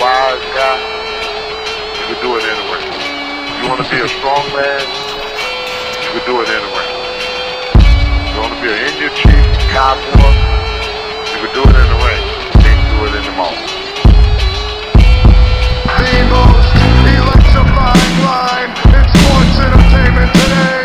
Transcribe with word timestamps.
live 0.00 0.40
guy, 0.56 0.80
you 1.92 2.04
can 2.08 2.18
do 2.24 2.32
it 2.32 2.44
anywhere. 2.48 2.80
You 3.60 3.68
want 3.68 3.84
to 3.84 3.88
be 3.92 4.00
a 4.00 4.08
strong 4.08 4.48
man, 4.56 4.80
you 6.00 6.10
can 6.16 6.24
do 6.24 6.40
it 6.40 6.48
anywhere. 6.48 6.88
You 8.32 8.40
want 8.40 8.56
to 8.56 8.60
be 8.64 8.72
an 8.72 8.80
Indian 8.80 9.12
chief, 9.12 9.44
cowboy, 9.68 10.32
you 11.28 11.38
can 11.44 11.52
do 11.52 11.62
it 11.68 11.76
ring. 12.00 12.24
You 12.48 12.60
can't 12.64 12.80
do 12.96 13.12
it 13.12 13.36
mall. 13.36 13.52
The 16.00 16.16
most 16.32 16.72
electrifying 17.20 18.16
line 18.24 18.72
in 18.96 19.04
sports 19.04 19.56
entertainment 19.60 20.32
today. 20.32 20.79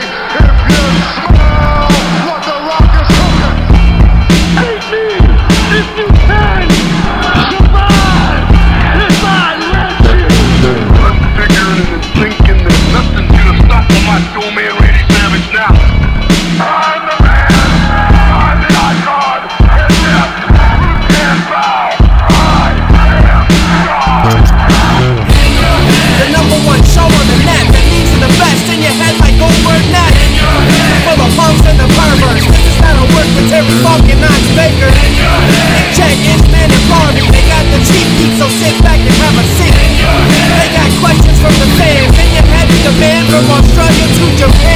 Man 43.35 43.43
from 43.43 43.59
Australia 43.59 44.07
to. 44.37 44.45
Take 44.61 44.74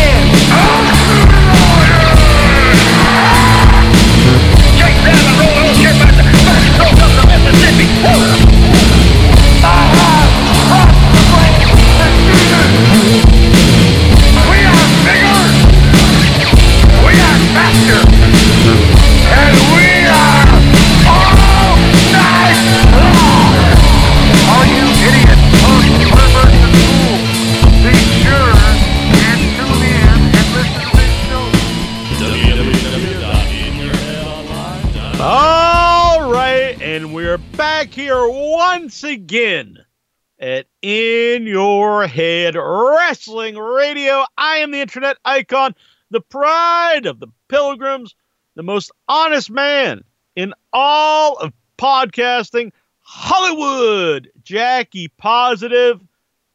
internet 44.89 45.17
icon, 45.23 45.75
the 46.09 46.21
pride 46.21 47.05
of 47.05 47.19
the 47.19 47.27
pilgrims, 47.47 48.15
the 48.55 48.63
most 48.63 48.91
honest 49.07 49.51
man 49.51 50.03
in 50.35 50.53
all 50.73 51.37
of 51.37 51.53
podcasting, 51.77 52.71
Hollywood, 53.01 54.31
Jackie 54.43 55.09
Positive, 55.09 56.01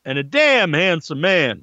and 0.05 0.19
a 0.19 0.25
damn 0.25 0.73
handsome 0.73 1.21
man. 1.21 1.63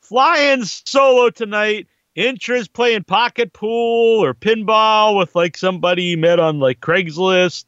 Flying 0.00 0.64
solo 0.64 1.30
tonight. 1.30 1.88
Incher's 2.14 2.68
playing 2.68 3.04
pocket 3.04 3.52
pool 3.52 4.22
or 4.22 4.34
pinball 4.34 5.16
with 5.16 5.34
like 5.34 5.56
somebody 5.56 6.10
he 6.10 6.16
met 6.16 6.38
on 6.38 6.58
like 6.58 6.80
Craigslist. 6.80 7.64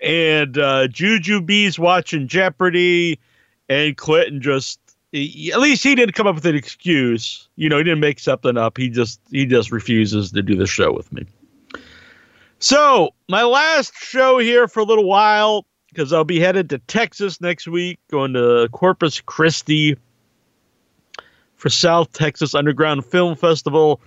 And 0.00 0.56
uh, 0.56 0.86
Juju 0.88 1.40
B's 1.40 1.78
watching 1.78 2.28
Jeopardy. 2.28 3.18
And 3.68 3.96
Clinton 3.96 4.42
just, 4.42 4.79
at 5.12 5.60
least 5.60 5.82
he 5.82 5.94
didn't 5.94 6.14
come 6.14 6.26
up 6.26 6.36
with 6.36 6.46
an 6.46 6.54
excuse. 6.54 7.48
You 7.56 7.68
know, 7.68 7.78
he 7.78 7.84
didn't 7.84 8.00
make 8.00 8.20
something 8.20 8.56
up. 8.56 8.78
He 8.78 8.88
just, 8.88 9.20
he 9.30 9.46
just 9.46 9.72
refuses 9.72 10.30
to 10.32 10.42
do 10.42 10.54
the 10.54 10.66
show 10.66 10.92
with 10.92 11.12
me. 11.12 11.26
So, 12.60 13.14
my 13.28 13.42
last 13.42 13.94
show 13.96 14.38
here 14.38 14.68
for 14.68 14.80
a 14.80 14.84
little 14.84 15.08
while, 15.08 15.66
because 15.88 16.12
I'll 16.12 16.24
be 16.24 16.38
headed 16.38 16.70
to 16.70 16.78
Texas 16.78 17.40
next 17.40 17.66
week, 17.66 17.98
going 18.10 18.34
to 18.34 18.68
Corpus 18.70 19.20
Christi 19.20 19.96
for 21.56 21.70
South 21.70 22.12
Texas 22.12 22.54
Underground 22.54 23.04
Film 23.04 23.34
Festival. 23.34 24.00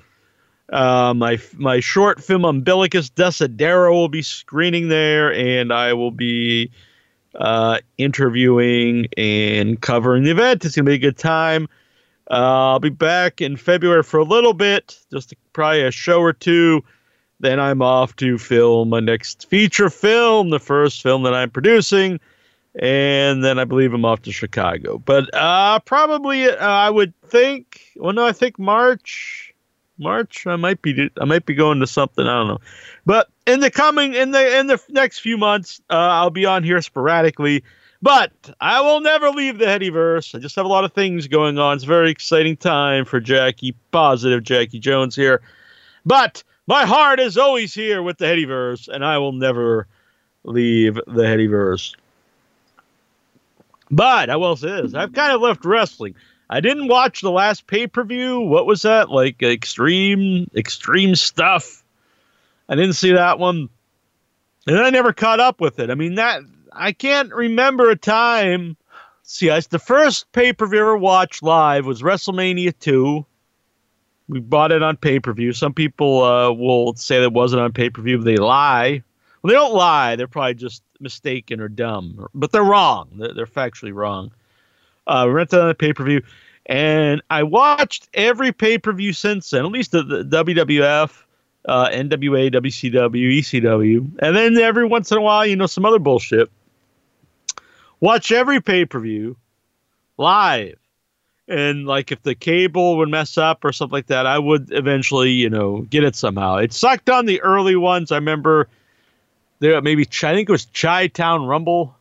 Uh, 0.72 1.14
my 1.14 1.40
my 1.56 1.80
short 1.80 2.24
film 2.24 2.46
Umbilicus 2.46 3.10
Desidero 3.10 3.92
will 3.92 4.08
be 4.08 4.22
screening 4.22 4.88
there, 4.88 5.34
and 5.34 5.74
I 5.74 5.94
will 5.94 6.12
be 6.12 6.72
uh, 7.36 7.80
interviewing 7.98 9.08
and 9.18 9.82
covering 9.82 10.24
the 10.24 10.32
event. 10.32 10.66
It's 10.66 10.76
gonna 10.76 10.86
be 10.86 10.96
a 10.96 11.00
good 11.00 11.18
time. 11.18 11.68
Uh, 12.30 12.72
I'll 12.72 12.80
be 12.80 12.90
back 12.90 13.42
in 13.42 13.58
February 13.58 14.04
for 14.04 14.20
a 14.20 14.24
little 14.24 14.54
bit, 14.54 14.98
just 15.12 15.34
probably 15.52 15.84
a 15.84 15.92
show 15.92 16.22
or 16.22 16.34
two. 16.34 16.84
Then 17.40 17.60
I'm 17.60 17.82
off 17.82 18.16
to 18.18 18.38
film 18.38 18.90
my 18.90 19.02
next 19.02 19.50
feature 19.50 19.90
film, 19.90 20.50
the 20.50 20.60
first 20.60 21.02
film 21.02 21.24
that 21.24 21.34
I'm 21.34 21.50
producing 21.50 22.20
and 22.76 23.44
then 23.44 23.60
I 23.60 23.66
believe 23.66 23.94
I'm 23.94 24.06
off 24.06 24.24
to 24.24 24.32
Chicago. 24.32 24.98
But 24.98 25.34
uh, 25.34 25.80
probably 25.80 26.46
uh, 26.46 26.56
I 26.58 26.90
would 26.90 27.14
think. 27.22 27.92
Well, 27.96 28.14
no, 28.14 28.26
I 28.26 28.32
think 28.32 28.58
March. 28.58 29.53
March. 29.98 30.48
I 30.48 30.56
might 30.56 30.82
be. 30.82 31.10
I 31.20 31.26
might 31.26 31.46
be 31.46 31.54
going 31.54 31.80
to 31.80 31.88
something. 31.88 32.26
I 32.26 32.40
don't 32.40 32.48
know. 32.48 32.62
But 33.06 33.30
in 33.46 33.60
the 33.60 33.72
coming 33.72 34.14
in 34.14 34.32
the 34.32 34.60
in 34.60 34.68
the 34.68 34.82
next 34.90 35.20
few 35.20 35.38
months, 35.38 35.82
uh, 35.90 35.94
I'll 35.94 36.30
be 36.30 36.46
on 36.46 36.64
here 36.64 36.82
sporadically. 36.82 37.64
But 38.02 38.34
I 38.60 38.82
will 38.82 39.00
never 39.00 39.30
leave 39.30 39.60
the 39.60 39.66
Headyverse. 39.66 40.36
I 40.36 40.40
just 40.40 40.58
have 40.58 40.66
a 40.66 40.70
lot 40.70 40.84
of 40.84 40.92
things 40.92 41.28
going 41.28 41.58
on. 41.58 41.76
It's 41.76 41.86
a 41.86 41.88
very 41.88 42.12
exciting 42.12 42.58
time 42.58 43.06
for 43.06 43.22
Jackie, 43.22 43.76
positive 43.92 44.44
Jackie 44.44 44.80
Jones 44.80 45.16
here. 45.16 45.42
But 46.06 46.44
my 46.68 46.86
heart 46.86 47.22
is 47.22 47.38
always 47.38 47.74
here 47.74 48.04
with 48.04 48.18
the 48.18 48.26
Headyverse, 48.26 48.90
and 48.90 49.06
I 49.06 49.20
will 49.20 49.32
never 49.32 49.88
leave 50.44 50.96
the 50.96 51.24
Headyverse. 51.24 51.96
But 53.90 54.30
I 54.30 54.36
will 54.36 54.56
say 54.58 54.82
this: 54.82 54.94
I've 54.94 55.14
kind 55.14 55.32
of 55.32 55.40
left 55.40 55.64
wrestling. 55.64 56.16
I 56.54 56.60
didn't 56.60 56.88
watch 56.88 57.22
the 57.22 57.32
last 57.32 57.66
pay 57.66 57.88
per 57.88 58.04
view. 58.04 58.40
What 58.40 58.68
was 58.68 58.84
that? 58.84 59.10
Like 59.10 59.42
extreme, 59.42 60.48
extreme 60.56 61.16
stuff. 61.16 61.84
I 62.70 62.76
didn't 62.76 62.94
see 62.94 63.14
that 63.14 63.40
one, 63.40 63.70
and 64.68 64.78
I 64.78 64.92
never 64.92 65.14
caught 65.14 65.40
up 65.40 65.60
with 65.60 65.80
it. 65.80 65.90
I 65.90 65.96
mean 65.96 66.14
that 66.16 66.42
I 66.72 66.92
can't 66.92 67.34
remember 67.34 67.90
a 67.90 67.96
time. 67.96 68.78
See, 69.24 69.50
I, 69.50 69.62
the 69.62 69.80
first 69.80 70.32
pay 70.32 70.54
per 70.54 70.68
view 70.68 70.82
ever 70.82 70.96
watched 70.96 71.42
live 71.42 71.88
was 71.88 72.04
WrestleMania 72.04 72.78
two. 72.80 73.26
We 74.30 74.40
bought 74.40 74.72
it 74.72 74.84
on 74.84 74.96
pay 74.98 75.20
per 75.20 75.34
view. 75.34 75.54
Some 75.54 75.74
people 75.74 76.24
uh, 76.24 76.52
will 76.52 76.94
say 76.94 77.20
that 77.20 77.34
wasn't 77.34 77.64
on 77.64 77.74
pay 77.74 77.90
per 77.90 78.04
view. 78.04 78.20
They 78.20 78.38
lie. 78.38 79.02
Well, 79.42 79.50
they 79.50 79.56
don't 79.56 79.74
lie. 79.74 80.18
They're 80.18 80.28
probably 80.28 80.54
just 80.54 80.84
mistaken 81.00 81.60
or 81.60 81.68
dumb, 81.68 82.28
but 82.36 82.52
they're 82.52 82.64
wrong. 82.64 83.10
They're, 83.16 83.34
they're 83.34 83.48
factually 83.48 83.92
wrong. 83.92 84.30
Uh, 85.06 85.28
rented 85.30 85.60
on 85.60 85.70
a 85.70 85.74
pay 85.74 85.94
per 85.94 86.04
view, 86.04 86.22
and 86.66 87.22
I 87.30 87.44
watched 87.44 88.10
every 88.14 88.52
pay 88.52 88.78
per 88.78 88.94
view 88.94 89.14
since 89.14 89.50
then, 89.50 89.66
at 89.66 89.72
least 89.72 89.92
the, 89.92 90.04
the 90.04 90.24
WWF, 90.24 91.24
uh, 91.66 91.90
NWA, 91.90 92.54
WCW, 92.54 93.40
ECW, 93.40 94.18
and 94.20 94.36
then 94.36 94.58
every 94.58 94.86
once 94.86 95.12
in 95.12 95.18
a 95.18 95.22
while, 95.22 95.46
you 95.46 95.56
know, 95.56 95.68
some 95.68 95.86
other 95.86 96.00
bullshit. 96.00 96.50
Watch 98.00 98.32
every 98.32 98.62
pay 98.62 98.86
per 98.86 99.00
view 99.00 99.36
live. 100.18 100.78
And 101.48 101.86
like 101.86 102.12
if 102.12 102.22
the 102.22 102.36
cable 102.36 102.98
would 102.98 103.10
mess 103.10 103.38
up 103.38 103.66
or 103.66 103.74
something 103.74 103.94
like 103.94 104.08
that, 104.08 104.26
I 104.26 104.40
would 104.40 104.72
eventually, 104.72 105.32
you 105.32 105.50
know, 105.50 105.82
get 105.90 106.04
it 106.04 106.16
somehow. 106.16 106.58
It 106.58 106.72
sucked 106.72 107.10
on 107.10 107.26
the 107.26 107.42
early 107.42 107.76
ones. 107.76 108.12
I 108.12 108.16
remember 108.16 108.70
there 109.60 109.82
maybe 109.82 110.04
I 110.06 110.34
think 110.34 110.50
it 110.50 110.52
was 110.52 110.68
Chi 110.74 111.08
Town 111.08 111.46
Rumble, 111.46 111.96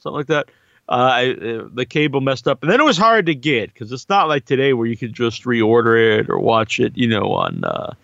something 0.00 0.16
like 0.16 0.26
that. 0.26 0.48
Uh, 0.90 0.92
I, 0.92 1.30
uh, 1.30 1.68
the 1.72 1.86
cable 1.86 2.20
messed 2.20 2.48
up, 2.48 2.64
and 2.64 2.72
then 2.72 2.80
it 2.80 2.84
was 2.84 2.98
hard 2.98 3.26
to 3.26 3.34
get 3.34 3.72
because 3.72 3.92
it's 3.92 4.08
not 4.08 4.26
like 4.26 4.44
today 4.44 4.72
where 4.72 4.88
you 4.88 4.96
could 4.96 5.12
just 5.12 5.44
reorder 5.44 6.18
it 6.18 6.28
or 6.28 6.40
watch 6.40 6.80
it, 6.80 6.98
you 6.98 7.06
know, 7.06 7.32
on 7.32 7.62
uh, 7.62 7.94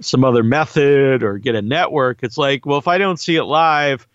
some 0.00 0.22
other 0.22 0.42
method 0.42 1.22
or 1.22 1.38
get 1.38 1.54
a 1.54 1.62
network. 1.62 2.18
It's 2.22 2.36
like, 2.36 2.66
well, 2.66 2.76
if 2.76 2.86
I 2.86 2.98
don't 2.98 3.18
see 3.18 3.36
it 3.36 3.44
live, 3.44 4.06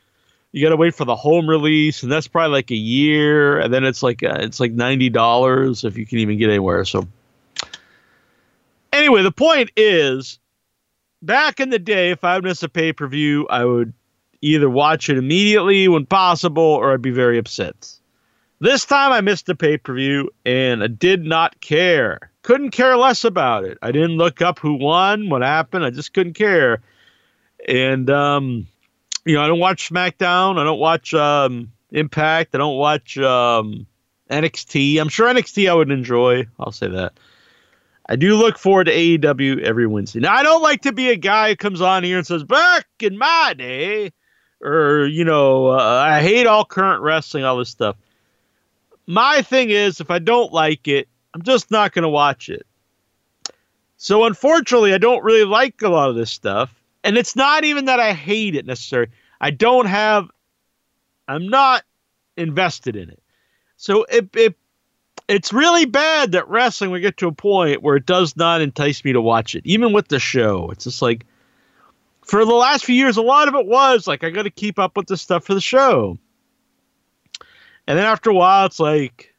you 0.52 0.64
got 0.64 0.70
to 0.70 0.76
wait 0.76 0.94
for 0.94 1.06
the 1.06 1.16
home 1.16 1.50
release, 1.50 2.04
and 2.04 2.12
that's 2.12 2.28
probably 2.28 2.54
like 2.54 2.70
a 2.70 2.76
year, 2.76 3.60
and 3.60 3.74
then 3.74 3.84
it's 3.84 4.04
like 4.04 4.22
uh, 4.22 4.38
it's 4.42 4.60
like 4.60 4.74
ninety 4.74 5.10
dollars 5.10 5.84
if 5.84 5.98
you 5.98 6.06
can 6.06 6.20
even 6.20 6.38
get 6.38 6.50
anywhere. 6.50 6.86
So, 6.86 7.08
anyway, 8.94 9.24
the 9.24 9.32
point 9.32 9.72
is, 9.76 10.38
back 11.24 11.60
in 11.60 11.72
the 11.72 11.80
day, 11.80 12.12
if 12.12 12.24
I 12.24 12.40
missed 12.42 12.62
a 12.62 12.70
pay 12.70 12.94
per 12.94 13.08
view, 13.08 13.48
I 13.50 13.66
would 13.66 13.94
either 14.42 14.69
watch 14.69 15.10
it 15.10 15.18
immediately 15.18 15.88
when 15.88 16.06
possible 16.06 16.63
or 16.63 16.94
I'd 16.94 17.01
be 17.01 17.12
very 17.12 17.38
upset. 17.38 17.94
This 18.60 18.86
time 18.86 19.12
I 19.12 19.22
missed 19.22 19.45
the 19.45 19.56
pay 19.56 19.78
per 19.78 19.94
view 19.94 20.31
and 20.45 20.84
I 20.84 20.88
did 20.88 21.24
not 21.24 21.60
care. 21.62 22.31
Couldn't 22.42 22.72
care 22.72 22.98
less 22.98 23.24
about 23.24 23.66
it. 23.66 23.78
I 23.81 23.92
didn't 23.92 24.18
look 24.18 24.42
up 24.42 24.60
who 24.60 24.75
won, 24.75 25.30
what 25.30 25.42
happened. 25.42 25.86
I 25.86 25.89
just 25.89 26.13
couldn't 26.13 26.34
care. 26.34 26.81
And, 27.68 28.10
um, 28.10 28.68
you 29.25 29.36
know, 29.36 29.44
I 29.44 29.48
don't 29.48 29.60
watch 29.60 29.89
SmackDown. 29.89 30.57
I 30.57 30.63
don't 30.63 30.80
watch 30.80 31.13
um, 31.13 31.72
Impact. 31.92 32.56
I 32.56 32.57
don't 32.57 32.78
watch 32.78 33.18
um, 33.18 33.86
NXT. 34.30 35.00
I'm 35.00 35.10
sure 35.10 35.28
NXT 35.28 35.69
I 35.69 35.74
would 35.74 35.92
enjoy. 35.92 36.48
I'll 36.60 36.72
say 36.72 36.88
that. 36.89 37.13
I 38.10 38.16
do 38.16 38.36
look 38.36 38.57
forward 38.57 38.86
to 38.86 38.94
AEW 38.94 39.62
every 39.63 39.86
Wednesday. 39.86 40.22
Now, 40.22 40.34
I 40.34 40.44
don't 40.44 40.62
like 40.62 40.84
to 40.84 40.94
be 40.94 41.10
a 41.10 41.18
guy 41.18 41.50
who 41.50 41.56
comes 41.57 41.81
on 41.81 42.04
here 42.04 42.18
and 42.18 42.25
says, 42.25 42.44
back 42.44 42.86
in 43.00 43.18
my 43.18 43.54
day, 43.57 44.13
or, 44.62 45.06
you 45.06 45.24
know, 45.24 45.68
uh, 45.68 46.06
I 46.07 46.21
hate 46.21 46.48
all 46.48 46.65
current 46.65 47.01
wrestling, 47.01 47.44
all 47.44 47.57
this 47.57 47.69
stuff. 47.69 47.95
My 49.06 49.42
thing 49.42 49.69
is, 49.69 50.01
if 50.01 50.12
I 50.12 50.19
don't 50.19 50.51
like 50.51 50.88
it, 50.88 51.07
I'm 51.33 51.42
just 51.42 51.71
not 51.71 51.94
going 51.94 52.04
to 52.04 52.09
watch 52.09 52.50
it. 52.50 52.65
So, 53.98 54.25
unfortunately, 54.25 54.94
I 54.94 54.98
don't 54.98 55.24
really 55.24 55.45
like 55.45 55.81
a 55.81 55.89
lot 55.89 56.09
of 56.09 56.15
this 56.15 56.31
stuff. 56.31 56.74
And 57.04 57.18
it's 57.18 57.36
not 57.36 57.63
even 57.63 57.86
that 57.86 58.00
I 58.00 58.13
hate 58.13 58.56
it 58.56 58.65
necessarily. 58.65 59.12
I 59.39 59.51
don't 59.51 59.86
have, 59.86 60.30
I'm 61.27 61.48
not 61.48 61.83
invested 62.36 62.95
in 62.95 63.10
it. 63.10 63.21
So, 63.77 64.03
it, 64.06 64.30
it 64.36 64.56
it's 65.27 65.51
really 65.51 65.86
bad 65.86 66.31
that 66.31 66.48
wrestling 66.48 66.92
will 66.92 67.00
get 67.00 67.18
to 67.18 67.27
a 67.27 67.31
point 67.31 67.83
where 67.83 67.98
it 67.98 68.06
does 68.06 68.38
not 68.38 68.62
entice 68.62 69.03
me 69.03 69.13
to 69.13 69.21
watch 69.21 69.56
it, 69.56 69.65
even 69.65 69.94
with 69.94 70.07
the 70.07 70.19
show. 70.19 70.69
It's 70.71 70.86
just 70.86 71.01
like 71.01 71.25
for 72.27 72.44
the 72.44 72.53
last 72.53 72.85
few 72.85 72.95
years, 72.95 73.18
a 73.18 73.21
lot 73.21 73.47
of 73.47 73.56
it 73.56 73.65
was 73.65 74.06
like 74.06 74.24
I 74.24 74.29
got 74.29 74.44
to 74.44 74.51
keep 74.51 74.77
up 74.77 74.97
with 74.97 75.07
the 75.07 75.18
stuff 75.18 75.45
for 75.45 75.53
the 75.53 75.62
show, 75.62 76.19
and 77.88 77.97
then 77.97 78.06
after 78.06 78.29
a 78.29 78.33
while, 78.33 78.65
it's 78.65 78.79
like 78.79 79.33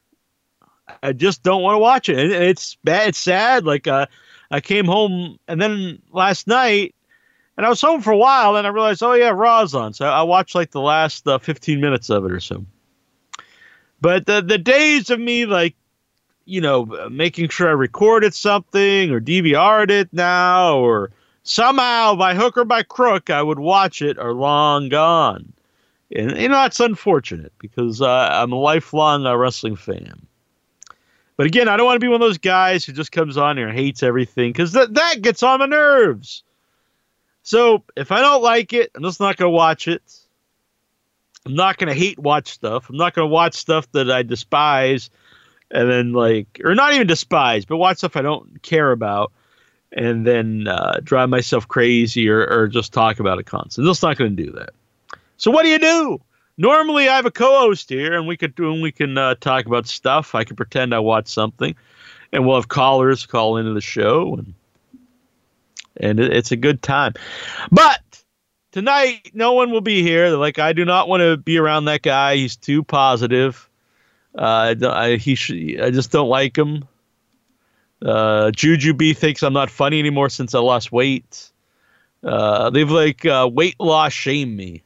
I 1.02 1.12
just 1.12 1.43
don't 1.43 1.62
want 1.62 1.75
to 1.75 1.79
watch 1.79 2.08
it, 2.08 2.19
and 2.19 2.32
it's 2.32 2.76
bad. 2.85 3.08
It's 3.08 3.19
sad. 3.19 3.64
Like 3.64 3.87
uh, 3.87 4.06
I 4.50 4.61
came 4.61 4.87
home, 4.87 5.38
and 5.46 5.61
then 5.61 6.00
last 6.12 6.46
night. 6.46 6.94
And 7.56 7.67
I 7.67 7.70
was 7.70 7.81
home 7.81 8.02
for 8.02 8.12
a 8.12 8.17
while, 8.17 8.55
and 8.55 8.69
I 8.69 8.70
realized, 8.70 9.02
oh 9.02 9.14
yeah, 9.14 9.31
Raw's 9.31 9.75
on. 9.75 9.93
So 9.93 10.06
I 10.06 10.23
watched 10.23 10.55
like 10.55 10.70
the 10.70 10.81
last 10.81 11.26
uh, 11.26 11.38
15 11.38 11.81
minutes 11.81 12.08
of 12.08 12.25
it 12.25 12.31
or 12.31 12.38
so. 12.38 12.64
But 14.00 14.26
the 14.26 14.40
the 14.40 14.58
days 14.58 15.11
of 15.11 15.19
me 15.19 15.44
like, 15.44 15.75
you 16.44 16.61
know, 16.61 16.85
making 17.11 17.49
sure 17.49 17.69
I 17.69 17.73
recorded 17.73 18.32
something 18.32 19.11
or 19.11 19.20
DVR'd 19.20 19.90
it 19.90 20.12
now 20.12 20.79
or 20.79 21.11
somehow 21.49 22.15
by 22.15 22.35
hook 22.35 22.59
or 22.59 22.65
by 22.65 22.83
crook 22.83 23.31
I 23.31 23.43
would 23.43 23.59
watch 23.59 24.03
it 24.03 24.19
are 24.19 24.35
long 24.35 24.89
gone. 24.91 25.53
And 26.15 26.37
you 26.37 26.49
know 26.49 26.55
that's 26.55 26.81
unfortunate 26.81 27.53
because 27.59 28.00
uh, 28.03 28.29
I'm 28.33 28.53
a 28.53 28.56
lifelong 28.56 29.27
uh, 29.27 29.35
wrestling 29.37 29.77
fan. 29.77 30.27
But 31.37 31.47
again, 31.47 31.69
I 31.69 31.77
don't 31.77 31.87
want 31.87 31.97
to 31.97 32.05
be 32.05 32.09
one 32.09 32.21
of 32.21 32.27
those 32.27 32.39
guys 32.39 32.85
who 32.85 32.93
just 32.93 33.12
comes 33.12 33.37
on 33.37 33.56
here 33.56 33.69
and 33.69 33.79
hates 33.79 34.03
everything 34.03 34.53
because 34.53 34.73
that 34.73 34.95
that 34.95 35.23
gets 35.23 35.43
on 35.43 35.61
my 35.61 35.67
nerves. 35.67 36.43
So 37.43 37.83
if 37.97 38.12
I 38.12 38.21
don't 38.21 38.43
like 38.43 38.73
it, 38.73 38.91
I'm 38.95 39.03
just 39.03 39.21
not 39.21 39.37
going 39.37 39.50
to 39.50 39.56
watch 39.56 39.89
it. 39.89 40.03
I'm 41.47 41.55
not 41.55 41.79
going 41.79 41.89
to 41.89 41.99
hate 41.99 42.19
watch 42.19 42.49
stuff. 42.49 42.91
I'm 42.91 42.97
not 42.97 43.15
going 43.15 43.27
to 43.27 43.33
watch 43.33 43.55
stuff 43.55 43.91
that 43.93 44.11
I 44.11 44.23
despise 44.23 45.09
and 45.71 45.91
then 45.91 46.12
like 46.12 46.61
or 46.62 46.75
not 46.75 46.93
even 46.93 47.06
despise, 47.06 47.65
but 47.65 47.79
watch 47.79 47.99
stuff 47.99 48.17
I 48.17 48.23
don't 48.23 48.62
care 48.62 48.93
about 48.93 49.33
and 49.93 50.26
then 50.26 50.69
uh, 50.69 51.00
drive 51.02 51.29
myself 51.29 51.67
crazy 51.67 52.29
or, 52.29 52.46
or 52.46 52.69
just 52.69 52.93
talk 52.93 53.20
about 53.20 53.38
it 53.38 53.46
constantly. 53.46 53.90
Just 53.90 54.02
not 54.02 54.17
going 54.17 54.37
to 54.37 54.44
do 54.44 54.52
that. 54.52 54.70
So 55.37 55.50
what 55.50 55.62
do 55.62 55.70
you 55.70 55.79
do? 55.79 56.20
Normally 56.56 57.08
I 57.08 57.17
have 57.17 57.26
a 57.26 57.31
co-host 57.31 57.88
here 57.88 58.14
and 58.14 58.26
we 58.26 58.37
could 58.37 58.55
do 58.55 58.73
and 58.73 58.82
we 58.82 58.93
can 58.93 59.17
uh, 59.17 59.37
talk 59.37 59.67
about 59.67 59.87
stuff. 59.87 60.35
I 60.35 60.44
can 60.44 60.56
pretend 60.56 60.94
I 60.94 60.99
watch 60.99 61.29
something 61.29 61.75
and 62.32 62.46
we'll 62.46 62.56
have 62.56 62.69
callers 62.69 63.26
call 63.26 63.56
into 63.56 63.73
the 63.73 63.81
show 63.81 64.35
and 64.35 64.55
and 66.00 66.20
it, 66.20 66.32
it's 66.32 66.52
a 66.52 66.56
good 66.56 66.82
time. 66.82 67.14
But 67.73 68.00
tonight 68.73 69.31
no 69.35 69.55
one 69.55 69.70
will 69.70 69.81
be 69.81 70.02
here 70.02 70.29
like 70.37 70.58
i 70.58 70.73
do 70.73 70.85
not 70.85 71.08
want 71.08 71.20
to 71.20 71.37
be 71.37 71.58
around 71.58 71.87
that 71.87 72.02
guy 72.02 72.37
he's 72.37 72.55
too 72.55 72.82
positive 72.82 73.69
uh, 74.35 74.75
I, 74.82 75.17
he 75.17 75.35
sh- 75.35 75.79
I 75.82 75.90
just 75.90 76.12
don't 76.12 76.29
like 76.29 76.56
him 76.56 76.87
uh, 78.05 78.50
juju 78.53 78.95
b 78.95 79.12
thinks 79.12 79.43
i'm 79.43 79.53
not 79.53 79.71
funny 79.71 79.99
anymore 79.99 80.29
since 80.29 80.55
i 80.55 80.59
lost 80.59 80.93
weight 80.93 81.50
uh, 82.25 82.71
they've 82.71 82.91
like 82.91 83.25
uh, 83.27 83.49
weight 83.50 83.79
loss 83.79 84.12
shame 84.12 84.56
me 84.56 84.83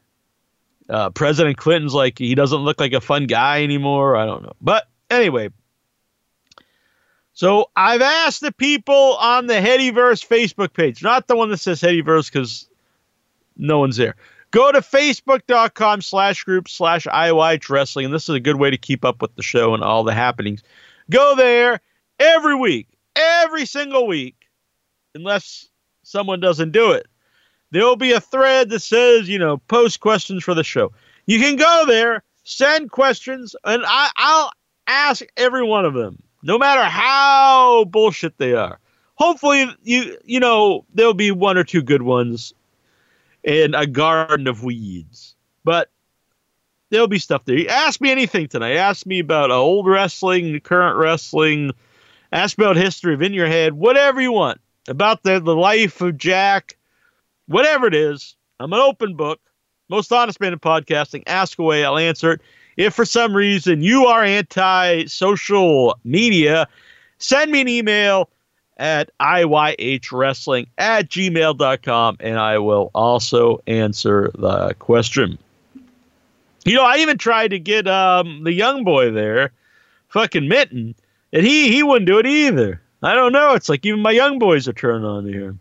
uh, 0.88 1.11
president 1.11 1.56
clinton's 1.56 1.94
like 1.94 2.19
he 2.19 2.35
doesn't 2.35 2.61
look 2.61 2.81
like 2.81 2.93
a 2.93 3.00
fun 3.00 3.26
guy 3.26 3.62
anymore 3.62 4.17
i 4.17 4.25
don't 4.25 4.43
know 4.43 4.53
but 4.61 4.88
anyway 5.11 5.49
so 7.35 7.70
I've 7.75 8.03
asked 8.03 8.43
the 8.43 8.53
people 8.53 9.17
on 9.17 9.47
the 9.47 9.55
Headyverse 9.55 10.26
Facebook 10.26 10.75
page, 10.75 11.03
not 11.03 11.26
the 11.29 11.37
one 11.37 11.49
that 11.50 11.59
says 11.59 11.81
Headyverse 11.81 12.31
because 12.31 12.69
no 13.56 13.79
one's 13.79 13.97
there. 13.97 14.17
Go 14.50 14.70
to 14.70 14.81
facebook.com 14.81 16.03
slash 16.03 16.44
group 16.44 16.69
slash 16.69 17.06
IYH 17.06 17.70
wrestling. 17.70 18.06
And 18.06 18.14
this 18.14 18.29
is 18.29 18.35
a 18.35 18.41
good 18.41 18.56
way 18.56 18.70
to 18.70 18.76
keep 18.76 19.05
up 19.05 19.23
with 19.23 19.35
the 19.35 19.43
show 19.43 19.73
and 19.73 19.82
all 19.82 20.05
the 20.05 20.12
happenings. 20.12 20.62
Go 21.11 21.35
there 21.35 21.81
every 22.19 22.55
week, 22.55 22.87
every 23.17 23.67
single 23.67 24.06
week, 24.06 24.37
unless 25.14 25.69
someone 26.03 26.41
doesn't 26.41 26.73
do 26.73 26.93
it. 26.93 27.06
There 27.70 27.85
will 27.85 27.97
be 27.97 28.12
a 28.12 28.20
thread 28.20 28.70
that 28.70 28.81
says, 28.81 29.29
you 29.29 29.38
know, 29.38 29.59
post 29.59 30.00
questions 30.00 30.44
for 30.44 30.55
the 30.55 30.64
show. 30.64 30.93
You 31.26 31.38
can 31.38 31.56
go 31.56 31.85
there, 31.87 32.23
send 32.44 32.91
questions, 32.91 33.56
and 33.64 33.82
I, 33.87 34.11
I'll 34.17 34.53
ask 34.87 35.25
every 35.37 35.62
one 35.62 35.85
of 35.85 35.94
them, 35.94 36.23
no 36.43 36.59
matter 36.59 36.85
how 36.85 37.85
bullshit 37.85 38.37
they 38.38 38.55
are. 38.55 38.79
Hopefully, 39.14 39.67
you 39.82 40.19
you 40.25 40.41
know 40.41 40.85
there'll 40.94 41.14
be 41.14 41.31
one 41.31 41.56
or 41.56 41.64
two 41.64 41.82
good 41.82 42.03
ones 42.03 42.53
in 43.44 43.75
a 43.75 43.87
garden 43.87 44.47
of 44.47 44.64
weeds. 44.64 45.35
But 45.64 45.90
there'll 46.90 47.09
be 47.09 47.19
stuff 47.19 47.45
there. 47.45 47.59
Ask 47.69 48.00
me 48.00 48.11
anything 48.11 48.49
tonight. 48.49 48.76
Ask 48.76 49.07
me 49.07 49.21
about 49.21 49.50
old 49.50 49.87
wrestling, 49.87 50.59
current 50.61 50.97
wrestling. 50.99 51.73
Ask 52.33 52.57
about 52.57 52.77
history 52.77 53.12
of 53.12 53.23
In 53.23 53.35
Your 53.35 53.47
Head, 53.47 53.75
whatever 53.75 54.21
you 54.21 54.33
want. 54.33 54.61
About 54.89 55.23
the, 55.23 55.39
the 55.39 55.55
life 55.55 56.01
of 56.01 56.19
Jack, 56.19 56.77
whatever 57.47 57.87
it 57.87 57.95
is. 57.95 58.35
I'm 58.59 58.73
an 58.73 58.81
open 58.81 59.15
book. 59.15 59.41
Most 59.89 60.12
honest 60.12 60.41
man 60.41 60.53
in 60.53 60.59
podcasting. 60.59 61.23
Ask 61.27 61.59
away. 61.59 61.85
I'll 61.85 61.99
answer 61.99 62.33
it. 62.33 62.41
If 62.77 62.95
for 62.95 63.05
some 63.05 63.37
reason 63.37 63.83
you 63.83 64.07
are 64.07 64.25
anti 64.25 65.05
social 65.05 65.99
media, 66.05 66.67
send 67.19 67.53
me 67.53 67.61
an 67.61 67.69
email 67.69 68.31
at 68.79 69.11
IYHWrestling 69.21 70.67
at 70.79 71.09
gmail.com, 71.09 72.17
and 72.19 72.39
I 72.39 72.59
will 72.59 72.91
also 72.95 73.61
answer 73.67 74.31
the 74.35 74.75
question. 74.79 75.39
You 76.65 76.77
know, 76.77 76.85
I 76.85 76.97
even 76.99 77.19
tried 77.19 77.49
to 77.49 77.59
get 77.59 77.87
um, 77.87 78.45
the 78.45 78.53
young 78.53 78.85
boy 78.85 79.11
there, 79.11 79.53
fucking 80.09 80.49
Mitten, 80.49 80.95
and 81.33 81.47
he, 81.47 81.73
he 81.73 81.83
wouldn't 81.83 82.07
do 82.07 82.19
it 82.19 82.27
either. 82.27 82.81
I 83.03 83.15
don't 83.15 83.33
know. 83.33 83.55
It's 83.55 83.69
like 83.69 83.85
even 83.85 84.01
my 84.01 84.12
young 84.12 84.39
boys 84.39 84.69
are 84.69 84.73
turning 84.73 85.05
on 85.05 85.27
here. 85.27 85.57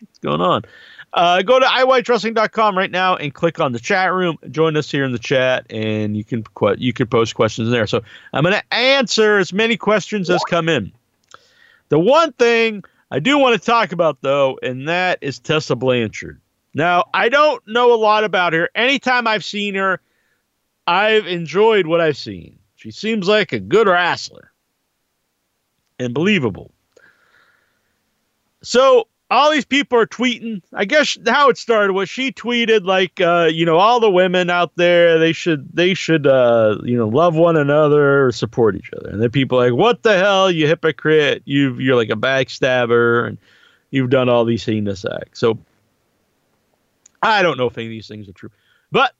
What's 0.00 0.18
going 0.18 0.40
on? 0.40 0.62
Uh, 1.12 1.42
go 1.42 1.60
to 1.60 1.66
iyhwrestling.com 1.66 2.78
right 2.78 2.90
now 2.90 3.16
and 3.16 3.34
click 3.34 3.60
on 3.60 3.72
the 3.72 3.78
chat 3.78 4.12
room. 4.12 4.38
Join 4.50 4.76
us 4.76 4.90
here 4.90 5.04
in 5.04 5.12
the 5.12 5.18
chat, 5.18 5.66
and 5.68 6.16
you 6.16 6.24
can 6.24 6.44
you 6.78 6.92
can 6.94 7.06
post 7.06 7.34
questions 7.34 7.70
there. 7.70 7.86
So 7.86 8.02
I'm 8.32 8.44
going 8.44 8.54
to 8.54 8.74
answer 8.74 9.36
as 9.36 9.52
many 9.52 9.76
questions 9.76 10.30
as 10.30 10.42
come 10.44 10.70
in. 10.70 10.92
The 11.90 11.98
one 11.98 12.32
thing 12.32 12.82
I 13.10 13.18
do 13.18 13.36
want 13.36 13.60
to 13.60 13.64
talk 13.64 13.92
about, 13.92 14.22
though, 14.22 14.58
and 14.62 14.88
that 14.88 15.18
is 15.20 15.38
Tessa 15.38 15.76
Blanchard. 15.76 16.40
Now, 16.72 17.04
I 17.12 17.28
don't 17.28 17.62
know 17.68 17.92
a 17.92 17.96
lot 17.96 18.24
about 18.24 18.54
her. 18.54 18.70
Anytime 18.74 19.26
I've 19.26 19.44
seen 19.44 19.74
her, 19.74 20.00
I've 20.86 21.26
enjoyed 21.26 21.86
what 21.86 22.00
I've 22.00 22.16
seen. 22.16 22.58
She 22.76 22.90
seems 22.90 23.28
like 23.28 23.52
a 23.52 23.60
good 23.60 23.86
wrestler 23.86 24.51
and 26.02 26.14
believable. 26.14 26.72
So, 28.62 29.08
all 29.30 29.50
these 29.50 29.64
people 29.64 29.98
are 29.98 30.06
tweeting. 30.06 30.62
I 30.74 30.84
guess 30.84 31.16
how 31.26 31.48
it 31.48 31.56
started 31.56 31.94
was 31.94 32.10
she 32.10 32.32
tweeted 32.32 32.84
like, 32.84 33.18
uh, 33.20 33.48
you 33.50 33.64
know, 33.64 33.78
all 33.78 33.98
the 33.98 34.10
women 34.10 34.50
out 34.50 34.72
there 34.76 35.18
they 35.18 35.32
should 35.32 35.74
they 35.74 35.94
should 35.94 36.26
uh, 36.26 36.78
you 36.84 36.96
know 36.96 37.08
love 37.08 37.34
one 37.34 37.56
another 37.56 38.26
or 38.26 38.32
support 38.32 38.76
each 38.76 38.90
other. 38.94 39.08
And 39.08 39.22
then 39.22 39.30
people 39.30 39.58
like, 39.58 39.72
what 39.72 40.02
the 40.02 40.18
hell, 40.18 40.50
you 40.50 40.66
hypocrite! 40.66 41.42
You 41.46 41.74
you're 41.78 41.96
like 41.96 42.10
a 42.10 42.16
backstabber 42.16 43.26
and 43.26 43.38
you've 43.90 44.10
done 44.10 44.28
all 44.28 44.44
these 44.44 44.64
heinous 44.64 45.04
acts. 45.04 45.40
So 45.40 45.58
I 47.22 47.42
don't 47.42 47.56
know 47.56 47.66
if 47.66 47.78
any 47.78 47.86
of 47.86 47.90
these 47.90 48.08
things 48.08 48.28
are 48.28 48.32
true, 48.32 48.50
but 48.90 49.14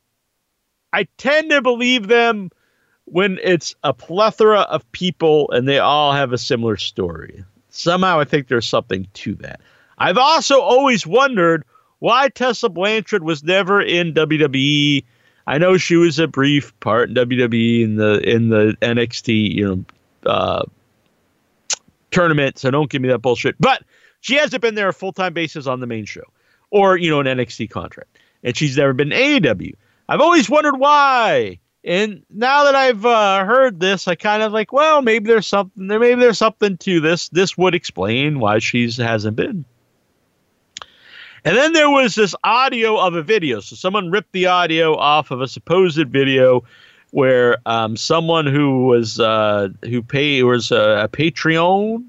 I 0.92 1.08
tend 1.16 1.50
to 1.50 1.62
believe 1.62 2.06
them 2.08 2.50
when 3.12 3.38
it's 3.42 3.74
a 3.84 3.92
plethora 3.92 4.60
of 4.60 4.90
people 4.92 5.50
and 5.50 5.68
they 5.68 5.78
all 5.78 6.12
have 6.12 6.32
a 6.32 6.38
similar 6.38 6.78
story. 6.78 7.44
Somehow 7.68 8.18
I 8.18 8.24
think 8.24 8.48
there's 8.48 8.66
something 8.66 9.06
to 9.12 9.34
that. 9.36 9.60
I've 9.98 10.16
also 10.16 10.60
always 10.60 11.06
wondered 11.06 11.64
why 11.98 12.30
Tessa 12.30 12.70
Blanchard 12.70 13.22
was 13.22 13.44
never 13.44 13.82
in 13.82 14.14
WWE. 14.14 15.04
I 15.46 15.58
know 15.58 15.76
she 15.76 15.96
was 15.96 16.18
a 16.18 16.26
brief 16.26 16.78
part 16.80 17.10
in 17.10 17.14
WWE 17.14 17.84
in 17.84 17.96
the 17.96 18.18
in 18.28 18.48
the 18.48 18.76
NXT, 18.80 19.54
you 19.54 19.68
know, 20.24 20.30
uh, 20.30 20.64
tournament. 22.12 22.58
So 22.58 22.70
don't 22.70 22.88
give 22.90 23.02
me 23.02 23.08
that 23.08 23.18
bullshit. 23.18 23.56
But 23.60 23.82
she 24.20 24.36
hasn't 24.36 24.62
been 24.62 24.74
there 24.74 24.88
a 24.88 24.94
full 24.94 25.12
time 25.12 25.34
basis 25.34 25.66
on 25.66 25.80
the 25.80 25.86
main 25.86 26.06
show, 26.06 26.24
or 26.70 26.96
you 26.96 27.10
know, 27.10 27.20
an 27.20 27.26
NXT 27.26 27.68
contract, 27.68 28.18
and 28.42 28.56
she's 28.56 28.78
never 28.78 28.94
been 28.94 29.10
AEW. 29.10 29.74
I've 30.08 30.20
always 30.22 30.48
wondered 30.48 30.78
why. 30.78 31.58
And 31.84 32.22
now 32.30 32.64
that 32.64 32.76
I've 32.76 33.04
uh, 33.04 33.44
heard 33.44 33.80
this, 33.80 34.06
I 34.06 34.14
kind 34.14 34.42
of 34.42 34.52
like, 34.52 34.72
well, 34.72 35.02
maybe 35.02 35.26
there's 35.26 35.48
something 35.48 35.88
there. 35.88 35.98
Maybe 35.98 36.20
there's 36.20 36.38
something 36.38 36.76
to 36.78 37.00
this. 37.00 37.28
This 37.30 37.58
would 37.58 37.74
explain 37.74 38.38
why 38.38 38.60
she's 38.60 38.96
hasn't 38.96 39.36
been. 39.36 39.64
And 41.44 41.56
then 41.56 41.72
there 41.72 41.90
was 41.90 42.14
this 42.14 42.36
audio 42.44 42.96
of 42.98 43.14
a 43.14 43.22
video. 43.22 43.58
So 43.58 43.74
someone 43.74 44.12
ripped 44.12 44.30
the 44.30 44.46
audio 44.46 44.96
off 44.96 45.32
of 45.32 45.40
a 45.40 45.48
supposed 45.48 46.06
video 46.08 46.62
where 47.10 47.58
um, 47.66 47.96
someone 47.96 48.46
who 48.46 48.86
was 48.86 49.18
uh, 49.18 49.68
who 49.82 50.02
pay 50.02 50.42
was 50.44 50.70
a, 50.70 51.02
a 51.04 51.08
Patreon 51.08 52.04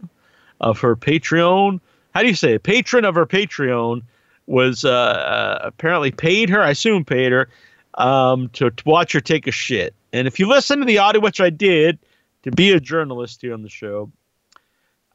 of 0.62 0.80
her 0.80 0.96
Patreon. 0.96 1.80
How 2.14 2.22
do 2.22 2.28
you 2.28 2.36
say 2.36 2.54
a 2.54 2.60
patron 2.60 3.06
of 3.06 3.16
her 3.16 3.26
Patreon 3.26 4.04
was 4.46 4.86
uh, 4.86 4.92
uh, 4.92 5.60
apparently 5.64 6.12
paid 6.12 6.50
her. 6.50 6.62
I 6.62 6.72
assume 6.72 7.04
paid 7.04 7.32
her 7.32 7.50
um, 7.96 8.50
to, 8.50 8.72
to 8.72 8.84
watch 8.86 9.14
her 9.14 9.22
take 9.22 9.48
a 9.48 9.52
shit. 9.52 9.94
And 10.12 10.28
if 10.28 10.40
you 10.40 10.48
listen 10.48 10.80
to 10.80 10.86
the 10.86 11.00
audio, 11.00 11.22
which 11.22 11.42
I 11.42 11.50
did, 11.50 12.00
to 12.44 12.52
be 12.52 12.72
a 12.72 12.80
journalist 12.80 13.42
here 13.42 13.54
on 13.54 13.62
the 13.62 13.70
show, 13.70 14.12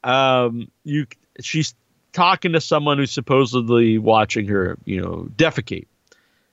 um, 0.04 0.70
you 0.84 1.06
she's 1.40 1.74
talking 2.12 2.52
to 2.52 2.60
someone 2.60 2.98
who's 2.98 3.12
supposedly 3.12 3.98
watching 3.98 4.48
her, 4.48 4.78
you 4.84 5.00
know, 5.00 5.28
defecate. 5.36 5.86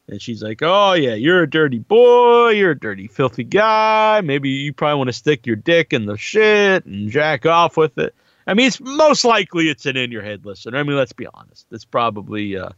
And 0.08 0.22
she's 0.22 0.44
like, 0.44 0.60
"Oh 0.62 0.94
yeah, 0.94 1.16
you're 1.16 1.42
a 1.42 1.50
dirty 1.50 1.80
boy. 1.80 2.50
You're 2.50 2.72
a 2.72 2.80
dirty, 2.80 3.08
filthy 3.08 3.44
guy. 3.44 4.22
Maybe 4.22 4.50
you 4.50 4.72
probably 4.72 4.98
want 4.98 5.08
to 5.08 5.14
stick 5.14 5.48
your 5.48 5.56
dick 5.56 5.94
in 5.94 6.06
the 6.06 6.18
shit 6.18 6.86
and 6.86 7.10
jack 7.10 7.48
off 7.48 7.76
with 7.76 7.98
it." 7.98 8.14
I 8.46 8.54
mean, 8.54 8.68
it's 8.68 8.80
most 8.80 9.26
likely 9.26 9.70
it's 9.70 9.88
an 9.88 9.98
in 9.98 10.12
your 10.12 10.22
head 10.22 10.46
listener. 10.46 10.78
I 10.78 10.84
mean, 10.84 10.96
let's 10.96 11.14
be 11.14 11.26
honest. 11.34 11.66
It's 11.72 11.86
probably 11.86 12.56
uh, 12.56 12.70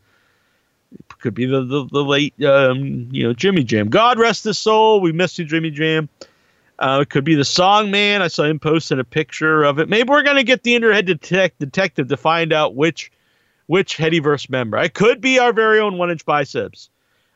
could 1.20 1.34
be 1.34 1.46
the 1.46 1.64
the, 1.64 1.86
the 1.92 2.04
late 2.04 2.34
um, 2.44 3.10
you 3.12 3.24
know 3.24 3.34
Jimmy 3.34 3.64
Jam. 3.64 3.90
God 3.90 4.20
rest 4.20 4.44
his 4.44 4.58
soul. 4.58 5.02
We 5.02 5.12
miss 5.12 5.38
you, 5.38 5.46
Jimmy 5.46 5.72
Jam. 5.72 6.10
Uh, 6.80 7.00
it 7.02 7.10
could 7.10 7.24
be 7.24 7.36
the 7.36 7.46
song 7.46 7.90
man. 7.90 8.22
I 8.22 8.28
saw 8.28 8.44
him 8.44 8.60
posting 8.60 9.00
a 9.00 9.04
picture 9.04 9.64
of 9.64 9.80
it. 9.80 9.90
Maybe 9.90 10.10
we're 10.10 10.24
gonna 10.24 10.44
get 10.44 10.64
the 10.64 10.76
interhead 10.76 11.06
detect- 11.06 11.60
detective 11.60 12.08
to 12.10 12.18
find 12.18 12.54
out 12.54 12.76
which 12.76 13.12
which 13.66 13.98
Headyverse 13.98 14.50
member. 14.50 14.78
It 14.78 14.94
could 14.94 15.22
be 15.22 15.40
our 15.40 15.54
very 15.54 15.80
own 15.80 15.98
one 15.98 16.12
inch 16.12 16.26
biceps. 16.26 16.90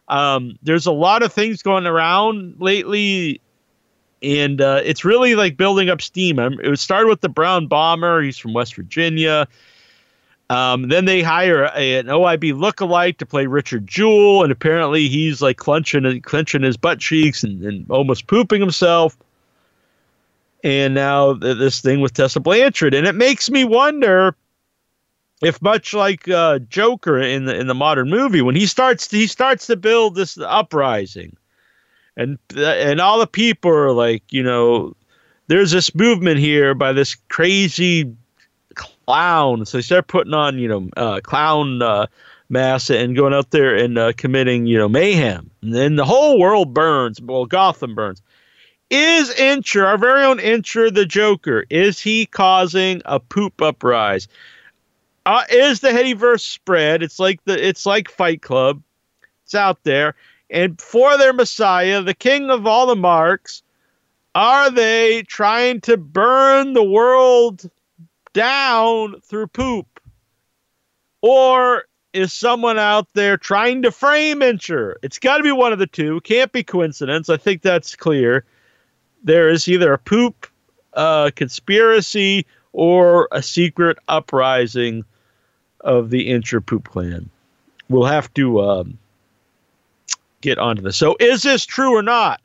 Um, 0.07 0.57
there's 0.61 0.85
a 0.85 0.91
lot 0.91 1.23
of 1.23 1.31
things 1.31 1.61
going 1.61 1.85
around 1.85 2.55
lately, 2.59 3.41
and 4.21 4.61
uh, 4.61 4.81
it's 4.83 5.05
really 5.05 5.35
like 5.35 5.57
building 5.57 5.89
up 5.89 6.01
steam. 6.01 6.37
Um, 6.37 6.59
it 6.63 6.77
started 6.79 7.07
with 7.07 7.21
the 7.21 7.29
Brown 7.29 7.67
Bomber. 7.67 8.21
He's 8.21 8.37
from 8.37 8.53
West 8.53 8.75
Virginia. 8.75 9.47
Um, 10.51 10.89
then 10.89 11.05
they 11.05 11.21
hire 11.21 11.63
a, 11.63 11.99
an 11.99 12.07
OIB 12.07 12.51
lookalike 12.51 13.17
to 13.19 13.25
play 13.25 13.45
Richard 13.45 13.87
Jewell, 13.87 14.43
and 14.43 14.51
apparently 14.51 15.07
he's 15.07 15.41
like 15.41 15.55
clenching 15.55 16.21
clenching 16.23 16.61
his 16.61 16.75
butt 16.75 16.99
cheeks 16.99 17.45
and, 17.45 17.63
and 17.63 17.89
almost 17.89 18.27
pooping 18.27 18.59
himself. 18.59 19.15
And 20.61 20.93
now 20.93 21.35
th- 21.35 21.57
this 21.57 21.79
thing 21.79 22.01
with 22.01 22.13
Tessa 22.13 22.41
Blanchard, 22.41 22.93
and 22.93 23.07
it 23.07 23.15
makes 23.15 23.49
me 23.49 23.63
wonder 23.63 24.35
if 25.41 25.61
much 25.61 25.93
like 25.93 26.27
uh, 26.27 26.59
Joker 26.59 27.17
in 27.17 27.45
the 27.45 27.57
in 27.57 27.67
the 27.67 27.73
modern 27.73 28.09
movie, 28.09 28.41
when 28.41 28.55
he 28.55 28.65
starts 28.65 29.09
he 29.09 29.27
starts 29.27 29.67
to 29.67 29.77
build 29.77 30.15
this 30.15 30.37
uprising, 30.37 31.37
and 32.17 32.37
and 32.57 32.99
all 32.99 33.19
the 33.19 33.25
people 33.25 33.71
are 33.71 33.93
like, 33.93 34.23
you 34.31 34.43
know, 34.43 34.97
there's 35.47 35.71
this 35.71 35.95
movement 35.95 36.41
here 36.41 36.73
by 36.73 36.91
this 36.91 37.15
crazy 37.29 38.13
clown. 39.11 39.65
So 39.65 39.77
they 39.77 39.81
start 39.81 40.07
putting 40.07 40.33
on, 40.33 40.57
you 40.57 40.69
know, 40.69 40.89
uh, 40.95 41.19
clown 41.21 41.81
uh, 41.81 42.07
mask 42.47 42.91
and 42.91 43.13
going 43.13 43.33
out 43.33 43.51
there 43.51 43.75
and 43.75 43.97
uh, 43.97 44.13
committing, 44.15 44.67
you 44.67 44.77
know, 44.77 44.87
mayhem. 44.87 45.51
And 45.61 45.73
then 45.73 45.97
the 45.97 46.05
whole 46.05 46.39
world 46.39 46.73
burns. 46.73 47.21
Well, 47.21 47.45
Gotham 47.45 47.93
burns. 47.93 48.21
Is 48.89 49.29
Incher, 49.31 49.85
our 49.85 49.97
very 49.97 50.23
own 50.23 50.37
Incher, 50.37 50.93
the 50.93 51.05
Joker, 51.05 51.65
is 51.69 51.99
he 51.99 52.25
causing 52.25 53.01
a 53.03 53.19
poop 53.19 53.61
uprise? 53.61 54.29
Uh, 55.25 55.43
is 55.49 55.81
the 55.81 55.89
Headyverse 55.89 56.41
spread? 56.41 57.03
It's 57.03 57.19
like 57.19 57.43
the 57.43 57.67
it's 57.67 57.85
like 57.85 58.09
Fight 58.09 58.41
Club. 58.41 58.81
It's 59.43 59.55
out 59.55 59.83
there. 59.83 60.15
And 60.49 60.79
for 60.79 61.17
their 61.17 61.33
Messiah, 61.33 62.01
the 62.01 62.13
King 62.13 62.49
of 62.49 62.65
all 62.65 62.87
the 62.87 62.95
marks, 62.95 63.61
are 64.35 64.71
they 64.71 65.23
trying 65.23 65.81
to 65.81 65.97
burn 65.97 66.73
the 66.73 66.83
world 66.83 67.69
down 68.33 69.21
through 69.21 69.47
poop? 69.47 69.99
Or 71.21 71.85
is 72.13 72.33
someone 72.33 72.79
out 72.79 73.07
there 73.13 73.37
trying 73.37 73.83
to 73.83 73.91
frame 73.91 74.39
Incher? 74.39 74.95
It's 75.01 75.19
got 75.19 75.37
to 75.37 75.43
be 75.43 75.51
one 75.51 75.73
of 75.73 75.79
the 75.79 75.87
two. 75.87 76.21
Can't 76.21 76.51
be 76.51 76.63
coincidence. 76.63 77.29
I 77.29 77.37
think 77.37 77.61
that's 77.61 77.95
clear. 77.95 78.43
There 79.23 79.49
is 79.49 79.67
either 79.67 79.93
a 79.93 79.97
poop 79.97 80.47
uh, 80.93 81.31
conspiracy 81.35 82.45
or 82.73 83.27
a 83.31 83.41
secret 83.41 83.97
uprising 84.07 85.05
of 85.81 86.09
the 86.09 86.29
Incher 86.29 86.65
poop 86.65 86.89
clan. 86.89 87.29
We'll 87.89 88.05
have 88.05 88.33
to 88.35 88.61
um, 88.61 88.97
get 90.41 90.57
onto 90.57 90.81
this. 90.81 90.97
So, 90.97 91.15
is 91.19 91.43
this 91.43 91.65
true 91.65 91.95
or 91.95 92.01
not? 92.01 92.41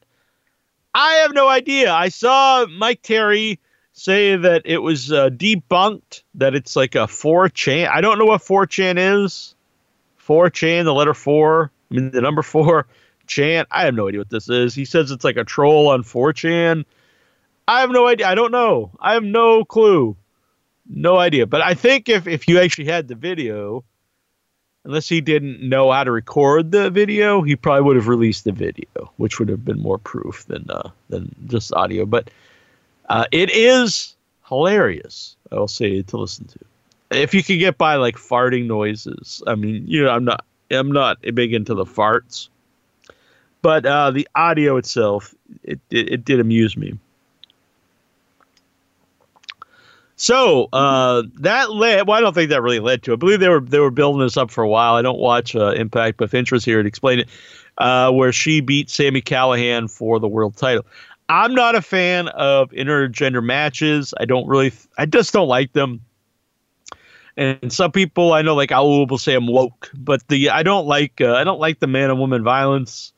I 0.95 1.13
have 1.15 1.35
no 1.35 1.49
idea. 1.49 1.93
I 1.93 2.09
saw 2.09 2.67
Mike 2.67 3.03
Terry 3.03 3.59
say 3.97 4.37
that 4.37 4.63
it 4.67 4.79
was 4.79 5.11
uh, 5.11 5.31
debunked, 5.31 6.23
that 6.35 6.55
it's 6.55 6.77
like 6.77 6.95
a 6.95 7.07
4chan. 7.07 7.89
I 7.89 8.03
don't 8.03 8.19
know 8.19 8.27
what 8.27 8.43
4chan 8.43 9.25
is. 9.25 9.55
4chan, 10.21 10.85
the 10.85 10.93
letter 10.93 11.15
4, 11.15 11.71
I 11.91 11.95
mean, 11.95 12.11
the 12.11 12.21
number 12.21 12.43
4, 12.43 12.87
chant. 13.27 13.69
I 13.71 13.87
have 13.87 13.95
no 13.95 14.09
idea 14.09 14.21
what 14.21 14.31
this 14.31 14.49
is. 14.49 14.75
He 14.75 14.85
says 14.85 15.11
it's 15.11 15.25
like 15.25 15.37
a 15.37 15.45
troll 15.45 15.89
on 15.89 16.03
4chan. 16.03 16.85
I 17.67 17.81
have 17.81 17.91
no 17.91 18.07
idea. 18.07 18.29
I 18.29 18.35
don't 18.35 18.53
know. 18.53 18.93
I 19.01 19.15
have 19.15 19.25
no 19.25 19.65
clue. 19.65 20.17
No 20.89 21.17
idea. 21.17 21.47
But 21.47 21.63
I 21.63 21.75
think 21.75 22.09
if, 22.09 22.27
if 22.27 22.47
you 22.49 22.61
actually 22.61 22.87
had 22.87 23.09
the 23.09 23.15
video, 23.15 23.83
unless 24.85 25.09
he 25.09 25.21
didn't 25.21 25.67
know 25.67 25.91
how 25.91 26.05
to 26.05 26.13
record 26.13 26.71
the 26.71 26.91
video, 26.91 27.43
he 27.43 27.57
probably 27.57 27.83
would 27.83 27.97
have 27.97 28.09
released 28.09 28.45
the 28.45 28.53
video, 28.53 29.13
which 29.17 29.39
would 29.39 29.49
have 29.49 29.65
been 29.65 29.81
more 29.81 29.99
proof 29.99 30.45
than 30.47 30.71
uh, 30.71 30.91
than 31.09 31.35
just 31.47 31.73
audio. 31.73 32.07
But 32.07 32.31
uh, 33.09 33.27
it 33.33 33.51
is 33.51 34.17
hilarious. 34.49 35.37
I 35.53 35.57
will 35.57 35.69
say 35.69 36.03
to 36.03 36.17
listen 36.17 36.47
to. 36.47 36.59
If 37.11 37.35
you 37.35 37.43
could 37.43 37.59
get 37.59 37.79
by 37.79 37.97
like 37.97 38.17
farting 38.17 38.67
noises, 38.67 39.43
I 39.47 39.55
mean, 39.55 39.85
you 39.87 40.03
know, 40.03 40.11
I'm 40.11 40.25
not 40.25 40.45
I'm 40.71 40.91
not 40.91 41.19
big 41.35 41.55
into 41.55 41.75
the 41.75 41.85
farts, 41.85 42.49
but 43.63 43.87
uh, 43.87 44.11
the 44.11 44.29
audio 44.35 44.77
itself, 44.77 45.35
it, 45.63 45.79
it 45.91 46.13
it 46.13 46.25
did 46.25 46.41
amuse 46.41 46.77
me. 46.77 46.99
So 50.17 50.69
uh, 50.73 51.25
that 51.41 51.71
led. 51.71 52.09
Well, 52.09 52.17
I 52.17 52.21
don't 52.21 52.33
think 52.33 52.51
that 52.51 52.63
really 52.63 52.81
led 52.81 53.03
to 53.05 53.13
it. 53.13 53.15
I 53.15 53.17
believe 53.17 53.39
they 53.39 53.51
were 53.51 53.61
they 53.61 53.79
were 53.79 53.91
building 53.91 54.23
this 54.23 54.37
up 54.37 54.51
for 54.51 54.65
a 54.65 54.69
while. 54.69 54.95
I 54.95 55.03
don't 55.03 55.19
watch 55.19 55.55
uh, 55.55 55.73
Impact, 55.73 56.17
but 56.17 56.25
if 56.25 56.35
Incher's 56.35 56.65
here 56.65 56.83
to 56.83 56.89
explain 56.89 57.21
it, 57.21 57.29
uh, 57.79 58.11
where 58.11 58.33
she 58.33 58.61
beat 58.61 58.89
Sami 58.91 59.21
Callihan 59.21 59.91
for 59.91 60.19
the 60.19 60.29
world 60.29 60.57
title. 60.57 60.87
I'm 61.29 61.55
not 61.55 61.75
a 61.75 61.83
fan 61.83 62.29
of 62.29 62.71
intergender 62.71 63.43
matches. 63.43 64.15
I 64.19 64.25
don't 64.25 64.47
really. 64.47 64.73
I 64.97 65.07
just 65.07 65.33
don't 65.33 65.49
like 65.49 65.73
them. 65.73 66.03
And 67.37 67.73
some 67.73 67.93
people 67.93 68.33
I 68.33 68.43
know, 68.43 68.55
like 68.55 68.73
I 68.73 68.81
will 68.81 69.19
say 69.19 69.35
I'm 69.35 69.47
woke, 69.47 69.91
but 69.95 70.27
the 70.29 70.51
I 70.51 70.63
don't 70.63 70.87
like 70.87 71.21
uh, 71.21 71.35
I 71.35 71.45
don't 71.45 71.61
like 71.61 71.81
the 71.81 71.87
man 71.87 72.11
and 72.11 72.19
woman 72.19 72.43
violence. 72.43 73.13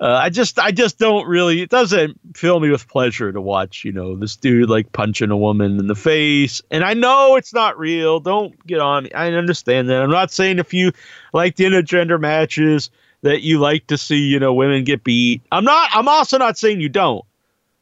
Uh, 0.00 0.20
I 0.22 0.30
just 0.30 0.58
I 0.60 0.70
just 0.70 0.98
don't 0.98 1.26
really 1.26 1.60
it 1.60 1.70
doesn't 1.70 2.20
fill 2.36 2.60
me 2.60 2.70
with 2.70 2.86
pleasure 2.86 3.32
to 3.32 3.40
watch 3.40 3.84
you 3.84 3.90
know 3.90 4.14
this 4.14 4.36
dude 4.36 4.70
like 4.70 4.92
punching 4.92 5.32
a 5.32 5.36
woman 5.36 5.80
in 5.80 5.88
the 5.88 5.96
face 5.96 6.62
and 6.70 6.84
I 6.84 6.94
know 6.94 7.34
it's 7.34 7.52
not 7.52 7.76
real 7.76 8.20
don't 8.20 8.64
get 8.64 8.78
on 8.78 9.04
me 9.04 9.12
I 9.12 9.32
understand 9.32 9.90
that 9.90 10.00
I'm 10.00 10.10
not 10.10 10.30
saying 10.30 10.60
if 10.60 10.72
you 10.72 10.92
like 11.32 11.56
the 11.56 11.64
intergender 11.64 12.20
matches 12.20 12.90
that 13.22 13.42
you 13.42 13.58
like 13.58 13.86
to 13.88 13.98
see 13.98 14.18
you 14.18 14.38
know 14.38 14.54
women 14.54 14.84
get 14.84 15.04
beat 15.04 15.42
I'm 15.50 15.64
not 15.64 15.90
I'm 15.92 16.08
also 16.08 16.38
not 16.38 16.58
saying 16.58 16.80
you 16.80 16.88
don't 16.88 17.24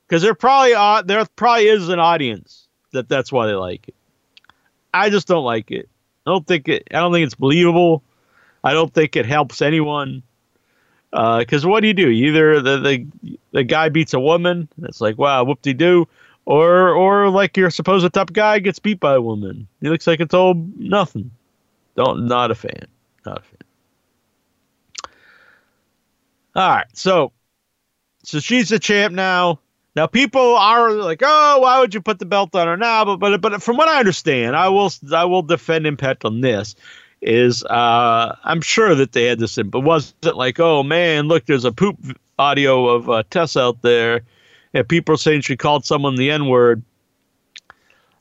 because 0.06 0.22
there 0.22 0.34
probably 0.34 0.74
are 0.74 1.02
there 1.02 1.24
probably 1.36 1.68
is 1.68 1.88
an 1.88 1.98
audience 1.98 2.68
that 2.92 3.08
that's 3.08 3.30
why 3.30 3.46
they 3.46 3.54
like 3.54 3.88
it 3.88 3.94
I 4.94 5.10
just 5.10 5.28
don't 5.28 5.44
like 5.44 5.70
it 5.70 5.88
I 6.26 6.30
don't 6.30 6.46
think 6.46 6.68
it 6.68 6.88
I 6.92 6.98
don't 6.98 7.12
think 7.12 7.26
it's 7.26 7.34
believable 7.34 8.02
I 8.64 8.72
don't 8.72 8.92
think 8.92 9.16
it 9.16 9.26
helps 9.26 9.62
anyone 9.62 10.22
because 11.10 11.64
uh, 11.64 11.68
what 11.68 11.80
do 11.80 11.86
you 11.86 11.94
do? 11.94 12.08
Either 12.08 12.60
the, 12.60 12.78
the 12.78 13.38
the 13.52 13.64
guy 13.64 13.88
beats 13.88 14.12
a 14.12 14.20
woman, 14.20 14.68
it's 14.82 15.00
like 15.00 15.16
wow, 15.18 15.44
whoop 15.44 15.62
de 15.62 15.72
doo, 15.72 16.06
or 16.44 16.90
or 16.90 17.30
like 17.30 17.56
your 17.56 17.70
supposed 17.70 18.12
tough 18.12 18.32
guy 18.32 18.58
gets 18.58 18.78
beat 18.78 19.00
by 19.00 19.14
a 19.14 19.20
woman. 19.20 19.66
He 19.80 19.88
looks 19.88 20.06
like 20.06 20.20
it's 20.20 20.34
all 20.34 20.54
nothing. 20.76 21.30
Don't 21.96 22.26
not 22.26 22.50
a 22.50 22.54
fan. 22.54 22.86
Not 23.24 23.38
a 23.38 23.42
fan. 23.42 23.65
All 26.56 26.70
right, 26.70 26.86
so 26.94 27.32
so 28.22 28.40
she's 28.40 28.70
the 28.70 28.78
champ 28.78 29.12
now. 29.12 29.60
Now 29.94 30.06
people 30.06 30.56
are 30.56 30.90
like, 30.92 31.20
"Oh, 31.22 31.58
why 31.60 31.80
would 31.80 31.92
you 31.92 32.00
put 32.00 32.18
the 32.18 32.24
belt 32.24 32.54
on 32.54 32.66
her 32.66 32.78
now?" 32.78 33.04
But 33.04 33.18
but 33.18 33.42
but 33.42 33.62
from 33.62 33.76
what 33.76 33.90
I 33.90 33.98
understand, 33.98 34.56
I 34.56 34.70
will 34.70 34.90
I 35.14 35.26
will 35.26 35.42
defend 35.42 35.86
Impact 35.86 36.24
on 36.24 36.40
this. 36.40 36.74
Is 37.20 37.62
uh, 37.64 38.36
I'm 38.42 38.62
sure 38.62 38.94
that 38.94 39.12
they 39.12 39.26
had 39.26 39.38
this 39.38 39.58
in, 39.58 39.68
but 39.68 39.80
wasn't 39.80 40.24
it 40.24 40.36
like, 40.36 40.58
"Oh 40.58 40.82
man, 40.82 41.28
look, 41.28 41.44
there's 41.44 41.66
a 41.66 41.72
poop 41.72 41.98
audio 42.38 42.86
of 42.88 43.10
uh, 43.10 43.22
Tess 43.28 43.58
out 43.58 43.82
there," 43.82 44.22
and 44.72 44.88
people 44.88 45.14
are 45.14 45.18
saying 45.18 45.42
she 45.42 45.58
called 45.58 45.84
someone 45.84 46.16
the 46.16 46.30
N 46.30 46.46
word. 46.48 46.82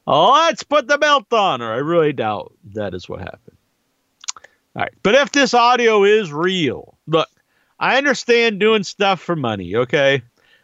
Let's 0.06 0.64
put 0.64 0.90
the 0.90 0.98
belt 0.98 1.32
on 1.32 1.62
her. 1.62 1.72
I 1.72 1.78
really 1.78 2.12
doubt 2.12 2.54
that 2.74 2.94
is 2.94 3.08
what 3.08 3.20
happened. 3.20 3.58
All 4.76 4.82
right, 4.82 4.94
but 5.04 5.16
if 5.16 5.32
this 5.32 5.54
audio 5.54 6.04
is 6.04 6.34
real, 6.34 6.98
look, 7.08 7.30
I 7.80 7.98
understand 7.98 8.60
doing 8.60 8.84
stuff 8.84 9.20
for 9.20 9.36
money, 9.36 9.76
okay? 9.76 10.22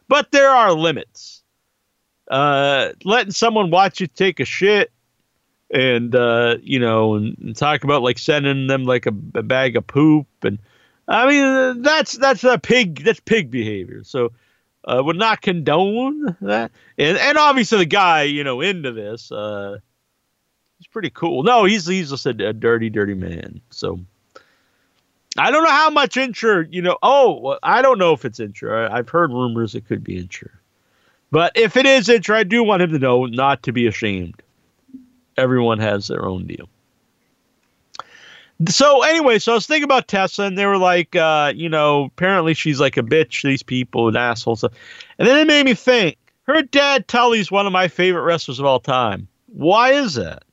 But 0.08 0.32
there 0.32 0.50
are 0.50 0.74
limits. 0.74 1.44
Uh, 2.30 2.92
letting 3.04 3.32
someone 3.32 3.72
watch 3.72 4.00
you 4.00 4.08
take 4.08 4.40
a 4.40 4.46
shit 4.46 4.92
and, 5.70 6.16
uh, 6.16 6.58
you 6.62 6.80
know, 6.80 7.16
and, 7.16 7.38
and 7.40 7.56
talk 7.56 7.84
about 7.84 8.02
like 8.02 8.20
sending 8.20 8.68
them 8.68 8.86
like 8.86 9.06
a, 9.06 9.14
a, 9.36 9.44
bag 9.44 9.76
of 9.76 9.88
poop. 9.88 10.28
And 10.44 10.60
I 11.08 11.28
mean, 11.28 11.82
that's, 11.82 12.14
that's 12.14 12.44
a 12.44 12.58
pig, 12.58 13.04
that's 13.04 13.20
pig 13.20 13.52
behavior. 13.52 14.04
So, 14.04 14.32
uh, 14.86 15.02
would 15.04 15.18
not 15.18 15.42
condone 15.42 16.36
that. 16.42 16.72
And, 16.98 17.18
and 17.18 17.38
obviously 17.38 17.80
the 17.80 17.86
guy, 17.86 18.24
you 18.24 18.44
know, 18.44 18.62
into 18.62 18.92
this, 18.92 19.32
uh, 19.32 19.78
he's 20.78 20.88
pretty 20.88 21.10
cool. 21.10 21.44
No, 21.44 21.66
he's, 21.66 21.86
he's 21.86 22.10
just 22.10 22.26
a, 22.26 22.30
a 22.30 22.54
dirty, 22.54 22.90
dirty 22.90 23.14
man. 23.14 23.62
So, 23.70 24.00
I 25.38 25.50
don't 25.50 25.64
know 25.64 25.72
how 25.72 25.90
much 25.90 26.16
Incher, 26.16 26.68
you 26.72 26.82
know. 26.82 26.98
Oh, 27.02 27.58
I 27.64 27.82
don't 27.82 27.98
know 27.98 28.14
if 28.14 28.26
it's 28.26 28.40
Incher. 28.40 28.90
I've 28.92 29.10
heard 29.10 29.32
rumors 29.32 29.76
it 29.76 29.88
could 29.88 30.04
be 30.04 30.22
Incher. 30.22 30.50
But 31.32 31.54
if 31.56 31.78
it 31.78 31.86
is 31.86 32.10
Incher, 32.10 32.36
I 32.36 32.44
do 32.44 32.64
want 32.64 32.82
him 32.82 32.92
to 32.92 33.00
know 33.00 33.26
not 33.26 33.64
to 33.64 33.72
be 33.72 33.88
ashamed. 33.88 34.42
Everyone 35.38 35.80
has 35.80 36.08
their 36.08 36.26
own 36.26 36.46
deal. 36.46 36.68
So 38.68 39.02
anyway, 39.02 39.40
so 39.40 39.54
I 39.54 39.56
was 39.56 39.66
thinking 39.66 39.86
about 39.86 40.08
Tessa, 40.08 40.44
and 40.44 40.58
they 40.58 40.66
were 40.66 40.78
like, 40.78 41.16
uh, 41.16 41.54
you 41.56 41.70
know, 41.70 42.06
apparently 42.06 42.54
she's 42.54 42.80
like 42.80 42.98
a 42.98 43.02
bitch. 43.02 43.42
These 43.42 43.64
people, 43.64 44.08
and 44.10 44.18
assholes. 44.18 44.64
And 44.64 44.72
then 45.18 45.38
it 45.38 45.48
made 45.48 45.66
me 45.66 45.74
think. 45.74 46.18
Her 46.44 46.62
dad 46.62 47.08
Tully's 47.08 47.50
one 47.50 47.66
of 47.66 47.72
my 47.72 47.88
favorite 47.88 48.24
wrestlers 48.24 48.60
of 48.60 48.66
all 48.66 48.80
time. 48.80 49.28
Why 49.48 49.94
is 49.94 50.16
that? 50.16 50.44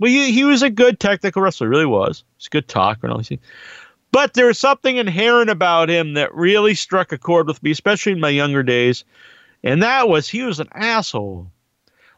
Well, 0.00 0.10
he, 0.10 0.32
he 0.32 0.44
was 0.44 0.62
a 0.62 0.70
good 0.70 0.98
technical 0.98 1.42
wrestler, 1.42 1.68
really 1.68 1.86
was. 1.86 2.24
He's 2.38 2.46
a 2.46 2.50
good 2.50 2.66
talker 2.66 3.00
and 3.04 3.12
all 3.12 3.18
these 3.18 3.28
things. 3.28 3.42
But 4.12 4.34
there 4.34 4.46
was 4.46 4.58
something 4.58 4.96
inherent 4.96 5.50
about 5.50 5.88
him 5.88 6.14
that 6.14 6.34
really 6.34 6.74
struck 6.74 7.12
a 7.12 7.18
chord 7.18 7.46
with 7.46 7.62
me, 7.62 7.70
especially 7.70 8.12
in 8.12 8.20
my 8.20 8.30
younger 8.30 8.62
days. 8.62 9.04
And 9.62 9.82
that 9.82 10.08
was 10.08 10.28
he 10.28 10.42
was 10.42 10.58
an 10.58 10.68
asshole. 10.72 11.52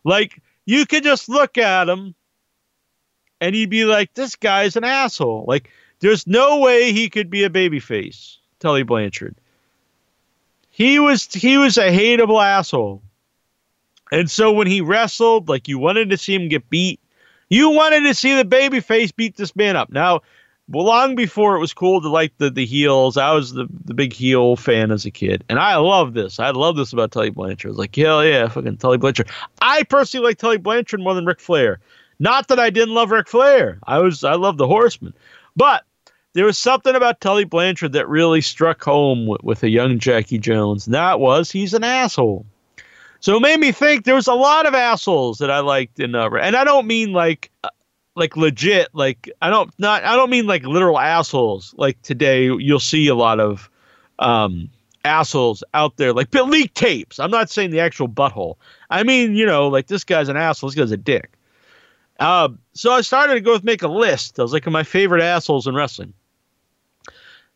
Like, 0.04 0.40
you 0.64 0.86
could 0.86 1.02
just 1.02 1.28
look 1.28 1.58
at 1.58 1.88
him 1.88 2.14
and 3.40 3.54
you'd 3.56 3.68
be 3.68 3.84
like, 3.84 4.14
this 4.14 4.36
guy's 4.36 4.76
an 4.76 4.84
asshole. 4.84 5.44
Like, 5.46 5.68
there's 5.98 6.26
no 6.26 6.58
way 6.58 6.92
he 6.92 7.10
could 7.10 7.30
be 7.30 7.44
a 7.44 7.50
babyface, 7.50 8.36
Tully 8.60 8.84
Blanchard. 8.84 9.34
He 10.70 10.98
was 10.98 11.26
he 11.33 11.59
was 11.59 11.76
a 11.76 11.90
hateable 11.90 12.42
asshole. 12.42 13.02
And 14.11 14.30
so 14.30 14.52
when 14.52 14.66
he 14.66 14.80
wrestled, 14.80 15.48
like 15.48 15.68
you 15.68 15.78
wanted 15.78 16.11
to 16.11 16.16
see 16.16 16.35
him 16.35 16.48
get 16.48 16.70
beat, 16.70 17.00
you 17.52 17.70
wanted 17.70 18.00
to 18.00 18.14
see 18.14 18.34
the 18.34 18.44
babyface 18.44 19.14
beat 19.14 19.36
this 19.36 19.54
man 19.54 19.76
up. 19.76 19.90
Now, 19.90 20.22
long 20.72 21.14
before 21.14 21.54
it 21.54 21.60
was 21.60 21.74
cool 21.74 22.00
to 22.00 22.08
like 22.08 22.36
the, 22.38 22.48
the 22.48 22.64
heels, 22.64 23.18
I 23.18 23.32
was 23.32 23.52
the, 23.52 23.66
the 23.84 23.92
big 23.92 24.14
heel 24.14 24.56
fan 24.56 24.90
as 24.90 25.04
a 25.04 25.10
kid. 25.10 25.44
And 25.50 25.58
I 25.58 25.76
love 25.76 26.14
this. 26.14 26.40
I 26.40 26.50
love 26.50 26.76
this 26.76 26.94
about 26.94 27.12
Tully 27.12 27.28
Blanchard. 27.28 27.68
I 27.68 27.72
was 27.72 27.78
like, 27.78 27.94
hell 27.94 28.24
yeah, 28.24 28.48
fucking 28.48 28.78
Tully 28.78 28.96
Blanchard. 28.96 29.28
I 29.60 29.82
personally 29.82 30.28
like 30.28 30.38
Tully 30.38 30.56
Blanchard 30.56 31.00
more 31.00 31.12
than 31.14 31.26
Ric 31.26 31.40
Flair. 31.40 31.80
Not 32.18 32.48
that 32.48 32.58
I 32.58 32.70
didn't 32.70 32.94
love 32.94 33.10
Ric 33.10 33.28
Flair. 33.28 33.78
I 33.86 33.98
was 33.98 34.24
I 34.24 34.34
love 34.34 34.56
the 34.56 34.66
Horseman. 34.66 35.12
But 35.54 35.84
there 36.32 36.46
was 36.46 36.56
something 36.56 36.94
about 36.94 37.20
Tully 37.20 37.44
Blanchard 37.44 37.92
that 37.92 38.08
really 38.08 38.40
struck 38.40 38.82
home 38.82 39.26
with, 39.26 39.42
with 39.42 39.62
a 39.62 39.68
young 39.68 39.98
Jackie 39.98 40.38
Jones, 40.38 40.86
and 40.86 40.94
that 40.94 41.20
was 41.20 41.50
he's 41.50 41.74
an 41.74 41.84
asshole. 41.84 42.46
So 43.22 43.37
it 43.37 43.40
made 43.40 43.61
me 43.61 43.70
think 43.70 44.04
there 44.04 44.16
was 44.16 44.26
a 44.26 44.35
lot 44.35 44.66
of 44.66 44.74
assholes 44.74 45.38
that 45.38 45.48
I 45.48 45.61
liked 45.61 46.00
in 46.00 46.16
uh, 46.16 46.28
and 46.30 46.56
I 46.56 46.64
don't 46.64 46.88
mean 46.88 47.12
like 47.12 47.52
uh, 47.62 47.68
like 48.16 48.37
legit 48.37 48.88
like 48.94 49.30
I 49.40 49.48
don't 49.48 49.72
not 49.78 50.02
I 50.02 50.16
don't 50.16 50.28
mean 50.28 50.48
like 50.48 50.64
literal 50.64 50.98
assholes 50.98 51.72
like 51.78 52.02
today 52.02 52.46
you'll 52.46 52.80
see 52.80 53.06
a 53.06 53.14
lot 53.14 53.38
of 53.38 53.70
um 54.18 54.68
assholes 55.04 55.62
out 55.72 55.98
there 55.98 56.12
like 56.12 56.35
leak 56.35 56.74
tapes. 56.74 57.20
I'm 57.20 57.30
not 57.30 57.48
saying 57.48 57.70
the 57.70 57.78
actual 57.78 58.08
butthole. 58.08 58.56
I 58.90 59.04
mean, 59.04 59.37
you 59.37 59.46
know, 59.46 59.68
like 59.68 59.87
this 59.87 60.02
guy's 60.02 60.28
an 60.28 60.37
asshole, 60.37 60.70
this 60.70 60.76
guy's 60.76 60.90
a 60.90 60.96
dick. 60.96 61.30
Uh, 62.18 62.48
so 62.74 62.92
I 62.92 63.02
started 63.02 63.35
to 63.35 63.40
go 63.40 63.52
with 63.52 63.62
make 63.62 63.82
a 63.82 63.88
list. 63.88 64.40
I 64.40 64.42
was 64.42 64.52
like 64.52 64.66
my 64.66 64.82
favorite 64.82 65.22
assholes 65.22 65.68
in 65.68 65.76
wrestling. 65.76 66.12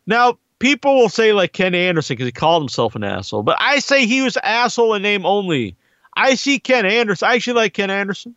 Now, 0.05 0.39
people 0.59 0.95
will 0.95 1.09
say 1.09 1.33
like 1.33 1.53
Ken 1.53 1.75
Anderson 1.75 2.15
because 2.15 2.27
he 2.27 2.31
called 2.31 2.63
himself 2.63 2.95
an 2.95 3.03
asshole, 3.03 3.43
but 3.43 3.57
I 3.59 3.79
say 3.79 4.05
he 4.05 4.21
was 4.21 4.37
asshole 4.37 4.93
in 4.95 5.01
name 5.01 5.25
only. 5.25 5.75
I 6.15 6.35
see 6.35 6.59
Ken 6.59 6.85
Anderson. 6.85 7.27
I 7.27 7.35
actually 7.35 7.53
like 7.53 7.73
Ken 7.73 7.91
Anderson, 7.91 8.35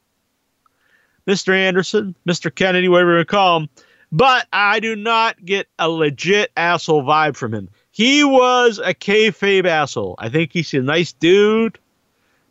Mr. 1.27 1.55
Anderson, 1.55 2.15
Mr. 2.27 2.55
Kennedy, 2.55 2.89
whatever 2.89 3.19
you 3.19 3.25
call 3.25 3.61
him. 3.61 3.69
But 4.13 4.47
I 4.53 4.81
do 4.81 4.97
not 4.97 5.45
get 5.45 5.69
a 5.79 5.89
legit 5.89 6.51
asshole 6.57 7.05
vibe 7.05 7.37
from 7.37 7.55
him. 7.55 7.69
He 7.93 8.25
was 8.25 8.79
a 8.79 8.93
kayfabe 8.93 9.67
asshole. 9.67 10.17
I 10.19 10.29
think 10.29 10.53
he's 10.53 10.75
a 10.75 10.81
nice 10.81 11.13
dude, 11.13 11.79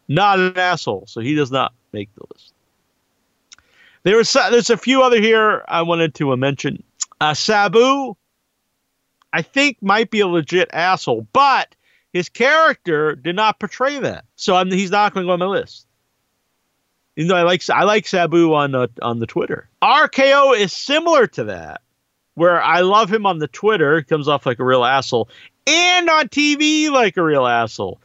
not 0.07 0.39
an 0.39 0.57
asshole. 0.57 1.05
So 1.07 1.21
he 1.21 1.35
does 1.35 1.51
not 1.51 1.73
make 1.91 2.09
the 2.15 2.23
list. 2.33 2.53
There 4.03 4.15
was 4.15 4.31
there's 4.31 4.69
a 4.69 4.77
few 4.77 5.03
other 5.03 5.19
here 5.19 5.63
I 5.67 5.81
wanted 5.81 6.15
to 6.15 6.35
mention. 6.37 6.83
Uh, 7.19 7.33
Sabu, 7.33 8.15
I 9.31 9.41
think 9.41 9.77
might 9.81 10.11
be 10.11 10.21
a 10.21 10.27
legit 10.27 10.69
asshole, 10.73 11.27
but 11.33 11.75
his 12.13 12.29
character 12.29 13.15
did 13.15 13.35
not 13.35 13.59
portray 13.59 13.99
that, 13.99 14.25
so 14.35 14.55
I'm, 14.55 14.71
he's 14.71 14.91
not 14.91 15.13
going 15.13 15.25
to 15.25 15.27
go 15.27 15.33
on 15.33 15.39
my 15.39 15.45
list. 15.45 15.85
You 17.15 17.25
know, 17.25 17.35
I 17.35 17.43
like 17.43 17.69
I 17.69 17.83
like 17.83 18.07
Sabu 18.07 18.53
on 18.53 18.73
uh, 18.73 18.87
on 19.01 19.19
the 19.19 19.27
Twitter. 19.27 19.69
RKO 19.81 20.57
is 20.57 20.71
similar 20.71 21.27
to 21.27 21.45
that, 21.45 21.81
where 22.35 22.61
I 22.61 22.79
love 22.79 23.11
him 23.11 23.25
on 23.25 23.39
the 23.39 23.47
Twitter, 23.47 24.01
comes 24.03 24.27
off 24.27 24.45
like 24.45 24.59
a 24.59 24.63
real 24.63 24.85
asshole, 24.85 25.29
and 25.67 26.09
on 26.09 26.29
TV 26.29 26.89
like 26.89 27.17
a 27.17 27.23
real 27.23 27.45
asshole. 27.45 27.99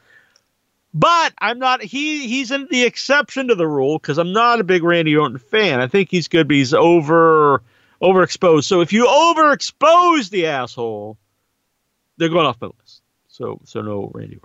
But 0.92 1.32
I'm 1.38 1.58
not. 1.58 1.82
He 1.82 2.26
he's 2.26 2.50
in 2.50 2.66
the 2.70 2.84
exception 2.84 3.48
to 3.48 3.54
the 3.54 3.68
rule 3.68 3.98
because 3.98 4.18
I'm 4.18 4.32
not 4.32 4.60
a 4.60 4.64
big 4.64 4.82
Randy 4.82 5.16
Orton 5.16 5.38
fan. 5.38 5.80
I 5.80 5.86
think 5.86 6.10
he's 6.10 6.28
good, 6.28 6.48
but 6.48 6.56
he's 6.56 6.74
over 6.74 7.62
overexposed. 8.02 8.64
So 8.64 8.80
if 8.80 8.92
you 8.92 9.06
overexpose 9.06 10.30
the 10.30 10.46
asshole, 10.46 11.16
they're 12.16 12.28
going 12.28 12.46
off 12.46 12.60
my 12.60 12.68
list. 12.68 13.02
So 13.28 13.60
so 13.64 13.80
no 13.80 14.10
Randy. 14.14 14.40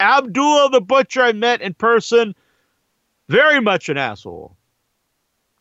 Abdullah 0.00 0.70
the 0.70 0.80
Butcher 0.80 1.22
I 1.22 1.32
met 1.32 1.60
in 1.60 1.74
person, 1.74 2.34
very 3.28 3.60
much 3.60 3.88
an 3.88 3.98
asshole. 3.98 4.56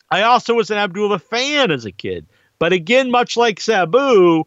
I 0.09 0.23
also 0.23 0.53
was 0.53 0.71
an 0.71 0.77
Abdullah 0.77 1.19
fan 1.19 1.71
as 1.71 1.85
a 1.85 1.91
kid, 1.91 2.27
but 2.59 2.71
again, 2.71 3.11
much 3.11 3.35
like 3.35 3.59
Sabu, 3.59 4.45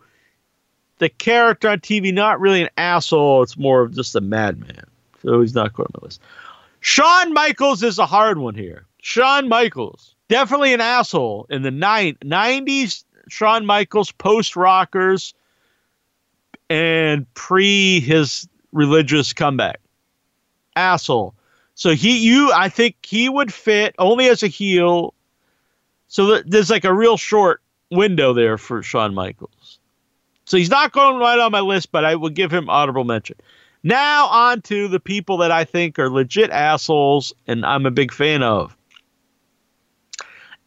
the 0.98 1.08
character 1.08 1.68
on 1.68 1.80
TV 1.80 2.14
not 2.14 2.40
really 2.40 2.62
an 2.62 2.70
asshole. 2.76 3.42
It's 3.42 3.58
more 3.58 3.82
of 3.82 3.94
just 3.94 4.14
a 4.14 4.20
madman. 4.20 4.84
So 5.22 5.40
he's 5.40 5.54
not 5.54 5.74
going 5.74 5.86
on 5.86 6.00
my 6.00 6.06
list. 6.06 6.20
Shawn 6.80 7.32
Michaels 7.32 7.82
is 7.82 7.98
a 7.98 8.06
hard 8.06 8.38
one 8.38 8.54
here. 8.54 8.86
Shawn 9.02 9.48
Michaels, 9.48 10.09
definitely 10.30 10.72
an 10.72 10.80
asshole 10.80 11.46
in 11.50 11.62
the 11.62 11.70
nine, 11.70 12.16
90s. 12.24 13.04
Shawn 13.28 13.66
Michaels, 13.66 14.10
post 14.10 14.56
rockers, 14.56 15.34
and 16.68 17.32
pre 17.34 18.00
his 18.00 18.48
religious 18.72 19.32
comeback. 19.32 19.80
Asshole. 20.74 21.34
So 21.74 21.90
he, 21.90 22.18
you, 22.18 22.52
I 22.52 22.68
think 22.68 22.96
he 23.02 23.28
would 23.28 23.52
fit 23.52 23.94
only 23.98 24.28
as 24.28 24.42
a 24.42 24.48
heel. 24.48 25.14
So 26.08 26.40
there's 26.42 26.70
like 26.70 26.84
a 26.84 26.92
real 26.92 27.16
short 27.16 27.62
window 27.90 28.32
there 28.32 28.58
for 28.58 28.82
Shawn 28.82 29.14
Michaels. 29.14 29.78
So 30.44 30.56
he's 30.56 30.70
not 30.70 30.92
going 30.92 31.18
right 31.20 31.38
on 31.38 31.52
my 31.52 31.60
list, 31.60 31.92
but 31.92 32.04
I 32.04 32.16
will 32.16 32.30
give 32.30 32.52
him 32.52 32.68
honorable 32.68 33.04
mention. 33.04 33.36
Now 33.84 34.26
on 34.26 34.62
to 34.62 34.88
the 34.88 35.00
people 35.00 35.38
that 35.38 35.52
I 35.52 35.64
think 35.64 35.98
are 35.98 36.10
legit 36.10 36.50
assholes 36.50 37.32
and 37.46 37.64
I'm 37.64 37.86
a 37.86 37.90
big 37.90 38.12
fan 38.12 38.42
of. 38.42 38.76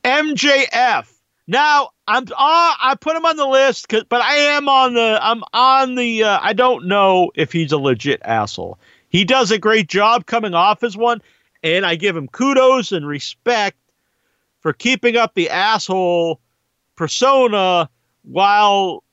MJF. 0.04 1.08
Now 1.48 1.90
I'm 2.08 2.24
uh, 2.24 2.36
I 2.38 2.96
put 3.00 3.16
him 3.16 3.26
on 3.26 3.36
the 3.36 3.46
list, 3.46 3.88
but 3.90 4.22
I 4.22 4.36
am 4.36 4.70
on 4.70 4.94
the 4.94 5.20
I'm 5.22 5.44
on 5.54 5.96
the 5.96 6.24
uh, 6.24 6.40
I 6.42 6.54
don't 6.54 6.88
know 6.88 7.32
if 7.36 7.52
he's 7.52 7.72
a 7.72 7.78
legit 7.78 8.22
asshole. 8.24 8.80
He 9.10 9.26
does 9.26 9.52
a 9.52 9.60
great 9.60 9.88
job 9.88 10.26
coming 10.26 10.54
off 10.54 10.84
as 10.84 10.96
one, 10.96 11.22
and 11.62 11.86
I 11.86 11.96
give 11.96 12.16
him 12.16 12.28
kudos 12.28 12.92
and 12.92 13.08
respect 13.08 13.78
for 14.62 14.74
keeping 14.74 15.18
up 15.18 15.34
the 15.36 15.50
asshole 15.50 16.40
persona 16.96 17.90
while 18.24 19.04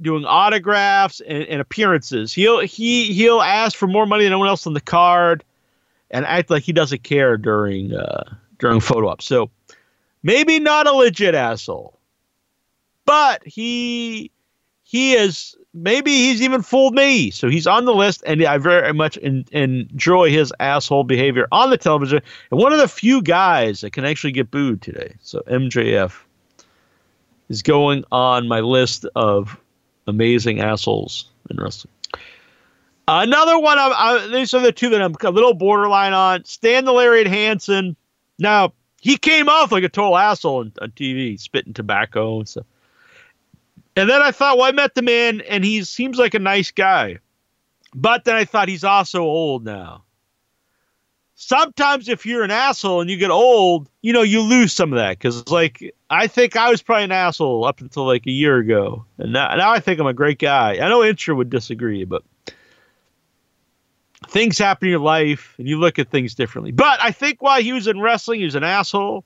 doing 0.00 0.24
autographs 0.24 1.20
and, 1.20 1.44
and 1.44 1.60
appearances. 1.60 2.32
He'll 2.32 2.60
he 2.60 3.12
he'll 3.12 3.40
ask 3.40 3.76
for 3.76 3.86
more 3.86 4.06
money 4.06 4.24
than 4.24 4.32
anyone 4.32 4.48
else 4.48 4.66
on 4.66 4.74
the 4.74 4.80
card 4.80 5.44
and 6.10 6.24
act 6.24 6.50
like 6.50 6.64
he 6.64 6.72
doesn't 6.72 7.02
care 7.02 7.36
during 7.36 7.94
uh, 7.94 8.24
during 8.58 8.80
photo 8.80 9.08
ops. 9.08 9.24
So 9.24 9.50
maybe 10.22 10.58
not 10.58 10.86
a 10.86 10.92
legit 10.92 11.34
asshole, 11.34 11.98
but 13.04 13.46
he 13.46 14.30
he 14.82 15.14
is 15.14 15.56
maybe 15.74 16.10
he's 16.10 16.42
even 16.42 16.62
fooled 16.62 16.94
me. 16.94 17.30
So 17.30 17.48
he's 17.48 17.66
on 17.66 17.84
the 17.84 17.94
list, 17.94 18.22
and 18.26 18.42
I 18.44 18.58
very 18.58 18.92
much 18.92 19.16
in, 19.18 19.44
enjoy 19.52 20.30
his 20.30 20.52
asshole 20.60 21.04
behavior 21.04 21.46
on 21.52 21.70
the 21.70 21.76
television. 21.76 22.20
And 22.50 22.60
one 22.60 22.72
of 22.72 22.78
the 22.78 22.88
few 22.88 23.22
guys 23.22 23.82
that 23.82 23.92
can 23.92 24.04
actually 24.04 24.32
get 24.32 24.50
booed 24.50 24.82
today. 24.82 25.14
So 25.22 25.42
MJF 25.46 26.12
is 27.48 27.62
going 27.62 28.04
on 28.10 28.48
my 28.48 28.60
list 28.60 29.06
of 29.14 29.58
amazing 30.06 30.60
assholes 30.60 31.28
in 31.50 31.56
wrestling. 31.58 31.92
Another 33.06 33.58
one, 33.58 33.78
I, 33.78 34.28
these 34.30 34.52
are 34.52 34.60
the 34.60 34.72
two 34.72 34.90
that 34.90 35.00
I'm 35.00 35.14
a 35.22 35.30
little 35.30 35.54
borderline 35.54 36.12
on. 36.12 36.44
Stan 36.44 36.84
the 36.84 36.92
Lariat 36.92 37.26
Hansen. 37.26 37.96
Now, 38.38 38.72
he 39.00 39.16
came 39.16 39.48
off 39.48 39.72
like 39.72 39.84
a 39.84 39.88
total 39.88 40.16
asshole 40.16 40.60
on, 40.60 40.72
on 40.80 40.90
TV, 40.90 41.38
spitting 41.38 41.74
tobacco 41.74 42.38
and 42.38 42.48
stuff. 42.48 42.66
And 43.96 44.08
then 44.08 44.22
I 44.22 44.30
thought, 44.30 44.58
well, 44.58 44.66
I 44.66 44.72
met 44.72 44.94
the 44.94 45.02
man, 45.02 45.40
and 45.40 45.64
he 45.64 45.82
seems 45.84 46.18
like 46.18 46.34
a 46.34 46.38
nice 46.38 46.70
guy. 46.70 47.18
But 47.94 48.24
then 48.24 48.36
I 48.36 48.44
thought 48.44 48.68
he's 48.68 48.84
also 48.84 49.22
old 49.22 49.64
now. 49.64 50.04
Sometimes 51.34 52.08
if 52.08 52.26
you're 52.26 52.42
an 52.42 52.50
asshole 52.50 53.00
and 53.00 53.08
you 53.08 53.16
get 53.16 53.30
old, 53.30 53.88
you 54.02 54.12
know, 54.12 54.22
you 54.22 54.40
lose 54.40 54.72
some 54.72 54.92
of 54.92 54.98
that. 54.98 55.18
Because, 55.18 55.48
like, 55.48 55.94
I 56.10 56.26
think 56.26 56.56
I 56.56 56.70
was 56.70 56.82
probably 56.82 57.04
an 57.04 57.12
asshole 57.12 57.64
up 57.64 57.80
until 57.80 58.06
like 58.06 58.26
a 58.26 58.30
year 58.30 58.58
ago. 58.58 59.04
And 59.18 59.32
now, 59.32 59.54
now 59.56 59.70
I 59.70 59.80
think 59.80 60.00
I'm 60.00 60.06
a 60.06 60.12
great 60.12 60.38
guy. 60.38 60.78
I 60.80 60.88
know 60.88 61.00
Incher 61.00 61.36
would 61.36 61.50
disagree, 61.50 62.04
but 62.04 62.22
things 64.28 64.58
happen 64.58 64.86
in 64.86 64.90
your 64.90 65.00
life 65.00 65.54
and 65.58 65.66
you 65.66 65.78
look 65.78 65.98
at 65.98 66.10
things 66.10 66.34
differently. 66.34 66.72
But 66.72 67.02
I 67.02 67.10
think 67.10 67.42
while 67.42 67.60
he 67.60 67.72
was 67.72 67.86
in 67.86 68.00
wrestling, 68.00 68.40
he 68.40 68.44
was 68.44 68.54
an 68.54 68.64
asshole. 68.64 69.24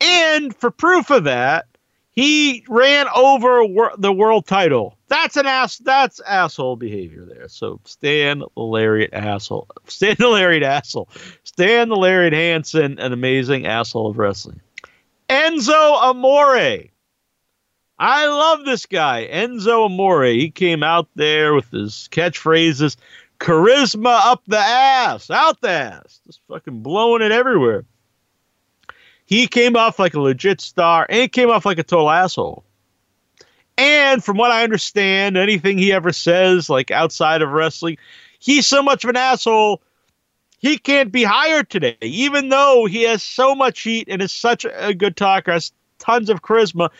And 0.00 0.54
for 0.54 0.70
proof 0.70 1.10
of 1.10 1.24
that, 1.24 1.66
he 2.12 2.64
ran 2.68 3.06
over 3.14 3.64
wor- 3.64 3.94
the 3.96 4.12
world 4.12 4.46
title. 4.46 4.96
That's 5.08 5.36
an 5.36 5.46
ass. 5.46 5.78
That's 5.78 6.20
asshole 6.20 6.76
behavior 6.76 7.24
there. 7.24 7.48
So 7.48 7.80
Stan 7.84 8.40
the 8.40 8.48
Lariat 8.56 9.12
asshole. 9.12 9.68
Stan 9.86 10.16
the 10.18 10.28
Lariat 10.28 10.62
asshole. 10.62 11.08
Stan 11.44 11.88
the 11.88 11.96
Lariat 11.96 12.32
Hansen, 12.32 12.98
an 12.98 13.12
amazing 13.12 13.66
asshole 13.66 14.10
of 14.10 14.18
wrestling. 14.18 14.60
Enzo 15.28 16.02
Amore. 16.02 16.90
I 17.98 18.26
love 18.26 18.64
this 18.64 18.86
guy, 18.86 19.28
Enzo 19.30 19.84
Amore. 19.84 20.24
He 20.24 20.50
came 20.50 20.82
out 20.82 21.08
there 21.16 21.54
with 21.54 21.70
his 21.70 22.08
catchphrases, 22.10 22.96
charisma 23.40 24.20
up 24.22 24.42
the 24.46 24.58
ass, 24.58 25.30
out 25.30 25.60
the 25.60 25.70
ass, 25.70 26.20
just 26.26 26.40
fucking 26.46 26.82
blowing 26.82 27.22
it 27.22 27.32
everywhere. 27.32 27.84
He 29.24 29.46
came 29.46 29.76
off 29.76 29.98
like 29.98 30.14
a 30.14 30.20
legit 30.20 30.60
star 30.60 31.06
and 31.08 31.32
came 31.32 31.50
off 31.50 31.64
like 31.64 31.78
a 31.78 31.82
total 31.82 32.10
asshole. 32.10 32.64
And 33.78 34.22
from 34.22 34.36
what 34.36 34.50
I 34.50 34.62
understand, 34.62 35.38
anything 35.38 35.78
he 35.78 35.92
ever 35.92 36.12
says, 36.12 36.68
like 36.68 36.90
outside 36.90 37.40
of 37.40 37.50
wrestling, 37.50 37.96
he's 38.38 38.66
so 38.66 38.82
much 38.82 39.04
of 39.04 39.10
an 39.10 39.16
asshole, 39.16 39.80
he 40.58 40.76
can't 40.76 41.10
be 41.10 41.22
hired 41.24 41.70
today, 41.70 41.96
even 42.02 42.50
though 42.50 42.84
he 42.84 43.04
has 43.04 43.22
so 43.22 43.54
much 43.54 43.80
heat 43.80 44.06
and 44.10 44.20
is 44.20 44.32
such 44.32 44.66
a 44.70 44.92
good 44.92 45.16
talker, 45.16 45.52
has 45.52 45.72
tons 45.98 46.28
of 46.28 46.42
charisma, 46.42 46.90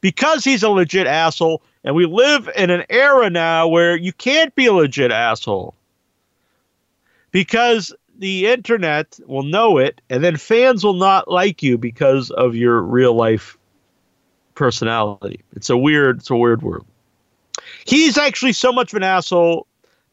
because 0.00 0.44
he's 0.44 0.62
a 0.62 0.70
legit 0.70 1.06
asshole. 1.06 1.62
And 1.84 1.94
we 1.94 2.06
live 2.06 2.48
in 2.56 2.70
an 2.70 2.84
era 2.88 3.28
now 3.28 3.68
where 3.68 3.96
you 3.96 4.14
can't 4.14 4.54
be 4.54 4.66
a 4.66 4.72
legit 4.72 5.10
asshole. 5.10 5.74
Because 7.30 7.94
the 8.18 8.46
internet 8.48 9.18
will 9.26 9.42
know 9.42 9.78
it, 9.78 10.00
and 10.10 10.22
then 10.22 10.36
fans 10.36 10.84
will 10.84 10.94
not 10.94 11.30
like 11.30 11.62
you 11.62 11.78
because 11.78 12.30
of 12.30 12.54
your 12.54 12.82
real 12.82 13.14
life 13.14 13.56
personality. 14.54 15.40
It's 15.54 15.70
a 15.70 15.76
weird, 15.76 16.18
it's 16.18 16.30
a 16.30 16.36
weird 16.36 16.62
world. 16.62 16.86
He's 17.84 18.18
actually 18.18 18.52
so 18.52 18.72
much 18.72 18.92
of 18.92 18.98
an 18.98 19.02
asshole 19.02 19.66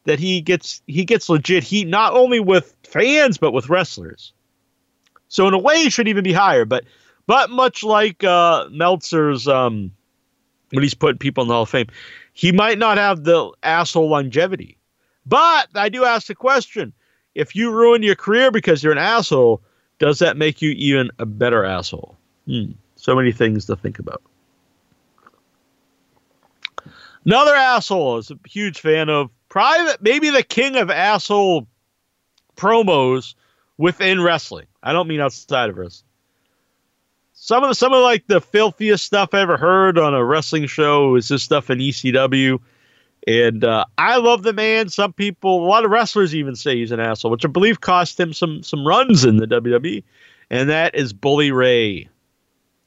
that 0.06 0.20
he 0.20 0.40
gets 0.40 0.82
he 0.88 1.04
gets 1.04 1.28
legit 1.28 1.64
heat 1.64 1.88
not 1.88 2.14
only 2.14 2.40
with 2.40 2.74
fans 2.84 3.38
but 3.38 3.52
with 3.52 3.70
wrestlers. 3.70 4.32
So 5.28 5.48
in 5.48 5.54
a 5.54 5.58
way, 5.58 5.84
he 5.84 5.90
should 5.90 6.08
even 6.08 6.24
be 6.24 6.34
higher. 6.34 6.66
But 6.66 6.86
but 7.26 7.50
much 7.50 7.84
like 7.84 8.24
uh, 8.24 8.68
Meltzer's 8.72 9.48
um, 9.48 9.92
when 10.72 10.82
he's 10.82 10.94
putting 10.94 11.18
people 11.18 11.42
in 11.44 11.50
the 11.50 11.54
Hall 11.54 11.64
of 11.64 11.70
Fame, 11.70 11.88
he 12.32 12.54
might 12.54 12.78
not 12.78 12.98
have 12.98 13.26
the 13.26 13.52
asshole 13.64 14.10
longevity. 14.10 14.78
But 15.26 15.68
I 15.76 15.90
do 15.90 16.06
ask 16.06 16.28
the 16.28 16.36
question: 16.36 16.94
if 17.38 17.56
you 17.56 17.71
ruin 17.71 18.02
your 18.02 18.15
career 18.15 18.52
because 18.52 18.84
you're 18.84 18.91
an 18.91 18.97
asshole, 18.97 19.62
does 20.00 20.19
that 20.19 20.38
make 20.38 20.62
you 20.62 20.71
even 20.71 21.12
a 21.19 21.26
better 21.26 21.63
asshole? 21.63 22.17
Hmm. 22.47 22.71
So 22.95 23.15
many 23.15 23.32
things 23.32 23.65
to 23.67 23.76
think 23.76 24.00
about. 24.00 24.23
Another 27.26 27.54
asshole 27.54 28.17
is 28.17 28.32
a 28.32 28.39
huge 28.47 28.80
fan 28.80 29.10
of 29.10 29.30
private, 29.50 30.02
maybe 30.02 30.32
the 30.32 30.43
king 30.43 30.78
of 30.78 30.89
asshole 30.89 31.67
promos 32.56 33.36
within 33.78 34.21
wrestling. 34.21 34.65
I 34.82 34.93
don't 34.93 35.08
mean 35.08 35.21
outside 35.21 35.69
of 35.69 35.78
wrestling. 35.78 36.10
Some 37.34 37.63
of 37.63 37.69
the, 37.69 37.76
some 37.76 37.93
of 37.93 38.02
like 38.02 38.26
the 38.26 38.41
filthiest 38.41 39.06
stuff 39.06 39.34
I 39.34 39.41
ever 39.41 39.58
heard 39.58 40.00
on 40.00 40.15
a 40.15 40.26
wrestling 40.26 40.65
show 40.65 41.15
is 41.15 41.28
this 41.28 41.43
stuff 41.43 41.69
in 41.69 41.78
ECW. 41.78 42.60
And 43.28 43.66
uh, 43.66 43.84
I 43.98 44.18
love 44.18 44.44
the 44.44 44.54
man. 44.54 44.88
Some 44.88 45.12
people, 45.12 45.66
a 45.66 45.68
lot 45.68 45.84
of 45.84 45.92
wrestlers 45.92 46.34
even 46.34 46.56
say 46.56 46.78
he's 46.78 46.94
an 46.94 47.02
asshole, 47.02 47.30
which 47.30 47.44
I 47.44 47.50
believe 47.50 47.82
cost 47.82 48.18
him 48.18 48.32
some 48.32 48.63
some 48.63 48.88
runs 48.88 49.26
in 49.26 49.36
the 49.36 49.46
WWE. 49.46 50.02
And 50.50 50.70
that 50.70 50.96
is 50.96 51.12
Bully 51.12 51.52
Ray. 51.52 52.08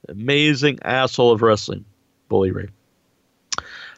Amazing 0.08 0.78
asshole 0.82 1.30
of 1.30 1.42
wrestling, 1.42 1.84
Bully 2.30 2.50
Ray. 2.50 2.68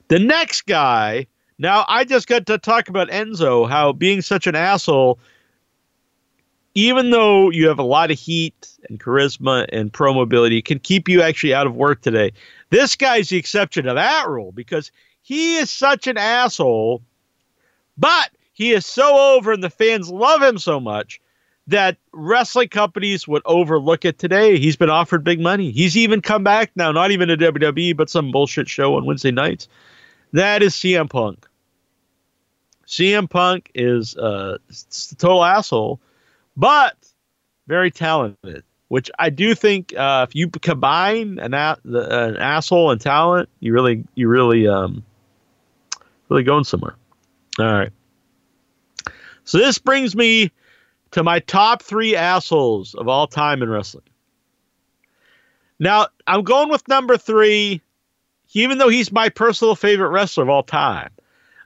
The 0.08 0.18
next 0.18 0.66
guy, 0.66 1.28
now 1.58 1.84
I 1.88 2.04
just 2.04 2.26
got 2.26 2.44
to 2.46 2.58
talk 2.58 2.88
about 2.88 3.08
Enzo, 3.08 3.68
how 3.68 3.92
being 3.92 4.20
such 4.20 4.48
an 4.48 4.56
asshole, 4.56 5.20
even 6.74 7.10
though 7.10 7.50
you 7.50 7.68
have 7.68 7.78
a 7.78 7.84
lot 7.84 8.10
of 8.10 8.18
heat 8.18 8.68
and 8.88 8.98
charisma 8.98 9.66
and 9.72 9.92
pro 9.92 10.12
mobility, 10.12 10.60
can 10.60 10.80
keep 10.80 11.08
you 11.08 11.22
actually 11.22 11.54
out 11.54 11.68
of 11.68 11.76
work 11.76 12.02
today. 12.02 12.32
This 12.70 12.96
guy's 12.96 13.28
the 13.28 13.36
exception 13.36 13.84
to 13.84 13.94
that 13.94 14.28
rule 14.28 14.50
because 14.50 14.90
he 15.22 15.56
is 15.56 15.70
such 15.70 16.06
an 16.06 16.18
asshole, 16.18 17.02
but 17.96 18.30
he 18.52 18.72
is 18.72 18.86
so 18.86 19.34
over 19.36 19.52
and 19.52 19.62
the 19.62 19.70
fans 19.70 20.10
love 20.10 20.42
him 20.42 20.58
so 20.58 20.78
much 20.78 21.20
that 21.68 21.96
wrestling 22.12 22.68
companies 22.68 23.26
would 23.28 23.42
overlook 23.44 24.04
it 24.04 24.18
today. 24.18 24.58
He's 24.58 24.76
been 24.76 24.90
offered 24.90 25.22
big 25.24 25.40
money. 25.40 25.70
He's 25.70 25.96
even 25.96 26.20
come 26.20 26.42
back 26.42 26.72
now, 26.74 26.90
not 26.92 27.12
even 27.12 27.28
to 27.28 27.36
WWE, 27.36 27.96
but 27.96 28.10
some 28.10 28.32
bullshit 28.32 28.68
show 28.68 28.96
on 28.96 29.06
Wednesday 29.06 29.30
nights. 29.30 29.68
That 30.32 30.62
is 30.62 30.74
CM 30.74 31.08
Punk. 31.08 31.46
CM 32.86 33.30
Punk 33.30 33.70
is 33.74 34.16
uh, 34.16 34.58
a 34.70 35.14
total 35.16 35.44
asshole, 35.44 36.00
but 36.56 36.96
very 37.66 37.90
talented. 37.90 38.64
Which 38.88 39.10
I 39.18 39.30
do 39.30 39.54
think 39.54 39.96
uh, 39.96 40.26
if 40.28 40.34
you 40.34 40.50
combine 40.50 41.38
an, 41.38 41.54
a- 41.54 41.78
an 41.84 42.36
asshole 42.36 42.90
and 42.90 43.00
talent, 43.00 43.48
you 43.60 43.72
really, 43.72 44.04
you 44.14 44.28
really 44.28 44.68
um, 44.68 45.02
really 46.32 46.44
going 46.44 46.64
somewhere. 46.64 46.96
All 47.58 47.66
right. 47.66 47.90
So 49.44 49.58
this 49.58 49.78
brings 49.78 50.16
me 50.16 50.50
to 51.10 51.22
my 51.22 51.40
top 51.40 51.82
three 51.82 52.16
assholes 52.16 52.94
of 52.94 53.06
all 53.06 53.26
time 53.26 53.62
in 53.62 53.68
wrestling. 53.68 54.04
Now, 55.78 56.06
I'm 56.26 56.42
going 56.42 56.70
with 56.70 56.88
number 56.88 57.16
three, 57.16 57.82
even 58.54 58.78
though 58.78 58.88
he's 58.88 59.12
my 59.12 59.28
personal 59.28 59.74
favorite 59.74 60.08
wrestler 60.08 60.44
of 60.44 60.48
all 60.48 60.62
time. 60.62 61.10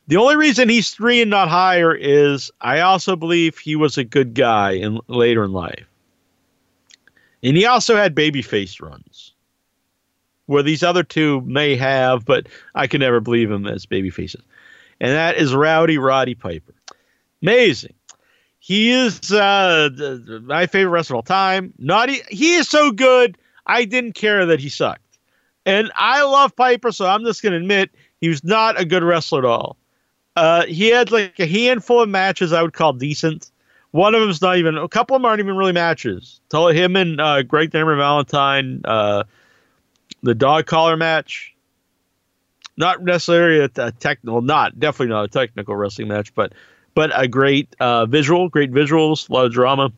The 0.09 0.17
only 0.17 0.37
reason 0.37 0.69
he's 0.69 0.91
three 0.91 1.21
and 1.21 1.31
not 1.31 1.49
higher 1.49 1.95
is 1.95 2.51
I 2.61 2.81
also 2.81 3.15
believe 3.15 3.59
he 3.59 3.77
was 3.77 3.99
a 3.99 4.05
good 4.05 4.35
guy 4.35 4.73
in 4.73 5.01
later 5.09 5.45
in 5.45 5.53
life. 5.53 5.87
And 7.43 7.57
he 7.57 7.67
also 7.67 7.97
had 7.97 8.15
babyface 8.15 8.81
runs 8.81 9.35
where 10.47 10.63
these 10.63 10.83
other 10.83 11.03
two 11.03 11.41
may 11.43 11.77
have, 11.77 12.25
but 12.25 12.47
I 12.75 12.87
can 12.87 13.01
never 13.01 13.21
believe 13.21 13.51
him 13.51 13.67
as 13.67 13.85
baby 13.85 14.11
faces. 14.11 14.43
And 15.01 15.11
that 15.13 15.37
is 15.37 15.55
Rowdy 15.55 15.99
Roddy 15.99 16.35
Piper. 16.35 16.75
Amazing. 17.43 17.95
He 18.59 18.91
is 18.91 19.31
uh, 19.31 19.91
my 20.43 20.67
favorite 20.67 20.91
wrestler 20.91 21.15
of 21.15 21.19
all 21.19 21.23
time. 21.23 21.73
Not 21.79 22.11
he, 22.11 22.55
is 22.55 22.69
so 22.69 22.91
good. 22.91 23.39
I 23.67 23.85
didn't 23.85 24.15
care 24.15 24.47
that 24.47 24.59
he 24.59 24.69
sucked. 24.69 25.19
And 25.65 25.93
I 25.97 26.23
love 26.23 26.57
Piper, 26.57 26.93
so 26.93 27.07
I'm 27.07 27.25
just 27.25 27.43
going 27.43 27.53
to 27.53 27.59
admit 27.59 27.91
he 28.21 28.29
was 28.29 28.43
not 28.43 28.81
a 28.81 28.85
good 28.85 29.03
wrestler 29.03 29.41
at 29.41 29.45
all. 29.45 29.77
Uh, 30.37 30.67
he 30.67 30.89
had 30.89 31.11
like 31.11 31.39
a 31.39 31.47
handful 31.47 32.03
of 32.03 32.09
matches 32.09 32.53
I 32.53 32.63
would 32.63 32.73
call 32.73 32.93
decent. 32.93 33.51
One 33.93 34.15
of 34.15 34.21
them's 34.21 34.43
not 34.43 34.59
even. 34.59 34.77
A 34.77 34.89
couple 34.89 35.17
of 35.17 35.23
them 35.23 35.27
aren't 35.27 35.41
even 35.41 35.57
really 35.57 35.73
matches. 35.73 36.41
Tell 36.51 36.69
him 36.69 36.97
and 36.97 37.21
uh, 37.21 37.43
Greg 37.43 37.73
Hammer 37.73 37.97
Valentine, 37.97 38.83
uh, 38.85 39.25
the 40.23 40.35
dog 40.35 40.67
collar 40.67 40.97
match. 40.97 41.56
Not 42.77 43.03
necessarily 43.03 43.61
a, 43.61 43.83
a 43.83 43.93
technical, 43.93 44.43
not 44.43 44.79
definitely 44.79 45.15
not 45.15 45.25
a 45.25 45.29
technical 45.29 45.75
wrestling 45.75 46.09
match, 46.09 46.35
but 46.35 46.53
but 46.95 47.11
a 47.15 47.29
great 47.29 47.77
uh, 47.79 48.07
visual, 48.07 48.49
great 48.49 48.73
visuals, 48.73 49.29
a 49.29 49.33
lot 49.33 49.47
of 49.47 49.53
drama. 49.53 49.93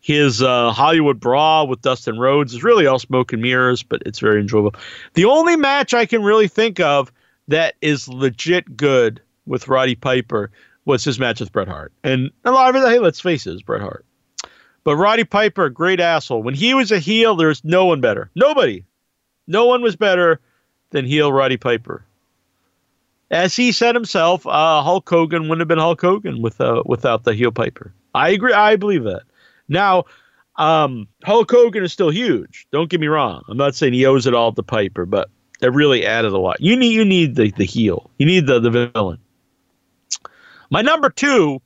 His 0.00 0.42
uh, 0.42 0.72
Hollywood 0.72 1.20
Brawl 1.20 1.68
with 1.68 1.82
Dustin 1.82 2.18
Rhodes 2.18 2.54
is 2.54 2.64
really 2.64 2.86
all 2.86 2.98
smoke 2.98 3.34
and 3.34 3.42
mirrors, 3.42 3.82
but 3.82 4.02
it's 4.06 4.18
very 4.18 4.40
enjoyable. 4.40 4.74
The 5.12 5.26
only 5.26 5.56
match 5.56 5.92
I 5.92 6.06
can 6.06 6.22
really 6.22 6.48
think 6.48 6.80
of 6.80 7.12
that 7.48 7.74
is 7.82 8.08
legit 8.08 8.76
good 8.76 9.20
with 9.44 9.68
Roddy 9.68 9.96
Piper 9.96 10.50
was 10.86 11.04
his 11.04 11.18
match 11.18 11.40
with 11.40 11.52
Bret 11.52 11.68
Hart. 11.68 11.92
And 12.02 12.30
a 12.46 12.50
lot 12.50 12.74
of 12.74 12.82
it, 12.82 12.88
hey, 12.88 12.98
let's 12.98 13.20
face 13.20 13.46
it, 13.46 13.54
is 13.54 13.62
Bret 13.62 13.82
Hart. 13.82 14.06
But 14.84 14.96
Roddy 14.96 15.24
Piper, 15.24 15.68
great 15.68 16.00
asshole. 16.00 16.42
When 16.42 16.54
he 16.54 16.72
was 16.72 16.90
a 16.90 16.98
heel, 16.98 17.36
there's 17.36 17.62
no 17.62 17.84
one 17.84 18.00
better. 18.00 18.30
Nobody. 18.34 18.84
No 19.46 19.66
one 19.66 19.82
was 19.82 19.96
better 19.96 20.40
than 20.90 21.04
heel 21.04 21.32
Roddy 21.32 21.56
Piper. 21.56 22.04
As 23.30 23.54
he 23.54 23.72
said 23.72 23.94
himself, 23.94 24.46
uh, 24.46 24.82
Hulk 24.82 25.08
Hogan 25.08 25.42
wouldn't 25.42 25.60
have 25.60 25.68
been 25.68 25.78
Hulk 25.78 26.00
Hogan 26.00 26.42
without 26.42 26.88
without 26.88 27.24
the 27.24 27.34
heel 27.34 27.52
Piper. 27.52 27.92
I 28.14 28.30
agree. 28.30 28.52
I 28.52 28.76
believe 28.76 29.04
that. 29.04 29.22
Now, 29.68 30.04
um, 30.56 31.06
Hulk 31.24 31.50
Hogan 31.50 31.84
is 31.84 31.92
still 31.92 32.10
huge. 32.10 32.66
Don't 32.72 32.90
get 32.90 33.00
me 33.00 33.06
wrong. 33.06 33.42
I'm 33.48 33.56
not 33.56 33.76
saying 33.76 33.92
he 33.92 34.04
owes 34.04 34.26
it 34.26 34.34
all 34.34 34.52
to 34.52 34.62
Piper, 34.62 35.06
but 35.06 35.30
it 35.62 35.72
really 35.72 36.04
added 36.04 36.32
a 36.32 36.38
lot. 36.38 36.60
You 36.60 36.76
need 36.76 36.92
you 36.92 37.04
need 37.04 37.36
the, 37.36 37.50
the 37.52 37.64
heel. 37.64 38.10
You 38.18 38.26
need 38.26 38.46
the, 38.46 38.58
the 38.58 38.90
villain. 38.92 39.18
My 40.70 40.82
number 40.82 41.10
two 41.10 41.60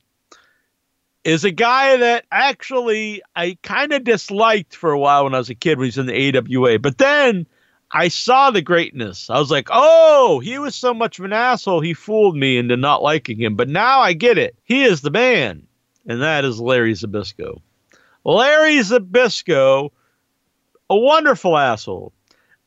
is 1.25 1.45
a 1.45 1.51
guy 1.51 1.97
that 1.97 2.27
actually 2.31 3.23
I 3.35 3.57
kind 3.63 3.93
of 3.93 4.05
disliked 4.05 4.77
for 4.77 4.91
a 4.91 4.99
while 4.99 5.25
when 5.25 5.35
I 5.35 5.39
was 5.39 5.51
a 5.51 5.55
kid 5.55 5.79
when 5.79 5.87
he 5.87 5.89
was 5.89 5.99
in 5.99 6.07
the 6.07 6.39
AWA. 6.39 6.79
But 6.79 6.99
then 6.99 7.47
I 7.95 8.09
saw 8.09 8.51
the 8.51 8.61
greatness. 8.61 9.31
I 9.31 9.39
was 9.39 9.53
like, 9.53 9.69
oh, 9.71 10.41
he 10.41 10.59
was 10.59 10.75
so 10.75 10.93
much 10.93 11.21
of 11.21 11.25
an 11.25 11.33
asshole. 11.33 11.81
He 11.81 11.95
fooled 11.95 12.37
me 12.37 12.59
into 12.59 12.77
not 12.77 13.03
liking 13.03 13.39
him. 13.39 13.55
But 13.55 13.69
now 13.69 14.01
I 14.01 14.15
get 14.15 14.37
it. 14.37 14.57
He 14.65 14.83
is 14.83 15.01
the 15.01 15.13
man. 15.13 15.65
And 16.07 16.21
that 16.21 16.45
is 16.45 16.61
Larry 16.61 16.95
Zbyszko. 16.95 17.61
Larry 18.25 18.79
Zbyszko, 18.79 19.91
a 20.91 20.97
wonderful 20.97 21.57
asshole, 21.57 22.13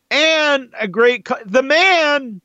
and 0.10 0.74
a 0.80 0.88
great. 0.88 1.26
Co- 1.26 1.44
the 1.46 1.62
man 1.62 2.40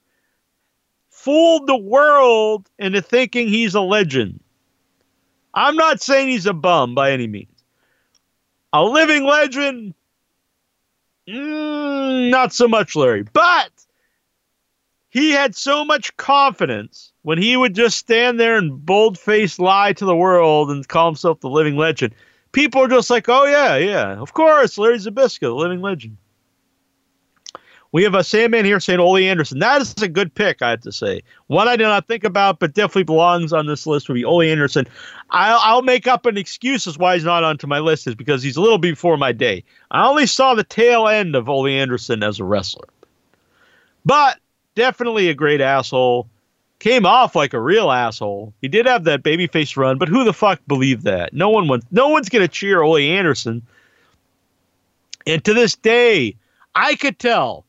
fooled 1.08 1.68
the 1.68 1.76
world 1.76 2.68
into 2.80 3.00
thinking 3.00 3.46
he's 3.48 3.74
a 3.76 3.80
legend. 3.80 4.40
I'm 5.54 5.76
not 5.76 6.02
saying 6.02 6.28
he's 6.28 6.46
a 6.46 6.52
bum 6.52 6.94
by 6.96 7.12
any 7.12 7.28
means. 7.28 7.48
A 8.72 8.82
living 8.82 9.24
legend, 9.24 9.94
mm, 11.28 12.30
not 12.30 12.52
so 12.52 12.68
much, 12.68 12.96
Larry. 12.96 13.24
But 13.32 13.70
he 15.08 15.30
had 15.30 15.54
so 15.54 15.84
much 15.84 16.16
confidence 16.16 17.12
when 17.22 17.38
he 17.38 17.56
would 17.56 17.74
just 17.74 17.98
stand 17.98 18.40
there 18.40 18.56
and 18.56 18.84
bold 18.84 19.18
faced 19.18 19.58
lie 19.58 19.92
to 19.94 20.04
the 20.04 20.16
world 20.16 20.70
and 20.70 20.86
call 20.86 21.06
himself 21.06 21.40
the 21.40 21.50
living 21.50 21.76
legend 21.76 22.14
people 22.52 22.82
are 22.82 22.88
just 22.88 23.10
like, 23.10 23.28
oh 23.28 23.44
yeah, 23.46 23.76
yeah, 23.76 24.12
of 24.16 24.32
course, 24.32 24.78
Larry 24.78 24.98
Zbyszko, 24.98 25.40
the 25.40 25.54
living 25.54 25.80
legend. 25.80 26.18
We 27.92 28.02
have 28.04 28.14
a 28.14 28.24
Sandman 28.24 28.64
here 28.64 28.80
saying 28.80 29.00
Ole 29.00 29.18
Anderson. 29.18 29.58
That 29.58 29.82
is 29.82 29.94
a 30.00 30.08
good 30.08 30.34
pick, 30.34 30.62
I 30.62 30.70
have 30.70 30.80
to 30.80 30.92
say. 30.92 31.22
One 31.48 31.68
I 31.68 31.76
did 31.76 31.84
not 31.84 32.08
think 32.08 32.24
about, 32.24 32.58
but 32.58 32.72
definitely 32.72 33.04
belongs 33.04 33.52
on 33.52 33.66
this 33.66 33.86
list 33.86 34.08
would 34.08 34.14
be 34.14 34.24
Ole 34.24 34.40
Anderson. 34.40 34.86
I'll, 35.28 35.60
I'll 35.62 35.82
make 35.82 36.06
up 36.06 36.24
an 36.24 36.38
excuse 36.38 36.86
as 36.86 36.96
why 36.96 37.14
he's 37.14 37.24
not 37.24 37.44
onto 37.44 37.66
my 37.66 37.80
list 37.80 38.06
is 38.06 38.14
because 38.14 38.42
he's 38.42 38.56
a 38.56 38.62
little 38.62 38.78
before 38.78 39.18
my 39.18 39.30
day. 39.30 39.62
I 39.90 40.08
only 40.08 40.26
saw 40.26 40.54
the 40.54 40.64
tail 40.64 41.06
end 41.06 41.36
of 41.36 41.50
Ole 41.50 41.66
Anderson 41.66 42.22
as 42.22 42.40
a 42.40 42.44
wrestler, 42.44 42.88
but 44.06 44.40
definitely 44.74 45.28
a 45.28 45.34
great 45.34 45.60
asshole 45.60 46.28
came 46.78 47.04
off 47.04 47.36
like 47.36 47.52
a 47.52 47.60
real 47.60 47.90
asshole. 47.90 48.54
He 48.62 48.68
did 48.68 48.86
have 48.86 49.04
that 49.04 49.22
babyface 49.22 49.76
run, 49.76 49.98
but 49.98 50.08
who 50.08 50.24
the 50.24 50.32
fuck 50.32 50.60
believed 50.66 51.04
that? 51.04 51.34
No 51.34 51.50
one 51.50 51.68
wants, 51.68 51.86
no 51.90 52.08
one's 52.08 52.30
gonna 52.30 52.48
cheer 52.48 52.82
Ole 52.82 52.96
Anderson. 52.96 53.62
And 55.26 55.44
to 55.44 55.52
this 55.52 55.76
day, 55.76 56.34
I 56.74 56.96
could 56.96 57.18
tell 57.18 57.66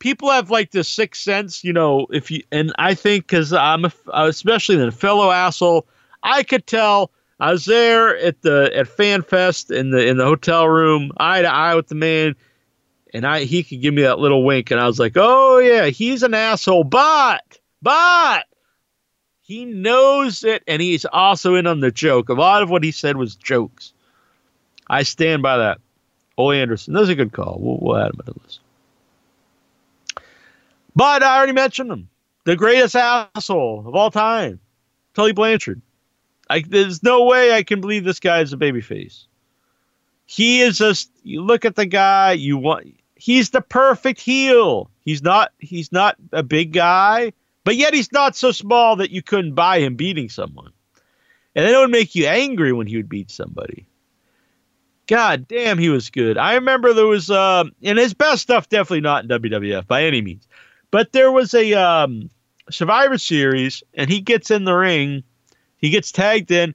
people 0.00 0.30
have 0.30 0.50
like 0.50 0.72
this 0.72 0.88
sixth 0.88 1.22
sense, 1.22 1.62
you 1.62 1.72
know. 1.72 2.08
If 2.10 2.32
you 2.32 2.42
and 2.50 2.72
I 2.78 2.94
think 2.94 3.28
because 3.28 3.52
I'm 3.52 3.84
a, 3.84 3.92
uh, 4.08 4.26
especially 4.28 4.82
a 4.82 4.90
fellow 4.90 5.30
asshole, 5.30 5.86
I 6.22 6.42
could 6.42 6.66
tell. 6.66 7.12
I 7.38 7.52
was 7.52 7.64
there 7.64 8.18
at 8.18 8.42
the 8.42 8.70
at 8.74 8.86
FanFest 8.86 9.74
in 9.74 9.90
the 9.90 10.06
in 10.06 10.18
the 10.18 10.24
hotel 10.24 10.68
room, 10.68 11.12
eye 11.16 11.40
to 11.40 11.48
eye 11.48 11.74
with 11.74 11.86
the 11.86 11.94
man, 11.94 12.34
and 13.14 13.26
I 13.26 13.44
he 13.44 13.62
could 13.62 13.80
give 13.80 13.94
me 13.94 14.02
that 14.02 14.18
little 14.18 14.44
wink, 14.44 14.70
and 14.70 14.80
I 14.80 14.86
was 14.86 14.98
like, 14.98 15.12
oh 15.16 15.58
yeah, 15.58 15.86
he's 15.86 16.22
an 16.22 16.34
asshole, 16.34 16.84
but 16.84 17.58
but 17.80 18.44
he 19.40 19.64
knows 19.64 20.44
it, 20.44 20.62
and 20.66 20.82
he's 20.82 21.06
also 21.06 21.54
in 21.54 21.66
on 21.66 21.80
the 21.80 21.90
joke. 21.90 22.28
A 22.28 22.34
lot 22.34 22.62
of 22.62 22.68
what 22.68 22.84
he 22.84 22.90
said 22.90 23.16
was 23.16 23.36
jokes. 23.36 23.94
I 24.88 25.04
stand 25.04 25.42
by 25.42 25.58
that. 25.58 25.78
Ole 26.36 26.52
Anderson, 26.52 26.94
that's 26.94 27.08
a 27.08 27.14
good 27.14 27.32
call. 27.32 27.58
We'll, 27.60 27.78
we'll 27.80 27.96
add 27.96 28.12
him 28.12 28.18
to 28.18 28.32
the 28.32 28.40
list. 28.44 28.60
But 30.94 31.22
I 31.22 31.36
already 31.36 31.52
mentioned 31.52 31.90
him. 31.90 32.08
The 32.44 32.56
greatest 32.56 32.96
asshole 32.96 33.84
of 33.86 33.94
all 33.94 34.10
time, 34.10 34.60
Tully 35.14 35.32
Blanchard. 35.32 35.82
I, 36.48 36.64
there's 36.66 37.02
no 37.02 37.24
way 37.24 37.52
I 37.52 37.62
can 37.62 37.80
believe 37.80 38.04
this 38.04 38.20
guy 38.20 38.40
is 38.40 38.52
a 38.52 38.56
babyface. 38.56 39.26
He 40.26 40.60
is 40.60 40.78
just. 40.78 41.10
You 41.22 41.42
look 41.42 41.64
at 41.64 41.76
the 41.76 41.86
guy. 41.86 42.32
You 42.32 42.56
want. 42.56 42.94
He's 43.14 43.50
the 43.50 43.60
perfect 43.60 44.20
heel. 44.20 44.90
He's 45.00 45.22
not. 45.22 45.52
He's 45.58 45.92
not 45.92 46.16
a 46.32 46.42
big 46.42 46.72
guy. 46.72 47.32
But 47.64 47.76
yet 47.76 47.94
he's 47.94 48.10
not 48.10 48.36
so 48.36 48.52
small 48.52 48.96
that 48.96 49.10
you 49.10 49.22
couldn't 49.22 49.54
buy 49.54 49.80
him 49.80 49.94
beating 49.94 50.28
someone. 50.28 50.72
And 51.54 51.66
then 51.66 51.74
it 51.74 51.78
would 51.78 51.90
make 51.90 52.14
you 52.14 52.26
angry 52.26 52.72
when 52.72 52.86
he 52.86 52.96
would 52.96 53.08
beat 53.08 53.30
somebody. 53.30 53.86
God 55.06 55.48
damn, 55.48 55.78
he 55.78 55.88
was 55.88 56.10
good. 56.10 56.38
I 56.38 56.54
remember 56.54 56.92
there 56.94 57.06
was, 57.06 57.30
uh, 57.30 57.64
and 57.82 57.98
his 57.98 58.14
best 58.14 58.42
stuff 58.42 58.68
definitely 58.68 59.00
not 59.00 59.24
in 59.24 59.28
WWF 59.28 59.86
by 59.86 60.04
any 60.04 60.22
means, 60.22 60.46
but 60.90 61.12
there 61.12 61.30
was 61.30 61.54
a 61.54 61.74
um, 61.74 62.30
Survivor 62.70 63.18
Series, 63.18 63.82
and 63.94 64.10
he 64.10 64.20
gets 64.20 64.50
in 64.50 64.64
the 64.64 64.74
ring, 64.74 65.22
he 65.76 65.90
gets 65.90 66.12
tagged 66.12 66.50
in, 66.50 66.74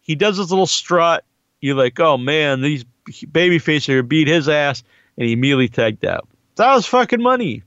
he 0.00 0.14
does 0.14 0.36
his 0.36 0.50
little 0.50 0.66
strut. 0.66 1.24
You're 1.60 1.76
like, 1.76 1.98
oh 1.98 2.18
man, 2.18 2.60
these 2.60 2.84
baby 3.30 3.58
faces 3.58 3.88
are 3.90 4.02
beat 4.02 4.28
his 4.28 4.48
ass, 4.48 4.82
and 5.16 5.26
he 5.26 5.32
immediately 5.32 5.68
tagged 5.68 6.04
out. 6.04 6.28
That 6.56 6.74
was 6.74 6.86
fucking 6.86 7.22
money. 7.22 7.62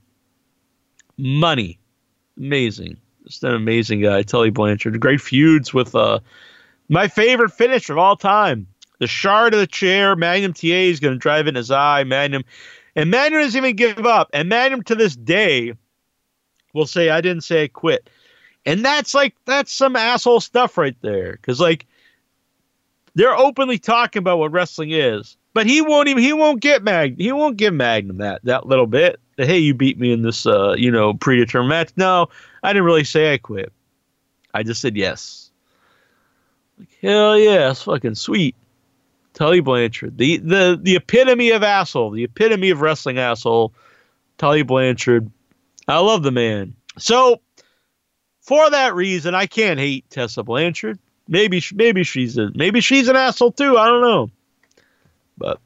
Money 1.17 1.79
amazing. 2.37 2.97
Just 3.25 3.43
an 3.43 3.53
amazing 3.53 4.01
guy, 4.01 4.21
Tully 4.23 4.49
Blanchard. 4.49 4.99
Great 4.99 5.21
feuds 5.21 5.73
with 5.73 5.95
uh, 5.95 6.19
my 6.87 7.07
favorite 7.07 7.51
finish 7.51 7.89
of 7.89 7.97
all 7.97 8.15
time. 8.15 8.67
The 8.99 9.07
shard 9.07 9.53
of 9.53 9.59
the 9.59 9.67
chair. 9.67 10.15
Magnum 10.15 10.53
TA 10.53 10.67
is 10.67 10.99
going 10.99 11.13
to 11.13 11.19
drive 11.19 11.47
in 11.47 11.55
his 11.55 11.69
eye. 11.69 12.03
Magnum. 12.03 12.43
And 12.95 13.11
Magnum 13.11 13.41
doesn't 13.41 13.57
even 13.57 13.75
give 13.75 14.05
up. 14.05 14.29
And 14.33 14.49
Magnum 14.49 14.83
to 14.83 14.95
this 14.95 15.15
day 15.15 15.73
will 16.73 16.85
say, 16.85 17.09
I 17.09 17.21
didn't 17.21 17.43
say 17.43 17.63
I 17.63 17.67
quit. 17.67 18.09
And 18.65 18.83
that's 18.83 19.13
like, 19.13 19.35
that's 19.45 19.71
some 19.71 19.95
asshole 19.95 20.41
stuff 20.41 20.77
right 20.77 20.95
there. 21.01 21.33
Because, 21.33 21.59
like, 21.59 21.85
they're 23.15 23.37
openly 23.37 23.79
talking 23.79 24.19
about 24.19 24.39
what 24.39 24.51
wrestling 24.51 24.91
is. 24.91 25.37
But 25.53 25.65
he 25.65 25.81
won't 25.81 26.07
even, 26.07 26.21
he 26.21 26.33
won't 26.33 26.61
get 26.61 26.83
Magnum. 26.83 27.19
He 27.19 27.31
won't 27.31 27.57
give 27.57 27.73
Magnum 27.73 28.17
that, 28.17 28.43
that 28.43 28.67
little 28.67 28.87
bit 28.87 29.19
hey, 29.37 29.59
you 29.59 29.73
beat 29.73 29.99
me 29.99 30.11
in 30.11 30.23
this, 30.23 30.45
uh, 30.45 30.73
you 30.77 30.91
know, 30.91 31.13
predetermined 31.13 31.69
match. 31.69 31.91
No, 31.95 32.29
I 32.63 32.73
didn't 32.73 32.85
really 32.85 33.03
say 33.03 33.33
I 33.33 33.37
quit. 33.37 33.71
I 34.53 34.63
just 34.63 34.81
said 34.81 34.97
yes. 34.97 35.51
Like, 36.77 36.89
hell 37.01 37.37
yeah, 37.37 37.71
it's 37.71 37.83
fucking 37.83 38.15
sweet. 38.15 38.55
Tully 39.33 39.59
Blanchard, 39.59 40.17
the 40.17 40.37
the 40.37 40.79
the 40.81 40.95
epitome 40.95 41.51
of 41.51 41.61
asshole, 41.61 42.09
the 42.09 42.23
epitome 42.23 42.71
of 42.71 42.81
wrestling 42.81 43.19
asshole. 43.19 43.71
Tully 44.39 44.63
Blanchard, 44.63 45.29
I 45.87 45.99
love 45.99 46.23
the 46.23 46.31
man. 46.31 46.75
So, 46.97 47.41
for 48.41 48.69
that 48.69 48.95
reason, 48.95 49.35
I 49.35 49.45
can't 49.45 49.79
hate 49.79 50.09
Tessa 50.09 50.43
Blanchard. 50.43 50.99
Maybe 51.27 51.61
maybe 51.73 52.03
she's 52.03 52.37
a 52.37 52.49
maybe 52.55 52.81
she's 52.81 53.07
an 53.07 53.15
asshole 53.15 53.51
too. 53.51 53.77
I 53.77 53.87
don't 53.87 54.01
know, 54.01 54.29
but 55.37 55.59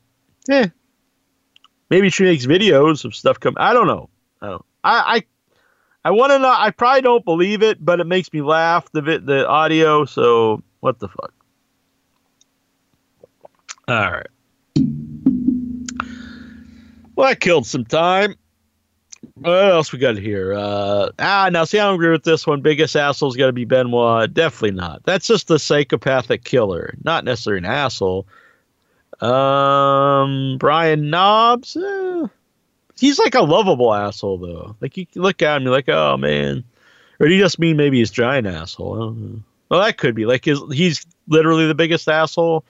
yeah, 0.48 0.68
Maybe 1.92 2.10
she 2.10 2.24
makes 2.24 2.46
videos 2.46 3.04
of 3.04 3.14
stuff 3.14 3.38
come. 3.38 3.56
I 3.58 3.74
don't 3.74 3.86
know. 3.86 4.10
I 4.42 4.48
don't. 4.48 4.66
I 4.82 5.24
I, 6.04 6.08
I 6.08 6.12
want 6.12 6.32
to 6.32 6.40
know. 6.40 6.50
I 6.50 6.72
probably 6.72 7.02
don't 7.02 7.26
believe 7.26 7.62
it, 7.62 7.84
but 7.84 8.00
it 8.00 8.08
makes 8.08 8.32
me 8.32 8.42
laugh. 8.42 8.90
The 8.94 9.02
the 9.02 9.46
audio. 9.46 10.06
So 10.06 10.64
what 10.80 11.00
the 11.00 11.10
fuck? 11.10 11.34
All 13.90 14.12
right. 14.12 14.28
Well, 17.14 17.28
I 17.28 17.36
killed 17.36 17.68
some 17.68 17.84
time. 17.84 18.36
What 19.42 19.72
else 19.72 19.92
we 19.92 19.98
got 19.98 20.18
here? 20.18 20.54
Uh, 20.54 21.10
ah, 21.18 21.50
now 21.52 21.64
see, 21.64 21.80
I 21.80 21.86
don't 21.86 21.96
agree 21.96 22.12
with 22.12 22.24
this 22.24 22.46
one. 22.46 22.62
Biggest 22.62 22.96
asshole's 22.96 23.36
got 23.36 23.48
to 23.48 23.54
be 23.54 23.66
Benoit. 23.66 24.32
Definitely 24.32 24.78
not. 24.78 25.02
That's 25.04 25.26
just 25.26 25.48
the 25.48 25.58
psychopathic 25.58 26.44
killer, 26.44 26.94
not 27.04 27.26
necessarily 27.26 27.58
an 27.58 27.66
asshole. 27.66 28.28
Um, 29.20 30.58
Brian 30.60 31.10
Knobbs. 31.10 31.76
Eh, 31.76 32.28
he's 33.00 33.18
like 33.18 33.34
a 33.34 33.42
lovable 33.42 33.92
asshole 33.92 34.38
though. 34.38 34.76
Like 34.80 34.96
you 34.96 35.08
look 35.16 35.42
at 35.42 35.58
him, 35.58 35.64
you're 35.64 35.72
like, 35.72 35.90
oh 35.90 36.18
man. 36.18 36.64
Or 37.20 37.28
do 37.28 37.34
you 37.34 37.42
just 37.42 37.58
mean 37.58 37.78
maybe 37.78 37.98
he's 37.98 38.12
giant 38.12 38.46
asshole? 38.46 38.94
I 38.94 39.00
don't 39.00 39.22
know. 39.22 39.40
Well, 39.70 39.82
that 39.82 39.98
could 39.98 40.14
be 40.14 40.28
like 40.28 40.46
his, 40.46 40.62
he's 40.72 41.04
literally 41.28 41.66
the 41.66 41.74
biggest 41.74 42.08
asshole. 42.08 42.64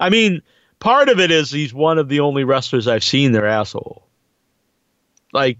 I 0.00 0.08
mean, 0.08 0.40
part 0.78 1.10
of 1.10 1.20
it 1.20 1.30
is 1.30 1.50
he's 1.50 1.74
one 1.74 1.98
of 1.98 2.08
the 2.08 2.20
only 2.20 2.44
wrestlers 2.44 2.88
I've 2.88 3.04
seen 3.04 3.32
their 3.32 3.46
asshole. 3.46 4.06
Like, 5.32 5.58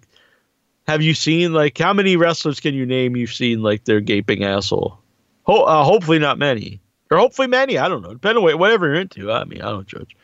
have 0.86 1.02
you 1.02 1.14
seen 1.14 1.52
like 1.52 1.78
how 1.78 1.92
many 1.92 2.16
wrestlers 2.16 2.60
can 2.60 2.74
you 2.74 2.86
name 2.86 3.16
you've 3.16 3.32
seen 3.32 3.62
like 3.62 3.84
their 3.84 4.00
gaping 4.00 4.44
asshole? 4.44 4.98
Ho- 5.44 5.64
uh, 5.64 5.84
hopefully 5.84 6.18
not 6.18 6.38
many, 6.38 6.80
or 7.10 7.18
hopefully 7.18 7.48
many. 7.48 7.78
I 7.78 7.88
don't 7.88 8.02
know. 8.02 8.12
Depending 8.12 8.44
on 8.44 8.58
whatever 8.58 8.86
you're 8.86 9.00
into. 9.00 9.30
I 9.30 9.44
mean, 9.44 9.60
I 9.62 9.70
don't 9.70 9.86
judge. 9.86 10.16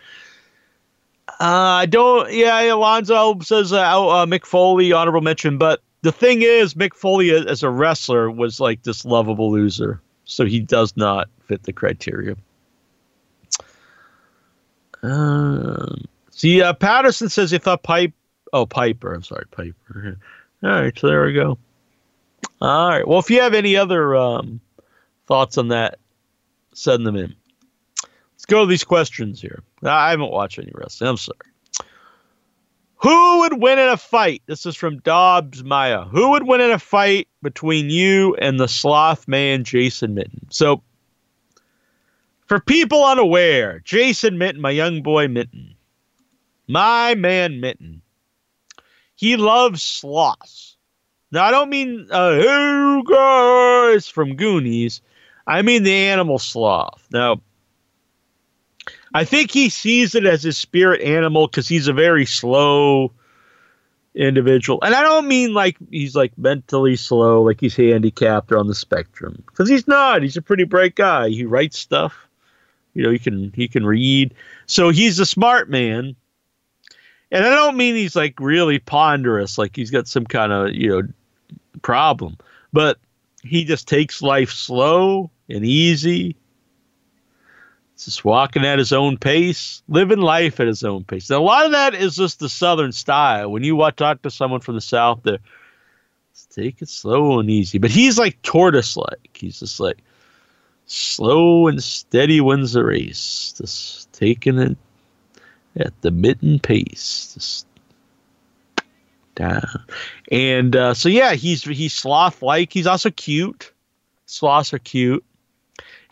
Uh, 1.29 1.35
I 1.41 1.87
don't. 1.87 2.33
Yeah, 2.33 2.75
Alonzo 2.75 3.39
says 3.41 3.73
uh, 3.73 3.79
uh, 3.79 4.27
Mick 4.27 4.45
Foley 4.45 4.93
honorable 4.93 5.21
mention, 5.21 5.59
but 5.59 5.81
the 6.03 6.13
thing 6.13 6.43
is, 6.43 6.75
Mick 6.75 6.95
Foley 6.95 7.31
as 7.31 7.63
a 7.63 7.71
wrestler 7.71 8.31
was 8.31 8.61
like 8.61 8.83
this 8.83 9.05
lovable 9.05 9.51
loser, 9.53 10.01
so 10.25 10.45
he 10.45 10.61
does 10.61 10.97
not 10.97 11.29
fit 11.47 11.63
the 11.63 11.73
criteria. 11.73 12.37
Um, 15.03 16.05
see, 16.31 16.63
uh, 16.63 16.73
Patterson 16.73 17.29
says 17.29 17.51
he 17.51 17.59
thought 17.59 17.83
Pipe. 17.83 18.13
Oh, 18.53 18.67
Piper. 18.67 19.15
I'm 19.15 19.23
sorry, 19.23 19.47
Piper. 19.51 20.19
All 20.63 20.71
right, 20.71 20.99
so 20.99 21.07
there 21.07 21.25
we 21.25 21.33
go. 21.33 21.59
All 22.61 22.89
right. 22.89 23.07
Well, 23.07 23.19
if 23.19 23.31
you 23.31 23.41
have 23.41 23.55
any 23.55 23.77
other 23.77 24.15
um, 24.15 24.61
thoughts 25.27 25.57
on 25.57 25.69
that, 25.69 25.99
send 26.75 27.07
them 27.07 27.17
in. 27.17 27.35
Let's 28.35 28.45
go 28.47 28.61
to 28.61 28.67
these 28.67 28.85
questions 28.85 29.41
here. 29.41 29.63
I 29.83 30.11
haven't 30.11 30.31
watched 30.31 30.59
any 30.59 30.73
wrestling. 30.75 31.11
I'm 31.11 31.17
sorry. 31.17 31.39
Who 32.97 33.39
would 33.41 33.63
win 33.63 33.79
in 33.79 33.89
a 33.89 33.97
fight? 33.97 34.43
This 34.45 34.67
is 34.67 34.77
from 34.77 34.99
Dobbs 34.99 35.65
Maya. 35.65 36.05
Who 36.05 36.31
would 36.33 36.47
win 36.47 36.61
in 36.61 36.71
a 36.71 36.79
fight 36.79 37.29
between 37.43 37.89
you 37.89 38.35
and 38.35 38.61
the 38.61 38.69
sloth 38.69 39.27
man 39.27 39.65
Jason 39.65 40.15
Mitten? 40.15 40.47
So, 40.51 40.83
for 42.45 42.61
people 42.61 43.03
unaware, 43.03 43.81
Jason 43.81 44.37
Mitten, 44.37 44.61
my 44.61 44.71
young 44.71 45.03
boy 45.03 45.29
Mitten, 45.29 45.75
my 46.69 47.15
man 47.15 47.61
Mitten, 47.61 48.03
he 49.21 49.37
loves 49.37 49.83
sloths. 49.83 50.79
Now, 51.31 51.45
I 51.45 51.51
don't 51.51 51.69
mean, 51.69 52.09
uh, 52.11 52.33
hey 52.37 53.03
guys 53.07 54.09
from 54.09 54.35
Goonies. 54.35 55.03
I 55.47 55.61
mean 55.61 55.83
the 55.83 55.93
animal 55.93 56.39
sloth. 56.39 57.07
Now, 57.13 57.43
I 59.13 59.27
think 59.27 59.51
he 59.51 59.69
sees 59.69 60.15
it 60.15 60.25
as 60.25 60.43
his 60.43 60.57
spirit 60.57 61.03
animal 61.03 61.47
because 61.47 61.69
he's 61.69 61.87
a 61.87 61.93
very 61.93 62.25
slow 62.25 63.13
individual. 64.15 64.79
And 64.83 64.95
I 64.95 65.03
don't 65.03 65.29
mean 65.29 65.53
like 65.53 65.77
he's 65.91 66.17
like 66.17 66.33
mentally 66.39 66.97
slow, 66.97 67.43
like 67.43 67.61
he's 67.61 67.77
handicapped 67.77 68.51
or 68.51 68.57
on 68.57 68.69
the 68.69 68.75
spectrum. 68.75 69.43
Because 69.49 69.69
he's 69.69 69.87
not. 69.87 70.23
He's 70.23 70.39
a 70.39 70.43
pretty 70.43 70.65
bright 70.65 70.95
guy. 70.95 71.29
He 71.29 71.45
writes 71.45 71.79
stuff. 71.79 72.17
You 72.95 73.03
know, 73.03 73.11
he 73.11 73.19
can 73.19 73.53
he 73.55 73.69
can 73.69 73.85
read. 73.85 74.33
So 74.65 74.89
he's 74.89 75.19
a 75.19 75.27
smart 75.27 75.69
man. 75.69 76.17
And 77.31 77.45
I 77.45 77.51
don't 77.51 77.77
mean 77.77 77.95
he's 77.95 78.17
like 78.17 78.41
really 78.41 78.79
ponderous, 78.79 79.59
like 79.59 79.77
he's 79.77 79.91
got 79.91 80.09
some 80.09 80.27
kind 80.27 80.53
of, 80.53 80.75
you 80.75 80.89
know, 80.91 81.03
problem. 81.83 82.37
But 82.73 82.99
he 83.43 83.65
just 83.65 83.89
takes 83.89 84.23
life 84.23 84.51
slow 84.51 85.31
and 85.49 85.65
easy 85.65 86.37
just 88.05 88.25
walking 88.25 88.65
at 88.65 88.79
his 88.79 88.93
own 88.93 89.19
pace, 89.19 89.83
living 89.89 90.21
life 90.21 90.59
at 90.59 90.67
his 90.67 90.85
own 90.85 91.05
pace. 91.05 91.29
Now, 91.29 91.39
a 91.39 91.43
lot 91.43 91.67
of 91.67 91.73
that 91.73 91.95
is 91.95 92.17
just 92.17 92.41
the 92.41 92.49
Southern 92.49 92.93
style. 92.93 93.51
When 93.51 93.63
you 93.63 93.77
talk 93.97 94.23
to 94.23 94.31
someone 94.31 94.61
from 94.61 94.75
the 94.75 94.81
South, 94.81 95.21
they're 95.23 95.39
take 96.51 96.83
it 96.83 96.89
slow 96.89 97.39
and 97.39 97.51
easy. 97.51 97.79
But 97.79 97.91
he's 97.91 98.19
like 98.19 98.41
tortoise 98.43 98.97
like. 98.97 99.31
He's 99.35 99.61
just 99.61 99.79
like 99.79 99.99
slow 100.87 101.69
and 101.69 101.83
steady 101.83 102.41
wins 102.41 102.73
the 102.73 102.85
race. 102.85 103.55
Just 103.57 104.13
taking 104.13 104.59
it 104.59 104.79
at 105.77 105.99
the 106.03 106.11
mitten 106.11 106.59
pace. 106.59 107.65
Down. 109.35 109.85
And 110.31 110.77
uh, 110.77 110.95
so 110.95 111.09
yeah, 111.09 111.35
he's 111.35 111.65
he's 111.65 111.93
sloth 111.93 112.43
like. 112.43 112.73
He's 112.73 112.87
also 112.87 113.11
cute. 113.11 113.73
Sloths 114.27 114.75
are 114.75 114.79
cute 114.79 115.25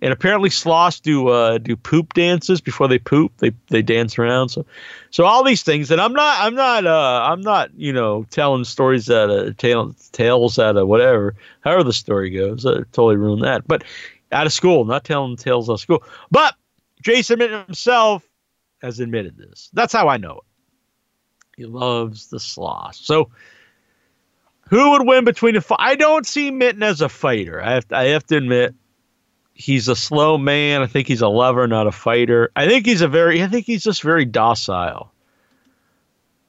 and 0.01 0.13
apparently 0.13 0.51
sloths 0.51 1.01
do 1.01 1.29
uh, 1.29 1.59
do 1.59 1.77
poop 1.77 2.15
dances 2.15 2.61
before 2.61 2.89
they 2.89 2.99
poop. 2.99 3.33
They 3.39 3.53
they 3.69 3.83
dance 3.83 4.19
around. 4.19 4.51
So 4.51 4.65
so 5.11 5.25
all 5.25 5.43
these 5.45 5.63
things. 5.63 5.91
And 5.91 6.01
I'm 6.01 6.13
not 6.13 6.39
I'm 6.41 6.55
not 6.55 6.87
uh, 6.87 7.23
I'm 7.25 7.41
not 7.41 7.71
you 7.75 7.93
know 7.93 8.25
telling 8.31 8.65
stories 8.65 9.11
out 9.11 9.31
of 9.31 9.57
tales 9.57 10.09
tales 10.11 10.59
out 10.59 10.77
of 10.77 10.89
whatever. 10.89 11.35
However 11.61 11.85
the 11.85 11.93
story 11.93 12.31
goes, 12.31 12.65
I 12.65 12.79
totally 12.93 13.17
ruined 13.17 13.43
that. 13.43 13.67
But 13.67 13.85
out 14.31 14.47
of 14.47 14.53
school, 14.53 14.85
not 14.85 15.05
telling 15.05 15.37
tales 15.37 15.69
out 15.69 15.75
of 15.75 15.81
school. 15.81 16.03
But 16.31 16.55
Jason 17.03 17.41
himself 17.41 18.28
has 18.81 19.01
admitted 19.01 19.37
this. 19.37 19.71
That's 19.73 19.93
how 19.93 20.09
I 20.09 20.17
know 20.17 20.39
it. 20.39 20.45
He 21.57 21.67
loves 21.67 22.29
the 22.29 22.41
sloth. 22.41 22.97
So. 22.97 23.31
Who 24.71 24.91
would 24.91 25.07
win 25.07 25.25
between 25.25 25.55
the? 25.55 25.77
I 25.79 25.95
don't 25.95 26.27
see 26.27 26.51
Mitten 26.51 26.83
as 26.83 27.01
a 27.01 27.09
fighter. 27.09 27.63
I 27.63 27.73
have 27.73 27.89
to, 27.89 27.97
I 27.97 28.05
have 28.09 28.27
to 28.27 28.37
admit 28.37 28.75
he's 29.59 29.89
a 29.89 29.97
slow 29.97 30.39
man. 30.39 30.83
I 30.83 30.87
think 30.87 31.09
he's 31.09 31.23
a 31.23 31.29
lover, 31.29 31.67
not 31.67 31.87
a 31.87 31.93
fighter. 31.93 32.51
I 32.55 32.69
think 32.69 32.87
he's 32.87 33.01
a 33.01 33.09
very. 33.09 33.43
I 33.43 33.49
think 33.49 33.67
he's 33.67 33.83
just 33.83 34.03
very 34.03 34.25
docile. 34.25 35.13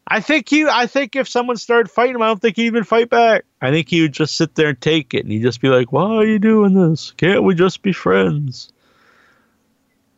I 0.08 0.22
think 0.22 0.50
he. 0.50 0.66
I 0.66 0.88
think 0.88 1.16
if 1.16 1.28
someone 1.28 1.58
started 1.58 1.90
fighting 1.90 2.16
him, 2.16 2.22
I 2.22 2.28
don't 2.28 2.42
think 2.42 2.56
he'd 2.56 2.66
even 2.66 2.84
fight 2.84 3.10
back. 3.10 3.46
I 3.62 3.72
think 3.72 3.90
he 3.90 4.02
would 4.02 4.14
just 4.14 4.38
sit 4.38 4.56
there 4.56 4.70
and 4.70 4.82
take 4.82 5.14
it, 5.14 5.24
and 5.24 5.32
he'd 5.32 5.42
just 5.42 5.62
be 5.62 5.70
like, 5.70 5.92
"Why 5.92 6.16
are 6.16 6.26
you 6.26 6.40
doing 6.40 6.74
this? 6.74 7.14
Can't 7.18 7.44
we 7.44 7.56
just 7.56 7.82
be 7.82 7.94
friends?" 7.94 8.72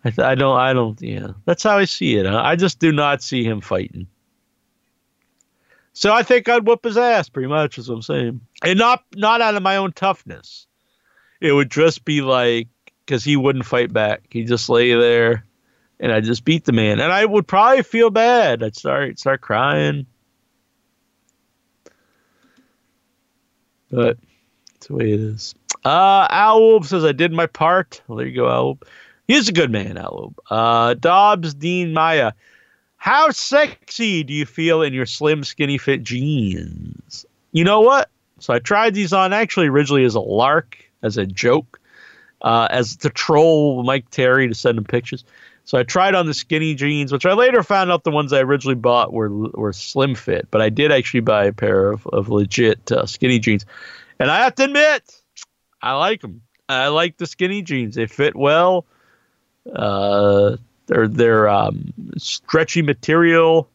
I, 0.03 0.09
th- 0.09 0.25
I 0.25 0.35
don't. 0.35 0.57
I 0.57 0.73
don't. 0.73 0.99
Yeah, 1.01 1.27
that's 1.45 1.63
how 1.63 1.77
I 1.77 1.85
see 1.85 2.15
it. 2.15 2.25
Huh? 2.25 2.41
I 2.43 2.55
just 2.55 2.79
do 2.79 2.91
not 2.91 3.21
see 3.21 3.43
him 3.43 3.61
fighting. 3.61 4.07
So 5.93 6.13
I 6.13 6.23
think 6.23 6.47
I'd 6.47 6.65
whoop 6.65 6.83
his 6.83 6.97
ass, 6.97 7.29
pretty 7.29 7.49
much, 7.49 7.77
is 7.77 7.89
what 7.89 7.95
I'm 7.95 8.01
saying, 8.01 8.41
and 8.63 8.79
not 8.79 9.03
not 9.15 9.41
out 9.41 9.55
of 9.55 9.63
my 9.63 9.75
own 9.77 9.91
toughness. 9.91 10.65
It 11.39 11.51
would 11.51 11.69
just 11.69 12.05
be 12.05 12.21
like 12.21 12.67
because 13.05 13.23
he 13.23 13.35
wouldn't 13.35 13.65
fight 13.65 13.91
back. 13.91 14.23
He'd 14.31 14.47
just 14.47 14.69
lay 14.69 14.93
there, 14.93 15.45
and 15.99 16.11
I 16.11 16.21
just 16.21 16.45
beat 16.45 16.65
the 16.65 16.71
man, 16.71 16.99
and 16.99 17.11
I 17.11 17.25
would 17.25 17.47
probably 17.47 17.83
feel 17.83 18.09
bad. 18.09 18.63
I'd 18.63 18.75
start 18.75 19.19
start 19.19 19.41
crying, 19.41 20.07
but 23.91 24.17
it's 24.75 24.87
the 24.87 24.95
way 24.95 25.11
it 25.11 25.19
is. 25.19 25.53
Uh, 25.83 26.27
Al 26.29 26.81
says 26.83 27.03
I 27.03 27.11
did 27.11 27.31
my 27.31 27.47
part. 27.47 28.01
Well, 28.07 28.17
there 28.17 28.27
you 28.27 28.35
go, 28.35 28.49
Al. 28.49 28.79
He's 29.31 29.47
a 29.47 29.53
good 29.53 29.71
man, 29.71 29.97
Al 29.97 30.33
Uh, 30.49 30.93
Dobbs 30.93 31.53
Dean 31.53 31.93
Maya. 31.93 32.33
How 32.97 33.29
sexy 33.29 34.25
do 34.25 34.33
you 34.33 34.45
feel 34.45 34.81
in 34.81 34.93
your 34.93 35.05
slim, 35.05 35.45
skinny 35.45 35.77
fit 35.77 36.03
jeans? 36.03 37.25
You 37.53 37.63
know 37.63 37.79
what? 37.79 38.09
So 38.39 38.53
I 38.53 38.59
tried 38.59 38.93
these 38.93 39.13
on 39.13 39.31
actually 39.31 39.67
originally 39.67 40.03
as 40.03 40.15
a 40.15 40.19
lark, 40.19 40.77
as 41.01 41.15
a 41.15 41.25
joke 41.25 41.79
uh, 42.41 42.67
as 42.71 42.97
to 42.97 43.09
troll 43.09 43.83
Mike 43.83 44.09
Terry 44.09 44.49
to 44.49 44.53
send 44.53 44.77
him 44.77 44.83
pictures. 44.83 45.23
So 45.63 45.77
I 45.77 45.83
tried 45.83 46.13
on 46.13 46.25
the 46.25 46.33
skinny 46.33 46.75
jeans, 46.75 47.13
which 47.13 47.25
I 47.25 47.31
later 47.31 47.63
found 47.63 47.89
out 47.89 48.03
the 48.03 48.11
ones 48.11 48.33
I 48.33 48.41
originally 48.41 48.75
bought 48.75 49.13
were 49.13 49.29
were 49.29 49.71
slim 49.71 50.13
fit, 50.13 50.49
but 50.51 50.61
I 50.61 50.67
did 50.67 50.91
actually 50.91 51.21
buy 51.21 51.45
a 51.45 51.53
pair 51.53 51.89
of, 51.89 52.05
of 52.07 52.27
legit 52.27 52.91
uh, 52.91 53.05
skinny 53.05 53.39
jeans, 53.39 53.65
and 54.19 54.29
I 54.29 54.43
have 54.43 54.55
to 54.55 54.65
admit, 54.65 55.09
I 55.81 55.93
like 55.93 56.19
them. 56.19 56.41
I 56.67 56.87
like 56.87 57.15
the 57.15 57.27
skinny 57.27 57.61
jeans; 57.61 57.95
they 57.95 58.07
fit 58.07 58.35
well. 58.35 58.85
Uh, 59.71 60.57
they're 60.87 61.07
they're 61.07 61.49
um, 61.49 61.93
stretchy 62.17 62.81
material, 62.81 63.69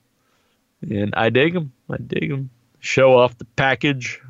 and 0.82 1.14
I 1.16 1.30
dig 1.30 1.54
them. 1.54 1.72
I 1.90 1.96
dig 1.98 2.30
them. 2.30 2.50
Show 2.80 3.18
off 3.18 3.38
the 3.38 3.44
package. 3.44 4.20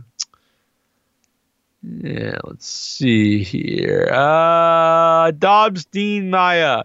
Yeah, 1.83 2.39
let's 2.45 2.67
see 2.67 3.43
here. 3.43 4.09
Uh, 4.13 5.31
Dobbs 5.33 5.85
Dean 5.85 6.31
Maya. 6.31 6.85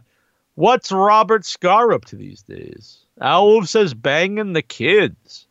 What's 0.55 0.91
Robert 0.91 1.45
Scar 1.45 1.91
up 1.91 2.05
to 2.05 2.15
these 2.15 2.43
days? 2.43 2.99
Owl 3.19 3.65
says 3.65 3.93
banging 3.93 4.53
the 4.53 4.61
kids. 4.61 5.47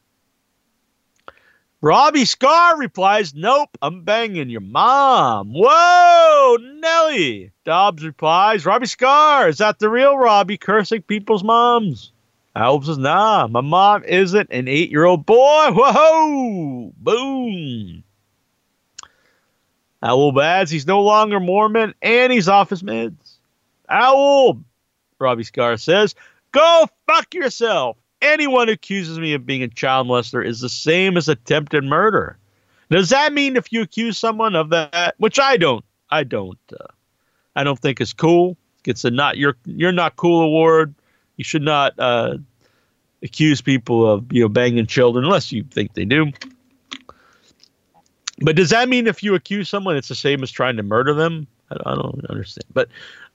Robbie 1.82 2.26
Scar 2.26 2.76
replies, 2.76 3.34
Nope, 3.34 3.78
I'm 3.80 4.02
banging 4.02 4.50
your 4.50 4.60
mom. 4.60 5.52
Whoa, 5.54 6.58
Nelly. 6.60 7.52
Dobbs 7.64 8.04
replies, 8.04 8.66
Robbie 8.66 8.86
Scar, 8.86 9.48
is 9.48 9.58
that 9.58 9.78
the 9.78 9.88
real 9.88 10.18
Robbie 10.18 10.58
cursing 10.58 11.00
people's 11.00 11.42
moms? 11.42 12.12
Owl 12.54 12.82
says, 12.82 12.98
nah, 12.98 13.46
my 13.46 13.62
mom 13.62 14.04
isn't 14.04 14.50
an 14.50 14.68
eight 14.68 14.90
year 14.90 15.04
old 15.04 15.24
boy. 15.24 15.68
Whoa! 15.70 16.92
Boom. 16.98 18.04
Owl 20.02 20.32
bads, 20.32 20.70
he's 20.70 20.86
no 20.86 21.00
longer 21.02 21.40
Mormon 21.40 21.94
and 22.02 22.32
he's 22.32 22.48
off 22.48 22.70
his 22.70 22.82
meds. 22.82 23.36
Owl, 23.88 24.62
Robbie 25.18 25.44
Scar 25.44 25.78
says, 25.78 26.14
go 26.52 26.86
fuck 27.06 27.32
yourself. 27.32 27.96
Anyone 28.22 28.68
who 28.68 28.74
accuses 28.74 29.18
me 29.18 29.34
of 29.34 29.46
being 29.46 29.62
a 29.62 29.68
child 29.68 30.06
molester 30.06 30.44
is 30.44 30.60
the 30.60 30.68
same 30.68 31.16
as 31.16 31.28
attempted 31.28 31.84
murder. 31.84 32.36
Does 32.90 33.10
that 33.10 33.32
mean 33.32 33.56
if 33.56 33.72
you 33.72 33.82
accuse 33.82 34.18
someone 34.18 34.56
of 34.56 34.70
that, 34.70 35.14
which 35.18 35.38
I 35.38 35.56
don't, 35.56 35.84
I 36.10 36.24
don't, 36.24 36.58
uh, 36.72 36.86
I 37.54 37.64
don't 37.64 37.78
think 37.78 38.00
is 38.00 38.12
cool. 38.12 38.56
Gets 38.82 39.04
a 39.04 39.10
not 39.10 39.36
you're 39.36 39.56
you're 39.64 39.92
not 39.92 40.16
cool 40.16 40.40
award. 40.42 40.94
You 41.36 41.44
should 41.44 41.62
not 41.62 41.98
uh, 41.98 42.38
accuse 43.22 43.60
people 43.60 44.10
of 44.10 44.32
you 44.32 44.42
know 44.42 44.48
banging 44.48 44.86
children 44.86 45.24
unless 45.24 45.52
you 45.52 45.64
think 45.64 45.94
they 45.94 46.04
do. 46.04 46.32
But 48.40 48.56
does 48.56 48.70
that 48.70 48.88
mean 48.88 49.06
if 49.06 49.22
you 49.22 49.34
accuse 49.34 49.68
someone, 49.68 49.96
it's 49.96 50.08
the 50.08 50.14
same 50.14 50.42
as 50.42 50.50
trying 50.50 50.78
to 50.78 50.82
murder 50.82 51.12
them? 51.12 51.46
I, 51.70 51.76
I 51.90 51.94
don't 51.94 52.24
understand. 52.30 52.64
But 52.72 52.88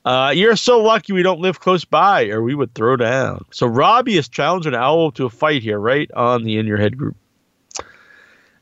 uh, 0.06 0.32
you're 0.36 0.56
so 0.56 0.82
lucky 0.82 1.14
we 1.14 1.24
don't 1.24 1.40
live 1.40 1.60
close 1.60 1.84
by, 1.84 2.28
or 2.28 2.42
we 2.42 2.54
would 2.54 2.74
throw 2.76 2.96
down. 2.96 3.44
So 3.52 3.66
Robbie 3.66 4.18
is 4.18 4.30
challenging 4.30 4.76
Owl 4.76 5.12
to 5.14 5.26
a 5.26 5.30
fight 5.30 5.64
here, 5.64 5.80
right 5.80 6.10
on 6.12 6.44
the 6.44 6.58
In 6.58 6.68
Your 6.68 6.78
Head 6.78 6.98
group. 6.98 7.16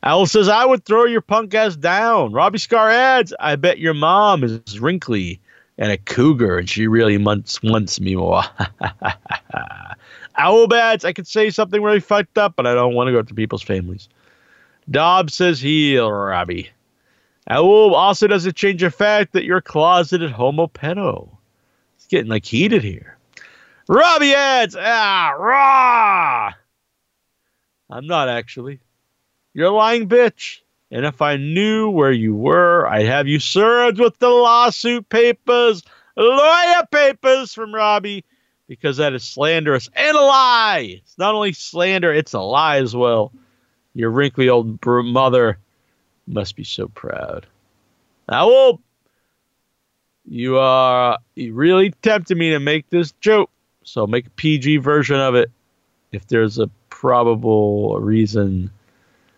Owl 0.02 0.26
says, 0.26 0.48
I 0.48 0.64
would 0.64 0.84
throw 0.84 1.04
your 1.04 1.20
punk 1.20 1.54
ass 1.54 1.76
down. 1.76 2.32
Robbie 2.32 2.58
Scar 2.58 2.90
adds, 2.90 3.34
I 3.40 3.56
bet 3.56 3.78
your 3.78 3.94
mom 3.94 4.44
is 4.44 4.80
wrinkly 4.80 5.40
and 5.78 5.90
a 5.90 5.96
cougar 5.96 6.58
and 6.58 6.68
she 6.68 6.86
really 6.86 7.16
wants, 7.16 7.62
wants 7.62 8.00
me 8.00 8.14
more. 8.14 8.42
Owl 10.36 10.66
bats, 10.66 11.04
I 11.04 11.12
could 11.12 11.26
say 11.26 11.48
something 11.50 11.82
really 11.82 12.00
fucked 12.00 12.36
up, 12.36 12.54
but 12.56 12.66
I 12.66 12.74
don't 12.74 12.94
want 12.94 13.08
to 13.08 13.12
go 13.12 13.22
to 13.22 13.34
people's 13.34 13.62
families. 13.62 14.08
Dobbs 14.90 15.34
says 15.34 15.60
heal, 15.60 16.10
Robbie. 16.10 16.70
Owl 17.48 17.94
also 17.94 18.26
doesn't 18.26 18.56
change 18.56 18.82
the 18.82 18.90
fact 18.90 19.32
that 19.32 19.44
you're 19.44 19.62
closeted 19.62 20.30
homo 20.30 20.66
pedo. 20.66 21.33
It's 22.04 22.10
getting 22.10 22.28
like 22.30 22.44
heated 22.44 22.84
here. 22.84 23.16
Robbie 23.88 24.34
adds, 24.34 24.76
ah, 24.78 25.30
raw. 25.38 26.52
I'm 27.88 28.06
not 28.06 28.28
actually. 28.28 28.80
You're 29.54 29.68
a 29.68 29.70
lying 29.70 30.06
bitch. 30.06 30.60
And 30.90 31.06
if 31.06 31.22
I 31.22 31.38
knew 31.38 31.88
where 31.88 32.12
you 32.12 32.34
were, 32.34 32.86
I'd 32.86 33.06
have 33.06 33.26
you 33.26 33.40
served 33.40 33.98
with 33.98 34.18
the 34.18 34.28
lawsuit 34.28 35.08
papers, 35.08 35.82
lawyer 36.14 36.86
papers 36.90 37.54
from 37.54 37.74
Robbie, 37.74 38.26
because 38.68 38.98
that 38.98 39.14
is 39.14 39.24
slanderous 39.24 39.88
and 39.96 40.14
a 40.14 40.20
lie. 40.20 40.98
It's 40.98 41.16
not 41.16 41.34
only 41.34 41.54
slander, 41.54 42.12
it's 42.12 42.34
a 42.34 42.40
lie 42.40 42.76
as 42.76 42.94
well. 42.94 43.32
Your 43.94 44.10
wrinkly 44.10 44.50
old 44.50 44.84
mother 44.84 45.56
must 46.26 46.54
be 46.54 46.64
so 46.64 46.86
proud. 46.88 47.46
Now, 48.28 48.78
you 50.26 50.58
are 50.58 51.18
you 51.34 51.52
really 51.54 51.90
tempted 52.02 52.36
me 52.36 52.50
to 52.50 52.60
make 52.60 52.88
this 52.90 53.12
joke, 53.20 53.50
so 53.82 54.06
make 54.06 54.26
a 54.26 54.30
PG 54.30 54.78
version 54.78 55.16
of 55.20 55.34
it. 55.34 55.50
If 56.12 56.26
there's 56.28 56.58
a 56.58 56.68
probable 56.88 57.98
reason 58.00 58.70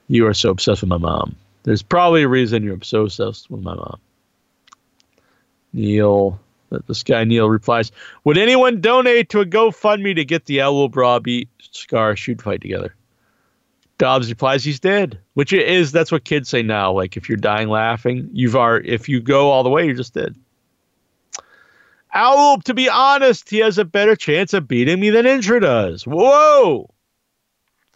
you 0.08 0.26
are 0.26 0.34
so 0.34 0.50
obsessed 0.50 0.82
with 0.82 0.88
my 0.88 0.98
mom. 0.98 1.36
There's 1.64 1.82
probably 1.82 2.22
a 2.22 2.28
reason 2.28 2.62
you're 2.62 2.80
so 2.82 3.02
obsessed 3.02 3.50
with 3.50 3.62
my 3.62 3.74
mom. 3.74 3.98
Neil, 5.72 6.38
this 6.86 7.02
guy 7.02 7.24
Neil 7.24 7.48
replies, 7.48 7.90
Would 8.24 8.38
anyone 8.38 8.80
donate 8.80 9.30
to 9.30 9.40
a 9.40 9.46
GoFundMe 9.46 10.14
to 10.14 10.24
get 10.24 10.44
the 10.44 10.62
Owl 10.62 10.88
Robbie 10.90 11.48
Scar 11.60 12.14
shoot 12.14 12.40
fight 12.40 12.60
together? 12.60 12.94
Dobbs 13.98 14.28
replies, 14.28 14.62
He's 14.62 14.80
dead, 14.80 15.18
which 15.34 15.52
it 15.52 15.68
is. 15.68 15.90
That's 15.90 16.12
what 16.12 16.24
kids 16.24 16.48
say 16.48 16.62
now. 16.62 16.92
Like, 16.92 17.16
if 17.16 17.28
you're 17.28 17.36
dying 17.36 17.68
laughing, 17.68 18.30
you've 18.32 18.56
are, 18.56 18.78
if 18.78 19.08
you 19.08 19.20
go 19.20 19.50
all 19.50 19.64
the 19.64 19.70
way, 19.70 19.86
you're 19.86 19.94
just 19.94 20.14
dead. 20.14 20.36
Owl, 22.16 22.60
to 22.62 22.72
be 22.72 22.88
honest, 22.88 23.50
he 23.50 23.58
has 23.58 23.76
a 23.76 23.84
better 23.84 24.16
chance 24.16 24.54
of 24.54 24.66
beating 24.66 24.98
me 24.98 25.10
than 25.10 25.26
Incher 25.26 25.60
does. 25.60 26.06
Whoa! 26.06 26.88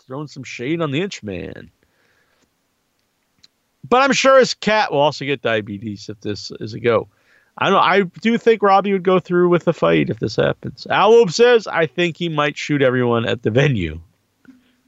Throwing 0.06 0.28
some 0.28 0.44
shade 0.44 0.82
on 0.82 0.90
the 0.90 1.00
Inch 1.00 1.22
man. 1.22 1.70
But 3.88 4.02
I'm 4.02 4.12
sure 4.12 4.38
his 4.38 4.52
cat 4.52 4.92
will 4.92 5.00
also 5.00 5.24
get 5.24 5.40
diabetes 5.40 6.10
if 6.10 6.20
this 6.20 6.52
is 6.60 6.74
a 6.74 6.80
go. 6.80 7.08
I 7.56 7.70
don't. 7.70 7.82
I 7.82 8.02
do 8.20 8.36
think 8.36 8.62
Robbie 8.62 8.92
would 8.92 9.02
go 9.02 9.20
through 9.20 9.48
with 9.48 9.64
the 9.64 9.72
fight 9.72 10.10
if 10.10 10.18
this 10.18 10.36
happens. 10.36 10.86
Alob 10.90 11.32
says, 11.32 11.66
I 11.66 11.86
think 11.86 12.16
he 12.16 12.28
might 12.28 12.56
shoot 12.56 12.82
everyone 12.82 13.26
at 13.26 13.42
the 13.42 13.50
venue. 13.50 14.00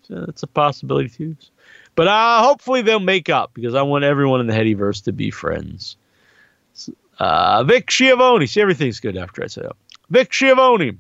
So 0.03 0.25
that's 0.27 0.43
a 0.43 0.47
possibility 0.47 1.09
too. 1.09 1.37
But 1.95 2.09
uh, 2.09 2.43
hopefully 2.43 2.83
they'll 2.83 3.01
make 3.01 3.29
up 3.29 3.53
because 3.55 3.75
I 3.75 3.83
want 3.83 4.05
everyone 4.05 4.41
in 4.41 4.47
the 4.47 4.55
Headyverse 4.55 5.05
to 5.05 5.13
be 5.13 5.31
friends. 5.31 5.97
Uh, 7.23 7.63
Vic 7.63 7.89
Schiavone. 7.89 8.47
See, 8.47 8.61
everything's 8.61 8.99
good 8.99 9.17
after 9.17 9.45
I 9.45 9.47
say 9.47 9.63
that. 9.63 9.77
Vic 10.11 10.33
Schiavone. 10.33 10.99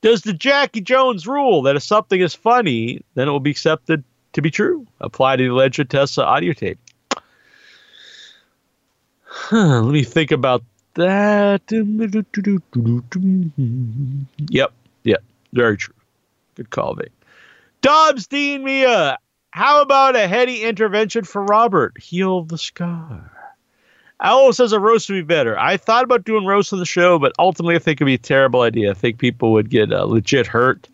Does 0.00 0.22
the 0.22 0.32
Jackie 0.32 0.80
Jones 0.80 1.26
rule 1.26 1.60
that 1.62 1.76
if 1.76 1.82
something 1.82 2.18
is 2.18 2.34
funny, 2.34 3.02
then 3.12 3.28
it 3.28 3.30
will 3.30 3.38
be 3.38 3.50
accepted 3.50 4.02
to 4.32 4.40
be 4.40 4.50
true. 4.50 4.86
Apply 4.98 5.36
to 5.36 5.42
the 5.42 5.52
alleged 5.52 5.90
Tesla 5.90 6.24
audio 6.24 6.54
tape. 6.54 6.78
Huh, 9.24 9.82
let 9.82 9.92
me 9.92 10.04
think 10.04 10.30
about 10.30 10.64
that. 10.94 11.60
Yep, 14.48 14.72
yep, 15.04 15.22
very 15.52 15.76
true. 15.76 15.94
Good 16.54 16.70
call, 16.70 16.94
Vic. 16.94 17.12
Dobbs 17.82 18.26
Dean 18.26 18.64
Mia. 18.64 19.18
How 19.50 19.82
about 19.82 20.16
a 20.16 20.26
heady 20.26 20.62
intervention 20.62 21.24
for 21.24 21.44
Robert? 21.44 22.00
Heal 22.00 22.44
the 22.44 22.56
scar. 22.56 23.35
Owl 24.20 24.52
says 24.52 24.72
a 24.72 24.80
roast 24.80 25.10
would 25.10 25.16
be 25.16 25.22
better. 25.22 25.58
I 25.58 25.76
thought 25.76 26.04
about 26.04 26.24
doing 26.24 26.46
roast 26.46 26.72
on 26.72 26.78
the 26.78 26.86
show, 26.86 27.18
but 27.18 27.32
ultimately 27.38 27.76
I 27.76 27.78
think 27.78 27.98
it'd 27.98 28.06
be 28.06 28.14
a 28.14 28.18
terrible 28.18 28.62
idea. 28.62 28.90
I 28.90 28.94
think 28.94 29.18
people 29.18 29.52
would 29.52 29.68
get 29.68 29.92
uh, 29.92 30.04
legit 30.04 30.46
hurt, 30.46 30.88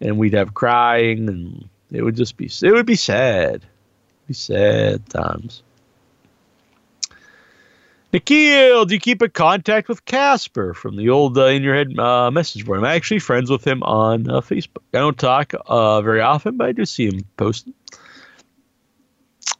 and 0.00 0.18
we'd 0.18 0.34
have 0.34 0.54
crying 0.54 1.28
and 1.28 1.68
it 1.92 2.02
would 2.02 2.16
just 2.16 2.36
be 2.36 2.50
it 2.62 2.72
would 2.72 2.86
be 2.86 2.96
sad. 2.96 3.64
Be 4.26 4.34
sad 4.34 5.08
times. 5.08 5.62
Nikhil, 8.12 8.86
do 8.86 8.94
you 8.94 9.00
keep 9.00 9.22
in 9.22 9.30
contact 9.30 9.88
with 9.88 10.04
Casper 10.04 10.74
from 10.74 10.96
the 10.96 11.10
old 11.10 11.38
uh, 11.38 11.44
In 11.44 11.62
Your 11.62 11.76
Head 11.76 11.96
uh, 11.96 12.30
message 12.32 12.66
board? 12.66 12.80
I'm 12.80 12.84
actually 12.84 13.20
friends 13.20 13.50
with 13.50 13.64
him 13.64 13.84
on 13.84 14.28
uh, 14.28 14.40
Facebook. 14.40 14.82
I 14.92 14.98
don't 14.98 15.16
talk 15.16 15.54
uh, 15.66 16.00
very 16.00 16.20
often, 16.20 16.56
but 16.56 16.66
I 16.66 16.72
do 16.72 16.84
see 16.84 17.06
him 17.06 17.24
posting. 17.36 17.72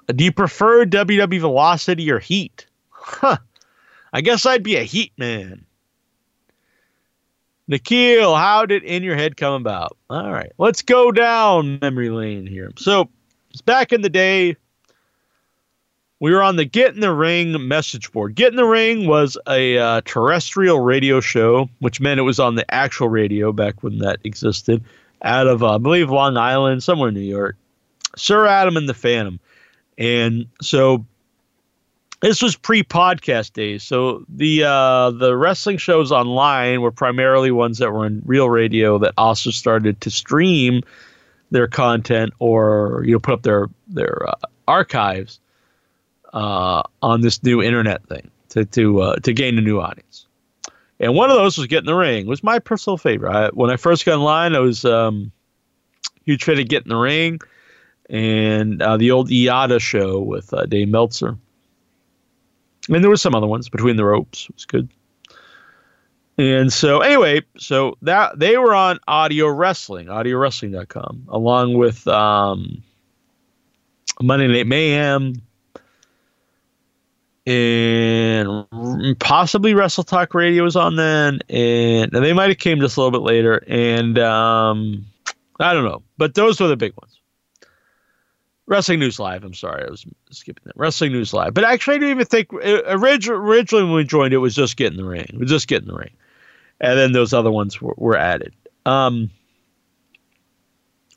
Do 0.09 0.25
you 0.25 0.33
prefer 0.33 0.85
WW 0.85 1.41
Velocity 1.41 2.11
or 2.11 2.19
Heat? 2.19 2.67
Huh. 3.03 3.39
I 4.13 4.21
guess 4.21 4.47
I'd 4.47 4.63
be 4.63 4.77
a 4.77 4.83
Heat 4.83 5.13
man. 5.17 5.65
Nikhil, 7.69 8.35
how 8.35 8.67
did 8.67 8.83
In 8.83 9.05
Your 9.05 9.17
Head 9.17 9.37
come 9.37 9.55
about? 9.55 9.97
All 10.11 10.31
right, 10.31 10.53
let's 10.59 10.83
go 10.83 11.13
down 11.13 11.79
memory 11.81 12.11
lane 12.11 12.47
here. 12.47 12.73
So, 12.77 13.09
it's 13.51 13.61
back 13.61 13.93
in 13.93 14.03
the 14.03 14.11
day. 14.11 14.57
We 16.19 16.33
were 16.33 16.43
on 16.43 16.57
the 16.57 16.65
Get 16.65 16.95
in 16.95 17.01
the 17.01 17.13
Ring 17.13 17.69
message 17.69 18.13
board. 18.13 18.35
Get 18.35 18.49
in 18.49 18.57
the 18.57 18.65
Ring 18.65 19.07
was 19.07 19.39
a 19.49 19.79
uh, 19.79 20.01
terrestrial 20.05 20.81
radio 20.81 21.21
show, 21.21 21.71
which 21.79 22.01
meant 22.01 22.21
it 22.21 22.25
was 22.25 22.41
on 22.41 22.57
the 22.57 22.75
actual 22.75 23.09
radio 23.09 23.53
back 23.53 23.83
when 23.83 23.99
that 23.99 24.19
existed, 24.25 24.85
out 25.23 25.47
of, 25.47 25.63
uh, 25.63 25.77
I 25.77 25.79
believe, 25.79 26.11
Long 26.11 26.37
Island, 26.37 26.83
somewhere 26.83 27.09
in 27.09 27.15
New 27.15 27.21
York. 27.21 27.57
Sir 28.17 28.47
Adam 28.47 28.77
and 28.77 28.89
the 28.89 28.95
Phantom. 28.95 29.39
And 29.97 30.47
so 30.61 31.07
this 32.21 32.43
was 32.43 32.55
pre-podcast 32.55 33.55
days, 33.55 33.83
so 33.83 34.25
the 34.29 34.65
uh, 34.65 35.11
the 35.11 35.37
wrestling 35.37 35.79
shows 35.79 36.13
online 36.13 36.83
were 36.83 36.91
primarily 36.91 37.51
ones 37.51 37.79
that 37.79 37.91
were 37.93 38.07
in 38.07 38.23
real 38.27 38.49
radio 38.49 38.99
that 38.99 39.15
also 39.17 39.51
started 39.51 40.01
to 40.03 40.11
stream 40.11 40.83
their 41.51 41.67
content 41.67 42.33
or 42.39 43.03
you 43.07 43.13
know 43.13 43.19
put 43.19 43.35
up 43.35 43.43
their 43.43 43.69
their 43.89 44.29
uh, 44.29 44.35
archives 44.69 45.41
uh, 46.33 46.83
on 47.03 47.23
this 47.23 47.43
new 47.43 47.63
internet 47.63 48.07
thing 48.07 48.31
to 48.51 48.65
to 48.67 49.01
uh, 49.01 49.17
to 49.17 49.33
gain 49.33 49.57
a 49.59 49.63
new 49.63 49.81
audience. 49.81 50.27
And 50.99 51.15
one 51.15 51.31
of 51.31 51.37
those 51.37 51.57
was 51.57 51.67
Get 51.67 51.79
in 51.79 51.87
the 51.87 51.95
Ring. 51.95 52.27
It 52.27 52.29
was 52.29 52.45
my 52.45 52.59
personal 52.59 52.99
favorite. 52.99 53.33
I, 53.33 53.49
when 53.55 53.71
I 53.71 53.77
first 53.77 54.05
got 54.05 54.19
online, 54.19 54.55
I 54.55 54.59
was 54.59 54.85
um, 54.85 55.33
huge 56.27 56.45
fan 56.45 56.59
of 56.59 56.69
Get 56.69 56.83
in 56.83 56.91
the 56.91 56.97
Ring 56.97 57.41
and 58.11 58.83
uh, 58.83 58.99
the 58.99 59.13
old 59.13 59.31
IATA 59.31 59.81
show 59.81 60.21
with 60.21 60.53
uh, 60.53 60.67
Dave 60.67 60.89
Meltzer. 60.89 61.39
And 62.89 63.03
there 63.05 63.11
were 63.11 63.17
some 63.17 63.35
other 63.35 63.47
ones 63.47 63.69
between 63.69 63.97
the 63.97 64.05
ropes. 64.05 64.47
It 64.49 64.55
was 64.55 64.65
good. 64.65 64.89
And 66.39 66.73
so 66.73 67.01
anyway, 67.01 67.43
so 67.59 67.99
that 68.03 68.39
they 68.39 68.57
were 68.57 68.75
on 68.75 68.99
Audio 69.07 69.49
Wrestling, 69.49 70.07
audiowrestling.com, 70.07 71.27
along 71.29 71.75
with 71.75 72.09
um, 72.09 72.83
Monday 74.23 74.49
Night 74.49 74.67
Mayhem 74.67 75.43
and 77.47 79.19
possibly 79.19 79.75
Wrestle 79.75 80.05
Talk 80.05 80.35
Radio 80.35 80.65
was 80.65 80.77
on 80.77 80.97
then, 80.97 81.41
and, 81.49 82.15
and 82.15 82.25
they 82.25 82.33
might 82.33 82.49
have 82.49 82.59
came 82.59 82.81
just 82.81 82.97
a 82.97 83.01
little 83.01 83.19
bit 83.19 83.25
later. 83.27 83.63
And 83.67 84.19
um, 84.19 85.07
I 85.59 85.73
don't 85.73 85.85
know, 85.85 86.03
but 86.17 86.35
those 86.35 86.61
were 86.61 86.69
the 86.69 86.77
big 86.77 86.93
ones. 87.01 87.20
Wrestling 88.71 89.01
News 89.01 89.19
Live. 89.19 89.43
I'm 89.43 89.53
sorry, 89.53 89.85
I 89.85 89.91
was 89.91 90.07
skipping 90.31 90.63
that. 90.65 90.77
Wrestling 90.77 91.11
News 91.11 91.35
Live. 91.35 91.55
But 91.55 91.65
actually, 91.65 91.97
I 91.97 91.99
didn't 91.99 92.11
even 92.13 92.27
think 92.27 92.53
originally, 92.55 93.41
originally 93.41 93.85
when 93.85 93.95
we 93.95 94.05
joined 94.05 94.33
it 94.33 94.39
was 94.39 94.55
just 94.55 94.77
Get 94.77 94.93
in 94.93 94.97
the 94.97 95.05
Ring. 95.05 95.29
We 95.37 95.45
just 95.45 95.67
Get 95.67 95.83
in 95.83 95.89
the 95.89 95.97
Ring, 95.97 96.13
and 96.81 96.97
then 96.97 97.11
those 97.11 97.35
other 97.35 97.51
ones 97.51 97.83
were, 97.83 97.95
were 97.97 98.17
added. 98.17 98.55
Um, 98.87 99.31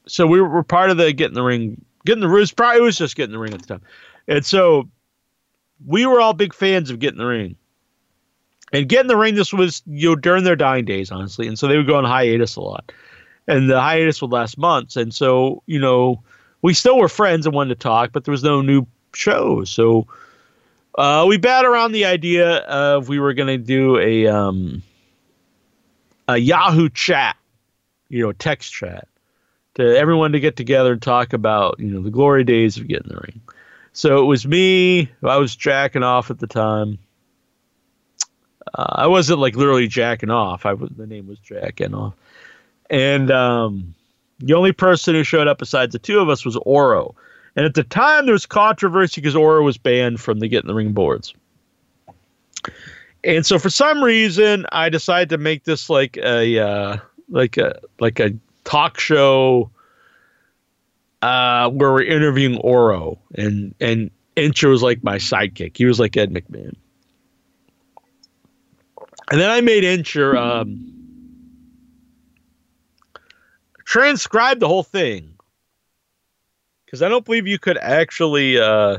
so 0.07 0.25
we 0.25 0.41
were, 0.41 0.63
part 0.63 0.89
of 0.89 0.97
the 0.97 1.13
Get 1.13 1.27
in 1.27 1.35
the 1.35 1.43
Ring. 1.43 1.85
Getting 2.07 2.21
the 2.21 2.27
ring. 2.27 2.47
Probably 2.57 2.79
it 2.79 2.83
was 2.83 2.97
just 2.97 3.15
Get 3.15 3.25
in 3.25 3.31
the 3.31 3.37
Ring 3.37 3.53
at 3.53 3.61
the 3.61 3.67
time, 3.67 3.83
and 4.27 4.43
so 4.43 4.89
we 5.85 6.07
were 6.07 6.19
all 6.19 6.33
big 6.33 6.55
fans 6.55 6.89
of 6.89 6.97
Get 6.97 7.13
in 7.13 7.19
the 7.19 7.25
Ring. 7.25 7.55
And 8.71 8.89
Get 8.89 9.01
in 9.01 9.07
the 9.07 9.15
Ring, 9.15 9.35
this 9.35 9.53
was 9.53 9.83
you 9.85 10.09
know 10.09 10.15
during 10.15 10.43
their 10.43 10.55
dying 10.55 10.85
days, 10.85 11.11
honestly, 11.11 11.47
and 11.47 11.59
so 11.59 11.67
they 11.67 11.77
would 11.77 11.85
go 11.85 11.97
on 11.97 12.03
hiatus 12.03 12.55
a 12.55 12.61
lot, 12.61 12.91
and 13.47 13.69
the 13.69 13.79
hiatus 13.79 14.23
would 14.23 14.31
last 14.31 14.57
months, 14.57 14.95
and 14.95 15.13
so 15.13 15.61
you 15.67 15.79
know 15.79 16.23
we 16.63 16.73
still 16.73 16.97
were 16.97 17.09
friends 17.09 17.45
and 17.45 17.53
wanted 17.53 17.75
to 17.75 17.83
talk, 17.83 18.11
but 18.11 18.23
there 18.23 18.31
was 18.31 18.41
no 18.41 18.61
new 18.61 18.87
shows. 19.13 19.69
So 19.69 20.07
uh, 20.95 21.25
we 21.27 21.37
bat 21.37 21.65
around 21.65 21.91
the 21.91 22.05
idea 22.05 22.57
of 22.59 23.09
we 23.09 23.19
were 23.19 23.33
going 23.33 23.47
to 23.47 23.57
do 23.57 23.99
a 23.99 24.27
um, 24.27 24.81
a 26.27 26.37
Yahoo 26.37 26.89
chat, 26.89 27.35
you 28.09 28.23
know, 28.23 28.31
text 28.31 28.73
chat 28.73 29.07
to 29.75 29.83
everyone 29.83 30.31
to 30.31 30.39
get 30.39 30.55
together 30.55 30.93
and 30.93 31.01
talk 31.01 31.33
about 31.33 31.79
you 31.79 31.91
know 31.91 32.01
the 32.01 32.09
glory 32.09 32.45
days 32.45 32.77
of 32.77 32.87
Get 32.87 33.03
in 33.03 33.09
the 33.09 33.15
Ring. 33.15 33.41
So 33.91 34.23
it 34.23 34.25
was 34.25 34.47
me. 34.47 35.11
I 35.21 35.37
was 35.37 35.55
jacking 35.55 36.01
off 36.01 36.31
at 36.31 36.39
the 36.39 36.47
time. 36.47 36.97
Uh, 38.73 38.85
I 38.89 39.07
wasn't 39.07 39.39
like 39.39 39.55
literally 39.55 39.87
jacking 39.87 40.31
off. 40.31 40.65
I 40.65 40.73
was 40.73 40.89
the 40.95 41.05
name 41.05 41.27
was 41.27 41.39
jacking 41.39 41.93
off, 41.93 42.13
and 42.89 43.29
um, 43.29 43.95
the 44.43 44.53
only 44.53 44.73
person 44.73 45.15
who 45.15 45.23
showed 45.23 45.47
up 45.47 45.57
besides 45.57 45.93
the 45.93 45.99
two 45.99 46.19
of 46.19 46.29
us 46.29 46.45
was 46.45 46.57
Oro. 46.65 47.15
And 47.55 47.65
at 47.65 47.75
the 47.75 47.83
time, 47.83 48.25
there 48.25 48.33
was 48.33 48.45
controversy 48.45 49.21
because 49.21 49.35
Oro 49.35 49.63
was 49.63 49.77
banned 49.77 50.19
from 50.19 50.39
the 50.39 50.47
Get 50.47 50.63
in 50.63 50.67
the 50.67 50.73
Ring 50.73 50.91
boards. 50.91 51.33
And 53.23 53.45
so, 53.45 53.57
for 53.57 53.69
some 53.69 54.03
reason, 54.03 54.65
I 54.71 54.89
decided 54.89 55.29
to 55.29 55.37
make 55.37 55.63
this 55.63 55.89
like 55.89 56.17
a 56.17 56.59
uh, 56.59 56.97
like 57.29 57.57
a 57.57 57.79
like 57.99 58.19
a 58.19 58.33
talk 58.65 58.99
show 58.99 59.69
uh, 61.21 61.69
where 61.69 61.93
we're 61.93 62.03
interviewing 62.03 62.57
Oro, 62.57 63.17
and 63.35 63.73
and 63.79 64.11
Incher 64.35 64.69
was 64.69 64.83
like 64.83 65.03
my 65.03 65.17
sidekick. 65.17 65.77
He 65.77 65.85
was 65.85 65.99
like 65.99 66.17
Ed 66.17 66.33
McMahon. 66.33 66.75
And 69.31 69.39
then 69.39 69.49
I 69.49 69.61
made 69.61 69.83
Incher 69.83 70.35
um, 70.35 71.02
transcribe 73.93 74.59
the 74.59 74.67
whole 74.67 74.81
thing 74.81 75.35
because 76.83 77.03
I 77.03 77.09
don't 77.09 77.23
believe 77.23 77.45
you 77.45 77.59
could 77.59 77.77
actually 77.77 78.59
uh, 78.59 78.97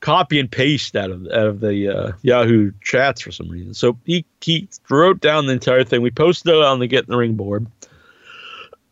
copy 0.00 0.38
and 0.38 0.52
paste 0.52 0.94
out 0.94 1.10
of 1.10 1.26
out 1.28 1.46
of 1.46 1.60
the 1.60 1.88
uh, 1.88 2.12
Yahoo 2.20 2.72
chats 2.82 3.22
for 3.22 3.32
some 3.32 3.48
reason. 3.48 3.72
So 3.72 3.96
he 4.04 4.26
he 4.42 4.68
wrote 4.90 5.20
down 5.20 5.46
the 5.46 5.54
entire 5.54 5.82
thing. 5.82 6.02
We 6.02 6.10
posted 6.10 6.54
it 6.54 6.62
on 6.62 6.78
the 6.78 6.86
Get 6.86 7.06
in 7.06 7.10
the 7.12 7.16
Ring 7.16 7.36
board, 7.36 7.66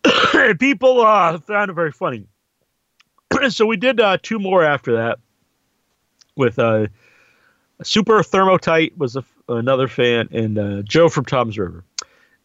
people 0.59 1.03
uh, 1.03 1.39
found 1.41 1.71
it 1.71 1.75
very 1.75 1.93
funny. 1.93 2.27
so 3.51 3.67
we 3.67 3.77
did 3.77 4.01
uh, 4.01 4.17
two 4.23 4.39
more 4.39 4.65
after 4.65 4.95
that 4.95 5.19
with 6.35 6.59
uh, 6.59 6.87
Super 7.83 8.23
Thermotite 8.23 8.97
was 8.97 9.17
a, 9.17 9.25
another 9.51 9.87
fan, 9.87 10.31
and 10.33 10.59
uh, 10.59 10.81
Joe 10.81 11.11
from 11.11 11.27
Tom's 11.27 11.59
River. 11.59 11.85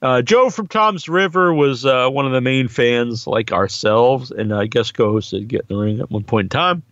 Uh, 0.02 0.22
Joe 0.22 0.50
from 0.50 0.68
Tom's 0.68 1.10
River 1.10 1.54
was 1.54 1.86
uh, 1.86 2.08
one 2.10 2.26
of 2.26 2.32
the 2.32 2.41
main 2.41 2.68
fans, 2.68 3.26
like 3.26 3.52
ourselves, 3.52 4.30
and 4.30 4.54
I 4.54 4.68
guess 4.68 4.91
co-hosted 4.91 5.48
Get 5.48 5.62
in 5.62 5.76
the 5.76 5.82
Ring 5.82 6.00
at 6.00 6.12
one 6.12 6.24
point 6.24 6.45
in 6.45 6.50
time, 6.50 6.84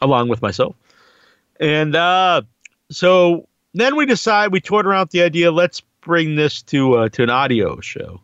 along 0.00 0.28
with 0.28 0.42
myself. 0.42 0.74
And 1.60 1.94
uh, 1.94 2.42
so 2.90 3.46
then 3.72 3.94
we 3.94 4.06
decided 4.06 4.52
we 4.52 4.60
toured 4.60 4.86
around 4.86 5.10
the 5.10 5.22
idea. 5.22 5.52
Let's 5.52 5.80
bring 6.00 6.34
this 6.34 6.62
to 6.62 6.94
uh, 6.94 7.08
to 7.10 7.22
an 7.22 7.30
audio 7.30 7.80
show, 7.80 8.20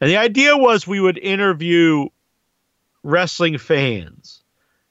and 0.00 0.10
the 0.10 0.16
idea 0.16 0.56
was 0.56 0.86
we 0.86 1.00
would 1.00 1.18
interview 1.18 2.08
wrestling 3.04 3.58
fans. 3.58 4.42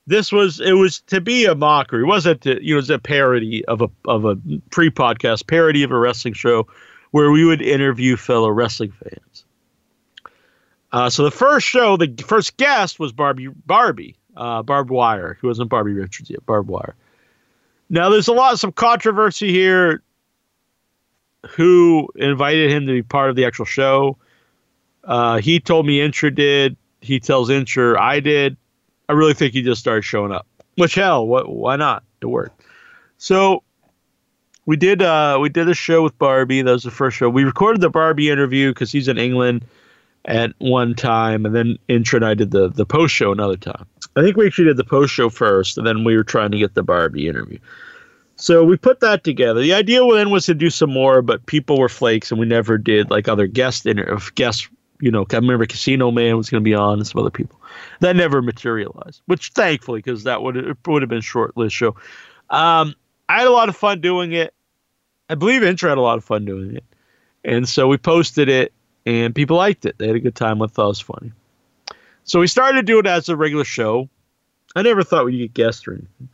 This 0.07 0.31
was 0.31 0.61
it 0.61 0.73
was 0.73 1.01
to 1.07 1.19
be 1.19 1.45
a 1.45 1.55
mockery. 1.55 2.03
It 2.03 2.07
wasn't 2.07 2.41
to, 2.41 2.63
you 2.63 2.73
know 2.73 2.77
it 2.77 2.81
was 2.81 2.89
a 2.89 2.99
parody 2.99 3.65
of 3.65 3.81
a 3.81 3.89
of 4.05 4.23
a 4.23 4.37
pre 4.71 4.89
podcast 4.89 5.47
parody 5.47 5.83
of 5.83 5.91
a 5.91 5.97
wrestling 5.97 6.33
show 6.33 6.67
where 7.13 7.29
we 7.29 7.45
would 7.45 7.61
interview 7.61 8.17
fellow 8.17 8.49
wrestling 8.49 8.91
fans. 8.91 9.45
Uh, 10.91 11.11
so 11.11 11.23
the 11.23 11.29
first 11.29 11.67
show, 11.67 11.95
the 11.95 12.11
first 12.25 12.57
guest 12.57 12.99
was 12.99 13.11
Barbie, 13.11 13.49
Barbie, 13.49 14.15
uh, 14.35 14.63
Barbed 14.63 14.89
Wire. 14.89 15.37
who 15.39 15.47
wasn't 15.47 15.69
Barbie 15.69 15.93
Richards 15.93 16.31
yet, 16.31 16.43
Barbed 16.47 16.69
Wire. 16.69 16.95
Now 17.87 18.09
there's 18.09 18.29
a 18.29 18.33
lot, 18.33 18.53
of 18.53 18.59
some 18.59 18.71
controversy 18.71 19.51
here. 19.51 20.01
Who 21.51 22.09
invited 22.15 22.71
him 22.71 22.87
to 22.87 22.93
be 22.93 23.03
part 23.03 23.29
of 23.29 23.35
the 23.35 23.45
actual 23.45 23.65
show? 23.65 24.17
Uh, 25.03 25.37
he 25.37 25.59
told 25.59 25.85
me 25.85 25.99
Incher 25.99 26.33
did. 26.33 26.77
He 26.99 27.19
tells 27.19 27.49
Incher 27.49 27.95
I 27.95 28.21
did. 28.21 28.57
I 29.07 29.13
really 29.13 29.35
think 29.35 29.53
he 29.53 29.61
just 29.61 29.81
started 29.81 30.01
showing 30.01 30.31
up. 30.31 30.47
Which 30.77 30.95
hell, 30.95 31.27
what? 31.27 31.47
Why 31.47 31.75
not? 31.75 32.03
It 32.21 32.25
worked. 32.25 32.59
So 33.19 33.62
we 34.65 34.77
did 34.77 35.01
uh 35.01 35.37
we 35.41 35.49
did 35.49 35.69
a 35.69 35.73
show 35.73 36.03
with 36.03 36.17
Barbie. 36.17 36.61
That 36.61 36.71
was 36.71 36.83
the 36.83 36.91
first 36.91 37.17
show. 37.17 37.29
We 37.29 37.43
recorded 37.43 37.81
the 37.81 37.89
Barbie 37.89 38.29
interview 38.29 38.71
because 38.71 38.91
he's 38.91 39.07
in 39.07 39.17
England 39.17 39.65
at 40.25 40.53
one 40.59 40.95
time, 40.95 41.45
and 41.45 41.53
then 41.53 41.77
Incher 41.89 42.15
and 42.15 42.25
I 42.25 42.33
did 42.33 42.51
the 42.51 42.69
the 42.69 42.85
post 42.85 43.13
show 43.13 43.31
another 43.31 43.57
time. 43.57 43.85
I 44.15 44.21
think 44.21 44.37
we 44.37 44.45
actually 44.45 44.65
did 44.65 44.77
the 44.77 44.83
post 44.83 45.13
show 45.13 45.29
first, 45.29 45.77
and 45.77 45.85
then 45.85 46.03
we 46.03 46.15
were 46.15 46.23
trying 46.23 46.51
to 46.51 46.57
get 46.57 46.75
the 46.75 46.83
Barbie 46.83 47.27
interview. 47.27 47.59
So 48.35 48.63
we 48.63 48.77
put 48.77 48.99
that 49.01 49.23
together. 49.23 49.61
The 49.61 49.73
idea 49.73 49.99
then 50.11 50.29
was 50.31 50.45
to 50.47 50.53
do 50.53 50.69
some 50.69 50.91
more, 50.91 51.21
but 51.21 51.45
people 51.45 51.77
were 51.77 51.89
flakes, 51.89 52.31
and 52.31 52.39
we 52.39 52.45
never 52.45 52.77
did 52.77 53.09
like 53.09 53.27
other 53.27 53.47
guest 53.47 53.85
inter- 53.85 54.17
guests. 54.35 54.69
You 54.99 55.11
know, 55.11 55.25
I 55.29 55.35
remember 55.35 55.65
Casino 55.65 56.11
Man 56.11 56.37
was 56.37 56.49
going 56.49 56.63
to 56.63 56.65
be 56.65 56.73
on, 56.73 56.99
and 56.99 57.07
some 57.07 57.19
other 57.19 57.29
people. 57.29 57.59
That 57.99 58.15
never 58.15 58.41
materialized, 58.41 59.21
which 59.25 59.49
thankfully, 59.49 59.99
because 59.99 60.23
that 60.23 60.41
would 60.41 60.77
would 60.87 61.01
have 61.01 61.09
been 61.09 61.21
short 61.21 61.57
list 61.57 61.75
show. 61.75 61.95
Um, 62.49 62.95
I 63.33 63.39
had 63.39 63.47
a 63.47 63.51
lot 63.51 63.67
of 63.67 63.75
fun 63.75 63.99
doing 63.99 64.31
it. 64.33 64.53
I 65.27 65.33
believe 65.33 65.63
Incher 65.63 65.89
had 65.89 65.97
a 65.97 66.01
lot 66.01 66.19
of 66.19 66.23
fun 66.23 66.45
doing 66.45 66.75
it. 66.75 66.83
And 67.43 67.67
so 67.67 67.87
we 67.87 67.97
posted 67.97 68.47
it 68.47 68.73
and 69.07 69.33
people 69.33 69.57
liked 69.57 69.85
it. 69.85 69.97
They 69.97 70.05
had 70.05 70.15
a 70.15 70.19
good 70.19 70.35
time 70.35 70.59
with 70.59 70.77
was 70.77 70.99
funny. 70.99 71.31
So 72.25 72.39
we 72.39 72.45
started 72.45 72.77
to 72.77 72.83
do 72.83 72.99
it 72.99 73.07
as 73.07 73.29
a 73.29 73.35
regular 73.35 73.63
show. 73.63 74.07
I 74.75 74.83
never 74.83 75.01
thought 75.01 75.25
we'd 75.25 75.39
get 75.39 75.53
guests 75.55 75.87
or 75.87 75.93
anything. 75.93 76.29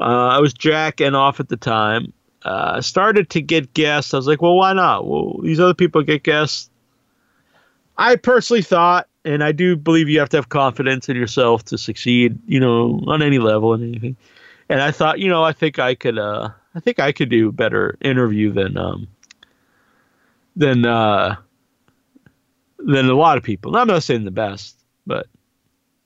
Uh, 0.00 0.28
I 0.28 0.38
was 0.38 0.54
Jack 0.54 1.02
and 1.02 1.14
off 1.14 1.38
at 1.38 1.50
the 1.50 1.58
time. 1.58 2.14
Uh, 2.42 2.80
started 2.80 3.28
to 3.30 3.42
get 3.42 3.74
guests. 3.74 4.14
I 4.14 4.16
was 4.16 4.26
like, 4.26 4.40
well, 4.40 4.56
why 4.56 4.72
not? 4.72 5.06
Well, 5.06 5.38
these 5.42 5.60
other 5.60 5.74
people 5.74 6.02
get 6.02 6.22
guests. 6.22 6.70
I 7.98 8.16
personally 8.16 8.62
thought, 8.62 9.06
and 9.22 9.44
I 9.44 9.52
do 9.52 9.76
believe 9.76 10.08
you 10.08 10.20
have 10.20 10.30
to 10.30 10.38
have 10.38 10.48
confidence 10.48 11.10
in 11.10 11.16
yourself 11.16 11.66
to 11.66 11.76
succeed, 11.76 12.38
you 12.46 12.58
know, 12.58 13.02
on 13.06 13.20
any 13.20 13.38
level 13.38 13.74
and 13.74 13.82
anything 13.82 14.16
and 14.72 14.80
I 14.80 14.90
thought, 14.90 15.18
you 15.18 15.28
know, 15.28 15.42
I 15.42 15.52
think 15.52 15.78
I 15.78 15.94
could, 15.94 16.18
uh, 16.18 16.48
I 16.74 16.80
think 16.80 16.98
I 16.98 17.12
could 17.12 17.28
do 17.28 17.50
a 17.50 17.52
better 17.52 17.98
interview 18.00 18.52
than, 18.52 18.78
um, 18.78 19.06
than, 20.56 20.86
uh, 20.86 21.36
than 22.78 23.10
a 23.10 23.14
lot 23.14 23.36
of 23.36 23.44
people. 23.44 23.76
I'm 23.76 23.86
not 23.86 24.02
saying 24.02 24.24
the 24.24 24.30
best, 24.30 24.78
but 25.06 25.26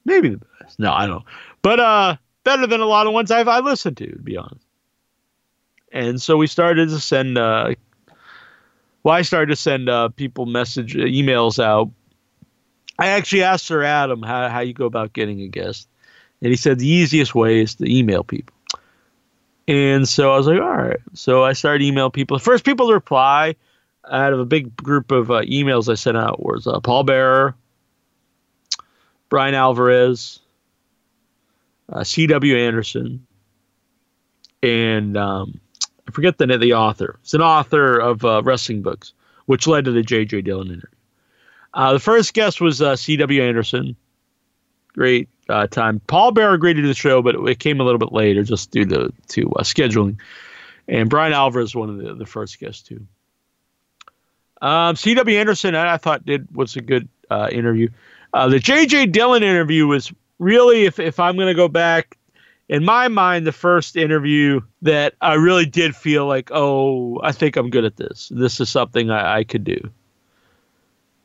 maybe 0.05 0.31
the 0.31 0.41
best. 0.61 0.81
No, 0.81 0.93
I 0.93 1.07
don't. 1.07 1.25
But 1.63 1.79
uh, 1.79 2.17
better 2.43 2.67
than 2.67 2.81
a 2.81 2.87
lot 2.87 3.07
of 3.07 3.13
ones 3.13 3.31
I've 3.31 3.47
I 3.47 3.61
listened 3.61 3.99
to, 3.99 4.07
to 4.07 4.19
be 4.19 4.37
honest. 4.37 4.67
And 5.93 6.21
so 6.21 6.37
we 6.37 6.49
started 6.49 6.89
to 6.89 6.99
send. 6.99 7.39
Uh, 7.39 7.75
well, 9.03 9.15
I 9.15 9.23
started 9.23 9.51
to 9.51 9.57
send 9.57 9.89
uh, 9.89 10.09
people 10.09 10.47
message 10.47 10.97
uh, 10.97 11.01
emails 11.01 11.63
out. 11.63 11.91
I 12.99 13.09
actually 13.09 13.45
asked 13.45 13.67
Sir 13.67 13.85
Adam 13.85 14.23
how 14.23 14.49
how 14.49 14.61
you 14.61 14.75
go 14.75 14.87
about 14.87 15.13
getting 15.13 15.41
a 15.43 15.49
guest, 15.49 15.89
and 16.43 16.51
he 16.51 16.57
said 16.57 16.81
the 16.81 16.89
easiest 16.89 17.35
way 17.35 17.61
is 17.61 17.77
to 17.77 17.89
email 17.89 18.25
people. 18.25 18.56
And 19.69 20.09
so 20.09 20.33
I 20.33 20.37
was 20.37 20.47
like, 20.47 20.61
all 20.61 20.77
right. 20.77 21.01
So 21.15 21.45
I 21.45 21.53
started 21.53 21.85
emailing 21.85 22.13
people. 22.13 22.39
The 22.39 22.45
first 22.45 22.65
people 22.65 22.89
to 22.89 22.95
reply 22.95 23.57
out 24.09 24.33
of 24.33 24.39
a 24.39 24.45
big 24.45 24.77
group 24.77 25.11
of 25.11 25.31
uh, 25.31 25.43
emails 25.43 25.91
I 25.91 25.95
sent 25.95 26.17
out 26.17 26.43
was 26.43 26.67
uh, 26.67 26.79
Paul 26.81 27.03
Bearer, 27.03 27.55
Bryan 29.29 29.55
Alvarez, 29.55 30.39
uh, 31.93 32.05
C.W. 32.05 32.57
Anderson, 32.57 33.27
and 34.63 35.17
um, 35.17 35.61
I 36.09 36.13
forget 36.13 36.39
the 36.39 36.47
name 36.47 36.57
of 36.57 36.61
the 36.61 36.75
author. 36.75 37.19
It's 37.23 37.35
an 37.35 37.43
author 37.43 37.99
of 37.99 38.25
uh, 38.25 38.43
wrestling 38.45 38.83
books, 38.83 39.13
which 39.47 39.67
led 39.67 39.85
to 39.87 39.93
the 39.93 40.03
J.J. 40.03 40.43
Dillon 40.43 40.69
interview. 40.69 40.89
Uh, 41.75 41.93
the 41.93 41.99
first 41.99 42.33
guest 42.35 42.61
was 42.61 42.81
uh, 42.81 42.97
C.W. 42.97 43.43
Anderson. 43.43 43.97
Great 44.95 45.29
time. 45.47 46.01
Paul 46.07 46.33
Bearer 46.33 46.55
agreed 46.55 46.75
to 46.75 46.83
do 46.83 46.89
the 46.89 46.95
show, 46.95 47.23
but 47.23 47.35
it 47.35 47.59
came 47.59 47.81
a 47.81 47.85
little 47.85 47.99
bit 47.99 48.13
later 48.13 48.43
just 48.43 48.71
due 48.71 48.85
to, 48.87 49.13
to 49.29 49.47
scheduling. 49.61 50.19
and 50.89 51.09
Bryan 51.09 51.33
Alvarez 51.33 51.75
was 51.75 51.77
one 51.77 51.91
of 51.91 51.99
the, 51.99 52.15
the 52.15 52.27
first 52.27 52.59
guests 52.59 52.83
too. 52.83 53.07
Um, 54.63 54.97
C.W. 54.97 55.39
Anderson, 55.39 55.75
I, 55.75 55.95
I, 55.95 55.97
thought 55.99 56.25
did 56.25 56.55
was 56.55 56.77
a 56.77 56.81
good 56.81 57.09
uh, 57.31 57.49
interview. 57.53 57.91
Uh, 58.33 58.49
the 58.49 58.59
J.J. 58.59 59.07
Dillon 59.07 59.43
interview 59.43 59.87
was 59.87 60.13
really, 60.39 60.85
if 60.85 60.99
if 60.99 61.21
I'm 61.21 61.37
going 61.37 61.49
to 61.49 61.55
go 61.55 61.69
back, 61.69 62.17
in 62.69 62.85
my 62.85 63.09
mind, 63.09 63.47
the 63.47 63.53
first 63.53 63.97
interview 63.97 64.61
that 64.83 65.15
I 65.21 65.35
really 65.35 65.67
did 65.67 65.95
feel 65.95 66.27
like, 66.27 66.51
oh, 66.53 67.21
I 67.23 67.33
think 67.33 67.57
I'm 67.57 67.71
good 67.71 67.85
at 67.85 67.97
this. 67.97 68.31
This 68.35 68.61
is 68.61 68.69
something 68.69 69.11
I, 69.11 69.39
I 69.39 69.45
could 69.45 69.65
do. 69.65 69.79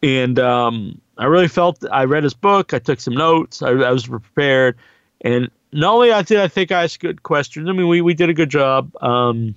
And 0.03 0.39
um, 0.39 0.99
I 1.17 1.25
really 1.25 1.47
felt 1.47 1.83
I 1.91 2.05
read 2.05 2.23
his 2.23 2.33
book. 2.33 2.73
I 2.73 2.79
took 2.79 2.99
some 2.99 3.13
notes. 3.13 3.61
I, 3.61 3.69
I 3.69 3.91
was 3.91 4.07
prepared, 4.07 4.77
and 5.21 5.49
not 5.71 5.93
only 5.93 6.11
I 6.11 6.21
did 6.23 6.39
I 6.39 6.47
think 6.47 6.71
I 6.71 6.83
asked 6.83 6.99
good 6.99 7.23
questions. 7.23 7.69
I 7.69 7.73
mean, 7.73 7.87
we 7.87 8.01
we 8.01 8.13
did 8.13 8.29
a 8.29 8.33
good 8.33 8.49
job. 8.49 8.91
Um, 9.01 9.55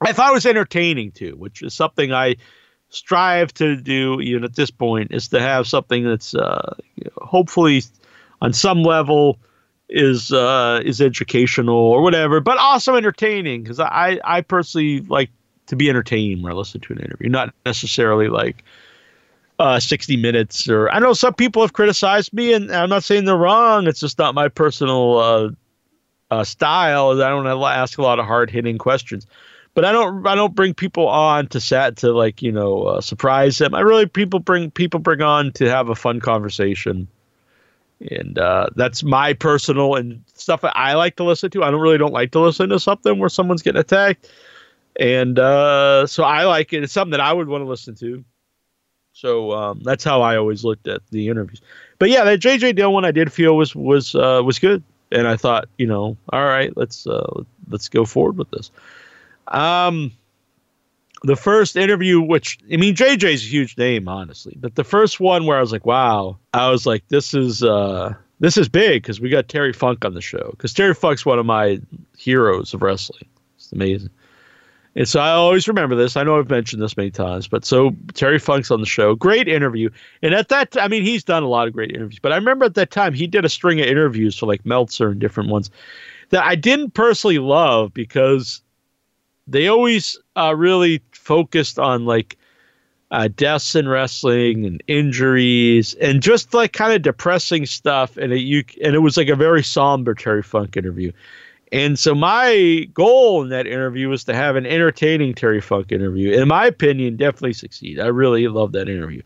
I 0.00 0.12
thought 0.12 0.30
it 0.30 0.34
was 0.34 0.46
entertaining 0.46 1.10
too, 1.12 1.34
which 1.36 1.62
is 1.62 1.74
something 1.74 2.12
I 2.12 2.36
strive 2.88 3.54
to 3.54 3.76
do 3.76 4.20
even 4.20 4.44
at 4.44 4.56
this 4.56 4.70
point 4.70 5.12
is 5.12 5.28
to 5.28 5.40
have 5.40 5.66
something 5.66 6.04
that's 6.04 6.34
uh, 6.34 6.74
hopefully 7.18 7.82
on 8.42 8.52
some 8.52 8.82
level 8.82 9.38
is 9.88 10.32
uh, 10.32 10.80
is 10.84 11.00
educational 11.00 11.76
or 11.76 12.02
whatever, 12.02 12.40
but 12.40 12.58
also 12.58 12.94
entertaining 12.94 13.62
because 13.62 13.80
I 13.80 14.20
I 14.24 14.40
personally 14.40 15.00
like 15.00 15.30
to 15.66 15.76
be 15.76 15.90
entertained 15.90 16.42
when 16.42 16.52
I 16.52 16.56
listen 16.56 16.80
to 16.80 16.92
an 16.92 17.00
interview, 17.00 17.28
not 17.28 17.54
necessarily 17.66 18.28
like 18.28 18.64
uh, 19.60 19.78
60 19.78 20.16
minutes 20.16 20.68
or 20.68 20.90
I 20.90 20.98
know 20.98 21.12
some 21.12 21.34
people 21.34 21.62
have 21.62 21.74
criticized 21.74 22.32
me 22.32 22.52
and 22.52 22.72
I'm 22.72 22.88
not 22.88 23.04
saying 23.04 23.26
they're 23.26 23.36
wrong. 23.36 23.86
It's 23.86 24.00
just 24.00 24.18
not 24.18 24.34
my 24.34 24.48
personal 24.48 25.18
uh, 25.18 25.50
uh, 26.30 26.44
style. 26.44 27.10
I 27.22 27.28
don't 27.28 27.46
ask 27.46 27.98
a 27.98 28.02
lot 28.02 28.18
of 28.18 28.26
hard 28.26 28.50
hitting 28.50 28.78
questions 28.78 29.26
but 29.74 29.84
I 29.84 29.92
don't 29.92 30.26
I 30.26 30.34
don't 30.34 30.54
bring 30.54 30.74
people 30.74 31.08
on 31.08 31.46
to 31.48 31.60
set 31.60 31.96
to 31.98 32.12
like 32.12 32.42
you 32.42 32.52
know 32.52 32.82
uh, 32.84 33.00
surprise 33.00 33.58
them. 33.58 33.74
I 33.74 33.80
really 33.80 34.06
people 34.06 34.40
bring 34.40 34.70
people 34.70 35.00
bring 35.00 35.22
on 35.22 35.52
to 35.52 35.68
have 35.68 35.88
a 35.88 35.94
fun 35.94 36.20
conversation, 36.20 37.08
and 38.10 38.38
uh, 38.38 38.68
that's 38.76 39.02
my 39.02 39.32
personal 39.32 39.94
and 39.94 40.22
stuff 40.34 40.62
that 40.62 40.76
I 40.76 40.94
like 40.94 41.16
to 41.16 41.24
listen 41.24 41.50
to. 41.50 41.62
I 41.62 41.70
don't 41.70 41.80
really 41.80 41.98
don't 41.98 42.12
like 42.12 42.32
to 42.32 42.40
listen 42.40 42.68
to 42.70 42.80
something 42.80 43.18
where 43.18 43.28
someone's 43.28 43.62
getting 43.62 43.80
attacked, 43.80 44.28
and 44.98 45.38
uh, 45.38 46.06
so 46.06 46.24
I 46.24 46.44
like 46.44 46.72
it. 46.72 46.82
It's 46.82 46.92
something 46.92 47.12
that 47.12 47.20
I 47.20 47.32
would 47.32 47.48
want 47.48 47.62
to 47.62 47.68
listen 47.68 47.94
to. 47.96 48.24
So 49.20 49.52
um, 49.52 49.80
that's 49.82 50.02
how 50.02 50.22
I 50.22 50.38
always 50.38 50.64
looked 50.64 50.88
at 50.88 51.02
the 51.10 51.28
interviews. 51.28 51.60
But 51.98 52.08
yeah, 52.08 52.24
that 52.24 52.40
JJ 52.40 52.74
Dillon 52.74 52.94
one 52.94 53.04
I 53.04 53.10
did 53.10 53.30
feel 53.30 53.54
was 53.54 53.76
was 53.76 54.14
uh, 54.14 54.40
was 54.42 54.58
good, 54.58 54.82
and 55.12 55.28
I 55.28 55.36
thought 55.36 55.68
you 55.76 55.86
know 55.86 56.16
all 56.32 56.44
right 56.44 56.74
let's 56.74 57.06
uh, 57.06 57.42
let's 57.68 57.90
go 57.90 58.06
forward 58.06 58.38
with 58.38 58.50
this. 58.50 58.70
Um, 59.46 60.12
the 61.22 61.36
first 61.36 61.76
interview, 61.76 62.18
which 62.22 62.58
I 62.72 62.78
mean, 62.78 62.94
JJ's 62.94 63.44
a 63.44 63.46
huge 63.46 63.76
name, 63.76 64.08
honestly, 64.08 64.56
but 64.58 64.74
the 64.74 64.84
first 64.84 65.20
one 65.20 65.44
where 65.44 65.58
I 65.58 65.60
was 65.60 65.70
like, 65.70 65.84
wow, 65.84 66.38
I 66.54 66.70
was 66.70 66.86
like, 66.86 67.06
this 67.08 67.34
is 67.34 67.62
uh, 67.62 68.14
this 68.38 68.56
is 68.56 68.70
big 68.70 69.02
because 69.02 69.20
we 69.20 69.28
got 69.28 69.48
Terry 69.48 69.74
Funk 69.74 70.06
on 70.06 70.14
the 70.14 70.22
show 70.22 70.48
because 70.52 70.72
Terry 70.72 70.94
Funk's 70.94 71.26
one 71.26 71.38
of 71.38 71.44
my 71.44 71.78
heroes 72.16 72.72
of 72.72 72.80
wrestling. 72.80 73.28
It's 73.56 73.70
amazing. 73.70 74.10
And 74.96 75.08
so 75.08 75.20
I 75.20 75.30
always 75.30 75.68
remember 75.68 75.94
this. 75.94 76.16
I 76.16 76.24
know 76.24 76.38
I've 76.38 76.50
mentioned 76.50 76.82
this 76.82 76.96
many 76.96 77.10
times, 77.10 77.46
but 77.46 77.64
so 77.64 77.94
Terry 78.14 78.38
Funk's 78.38 78.70
on 78.70 78.80
the 78.80 78.86
show. 78.86 79.14
Great 79.14 79.46
interview. 79.46 79.88
And 80.22 80.34
at 80.34 80.48
that, 80.48 80.76
I 80.80 80.88
mean, 80.88 81.04
he's 81.04 81.22
done 81.22 81.44
a 81.44 81.48
lot 81.48 81.68
of 81.68 81.72
great 81.72 81.90
interviews, 81.90 82.18
but 82.20 82.32
I 82.32 82.36
remember 82.36 82.64
at 82.64 82.74
that 82.74 82.90
time 82.90 83.14
he 83.14 83.26
did 83.26 83.44
a 83.44 83.48
string 83.48 83.80
of 83.80 83.86
interviews 83.86 84.36
for 84.36 84.46
like 84.46 84.66
Meltzer 84.66 85.10
and 85.10 85.20
different 85.20 85.48
ones 85.48 85.70
that 86.30 86.44
I 86.44 86.56
didn't 86.56 86.92
personally 86.92 87.38
love 87.38 87.94
because 87.94 88.62
they 89.46 89.68
always 89.68 90.18
uh, 90.36 90.54
really 90.56 91.02
focused 91.12 91.78
on 91.78 92.04
like 92.04 92.36
uh, 93.10 93.28
deaths 93.34 93.74
in 93.74 93.88
wrestling 93.88 94.64
and 94.64 94.82
injuries 94.86 95.94
and 95.94 96.22
just 96.22 96.54
like 96.54 96.72
kind 96.72 96.92
of 96.92 97.02
depressing 97.02 97.66
stuff. 97.66 98.16
And 98.16 98.32
it, 98.32 98.40
you 98.40 98.64
and 98.82 98.94
it 98.94 99.00
was 99.00 99.16
like 99.16 99.28
a 99.28 99.36
very 99.36 99.62
somber 99.62 100.14
Terry 100.14 100.42
Funk 100.42 100.76
interview. 100.76 101.12
And 101.72 101.98
so 101.98 102.14
my 102.14 102.88
goal 102.92 103.42
in 103.42 103.48
that 103.50 103.66
interview 103.66 104.08
was 104.08 104.24
to 104.24 104.34
have 104.34 104.56
an 104.56 104.66
entertaining 104.66 105.34
Terry 105.34 105.60
Funk 105.60 105.92
interview. 105.92 106.32
In 106.32 106.48
my 106.48 106.66
opinion, 106.66 107.16
definitely 107.16 107.52
succeed. 107.52 108.00
I 108.00 108.06
really 108.06 108.48
love 108.48 108.72
that 108.72 108.88
interview. 108.88 109.22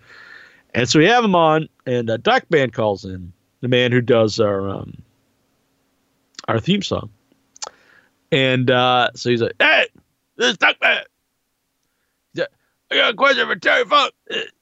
And 0.74 0.88
so 0.88 0.98
we 0.98 1.06
have 1.06 1.24
him 1.24 1.34
on, 1.34 1.68
and 1.86 2.10
uh, 2.10 2.18
Duckman 2.18 2.72
calls 2.72 3.04
in, 3.04 3.32
the 3.60 3.68
man 3.68 3.92
who 3.92 4.00
does 4.00 4.40
our 4.40 4.68
um, 4.68 5.02
our 6.48 6.60
theme 6.60 6.82
song. 6.82 7.10
And 8.30 8.70
uh, 8.70 9.10
so 9.14 9.30
he's 9.30 9.40
like, 9.40 9.54
"Hey, 9.58 9.86
this 10.36 10.50
is 10.50 10.58
Duckman. 10.58 11.04
I 12.90 12.96
got 12.96 13.14
a 13.14 13.16
question 13.16 13.46
for 13.46 13.56
Terry 13.56 13.84
Funk. 13.84 14.12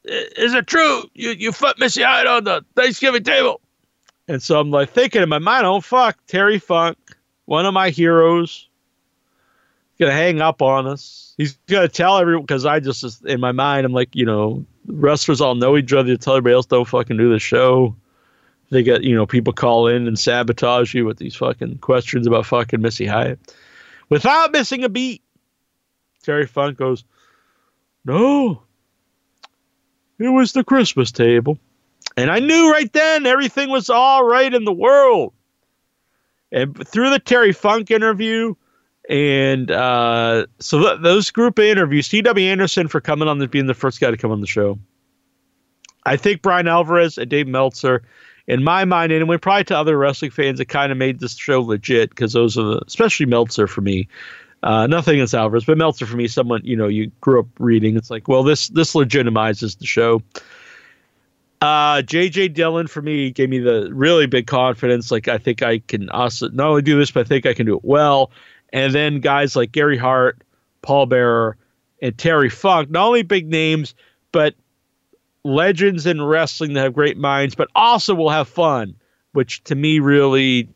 Is 0.04 0.54
it 0.54 0.66
true 0.66 1.04
you 1.14 1.30
you 1.30 1.52
fucked 1.52 1.78
Missy 1.78 2.02
Hyatt 2.02 2.26
on 2.26 2.44
the 2.44 2.64
Thanksgiving 2.76 3.24
table? 3.24 3.60
And 4.28 4.42
so 4.42 4.58
I'm 4.58 4.70
like 4.70 4.90
thinking 4.90 5.22
in 5.22 5.28
my 5.28 5.38
mind, 5.38 5.66
oh 5.66 5.80
fuck, 5.80 6.16
Terry 6.26 6.58
Funk, 6.58 6.96
one 7.44 7.66
of 7.66 7.74
my 7.74 7.90
heroes, 7.90 8.68
gonna 9.98 10.12
hang 10.12 10.40
up 10.40 10.62
on 10.62 10.86
us. 10.86 11.34
He's 11.36 11.56
gonna 11.68 11.88
tell 11.88 12.18
everyone 12.18 12.42
because 12.42 12.66
I 12.66 12.80
just 12.80 13.24
in 13.24 13.40
my 13.40 13.52
mind 13.52 13.86
I'm 13.86 13.92
like, 13.92 14.14
you 14.14 14.26
know, 14.26 14.64
wrestlers 14.86 15.40
all 15.40 15.54
know 15.54 15.76
each 15.76 15.92
other. 15.92 16.16
Tell 16.16 16.34
everybody 16.34 16.54
else 16.54 16.66
don't 16.66 16.86
fucking 16.86 17.16
do 17.16 17.32
the 17.32 17.38
show. 17.38 17.96
They 18.70 18.82
get 18.82 19.02
you 19.02 19.14
know 19.14 19.26
people 19.26 19.52
call 19.52 19.86
in 19.88 20.06
and 20.06 20.18
sabotage 20.18 20.94
you 20.94 21.04
with 21.04 21.18
these 21.18 21.36
fucking 21.36 21.78
questions 21.78 22.26
about 22.26 22.46
fucking 22.46 22.80
Missy 22.80 23.06
Hyatt 23.06 23.38
without 24.08 24.52
missing 24.52 24.84
a 24.84 24.88
beat. 24.88 25.22
Terry 26.22 26.46
Funk 26.46 26.78
goes, 26.78 27.04
No, 28.04 28.62
it 30.18 30.28
was 30.28 30.52
the 30.52 30.64
Christmas 30.64 31.10
table. 31.12 31.58
And 32.16 32.30
I 32.30 32.40
knew 32.40 32.70
right 32.70 32.92
then 32.92 33.26
everything 33.26 33.70
was 33.70 33.88
all 33.88 34.24
right 34.24 34.52
in 34.52 34.64
the 34.64 34.72
world. 34.72 35.32
And 36.52 36.86
through 36.86 37.10
the 37.10 37.18
Terry 37.18 37.52
Funk 37.52 37.90
interview, 37.90 38.54
and 39.08 39.70
uh, 39.70 40.46
so 40.60 40.80
th- 40.80 41.00
those 41.00 41.30
group 41.30 41.58
of 41.58 41.64
interviews, 41.64 42.06
C.W. 42.06 42.48
Anderson 42.48 42.88
for 42.88 43.00
coming 43.00 43.26
on, 43.26 43.38
the, 43.38 43.48
being 43.48 43.66
the 43.66 43.74
first 43.74 44.00
guy 44.00 44.10
to 44.10 44.16
come 44.16 44.30
on 44.30 44.40
the 44.40 44.46
show. 44.46 44.78
I 46.04 46.16
think 46.16 46.42
Bryan 46.42 46.68
Alvarez 46.68 47.18
and 47.18 47.30
Dave 47.30 47.48
Meltzer, 47.48 48.02
in 48.46 48.62
my 48.62 48.84
mind, 48.84 49.12
anyway, 49.12 49.38
probably 49.38 49.64
to 49.64 49.76
other 49.76 49.96
wrestling 49.96 50.30
fans, 50.30 50.60
it 50.60 50.66
kind 50.66 50.92
of 50.92 50.98
made 50.98 51.20
this 51.20 51.36
show 51.36 51.62
legit 51.62 52.10
because 52.10 52.32
those 52.32 52.58
are 52.58 52.64
the, 52.64 52.82
especially 52.86 53.26
Meltzer 53.26 53.66
for 53.66 53.80
me, 53.80 54.08
uh, 54.62 54.86
nothing 54.86 55.14
against 55.14 55.34
Alvarez, 55.34 55.64
but 55.64 55.78
Meltzer 55.78 56.06
for 56.06 56.16
me, 56.16 56.28
someone 56.28 56.60
you 56.64 56.76
know 56.76 56.86
you 56.86 57.10
grew 57.20 57.40
up 57.40 57.46
reading. 57.58 57.96
It's 57.96 58.10
like, 58.10 58.28
well, 58.28 58.42
this 58.42 58.68
this 58.68 58.94
legitimizes 58.94 59.78
the 59.78 59.86
show. 59.86 60.22
Uh, 61.62 62.02
JJ 62.02 62.54
Dillon 62.54 62.88
for 62.88 63.00
me 63.02 63.30
gave 63.30 63.48
me 63.48 63.58
the 63.58 63.88
really 63.92 64.26
big 64.26 64.46
confidence. 64.46 65.10
Like 65.10 65.28
I 65.28 65.38
think 65.38 65.62
I 65.62 65.78
can 65.78 66.10
also 66.10 66.48
not 66.48 66.68
only 66.68 66.82
do 66.82 66.98
this, 66.98 67.10
but 67.10 67.20
I 67.20 67.28
think 67.28 67.46
I 67.46 67.54
can 67.54 67.66
do 67.66 67.76
it 67.76 67.84
well. 67.84 68.30
And 68.72 68.92
then 68.92 69.20
guys 69.20 69.54
like 69.54 69.70
Gary 69.70 69.96
Hart, 69.96 70.42
Paul 70.82 71.06
Bearer, 71.06 71.56
and 72.00 72.18
Terry 72.18 72.50
Funk, 72.50 72.90
not 72.90 73.06
only 73.06 73.22
big 73.22 73.48
names, 73.48 73.94
but 74.32 74.54
legends 75.44 76.04
in 76.04 76.20
wrestling 76.20 76.72
that 76.72 76.82
have 76.82 76.94
great 76.94 77.16
minds, 77.16 77.54
but 77.54 77.68
also 77.76 78.14
will 78.14 78.30
have 78.30 78.48
fun, 78.48 78.96
which 79.32 79.62
to 79.64 79.76
me 79.76 80.00
really 80.00 80.68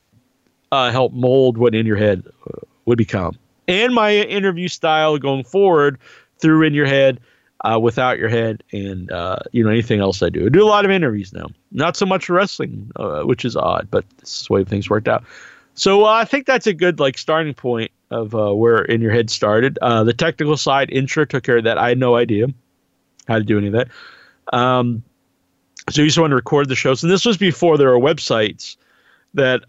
uh, 0.70 0.92
help 0.92 1.12
mold 1.12 1.58
what 1.58 1.74
in 1.74 1.84
your 1.84 1.96
head 1.96 2.22
uh, 2.46 2.60
would 2.84 2.98
become 2.98 3.36
and 3.68 3.94
my 3.94 4.14
interview 4.14 4.68
style 4.68 5.18
going 5.18 5.44
forward 5.44 5.98
through 6.38 6.62
in 6.62 6.74
your 6.74 6.86
head, 6.86 7.20
uh, 7.66 7.78
without 7.78 8.18
your 8.18 8.28
head, 8.28 8.62
and 8.72 9.10
uh, 9.10 9.38
you 9.52 9.64
know 9.64 9.70
anything 9.70 10.00
else 10.00 10.22
I 10.22 10.28
do. 10.28 10.46
I 10.46 10.48
do 10.48 10.62
a 10.62 10.68
lot 10.68 10.84
of 10.84 10.90
interviews 10.90 11.32
now, 11.32 11.48
not 11.72 11.96
so 11.96 12.06
much 12.06 12.28
wrestling, 12.28 12.90
uh, 12.96 13.22
which 13.22 13.44
is 13.44 13.56
odd, 13.56 13.88
but 13.90 14.04
this 14.18 14.40
is 14.40 14.46
the 14.46 14.52
way 14.52 14.64
things 14.64 14.88
worked 14.88 15.08
out. 15.08 15.24
So 15.74 16.04
uh, 16.04 16.10
I 16.10 16.24
think 16.24 16.46
that's 16.46 16.66
a 16.66 16.72
good 16.72 17.00
like 17.00 17.18
starting 17.18 17.54
point 17.54 17.90
of 18.10 18.34
uh, 18.34 18.54
where 18.54 18.82
in 18.84 19.00
your 19.00 19.10
head 19.10 19.30
started. 19.30 19.78
Uh, 19.82 20.04
the 20.04 20.12
technical 20.12 20.56
side, 20.56 20.90
Incher 20.90 21.28
took 21.28 21.42
care 21.42 21.58
of 21.58 21.64
that. 21.64 21.76
I 21.76 21.88
had 21.88 21.98
no 21.98 22.14
idea 22.14 22.46
how 23.26 23.38
to 23.38 23.44
do 23.44 23.58
any 23.58 23.66
of 23.66 23.72
that. 23.72 23.88
Um, 24.52 25.02
so 25.90 26.02
you 26.02 26.08
just 26.08 26.18
want 26.18 26.30
to 26.30 26.36
record 26.36 26.68
the 26.68 26.76
shows, 26.76 27.02
and 27.02 27.10
this 27.10 27.24
was 27.24 27.36
before 27.36 27.78
there 27.78 27.90
were 27.90 27.98
websites 27.98 28.76
that 29.34 29.62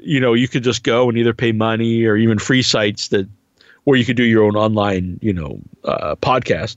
you 0.00 0.20
know 0.20 0.34
you 0.34 0.48
could 0.48 0.64
just 0.64 0.82
go 0.82 1.08
and 1.08 1.16
either 1.16 1.32
pay 1.32 1.52
money 1.52 2.04
or 2.04 2.16
even 2.16 2.38
free 2.38 2.62
sites 2.62 3.08
that 3.08 3.28
where 3.84 3.98
you 3.98 4.04
could 4.04 4.16
do 4.16 4.24
your 4.24 4.44
own 4.44 4.56
online 4.56 5.18
you 5.22 5.32
know 5.32 5.60
uh, 5.84 6.16
podcast. 6.16 6.76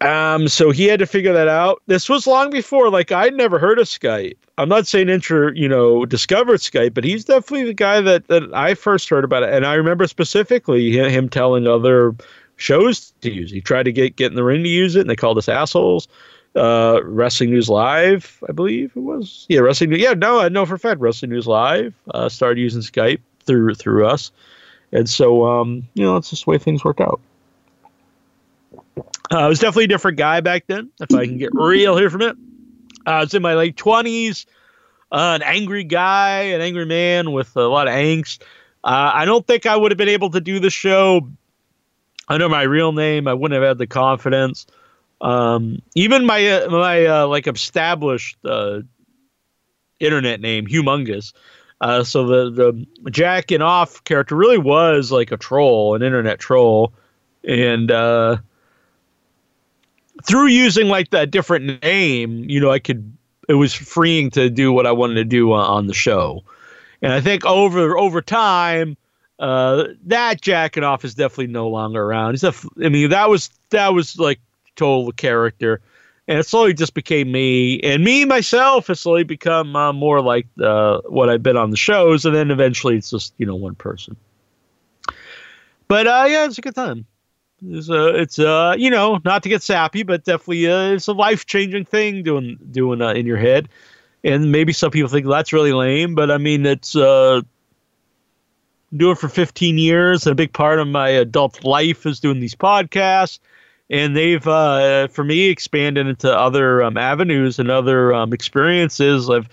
Um, 0.00 0.48
so 0.48 0.72
he 0.72 0.86
had 0.86 0.98
to 0.98 1.06
figure 1.06 1.32
that 1.32 1.46
out. 1.46 1.80
This 1.86 2.08
was 2.08 2.26
long 2.26 2.50
before, 2.50 2.90
like 2.90 3.12
I'd 3.12 3.34
never 3.34 3.58
heard 3.58 3.78
of 3.78 3.86
Skype. 3.86 4.36
I'm 4.58 4.68
not 4.68 4.86
saying 4.86 5.06
Incher, 5.06 5.56
you 5.56 5.68
know, 5.68 6.04
discovered 6.04 6.58
Skype, 6.58 6.92
but 6.92 7.04
he's 7.04 7.24
definitely 7.24 7.66
the 7.66 7.74
guy 7.74 8.00
that 8.00 8.26
that 8.28 8.52
I 8.52 8.74
first 8.74 9.08
heard 9.08 9.24
about 9.24 9.44
it. 9.44 9.52
And 9.52 9.64
I 9.64 9.74
remember 9.74 10.06
specifically 10.06 10.90
him 10.90 11.28
telling 11.28 11.66
other 11.66 12.16
shows 12.56 13.12
to 13.20 13.32
use. 13.32 13.50
He 13.50 13.60
tried 13.60 13.84
to 13.84 13.92
get 13.92 14.16
get 14.16 14.32
in 14.32 14.36
the 14.36 14.44
ring 14.44 14.64
to 14.64 14.68
use 14.68 14.96
it, 14.96 15.02
and 15.02 15.10
they 15.10 15.16
called 15.16 15.38
us 15.38 15.48
assholes 15.48 16.08
uh, 16.56 17.00
Wrestling 17.04 17.50
News 17.50 17.68
Live, 17.68 18.42
I 18.48 18.52
believe 18.52 18.92
it 18.96 19.00
was. 19.00 19.46
Yeah, 19.48 19.60
Wrestling 19.60 19.90
News. 19.90 20.00
Yeah, 20.00 20.14
no, 20.14 20.40
I 20.40 20.48
know 20.48 20.66
for 20.66 20.74
a 20.74 20.78
fact 20.78 21.00
Wrestling 21.00 21.30
News 21.30 21.46
Live 21.46 21.94
uh, 22.12 22.28
started 22.28 22.60
using 22.60 22.80
Skype 22.80 23.20
through 23.44 23.74
through 23.74 24.06
us, 24.06 24.32
And 24.92 25.08
so, 25.08 25.44
um, 25.46 25.88
you 25.94 26.04
know, 26.04 26.14
that's 26.14 26.30
just 26.30 26.44
the 26.44 26.50
way 26.50 26.58
things 26.58 26.84
worked 26.84 27.00
out. 27.00 27.20
Uh, 29.30 29.38
I 29.38 29.48
was 29.48 29.58
definitely 29.58 29.84
a 29.84 29.88
different 29.88 30.18
guy 30.18 30.40
back 30.40 30.66
then, 30.66 30.90
if 31.00 31.12
I 31.14 31.26
can 31.26 31.38
get 31.38 31.50
real 31.52 31.96
here 31.96 32.10
from 32.10 32.22
it. 32.22 32.36
Uh, 33.06 33.10
I 33.10 33.20
was 33.20 33.34
in 33.34 33.42
my 33.42 33.54
late 33.54 33.76
20s, 33.76 34.46
uh, 35.12 35.38
an 35.40 35.42
angry 35.42 35.84
guy, 35.84 36.42
an 36.42 36.60
angry 36.60 36.86
man 36.86 37.32
with 37.32 37.56
a 37.56 37.62
lot 37.62 37.88
of 37.88 37.94
angst. 37.94 38.42
Uh, 38.84 39.10
I 39.14 39.24
don't 39.24 39.46
think 39.46 39.66
I 39.66 39.76
would 39.76 39.90
have 39.90 39.98
been 39.98 40.08
able 40.08 40.30
to 40.30 40.40
do 40.40 40.60
the 40.60 40.70
show 40.70 41.28
under 42.28 42.48
my 42.48 42.62
real 42.62 42.92
name. 42.92 43.26
I 43.26 43.34
wouldn't 43.34 43.60
have 43.60 43.68
had 43.68 43.78
the 43.78 43.86
confidence. 43.86 44.66
Um, 45.20 45.82
even 45.94 46.24
my 46.26 46.46
uh, 46.48 46.70
my 46.70 47.06
uh, 47.06 47.26
like 47.26 47.46
established 47.46 48.36
internet 49.98 50.40
name, 50.40 50.66
Humongous. 50.66 51.32
Uh, 51.80 52.02
so 52.02 52.26
the 52.26 52.86
the 53.02 53.10
jacking 53.10 53.62
off 53.62 54.02
character 54.04 54.34
really 54.34 54.58
was 54.58 55.12
like 55.12 55.30
a 55.30 55.36
troll, 55.36 55.94
an 55.94 56.02
internet 56.02 56.38
troll, 56.38 56.92
and 57.44 57.90
uh, 57.90 58.38
through 60.24 60.46
using 60.46 60.88
like 60.88 61.10
that 61.10 61.30
different 61.30 61.82
name, 61.82 62.44
you 62.48 62.60
know, 62.60 62.70
I 62.70 62.78
could. 62.78 63.12
It 63.48 63.54
was 63.54 63.72
freeing 63.74 64.30
to 64.30 64.50
do 64.50 64.72
what 64.72 64.86
I 64.86 64.92
wanted 64.92 65.14
to 65.16 65.24
do 65.24 65.52
on, 65.52 65.64
on 65.64 65.86
the 65.86 65.94
show, 65.94 66.42
and 67.02 67.12
I 67.12 67.20
think 67.20 67.44
over 67.44 67.96
over 67.96 68.22
time, 68.22 68.96
uh, 69.38 69.84
that 70.06 70.40
jacking 70.40 70.82
off 70.82 71.04
is 71.04 71.14
definitely 71.14 71.48
no 71.48 71.68
longer 71.68 72.02
around. 72.02 72.32
He's 72.32 72.44
a, 72.44 72.54
I 72.82 72.88
mean, 72.88 73.10
that 73.10 73.28
was 73.28 73.50
that 73.70 73.92
was 73.92 74.18
like 74.18 74.40
total 74.76 75.12
character, 75.12 75.80
and 76.28 76.38
it 76.38 76.46
slowly 76.46 76.74
just 76.74 76.94
became 76.94 77.30
me. 77.30 77.80
And 77.80 78.04
me 78.04 78.24
myself 78.24 78.88
has 78.88 79.00
slowly 79.00 79.24
become 79.24 79.76
uh, 79.76 79.92
more 79.92 80.20
like 80.20 80.46
uh, 80.62 81.00
what 81.06 81.28
I've 81.28 81.42
been 81.42 81.56
on 81.56 81.70
the 81.70 81.76
shows, 81.76 82.24
and 82.24 82.34
then 82.34 82.50
eventually 82.50 82.96
it's 82.96 83.10
just 83.10 83.34
you 83.38 83.46
know 83.46 83.56
one 83.56 83.74
person. 83.74 84.16
But 85.88 86.06
uh, 86.06 86.26
yeah, 86.28 86.46
it's 86.46 86.58
a 86.58 86.62
good 86.62 86.74
time. 86.74 87.06
It's 87.64 87.88
uh, 87.88 88.12
it's 88.14 88.38
uh, 88.38 88.74
you 88.76 88.90
know, 88.90 89.20
not 89.24 89.42
to 89.44 89.48
get 89.48 89.62
sappy, 89.62 90.02
but 90.02 90.24
definitely 90.24 90.66
uh, 90.66 90.92
it's 90.92 91.08
a 91.08 91.12
life 91.12 91.46
changing 91.46 91.84
thing 91.84 92.22
doing 92.22 92.58
doing 92.70 93.00
uh, 93.00 93.12
in 93.12 93.26
your 93.26 93.38
head. 93.38 93.68
And 94.24 94.50
maybe 94.50 94.72
some 94.72 94.90
people 94.90 95.08
think 95.08 95.26
that's 95.26 95.52
really 95.52 95.72
lame, 95.72 96.16
but 96.16 96.32
I 96.32 96.38
mean, 96.38 96.66
it's 96.66 96.96
uh, 96.96 97.42
doing 98.94 99.12
it 99.12 99.18
for 99.18 99.28
15 99.28 99.78
years. 99.78 100.26
And 100.26 100.32
a 100.32 100.34
big 100.34 100.52
part 100.52 100.80
of 100.80 100.88
my 100.88 101.08
adult 101.10 101.62
life 101.64 102.06
is 102.06 102.18
doing 102.18 102.40
these 102.40 102.54
podcasts, 102.54 103.38
and 103.88 104.16
they've 104.16 104.46
uh, 104.46 105.08
for 105.08 105.24
me 105.24 105.48
expanded 105.48 106.06
into 106.06 106.32
other 106.32 106.82
um, 106.82 106.96
avenues 106.96 107.58
and 107.58 107.70
other 107.70 108.12
um, 108.14 108.32
experiences. 108.32 109.30
I've 109.30 109.48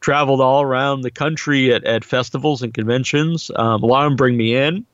traveled 0.00 0.40
all 0.40 0.62
around 0.62 1.00
the 1.00 1.10
country 1.10 1.72
at, 1.72 1.84
at 1.84 2.04
festivals 2.04 2.62
and 2.62 2.74
conventions. 2.74 3.50
Um, 3.54 3.82
a 3.82 3.86
lot 3.86 4.04
of 4.04 4.10
them 4.10 4.16
bring 4.16 4.36
me 4.36 4.54
in. 4.54 4.84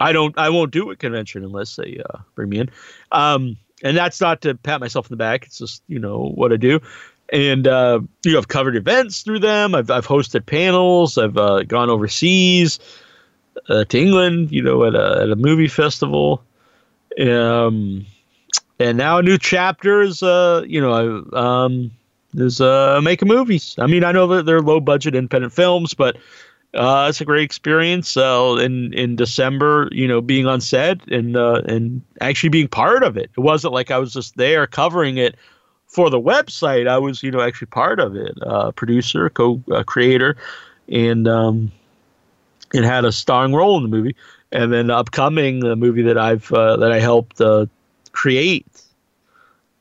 I 0.00 0.12
don't. 0.12 0.36
I 0.38 0.50
won't 0.50 0.72
do 0.72 0.90
a 0.90 0.96
convention 0.96 1.44
unless 1.44 1.76
they 1.76 2.00
uh, 2.08 2.18
bring 2.34 2.48
me 2.48 2.60
in. 2.60 2.70
Um, 3.12 3.56
and 3.82 3.96
that's 3.96 4.20
not 4.20 4.42
to 4.42 4.54
pat 4.54 4.80
myself 4.80 5.06
in 5.06 5.10
the 5.10 5.16
back. 5.16 5.46
It's 5.46 5.58
just 5.58 5.82
you 5.86 5.98
know 5.98 6.32
what 6.34 6.52
I 6.52 6.56
do. 6.56 6.80
And 7.32 7.66
uh, 7.66 8.00
you 8.24 8.32
know, 8.32 8.38
I've 8.38 8.48
covered 8.48 8.76
events 8.76 9.22
through 9.22 9.40
them. 9.40 9.74
I've 9.74 9.90
I've 9.90 10.06
hosted 10.06 10.46
panels. 10.46 11.16
I've 11.18 11.36
uh, 11.36 11.62
gone 11.62 11.90
overseas 11.90 12.80
uh, 13.68 13.84
to 13.84 13.98
England. 13.98 14.50
You 14.50 14.62
know, 14.62 14.84
at 14.84 14.94
a 14.94 15.22
at 15.22 15.30
a 15.30 15.36
movie 15.36 15.68
festival. 15.68 16.42
Um, 17.20 18.06
and 18.78 18.98
now 18.98 19.18
a 19.18 19.22
new 19.22 19.38
chapter 19.38 20.02
is 20.02 20.22
uh, 20.22 20.64
you 20.66 20.80
know, 20.80 21.24
um, 21.32 21.90
is 22.34 22.60
uh 22.60 23.00
making 23.02 23.28
movies. 23.28 23.74
I 23.78 23.86
mean, 23.86 24.04
I 24.04 24.12
know 24.12 24.26
that 24.28 24.46
they're 24.46 24.62
low 24.62 24.80
budget 24.80 25.14
independent 25.14 25.52
films, 25.52 25.94
but 25.94 26.16
uh, 26.74 27.06
it's 27.08 27.20
a 27.20 27.24
great 27.24 27.44
experience. 27.44 28.16
Uh, 28.16 28.56
in 28.60 28.92
in 28.92 29.16
December, 29.16 29.88
you 29.92 30.08
know, 30.08 30.20
being 30.20 30.46
on 30.46 30.60
set 30.60 31.06
and 31.08 31.36
uh, 31.36 31.62
and 31.66 32.02
actually 32.20 32.48
being 32.48 32.68
part 32.68 33.02
of 33.02 33.16
it. 33.16 33.30
It 33.36 33.40
wasn't 33.40 33.72
like 33.72 33.90
I 33.90 33.98
was 33.98 34.12
just 34.12 34.36
there 34.36 34.66
covering 34.66 35.16
it 35.16 35.36
for 35.86 36.10
the 36.10 36.20
website. 36.20 36.88
I 36.88 36.98
was, 36.98 37.22
you 37.22 37.30
know, 37.30 37.40
actually 37.40 37.68
part 37.68 38.00
of 38.00 38.16
it, 38.16 38.36
uh, 38.42 38.72
producer, 38.72 39.30
co-creator, 39.30 40.36
and 40.88 41.28
um, 41.28 41.70
and 42.72 42.84
had 42.84 43.04
a 43.04 43.12
starring 43.12 43.54
role 43.54 43.76
in 43.76 43.84
the 43.84 43.96
movie. 43.96 44.16
And 44.50 44.72
then 44.72 44.90
upcoming 44.90 45.60
the 45.60 45.76
movie 45.76 46.02
that 46.02 46.18
I've 46.18 46.50
uh, 46.52 46.76
that 46.78 46.92
I 46.92 47.00
helped 47.00 47.40
uh, 47.40 47.66
create. 48.14 48.80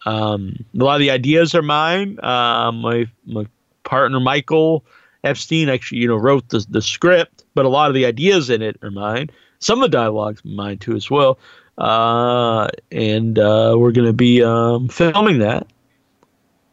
Um, 0.06 0.66
a 0.78 0.84
lot 0.84 0.96
of 0.96 1.00
the 1.00 1.12
ideas 1.12 1.56
are 1.56 1.62
mine. 1.62 2.20
Uh, 2.22 2.72
my 2.74 3.06
my 3.26 3.46
partner 3.84 4.20
Michael 4.20 4.84
Epstein 5.24 5.70
actually, 5.70 6.00
you 6.00 6.08
know, 6.08 6.18
wrote 6.18 6.50
the 6.50 6.66
the 6.70 6.82
script, 6.82 7.46
but 7.54 7.66
a 7.66 7.70
lot 7.70 7.90
of 7.90 7.94
the 7.94 8.06
ideas 8.06 8.50
in 8.50 8.62
it 8.62 8.78
are 8.82 8.92
mine. 8.92 9.30
Some 9.60 9.82
of 9.82 9.90
the 9.90 9.98
dialogues 9.98 10.44
mine 10.44 10.80
too 10.80 10.96
as 10.96 11.10
well. 11.10 11.40
Uh, 11.78 12.68
and 12.92 13.40
uh, 13.40 13.76
we're 13.78 13.94
going 13.94 14.06
to 14.06 14.14
be 14.14 14.44
um, 14.44 14.90
filming 14.90 15.40
that 15.40 15.68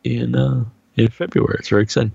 in 0.03 0.35
uh, 0.35 0.65
in 0.97 1.09
February. 1.09 1.57
It's 1.61 1.69
very 1.69 1.85
exciting. 1.85 2.13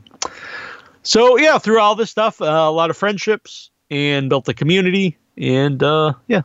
So 1.03 1.37
yeah, 1.37 1.59
through 1.59 1.79
all 1.79 1.95
this 1.95 2.11
stuff, 2.11 2.41
uh, 2.41 2.45
a 2.45 2.71
lot 2.71 2.89
of 2.89 2.97
friendships 2.97 3.69
and 3.89 4.27
built 4.27 4.49
a 4.49 4.53
community, 4.53 5.17
and 5.37 5.81
uh, 5.81 6.13
yeah. 6.27 6.41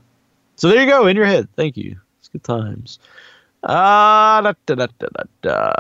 So 0.56 0.68
there 0.68 0.80
you 0.80 0.86
go 0.86 1.06
in 1.06 1.16
your 1.16 1.26
head. 1.26 1.48
Thank 1.56 1.76
you. 1.76 1.98
Good 2.32 2.44
times. 2.44 2.98
Uh, 3.62 4.40
da, 4.40 4.52
da, 4.66 4.74
da, 4.74 4.86
da, 4.98 5.06
da, 5.12 5.22
da. 5.42 5.72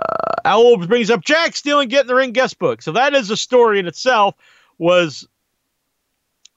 Owl 0.44 0.86
brings 0.86 1.10
up 1.10 1.22
Jack 1.24 1.56
stealing 1.56 1.88
Get 1.88 2.02
in 2.02 2.06
the 2.06 2.14
Ring 2.14 2.32
guest 2.32 2.58
book. 2.58 2.82
So 2.82 2.92
that 2.92 3.14
is 3.14 3.30
a 3.30 3.36
story 3.36 3.78
in 3.78 3.86
itself. 3.86 4.34
Was 4.78 5.26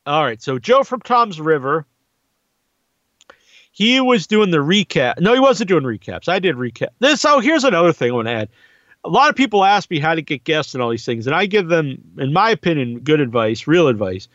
all 0.06 0.24
right. 0.24 0.42
So 0.42 0.60
Joe 0.60 0.84
from 0.84 1.02
Tom's 1.02 1.40
River. 1.40 1.86
He 3.72 4.00
was 4.00 4.28
doing 4.28 4.52
the 4.52 4.60
recap. 4.60 5.20
No, 5.20 5.34
he 5.34 5.40
wasn't 5.40 5.68
doing 5.68 5.84
recaps. 5.84 6.30
I 6.30 6.38
did 6.38 6.56
recap. 6.58 6.90
This. 7.00 7.26
Oh, 7.26 7.40
here's 7.40 7.64
another 7.64 7.92
thing 7.92 8.12
I 8.12 8.14
want 8.14 8.28
to 8.28 8.34
add. 8.34 8.50
A 9.04 9.10
lot 9.10 9.30
of 9.30 9.36
people 9.36 9.66
ask 9.66 9.90
me 9.90 10.00
how 10.00 10.14
to 10.14 10.22
get 10.22 10.44
guests 10.44 10.76
and 10.76 10.84
all 10.84 10.92
these 10.92 11.06
things, 11.06 11.26
and 11.26 11.36
I 11.36 11.48
give 11.48 11.68
them, 11.68 11.98
in 12.18 12.32
my 12.32 12.52
opinion, 12.52 13.00
good 13.00 13.20
advice, 13.20 13.66
real 13.68 13.88
advice. 13.88 14.28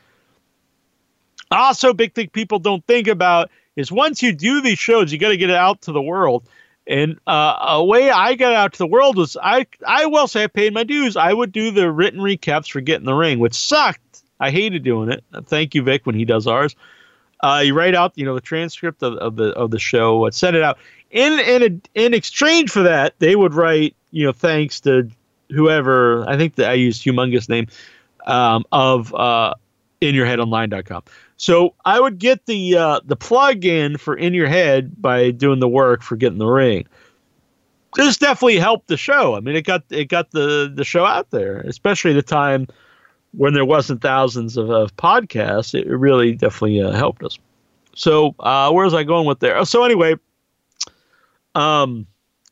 Also, 1.50 1.94
big 1.94 2.14
thing 2.14 2.28
people 2.30 2.58
don't 2.58 2.84
think 2.86 3.06
about 3.06 3.50
is 3.78 3.92
once 3.92 4.22
you 4.22 4.32
do 4.32 4.60
these 4.60 4.78
shows, 4.78 5.12
you 5.12 5.18
got 5.18 5.28
to 5.28 5.36
get 5.36 5.50
it 5.50 5.56
out 5.56 5.82
to 5.82 5.92
the 5.92 6.02
world. 6.02 6.48
And 6.86 7.18
uh, 7.26 7.54
a 7.60 7.84
way 7.84 8.10
I 8.10 8.34
got 8.34 8.52
out 8.52 8.72
to 8.72 8.78
the 8.78 8.86
world 8.86 9.16
was 9.16 9.36
I 9.40 9.66
I 9.86 10.06
will 10.06 10.26
say 10.26 10.44
I 10.44 10.46
paid 10.48 10.74
my 10.74 10.84
dues. 10.84 11.16
I 11.16 11.32
would 11.32 11.52
do 11.52 11.70
the 11.70 11.90
written 11.90 12.18
recaps 12.18 12.70
for 12.70 12.80
Get 12.80 12.98
in 12.98 13.06
the 13.06 13.14
Ring, 13.14 13.38
which 13.38 13.54
sucked. 13.54 14.22
I 14.40 14.50
hated 14.50 14.82
doing 14.82 15.10
it. 15.10 15.22
Thank 15.44 15.74
you, 15.74 15.82
Vic, 15.82 16.06
when 16.06 16.14
he 16.14 16.24
does 16.24 16.46
ours. 16.46 16.74
Uh, 17.40 17.62
you 17.64 17.74
write 17.74 17.94
out 17.94 18.14
you 18.16 18.24
know 18.24 18.34
the 18.34 18.40
transcript 18.40 19.02
of, 19.02 19.14
of 19.14 19.36
the 19.36 19.50
of 19.50 19.70
the 19.70 19.78
show, 19.78 20.26
uh, 20.26 20.30
send 20.30 20.56
it 20.56 20.62
out. 20.62 20.78
In 21.10 21.38
in 21.38 21.62
a, 21.62 22.00
in 22.06 22.14
exchange 22.14 22.70
for 22.70 22.82
that, 22.82 23.14
they 23.18 23.36
would 23.36 23.54
write 23.54 23.94
you 24.10 24.24
know 24.24 24.32
thanks 24.32 24.80
to 24.80 25.08
whoever. 25.50 26.28
I 26.28 26.36
think 26.36 26.56
that 26.56 26.70
I 26.70 26.74
used 26.74 27.04
humongous 27.04 27.48
name 27.48 27.68
um, 28.26 28.64
of 28.72 29.14
uh, 29.14 29.54
inyourheadonline.com. 30.00 31.02
So 31.38 31.74
I 31.84 32.00
would 32.00 32.18
get 32.18 32.46
the 32.46 32.76
uh, 32.76 33.00
the 33.04 33.16
plug 33.16 33.64
in 33.64 33.96
for 33.96 34.16
in 34.16 34.34
your 34.34 34.48
head 34.48 35.00
by 35.00 35.30
doing 35.30 35.60
the 35.60 35.68
work 35.68 36.02
for 36.02 36.16
Get 36.16 36.32
in 36.32 36.38
the 36.38 36.46
Ring. 36.46 36.84
This 37.94 38.18
definitely 38.18 38.58
helped 38.58 38.88
the 38.88 38.96
show. 38.96 39.36
I 39.36 39.40
mean, 39.40 39.54
it 39.54 39.62
got 39.62 39.84
it 39.88 40.06
got 40.06 40.32
the 40.32 40.70
the 40.72 40.84
show 40.84 41.06
out 41.06 41.30
there, 41.30 41.60
especially 41.60 42.12
the 42.12 42.22
time 42.22 42.66
when 43.32 43.54
there 43.54 43.64
wasn't 43.64 44.02
thousands 44.02 44.56
of, 44.56 44.68
of 44.68 44.94
podcasts. 44.96 45.78
It 45.78 45.86
really 45.86 46.32
definitely 46.32 46.82
uh, 46.82 46.90
helped 46.90 47.22
us. 47.22 47.38
So 47.94 48.34
uh, 48.40 48.72
where 48.72 48.84
was 48.84 48.94
I 48.94 49.04
going 49.04 49.26
with 49.26 49.38
there? 49.38 49.64
So 49.64 49.84
anyway, 49.84 50.16
um, 51.54 52.04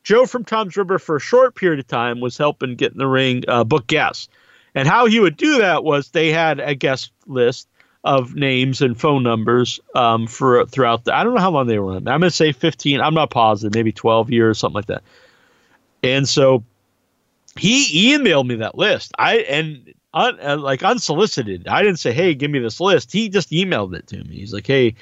Joe 0.03 0.25
from 0.25 0.45
Tom's 0.45 0.77
River 0.77 0.97
for 0.97 1.17
a 1.17 1.21
short 1.21 1.55
period 1.55 1.79
of 1.79 1.87
time 1.87 2.21
was 2.21 2.37
helping 2.37 2.75
get 2.75 2.93
in 2.93 2.99
the 2.99 3.07
ring 3.07 3.43
uh, 3.49 3.65
book 3.65 3.87
guests, 3.87 4.29
and 4.75 4.87
how 4.87 5.07
he 5.07 5.19
would 5.19 5.35
do 5.35 5.57
that 5.57 5.83
was 5.83 6.11
they 6.11 6.31
had 6.31 6.61
a 6.61 6.73
guest 6.73 7.11
list 7.25 7.67
of 8.07 8.35
names 8.35 8.81
and 8.81 8.97
phone 8.97 9.21
numbers 9.21 9.81
um, 9.93 10.27
for 10.27 10.65
throughout 10.65 11.03
the. 11.03 11.13
I 11.13 11.25
don't 11.25 11.35
know 11.35 11.41
how 11.41 11.51
long 11.51 11.67
they 11.67 11.77
were 11.77 11.91
on. 11.91 12.07
I'm 12.07 12.21
going 12.21 12.21
to 12.21 12.31
say 12.31 12.53
15. 12.53 13.01
I'm 13.01 13.13
not 13.13 13.29
positive. 13.29 13.75
Maybe 13.75 13.91
12 13.91 14.31
years, 14.31 14.59
something 14.59 14.75
like 14.75 14.85
that. 14.85 15.03
And 16.03 16.27
so 16.27 16.63
he 17.57 18.15
emailed 18.15 18.47
me 18.47 18.55
that 18.55 18.77
list. 18.77 19.11
I 19.19 19.39
and 19.39 19.93
un, 20.13 20.39
uh, 20.41 20.57
like 20.57 20.83
unsolicited. 20.83 21.67
I 21.67 21.83
didn't 21.83 21.99
say, 21.99 22.13
"Hey, 22.13 22.33
give 22.33 22.49
me 22.49 22.59
this 22.59 22.79
list." 22.79 23.11
He 23.11 23.27
just 23.27 23.51
emailed 23.51 23.93
it 23.93 24.07
to 24.07 24.23
me. 24.23 24.37
He's 24.37 24.53
like, 24.53 24.67
"Hey." 24.67 24.95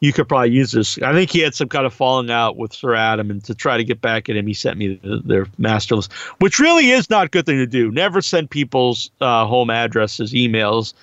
You 0.00 0.12
could 0.12 0.28
probably 0.28 0.50
use 0.50 0.72
this. 0.72 0.98
I 1.00 1.12
think 1.12 1.30
he 1.30 1.38
had 1.38 1.54
some 1.54 1.68
kind 1.68 1.86
of 1.86 1.94
falling 1.94 2.28
out 2.28 2.56
with 2.56 2.72
Sir 2.72 2.92
Adam, 2.92 3.30
and 3.30 3.44
to 3.44 3.54
try 3.54 3.76
to 3.76 3.84
get 3.84 4.00
back 4.00 4.28
at 4.28 4.34
him, 4.34 4.48
he 4.48 4.52
sent 4.52 4.76
me 4.76 4.98
the, 5.00 5.22
their 5.24 5.46
master 5.58 5.94
list, 5.94 6.12
which 6.40 6.58
really 6.58 6.90
is 6.90 7.08
not 7.08 7.26
a 7.26 7.28
good 7.28 7.46
thing 7.46 7.58
to 7.58 7.68
do. 7.68 7.88
Never 7.92 8.20
send 8.20 8.50
people's 8.50 9.12
uh, 9.20 9.46
home 9.46 9.70
addresses, 9.70 10.32
emails, 10.32 10.94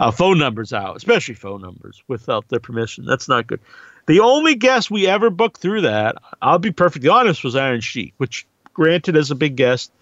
uh, 0.00 0.10
phone 0.10 0.38
numbers 0.38 0.72
out, 0.72 0.96
especially 0.96 1.34
phone 1.34 1.60
numbers, 1.60 2.02
without 2.08 2.48
their 2.48 2.58
permission. 2.58 3.04
That's 3.04 3.28
not 3.28 3.46
good. 3.46 3.60
The 4.06 4.20
only 4.20 4.54
guest 4.54 4.90
we 4.90 5.06
ever 5.06 5.30
booked 5.30 5.60
through 5.60 5.82
that, 5.82 6.16
I'll 6.42 6.58
be 6.58 6.72
perfectly 6.72 7.10
honest, 7.10 7.44
was 7.44 7.54
Iron 7.54 7.80
Sheik, 7.80 8.14
which 8.16 8.46
granted 8.72 9.14
is 9.14 9.30
a 9.30 9.34
big 9.34 9.56
guest, 9.56 9.92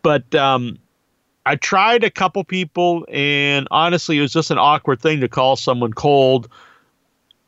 but 0.00 0.32
um, 0.34 0.78
I 1.44 1.56
tried 1.56 2.04
a 2.04 2.10
couple 2.10 2.44
people, 2.44 3.04
and 3.10 3.66
honestly, 3.70 4.16
it 4.16 4.22
was 4.22 4.32
just 4.32 4.52
an 4.52 4.58
awkward 4.58 5.00
thing 5.00 5.20
to 5.20 5.28
call 5.28 5.56
someone 5.56 5.92
cold 5.92 6.48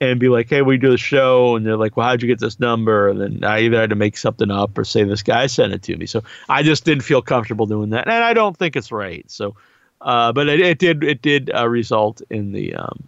and 0.00 0.18
be 0.18 0.28
like, 0.28 0.48
"Hey, 0.48 0.62
we 0.62 0.76
do 0.78 0.90
the 0.90 0.98
show," 0.98 1.54
and 1.54 1.64
they're 1.64 1.76
like, 1.76 1.96
"Well, 1.96 2.08
how'd 2.08 2.22
you 2.22 2.28
get 2.28 2.40
this 2.40 2.58
number?" 2.58 3.08
And 3.08 3.20
then 3.20 3.44
I 3.44 3.60
either 3.60 3.80
had 3.80 3.90
to 3.90 3.96
make 3.96 4.16
something 4.16 4.50
up 4.50 4.76
or 4.76 4.84
say 4.84 5.04
this 5.04 5.22
guy 5.22 5.46
sent 5.46 5.72
it 5.72 5.82
to 5.84 5.96
me. 5.96 6.06
So 6.06 6.24
I 6.48 6.64
just 6.64 6.84
didn't 6.84 7.04
feel 7.04 7.22
comfortable 7.22 7.66
doing 7.66 7.90
that, 7.90 8.08
and 8.08 8.24
I 8.24 8.34
don't 8.34 8.56
think 8.56 8.74
it's 8.74 8.90
right. 8.90 9.24
So, 9.30 9.54
uh, 10.04 10.32
but 10.32 10.48
it, 10.48 10.60
it 10.60 10.78
did 10.78 11.02
it 11.02 11.22
did 11.22 11.50
uh, 11.52 11.66
result 11.68 12.22
in 12.30 12.52
the 12.52 12.74
um, 12.74 13.02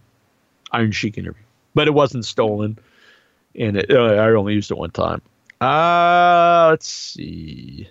Iron 0.71 0.91
Sheik 0.91 1.17
interview, 1.17 1.43
but 1.75 1.87
it 1.87 1.91
wasn't 1.91 2.25
stolen, 2.25 2.77
and 3.55 3.77
it, 3.77 3.91
uh, 3.91 4.15
I 4.15 4.31
only 4.31 4.55
used 4.55 4.71
it 4.71 4.77
one 4.77 4.91
time. 4.91 5.21
Uh, 5.61 6.69
let's 6.71 6.87
see. 6.87 7.87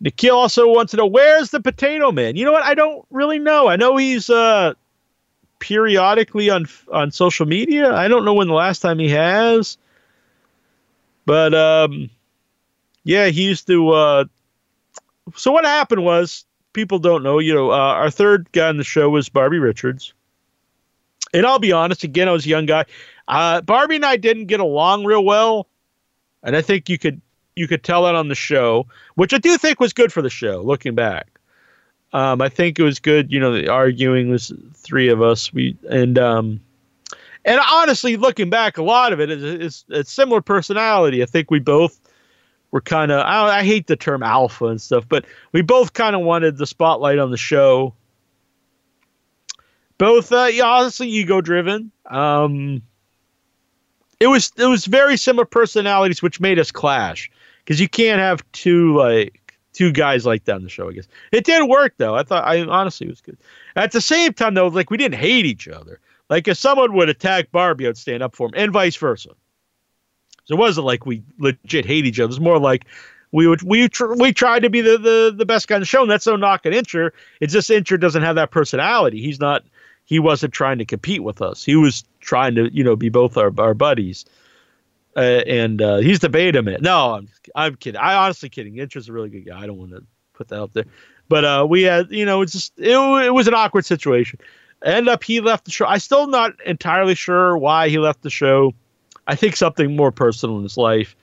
Nikhil 0.00 0.36
also 0.36 0.68
wants 0.68 0.92
to 0.92 0.96
know 0.96 1.06
where's 1.06 1.50
the 1.50 1.60
Potato 1.60 2.12
Man. 2.12 2.36
You 2.36 2.44
know 2.44 2.52
what? 2.52 2.62
I 2.62 2.74
don't 2.74 3.04
really 3.10 3.40
know. 3.40 3.66
I 3.68 3.76
know 3.76 3.96
he's 3.96 4.30
uh 4.30 4.74
periodically 5.58 6.50
on 6.50 6.66
on 6.92 7.10
social 7.10 7.46
media. 7.46 7.92
I 7.92 8.06
don't 8.06 8.24
know 8.24 8.34
when 8.34 8.46
the 8.46 8.54
last 8.54 8.78
time 8.78 9.00
he 9.00 9.08
has, 9.08 9.76
but 11.26 11.52
um, 11.52 12.10
yeah, 13.02 13.26
he 13.26 13.42
used 13.42 13.66
to. 13.66 13.90
Uh, 13.90 14.24
so 15.34 15.50
what 15.50 15.64
happened 15.64 16.04
was 16.04 16.44
people 16.72 16.98
don't 16.98 17.22
know. 17.22 17.38
You 17.38 17.54
know, 17.54 17.70
uh, 17.70 17.76
our 17.76 18.10
third 18.10 18.50
guy 18.52 18.68
on 18.68 18.76
the 18.76 18.84
show 18.84 19.10
was 19.10 19.28
Barbie 19.28 19.58
Richards, 19.58 20.12
and 21.32 21.46
I'll 21.46 21.58
be 21.58 21.72
honest. 21.72 22.04
Again, 22.04 22.28
I 22.28 22.32
was 22.32 22.46
a 22.46 22.48
young 22.48 22.66
guy. 22.66 22.84
Uh, 23.26 23.60
Barbie 23.60 23.96
and 23.96 24.04
I 24.04 24.16
didn't 24.16 24.46
get 24.46 24.60
along 24.60 25.04
real 25.04 25.24
well, 25.24 25.68
and 26.42 26.56
I 26.56 26.62
think 26.62 26.88
you 26.88 26.98
could 26.98 27.20
you 27.56 27.68
could 27.68 27.82
tell 27.82 28.04
that 28.04 28.14
on 28.14 28.28
the 28.28 28.34
show, 28.34 28.86
which 29.16 29.34
I 29.34 29.38
do 29.38 29.58
think 29.58 29.80
was 29.80 29.92
good 29.92 30.12
for 30.12 30.22
the 30.22 30.30
show. 30.30 30.62
Looking 30.62 30.94
back, 30.94 31.38
um, 32.12 32.40
I 32.40 32.48
think 32.48 32.78
it 32.78 32.82
was 32.84 32.98
good. 32.98 33.30
You 33.32 33.40
know, 33.40 33.52
the 33.52 33.68
arguing 33.68 34.30
was 34.30 34.52
three 34.74 35.08
of 35.08 35.20
us. 35.20 35.52
We 35.52 35.76
and 35.90 36.18
um, 36.18 36.60
and 37.44 37.60
honestly, 37.70 38.16
looking 38.16 38.50
back, 38.50 38.78
a 38.78 38.82
lot 38.82 39.12
of 39.12 39.20
it 39.20 39.30
is, 39.30 39.42
is 39.42 39.84
a 39.90 40.04
similar 40.04 40.40
personality. 40.40 41.22
I 41.22 41.26
think 41.26 41.50
we 41.50 41.58
both 41.58 42.00
were 42.70 42.80
kind 42.80 43.10
of. 43.10 43.20
I, 43.20 43.58
I 43.58 43.64
hate 43.64 43.86
the 43.86 43.96
term 43.96 44.22
alpha 44.22 44.66
and 44.66 44.80
stuff, 44.80 45.08
but 45.08 45.24
we 45.52 45.62
both 45.62 45.92
kind 45.92 46.14
of 46.14 46.22
wanted 46.22 46.58
the 46.58 46.66
spotlight 46.66 47.18
on 47.18 47.30
the 47.30 47.36
show. 47.36 47.94
Both, 49.96 50.30
uh, 50.30 50.48
yeah, 50.52 50.64
honestly, 50.64 51.08
ego 51.08 51.40
driven. 51.40 51.90
Um, 52.06 52.82
it 54.20 54.26
was 54.26 54.52
it 54.56 54.66
was 54.66 54.86
very 54.86 55.16
similar 55.16 55.44
personalities, 55.44 56.22
which 56.22 56.40
made 56.40 56.58
us 56.58 56.70
clash 56.70 57.30
because 57.64 57.80
you 57.80 57.88
can't 57.88 58.20
have 58.20 58.42
two 58.52 58.96
like 58.96 59.40
two 59.72 59.92
guys 59.92 60.26
like 60.26 60.44
that 60.44 60.56
on 60.56 60.62
the 60.62 60.68
show. 60.68 60.88
I 60.88 60.92
guess 60.92 61.08
it 61.32 61.44
did 61.44 61.68
work 61.68 61.94
though. 61.98 62.14
I 62.14 62.22
thought 62.22 62.44
I 62.44 62.62
honestly 62.64 63.06
it 63.06 63.10
was 63.10 63.20
good. 63.20 63.38
At 63.76 63.92
the 63.92 64.00
same 64.00 64.32
time 64.32 64.54
though, 64.54 64.68
like 64.68 64.90
we 64.90 64.96
didn't 64.96 65.18
hate 65.18 65.46
each 65.46 65.68
other. 65.68 66.00
Like 66.28 66.48
if 66.48 66.58
someone 66.58 66.94
would 66.94 67.08
attack 67.08 67.50
Barbie, 67.52 67.88
I'd 67.88 67.96
stand 67.96 68.22
up 68.22 68.34
for 68.34 68.48
him, 68.48 68.54
and 68.56 68.72
vice 68.72 68.96
versa. 68.96 69.30
It 70.50 70.54
wasn't 70.54 70.86
like 70.86 71.06
we 71.06 71.22
legit 71.38 71.84
hate 71.84 72.06
each 72.06 72.18
other. 72.18 72.24
It 72.24 72.28
was 72.28 72.40
more 72.40 72.58
like 72.58 72.86
we 73.32 73.46
would 73.46 73.62
we 73.62 73.88
tr- 73.88 74.14
we 74.14 74.32
tried 74.32 74.60
to 74.60 74.70
be 74.70 74.80
the, 74.80 74.98
the 74.98 75.34
the 75.36 75.46
best 75.46 75.68
guy 75.68 75.74
on 75.74 75.80
the 75.80 75.86
show, 75.86 76.02
and 76.02 76.10
that's 76.10 76.26
no 76.26 76.36
knock 76.36 76.64
at 76.66 76.72
Incher. 76.72 77.10
It's 77.40 77.52
just 77.52 77.70
Incher 77.70 78.00
doesn't 78.00 78.22
have 78.22 78.36
that 78.36 78.50
personality. 78.50 79.20
He's 79.20 79.40
not. 79.40 79.64
He 80.04 80.18
wasn't 80.18 80.54
trying 80.54 80.78
to 80.78 80.86
compete 80.86 81.22
with 81.22 81.42
us. 81.42 81.62
He 81.64 81.76
was 81.76 82.04
trying 82.20 82.54
to 82.54 82.72
you 82.74 82.82
know 82.82 82.96
be 82.96 83.08
both 83.08 83.36
our 83.36 83.52
our 83.58 83.74
buddies. 83.74 84.24
Uh, 85.16 85.42
and 85.48 85.82
uh, 85.82 85.96
he's 85.96 86.20
the 86.20 86.28
beta 86.28 86.62
man. 86.62 86.78
No, 86.80 87.14
I'm, 87.14 87.28
I'm 87.56 87.74
kidding. 87.74 88.00
I 88.00 88.14
honestly 88.14 88.48
kidding. 88.48 88.74
Incher's 88.74 89.08
a 89.08 89.12
really 89.12 89.28
good 89.30 89.46
guy. 89.46 89.60
I 89.60 89.66
don't 89.66 89.76
want 89.76 89.90
to 89.90 90.04
put 90.32 90.48
that 90.48 90.60
out 90.60 90.72
there, 90.74 90.84
but 91.28 91.44
uh, 91.44 91.66
we 91.68 91.82
had, 91.82 92.12
you 92.12 92.24
know, 92.24 92.40
it's 92.42 92.52
just 92.52 92.72
it, 92.78 92.96
it 92.96 93.34
was 93.34 93.48
an 93.48 93.54
awkward 93.54 93.84
situation. 93.84 94.38
End 94.84 95.08
up, 95.08 95.24
he 95.24 95.40
left 95.40 95.64
the 95.64 95.72
show. 95.72 95.86
I 95.86 95.98
still 95.98 96.28
not 96.28 96.52
entirely 96.64 97.16
sure 97.16 97.58
why 97.58 97.88
he 97.88 97.98
left 97.98 98.22
the 98.22 98.30
show. 98.30 98.74
I 99.28 99.36
think 99.36 99.56
something 99.56 99.94
more 99.94 100.10
personal 100.10 100.56
in 100.56 100.62
his 100.64 100.76
life, 100.76 101.14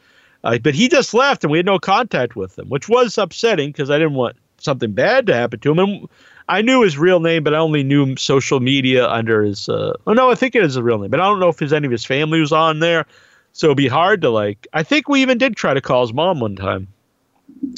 uh, 0.43 0.59
but 0.59 0.75
he 0.75 0.87
just 0.87 1.13
left, 1.13 1.43
and 1.43 1.51
we 1.51 1.57
had 1.57 1.65
no 1.65 1.79
contact 1.79 2.35
with 2.35 2.57
him, 2.57 2.69
which 2.69 2.87
was 2.87 3.17
upsetting 3.17 3.69
because 3.69 3.89
I 3.89 3.97
didn't 3.97 4.13
want 4.13 4.37
something 4.59 4.91
bad 4.91 5.25
to 5.27 5.33
happen 5.33 5.59
to 5.59 5.71
him. 5.71 5.79
And 5.79 6.07
I 6.47 6.61
knew 6.61 6.83
his 6.83 6.97
real 6.97 7.19
name, 7.19 7.43
but 7.43 7.55
I 7.55 7.57
only 7.57 7.83
knew 7.83 8.15
social 8.15 8.59
media 8.59 9.09
under 9.09 9.41
his. 9.41 9.67
Uh, 9.67 9.93
oh 10.05 10.13
no, 10.13 10.29
I 10.29 10.35
think 10.35 10.55
it 10.55 10.63
is 10.63 10.75
a 10.75 10.83
real 10.83 10.99
name, 10.99 11.09
but 11.09 11.19
I 11.19 11.25
don't 11.25 11.39
know 11.39 11.49
if 11.49 11.59
his 11.59 11.73
any 11.73 11.87
of 11.87 11.91
his 11.91 12.05
family 12.05 12.39
was 12.39 12.51
on 12.51 12.79
there. 12.79 13.05
So 13.53 13.67
it'd 13.67 13.77
be 13.77 13.87
hard 13.87 14.21
to 14.21 14.29
like. 14.29 14.67
I 14.71 14.83
think 14.83 15.09
we 15.09 15.21
even 15.21 15.37
did 15.37 15.55
try 15.55 15.73
to 15.73 15.81
call 15.81 16.01
his 16.01 16.13
mom 16.13 16.39
one 16.39 16.55
time 16.55 16.89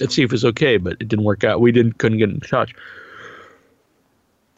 and 0.01 0.11
see 0.11 0.23
if 0.23 0.31
it 0.31 0.33
was 0.33 0.45
okay, 0.45 0.77
but 0.77 0.93
it 0.93 1.07
didn't 1.07 1.23
work 1.23 1.43
out. 1.45 1.61
We 1.61 1.71
didn't 1.71 1.99
couldn't 1.99 2.17
get 2.17 2.29
in 2.29 2.41
touch. 2.41 2.73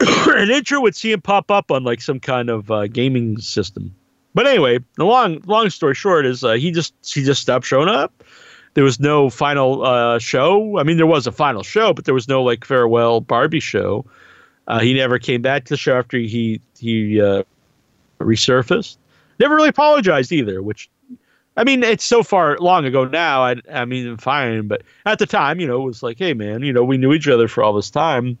An 0.00 0.48
Incher 0.48 0.82
would 0.82 0.96
see 0.96 1.12
him 1.12 1.20
pop 1.20 1.50
up 1.50 1.70
on 1.70 1.84
like 1.84 2.00
some 2.00 2.18
kind 2.18 2.50
of 2.50 2.70
uh, 2.70 2.86
gaming 2.88 3.38
system. 3.38 3.94
But 4.34 4.46
anyway, 4.46 4.78
the 4.96 5.04
long 5.04 5.42
long 5.46 5.70
story 5.70 5.94
short 5.94 6.26
is 6.26 6.44
uh, 6.44 6.52
he 6.52 6.70
just 6.70 6.94
he 7.04 7.24
just 7.24 7.42
stopped 7.42 7.66
showing 7.66 7.88
up. 7.88 8.22
There 8.74 8.84
was 8.84 9.00
no 9.00 9.30
final 9.30 9.84
uh, 9.84 10.18
show. 10.20 10.78
I 10.78 10.84
mean, 10.84 10.96
there 10.96 11.06
was 11.06 11.26
a 11.26 11.32
final 11.32 11.64
show, 11.64 11.92
but 11.92 12.04
there 12.04 12.14
was 12.14 12.28
no 12.28 12.42
like 12.42 12.64
farewell 12.64 13.20
Barbie 13.20 13.60
show. 13.60 14.04
Uh, 14.68 14.78
he 14.78 14.94
never 14.94 15.18
came 15.18 15.42
back 15.42 15.64
to 15.64 15.70
the 15.70 15.76
show 15.76 15.98
after 15.98 16.16
he 16.18 16.60
he 16.78 17.20
uh, 17.20 17.42
resurfaced. 18.20 18.96
Never 19.40 19.56
really 19.56 19.70
apologized 19.70 20.30
either, 20.30 20.62
which 20.62 20.88
I 21.56 21.64
mean, 21.64 21.82
it's 21.82 22.04
so 22.04 22.22
far 22.22 22.56
long 22.58 22.84
ago 22.84 23.04
now. 23.04 23.42
I, 23.42 23.56
I 23.72 23.84
mean, 23.84 24.16
fine, 24.16 24.68
but 24.68 24.82
at 25.04 25.18
the 25.18 25.26
time, 25.26 25.60
you 25.60 25.66
know, 25.66 25.82
it 25.82 25.86
was 25.86 26.02
like, 26.02 26.18
hey, 26.18 26.34
man, 26.34 26.62
you 26.62 26.72
know, 26.72 26.84
we 26.84 26.96
knew 26.96 27.12
each 27.12 27.28
other 27.28 27.48
for 27.48 27.64
all 27.64 27.72
this 27.72 27.90
time, 27.90 28.38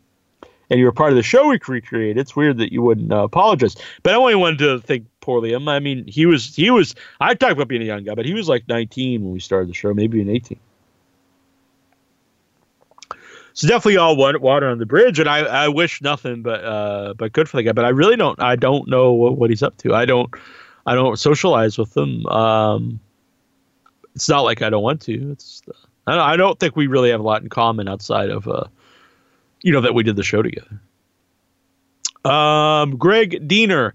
and 0.70 0.78
you 0.78 0.86
were 0.86 0.92
part 0.92 1.10
of 1.10 1.16
the 1.16 1.22
show 1.22 1.48
we 1.48 1.58
recreated. 1.66 2.16
It's 2.16 2.36
weird 2.36 2.58
that 2.58 2.72
you 2.72 2.80
wouldn't 2.80 3.12
uh, 3.12 3.24
apologize. 3.24 3.76
But 4.02 4.14
I 4.14 4.16
only 4.16 4.36
wanted 4.36 4.58
to 4.58 4.78
think 4.78 5.06
poorly 5.20 5.52
of 5.52 5.62
him. 5.62 5.68
I 5.68 5.80
mean, 5.80 6.06
he 6.06 6.26
was, 6.26 6.54
he 6.54 6.70
was. 6.70 6.94
I 7.20 7.34
talked 7.34 7.52
about 7.52 7.68
being 7.68 7.82
a 7.82 7.86
young 7.86 8.04
guy, 8.04 8.14
but 8.14 8.24
he 8.24 8.34
was 8.34 8.48
like 8.48 8.68
19 8.68 9.22
when 9.24 9.32
we 9.32 9.40
started 9.40 9.68
the 9.68 9.74
show, 9.74 9.92
maybe 9.92 10.20
an 10.22 10.30
18. 10.30 10.58
So 13.52 13.66
definitely 13.66 13.96
all 13.96 14.16
water 14.16 14.68
on 14.68 14.78
the 14.78 14.86
bridge, 14.86 15.18
and 15.18 15.28
I, 15.28 15.40
I 15.40 15.68
wish 15.68 16.00
nothing 16.00 16.40
but 16.42 16.64
uh, 16.64 17.14
but 17.18 17.32
good 17.32 17.48
for 17.48 17.56
the 17.56 17.64
guy. 17.64 17.72
But 17.72 17.84
I 17.84 17.88
really 17.88 18.16
don't 18.16 18.40
I 18.40 18.54
don't 18.54 18.88
know 18.88 19.12
what, 19.12 19.36
what 19.36 19.50
he's 19.50 19.62
up 19.62 19.76
to. 19.78 19.92
I 19.92 20.04
don't 20.04 20.30
I 20.86 20.94
don't 20.94 21.18
socialize 21.18 21.76
with 21.76 21.94
him. 21.94 22.24
Um, 22.26 23.00
it's 24.14 24.28
not 24.28 24.42
like 24.42 24.62
I 24.62 24.70
don't 24.70 24.84
want 24.84 25.02
to. 25.02 25.32
It's 25.32 25.62
I, 26.06 26.14
don't, 26.14 26.20
I 26.20 26.36
don't 26.36 26.58
think 26.58 26.76
we 26.76 26.86
really 26.86 27.10
have 27.10 27.20
a 27.20 27.24
lot 27.24 27.42
in 27.42 27.48
common 27.48 27.88
outside 27.88 28.30
of 28.30 28.46
uh, 28.46 28.64
you 29.62 29.72
know 29.72 29.80
that 29.80 29.94
we 29.94 30.02
did 30.02 30.16
the 30.16 30.22
show 30.22 30.42
together. 30.42 30.80
Um, 32.24 32.96
Greg 32.96 33.46
Diener, 33.46 33.94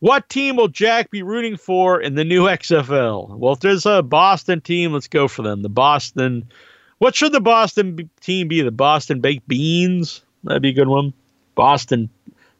what 0.00 0.28
team 0.28 0.56
will 0.56 0.68
Jack 0.68 1.10
be 1.10 1.22
rooting 1.22 1.56
for 1.56 2.00
in 2.00 2.14
the 2.14 2.24
new 2.24 2.44
XFL? 2.44 3.36
Well, 3.38 3.52
if 3.52 3.60
there's 3.60 3.86
a 3.86 4.02
Boston 4.02 4.60
team, 4.60 4.92
let's 4.92 5.08
go 5.08 5.28
for 5.28 5.42
them. 5.42 5.62
The 5.62 5.68
Boston. 5.68 6.50
What 6.98 7.14
should 7.14 7.32
the 7.32 7.40
Boston 7.40 8.10
team 8.20 8.48
be? 8.48 8.62
The 8.62 8.70
Boston 8.70 9.20
Baked 9.20 9.46
Beans. 9.46 10.22
That'd 10.44 10.62
be 10.62 10.70
a 10.70 10.74
good 10.74 10.88
one. 10.88 11.12
Boston 11.54 12.10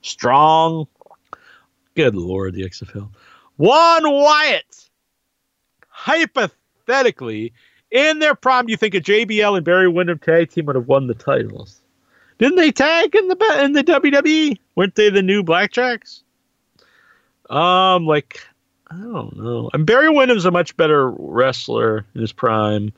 Strong. 0.02 0.86
Good 1.94 2.14
lord, 2.14 2.54
the 2.54 2.62
XFL. 2.62 3.08
Juan 3.56 4.10
Wyatt. 4.10 4.88
Hypothetically, 5.88 7.52
in 7.90 8.20
their 8.20 8.34
prime, 8.34 8.66
do 8.66 8.70
you 8.70 8.76
think 8.76 8.94
a 8.94 9.00
JBL 9.00 9.56
and 9.56 9.64
Barry 9.64 9.88
Windham 9.88 10.18
tag 10.18 10.50
team 10.50 10.66
would 10.66 10.76
have 10.76 10.88
won 10.88 11.06
the 11.06 11.14
titles? 11.14 11.79
Didn't 12.40 12.56
they 12.56 12.72
tag 12.72 13.14
in 13.14 13.28
the 13.28 13.60
in 13.62 13.72
the 13.74 13.84
WWE? 13.84 14.58
Weren't 14.74 14.94
they 14.94 15.10
the 15.10 15.20
new 15.20 15.42
Blackjacks? 15.42 16.22
Um, 17.50 18.06
like 18.06 18.40
I 18.90 18.96
don't 18.96 19.36
know. 19.36 19.68
And 19.74 19.84
Barry 19.84 20.08
Windham's 20.08 20.46
a 20.46 20.50
much 20.50 20.74
better 20.78 21.10
wrestler 21.10 22.06
in 22.14 22.22
his 22.22 22.32
prime, 22.32 22.94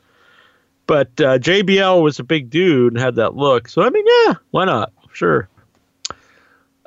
but 0.86 1.08
uh, 1.20 1.38
JBL 1.40 2.04
was 2.04 2.20
a 2.20 2.24
big 2.24 2.50
dude 2.50 2.92
and 2.92 3.02
had 3.02 3.16
that 3.16 3.34
look. 3.34 3.68
So 3.68 3.82
I 3.82 3.90
mean, 3.90 4.04
yeah, 4.06 4.34
why 4.52 4.64
not? 4.64 4.92
Sure. 5.12 5.48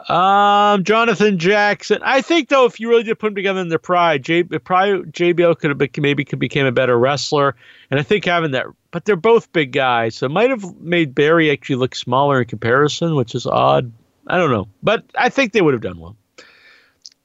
Um, 0.09 0.83
Jonathan 0.83 1.39
Jackson. 1.39 1.99
I 2.03 2.21
think 2.21 2.49
though, 2.49 2.65
if 2.65 2.79
you 2.79 2.89
really 2.89 3.03
did 3.03 3.17
put 3.17 3.27
them 3.27 3.35
together 3.35 3.59
in 3.59 3.69
their 3.69 3.79
pride, 3.79 4.23
J, 4.23 4.43
probably 4.43 5.09
JBL 5.11 5.57
could 5.57 5.69
have 5.71 5.97
maybe 5.97 6.23
could 6.23 6.39
became 6.39 6.65
a 6.65 6.71
better 6.71 6.97
wrestler, 6.97 7.55
and 7.89 7.99
I 7.99 8.03
think 8.03 8.25
having 8.25 8.51
that. 8.51 8.67
But 8.91 9.05
they're 9.05 9.15
both 9.15 9.51
big 9.51 9.71
guys, 9.71 10.15
so 10.15 10.27
it 10.27 10.31
might 10.31 10.51
have 10.51 10.79
made 10.79 11.15
Barry 11.15 11.49
actually 11.49 11.77
look 11.77 11.95
smaller 11.95 12.41
in 12.41 12.47
comparison, 12.47 13.15
which 13.15 13.33
is 13.33 13.47
odd. 13.47 13.91
I 14.27 14.37
don't 14.37 14.51
know, 14.51 14.67
but 14.83 15.03
I 15.17 15.29
think 15.29 15.53
they 15.53 15.61
would 15.61 15.73
have 15.73 15.81
done 15.81 15.99
well. 15.99 16.15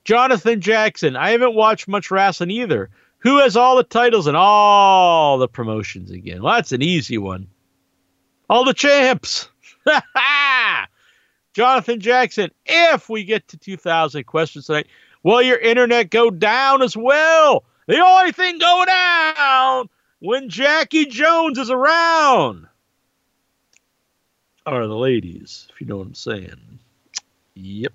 Jonathan 0.04 0.60
Jackson. 0.60 1.16
I 1.16 1.30
haven't 1.30 1.54
watched 1.54 1.86
much 1.86 2.10
wrestling 2.10 2.50
either. 2.50 2.88
Who 3.18 3.38
has 3.38 3.56
all 3.56 3.76
the 3.76 3.84
titles 3.84 4.26
and 4.26 4.36
all 4.36 5.36
the 5.36 5.48
promotions 5.48 6.10
again? 6.10 6.42
Well, 6.42 6.54
that's 6.54 6.72
an 6.72 6.82
easy 6.82 7.18
one. 7.18 7.48
All 8.48 8.64
the 8.64 8.74
champs. 8.74 9.48
Jonathan 11.52 12.00
Jackson, 12.00 12.50
if 12.64 13.08
we 13.08 13.24
get 13.24 13.48
to 13.48 13.56
2,000 13.56 14.24
questions 14.24 14.66
tonight, 14.66 14.86
will 15.22 15.42
your 15.42 15.58
internet 15.58 16.10
go 16.10 16.30
down 16.30 16.82
as 16.82 16.96
well? 16.96 17.64
The 17.86 17.98
only 17.98 18.32
thing 18.32 18.58
going 18.58 18.86
down 18.86 19.88
when 20.20 20.48
Jackie 20.48 21.06
Jones 21.06 21.58
is 21.58 21.70
around 21.70 22.66
are 24.66 24.86
the 24.86 24.96
ladies, 24.96 25.66
if 25.70 25.80
you 25.80 25.86
know 25.86 25.96
what 25.96 26.06
I'm 26.06 26.14
saying. 26.14 26.78
Yep. 27.54 27.92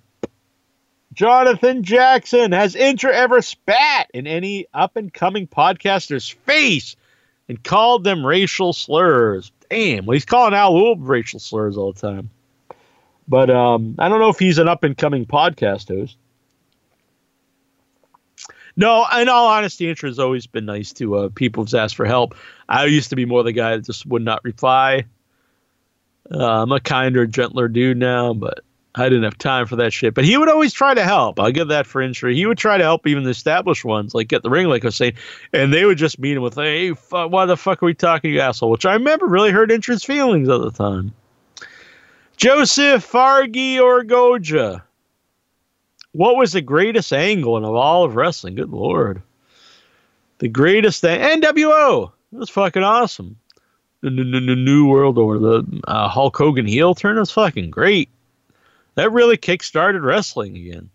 Jonathan 1.14 1.84
Jackson, 1.84 2.52
has 2.52 2.76
Incher 2.76 3.12
ever 3.12 3.42
spat 3.42 4.12
in 4.14 4.28
any 4.28 4.68
up 4.74 4.98
and 4.98 5.14
coming 5.14 5.48
podcaster's 5.48 6.28
face 6.28 6.98
and 7.48 7.64
called 7.64 8.04
them 8.04 8.26
racial 8.26 8.74
slurs? 8.74 9.52
Damn, 9.70 10.06
well, 10.06 10.14
he's 10.14 10.26
calling 10.26 10.54
Al 10.54 10.98
racial 10.98 11.40
slurs 11.40 11.78
all 11.78 11.94
the 11.94 12.02
time. 12.02 12.30
But 13.28 13.50
um, 13.50 13.96
I 13.98 14.10
don't 14.10 14.20
know 14.20 14.30
if 14.30 14.40
he's 14.40 14.58
an 14.58 14.68
up 14.68 14.84
and 14.84 14.98
coming 14.98 15.26
podcast 15.26 15.88
host. 15.88 16.18
No, 18.78 19.06
in 19.18 19.30
all 19.30 19.48
honesty, 19.48 19.86
Incher 19.86 20.08
has 20.08 20.20
always 20.20 20.48
been 20.48 20.66
nice 20.66 20.92
to 20.94 21.16
uh, 21.16 21.30
people 21.34 21.64
who've 21.64 21.74
asked 21.74 21.96
for 21.96 22.06
help. 22.06 22.36
I 22.68 22.86
used 22.86 23.10
to 23.12 23.16
be 23.16 23.26
more 23.26 23.42
the 23.42 23.54
guy 23.54 23.78
that 23.78 23.86
just 23.86 24.06
would 24.06 24.22
not 24.22 24.44
reply. 24.44 25.06
Uh, 26.30 26.64
I'm 26.64 26.72
a 26.72 26.80
kinder, 26.80 27.26
gentler 27.26 27.68
dude 27.70 27.98
now, 27.98 28.34
but 28.34 28.62
I 28.94 29.06
didn't 29.06 29.24
have 29.24 29.38
time 29.38 29.66
for 29.66 29.78
that 29.78 29.94
shit. 29.94 30.14
But 30.14 30.26
he 30.26 30.38
would 30.38 30.50
always 30.50 30.74
try 30.74 30.94
to 30.94 31.04
help. 31.04 31.40
I'll 31.40 31.52
give 31.52 31.70
that 31.70 31.86
for 31.86 32.02
Incher. 32.02 32.34
He 32.34 32.46
would 32.46 32.58
try 32.58 32.78
to 32.78 32.84
help 32.84 33.08
even 33.08 33.24
the 33.24 33.30
established 33.30 33.86
ones, 33.86 34.14
like 34.14 34.28
get 34.28 34.44
the 34.44 34.50
ring, 34.50 34.68
like 34.68 34.84
I 34.84 34.88
was 34.88 34.96
saying, 34.96 35.14
and 35.54 35.74
they 35.74 35.86
would 35.86 35.98
just 35.98 36.20
meet 36.20 36.36
him 36.36 36.44
with, 36.44 36.56
"Hey, 36.56 36.94
fu- 36.94 37.28
why 37.28 37.46
the 37.46 37.58
fuck 37.58 37.82
are 37.82 37.86
we 37.86 37.94
talking, 37.94 38.34
you 38.34 38.42
asshole?" 38.42 38.72
Which 38.72 38.86
I 38.86 38.94
remember 38.94 39.26
really 39.28 39.52
hurt 39.52 39.70
Incher's 39.70 40.04
feelings 40.04 40.50
at 40.50 40.60
the 40.60 40.72
time. 40.72 41.14
Joseph 42.38 43.10
Fargi 43.10 43.80
or 43.80 44.04
Goja. 44.04 44.82
What 46.12 46.38
was 46.38 46.54
the 46.54 46.62
greatest 46.62 47.12
angle 47.12 47.58
in 47.58 47.64
all 47.64 48.04
of 48.04 48.16
wrestling? 48.16 48.56
Good 48.56 48.70
lord. 48.70 49.22
The 50.40 50.48
greatest 50.48 51.02
thing. 51.02 51.20
NWO. 51.42 52.12
Was 52.32 52.50
fucking 52.50 52.84
awesome. 52.84 53.38
The, 54.02 54.10
New 54.10 54.88
World 54.88 55.18
Order, 55.18 55.40
the 55.40 55.82
uh, 55.88 56.10
Hulk 56.10 56.38
Hogan 56.38 56.68
heel 56.68 56.94
turn 56.94 57.18
was 57.18 57.32
fucking 57.32 57.72
great. 57.72 58.10
That 58.96 59.12
really 59.12 59.38
kick-started 59.38 60.02
wrestling 60.02 60.56
again. 60.56 60.90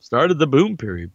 Started 0.00 0.38
the 0.38 0.46
boom 0.46 0.76
period. 0.76 1.10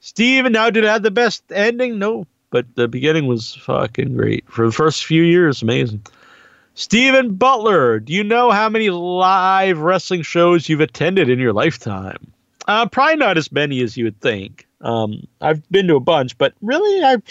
Steven, 0.00 0.52
now 0.52 0.70
did 0.70 0.84
it 0.84 0.88
have 0.88 1.02
the 1.02 1.10
best 1.10 1.44
ending? 1.52 1.98
No, 1.98 2.26
but 2.50 2.66
the 2.74 2.88
beginning 2.88 3.26
was 3.26 3.54
fucking 3.54 4.16
great. 4.16 4.50
For 4.50 4.66
the 4.66 4.72
first 4.72 5.04
few 5.04 5.22
years, 5.22 5.62
amazing. 5.62 6.02
Steven 6.76 7.34
Butler, 7.36 7.98
do 8.00 8.12
you 8.12 8.22
know 8.22 8.50
how 8.50 8.68
many 8.68 8.90
live 8.90 9.78
wrestling 9.78 10.20
shows 10.20 10.68
you've 10.68 10.80
attended 10.80 11.30
in 11.30 11.38
your 11.38 11.54
lifetime? 11.54 12.32
Uh, 12.68 12.86
probably 12.86 13.16
not 13.16 13.38
as 13.38 13.50
many 13.50 13.80
as 13.80 13.96
you 13.96 14.04
would 14.04 14.20
think. 14.20 14.66
Um, 14.82 15.26
I've 15.40 15.66
been 15.70 15.88
to 15.88 15.96
a 15.96 16.00
bunch, 16.00 16.36
but 16.36 16.52
really, 16.60 17.02
I've 17.02 17.22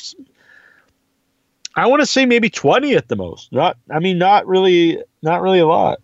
I 1.76 1.86
want 1.86 2.02
to 2.02 2.08
say 2.08 2.26
maybe 2.26 2.50
twenty 2.50 2.96
at 2.96 3.08
the 3.08 3.16
most. 3.16 3.52
Not, 3.52 3.78
I 3.92 4.00
mean, 4.00 4.18
not 4.18 4.48
really, 4.48 4.98
not 5.22 5.44
really 5.44 5.60
a 5.60 5.68
lot. 5.68 6.00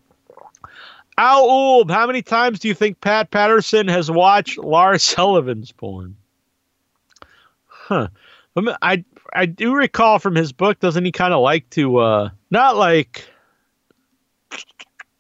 Al 1.17 1.49
Ulb, 1.49 1.89
how 1.89 2.05
many 2.05 2.21
times 2.21 2.59
do 2.59 2.67
you 2.67 2.75
think 2.75 3.01
Pat 3.01 3.31
Patterson 3.31 3.87
has 3.87 4.11
watched 4.11 4.59
Lars 4.59 5.01
Sullivan's 5.01 5.71
porn? 5.71 6.15
Huh. 7.65 8.09
I 8.83 9.03
I 9.33 9.45
do 9.45 9.75
recall 9.75 10.19
from 10.19 10.35
his 10.35 10.51
book, 10.51 10.79
doesn't 10.79 11.05
he 11.05 11.11
kind 11.11 11.33
of 11.33 11.41
like 11.41 11.69
to 11.71 11.97
uh 11.97 12.29
not 12.49 12.77
like 12.77 13.27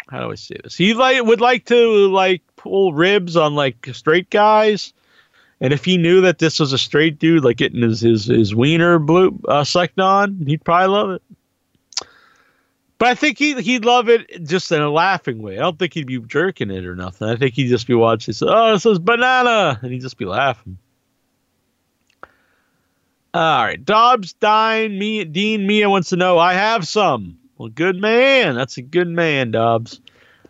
how 0.09 0.19
do 0.19 0.31
I 0.31 0.35
say 0.35 0.57
this? 0.61 0.75
He 0.75 0.93
like 0.93 1.23
would 1.23 1.41
like 1.41 1.65
to 1.67 2.07
like 2.09 2.41
pull 2.57 2.93
ribs 2.93 3.37
on 3.37 3.55
like 3.55 3.87
straight 3.93 4.29
guys. 4.29 4.93
And 5.61 5.73
if 5.73 5.85
he 5.85 5.97
knew 5.97 6.21
that 6.21 6.39
this 6.39 6.59
was 6.59 6.73
a 6.73 6.77
straight 6.77 7.19
dude, 7.19 7.43
like 7.43 7.57
getting 7.57 7.81
his 7.81 8.01
his, 8.01 8.25
his 8.25 8.53
wiener 8.53 8.99
blue 8.99 9.39
uh, 9.47 9.63
sucked 9.63 9.99
on, 9.99 10.43
he'd 10.45 10.63
probably 10.65 10.87
love 10.87 11.09
it. 11.11 11.21
But 12.97 13.07
I 13.09 13.15
think 13.15 13.37
he 13.39 13.59
he'd 13.61 13.85
love 13.85 14.09
it 14.09 14.43
just 14.43 14.71
in 14.71 14.81
a 14.81 14.89
laughing 14.89 15.41
way. 15.41 15.57
I 15.57 15.61
don't 15.61 15.79
think 15.79 15.93
he'd 15.93 16.07
be 16.07 16.19
jerking 16.19 16.69
it 16.69 16.85
or 16.85 16.95
nothing. 16.95 17.29
I 17.29 17.35
think 17.35 17.53
he'd 17.53 17.69
just 17.69 17.87
be 17.87 17.95
watching. 17.95 18.33
Say, 18.33 18.45
oh, 18.49 18.73
this 18.73 18.85
is 18.85 18.99
banana, 18.99 19.79
and 19.81 19.91
he'd 19.91 20.01
just 20.01 20.17
be 20.17 20.25
laughing. 20.25 20.77
All 23.33 23.63
right, 23.63 23.83
Dobbs, 23.83 24.33
Dine, 24.33 24.99
me, 24.99 25.23
Dean, 25.23 25.65
Mia 25.65 25.89
wants 25.89 26.09
to 26.09 26.17
know. 26.17 26.37
I 26.37 26.53
have 26.53 26.85
some. 26.85 27.37
Well, 27.57 27.69
good 27.69 27.95
man. 27.95 28.55
That's 28.55 28.77
a 28.77 28.81
good 28.81 29.07
man, 29.07 29.51
Dobbs. 29.51 30.01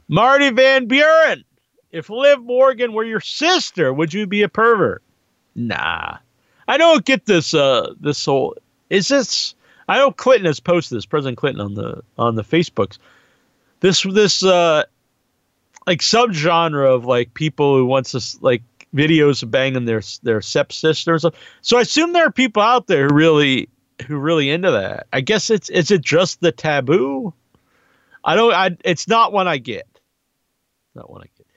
Marty 0.07 0.49
Van 0.49 0.87
Buren. 0.87 1.43
If 1.91 2.09
Liv 2.09 2.41
Morgan 2.41 2.93
were 2.93 3.03
your 3.03 3.19
sister, 3.19 3.93
would 3.93 4.13
you 4.13 4.25
be 4.25 4.41
a 4.41 4.49
pervert? 4.49 5.03
Nah. 5.55 6.17
I 6.67 6.77
don't 6.77 7.05
get 7.05 7.25
this. 7.25 7.53
Uh, 7.53 7.93
this 7.99 8.25
whole 8.25 8.55
is 8.89 9.09
this. 9.09 9.55
I 9.87 9.97
know 9.97 10.11
Clinton 10.11 10.45
has 10.45 10.59
posted 10.59 10.97
this. 10.97 11.05
President 11.05 11.37
Clinton 11.37 11.61
on 11.61 11.73
the 11.73 12.01
on 12.17 12.35
the 12.35 12.43
Facebooks. 12.43 12.97
This 13.81 14.03
this 14.03 14.43
uh, 14.43 14.83
like 15.85 15.99
subgenre 15.99 16.95
of 16.95 17.05
like 17.05 17.33
people 17.33 17.75
who 17.75 17.85
wants 17.85 18.11
to 18.11 18.37
like 18.41 18.63
videos 18.95 19.43
of 19.43 19.51
banging 19.51 19.85
their 19.85 20.01
their 20.23 20.41
stepsister 20.41 21.11
and 21.11 21.21
stuff. 21.21 21.35
So 21.61 21.77
I 21.77 21.81
assume 21.81 22.13
there 22.13 22.27
are 22.27 22.31
people 22.31 22.61
out 22.61 22.87
there 22.87 23.07
who 23.07 23.13
really 23.13 23.69
who 24.07 24.17
really 24.17 24.49
into 24.49 24.71
that. 24.71 25.07
I 25.13 25.21
guess 25.21 25.49
it's 25.49 25.69
is 25.69 25.91
it 25.91 26.01
just 26.01 26.41
the 26.41 26.51
taboo? 26.51 27.33
I 28.23 28.35
don't. 28.35 28.53
I 28.53 28.77
it's 28.83 29.07
not 29.07 29.33
one 29.33 29.47
I 29.47 29.57
get. 29.57 29.87
Not 30.95 31.09
one 31.09 31.21
I 31.21 31.29
get. 31.37 31.47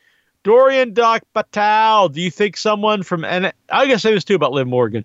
Dorian 0.42 0.92
Doc 0.92 1.22
Patel. 1.32 2.08
Do 2.08 2.20
you 2.20 2.30
think 2.30 2.56
someone 2.56 3.02
from 3.02 3.24
and 3.24 3.52
I 3.68 3.86
guess 3.86 4.04
I 4.04 4.10
was 4.10 4.24
too 4.24 4.34
about 4.34 4.52
Liv 4.52 4.66
Morgan. 4.66 5.04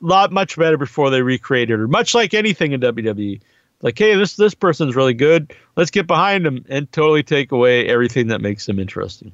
Lot 0.00 0.32
much 0.32 0.56
better 0.56 0.76
before 0.76 1.10
they 1.10 1.22
recreated 1.22 1.78
her. 1.78 1.86
Much 1.86 2.14
like 2.14 2.34
anything 2.34 2.72
in 2.72 2.80
WWE. 2.80 3.40
Like, 3.80 3.96
hey, 3.96 4.16
this 4.16 4.34
this 4.34 4.54
person's 4.54 4.96
really 4.96 5.14
good. 5.14 5.52
Let's 5.76 5.92
get 5.92 6.06
behind 6.06 6.44
them 6.44 6.64
and 6.68 6.90
totally 6.90 7.22
take 7.22 7.52
away 7.52 7.86
everything 7.86 8.28
that 8.28 8.40
makes 8.40 8.66
them 8.66 8.80
interesting. 8.80 9.32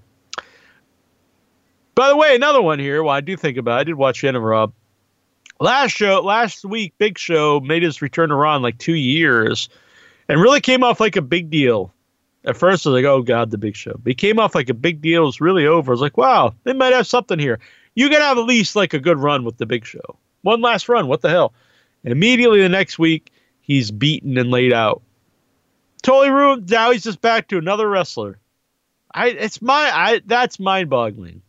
By 1.94 2.08
the 2.08 2.16
way, 2.16 2.34
another 2.34 2.60
one 2.60 2.78
here. 2.78 3.02
Well, 3.02 3.14
I 3.14 3.20
do 3.20 3.36
think 3.36 3.56
about. 3.56 3.78
It, 3.78 3.80
I 3.80 3.84
did 3.84 3.94
watch 3.94 4.16
Shannon 4.16 4.42
Rob. 4.42 4.72
Last 5.60 5.92
show, 5.92 6.20
last 6.20 6.64
week, 6.64 6.94
Big 6.98 7.16
Show 7.16 7.60
made 7.60 7.82
his 7.82 8.02
return 8.02 8.30
to 8.30 8.34
Raw 8.34 8.56
in 8.56 8.62
like 8.62 8.78
two 8.78 8.94
years, 8.94 9.68
and 10.28 10.40
really 10.40 10.60
came 10.60 10.82
off 10.82 10.98
like 10.98 11.16
a 11.16 11.22
big 11.22 11.50
deal. 11.50 11.92
At 12.44 12.56
first, 12.56 12.86
I 12.86 12.90
was 12.90 13.00
like, 13.00 13.04
"Oh 13.08 13.22
God, 13.22 13.50
the 13.50 13.58
Big 13.58 13.76
Show." 13.76 13.92
But 13.92 14.10
he 14.10 14.14
came 14.14 14.40
off 14.40 14.54
like 14.54 14.68
a 14.68 14.74
big 14.74 15.00
deal. 15.00 15.22
It 15.22 15.26
was 15.26 15.40
really 15.40 15.66
over. 15.66 15.92
I 15.92 15.94
was 15.94 16.00
like, 16.00 16.16
"Wow, 16.16 16.54
they 16.64 16.72
might 16.72 16.92
have 16.92 17.06
something 17.06 17.38
here." 17.38 17.60
You 17.94 18.10
gotta 18.10 18.24
have 18.24 18.38
at 18.38 18.44
least 18.44 18.74
like 18.74 18.92
a 18.94 18.98
good 18.98 19.18
run 19.18 19.44
with 19.44 19.56
the 19.56 19.66
Big 19.66 19.86
Show. 19.86 20.18
One 20.42 20.60
last 20.60 20.88
run. 20.88 21.06
What 21.06 21.20
the 21.22 21.30
hell? 21.30 21.54
And 22.02 22.12
immediately 22.12 22.60
the 22.60 22.68
next 22.68 22.98
week, 22.98 23.30
he's 23.60 23.90
beaten 23.90 24.36
and 24.36 24.50
laid 24.50 24.72
out. 24.72 25.02
Totally 26.02 26.30
ruined. 26.30 26.68
Now 26.68 26.90
he's 26.90 27.04
just 27.04 27.20
back 27.20 27.48
to 27.48 27.58
another 27.58 27.88
wrestler. 27.88 28.38
I 29.14 29.28
it's 29.28 29.62
my 29.62 29.72
I 29.72 30.20
that's 30.26 30.58
mind 30.58 30.90
boggling. 30.90 31.40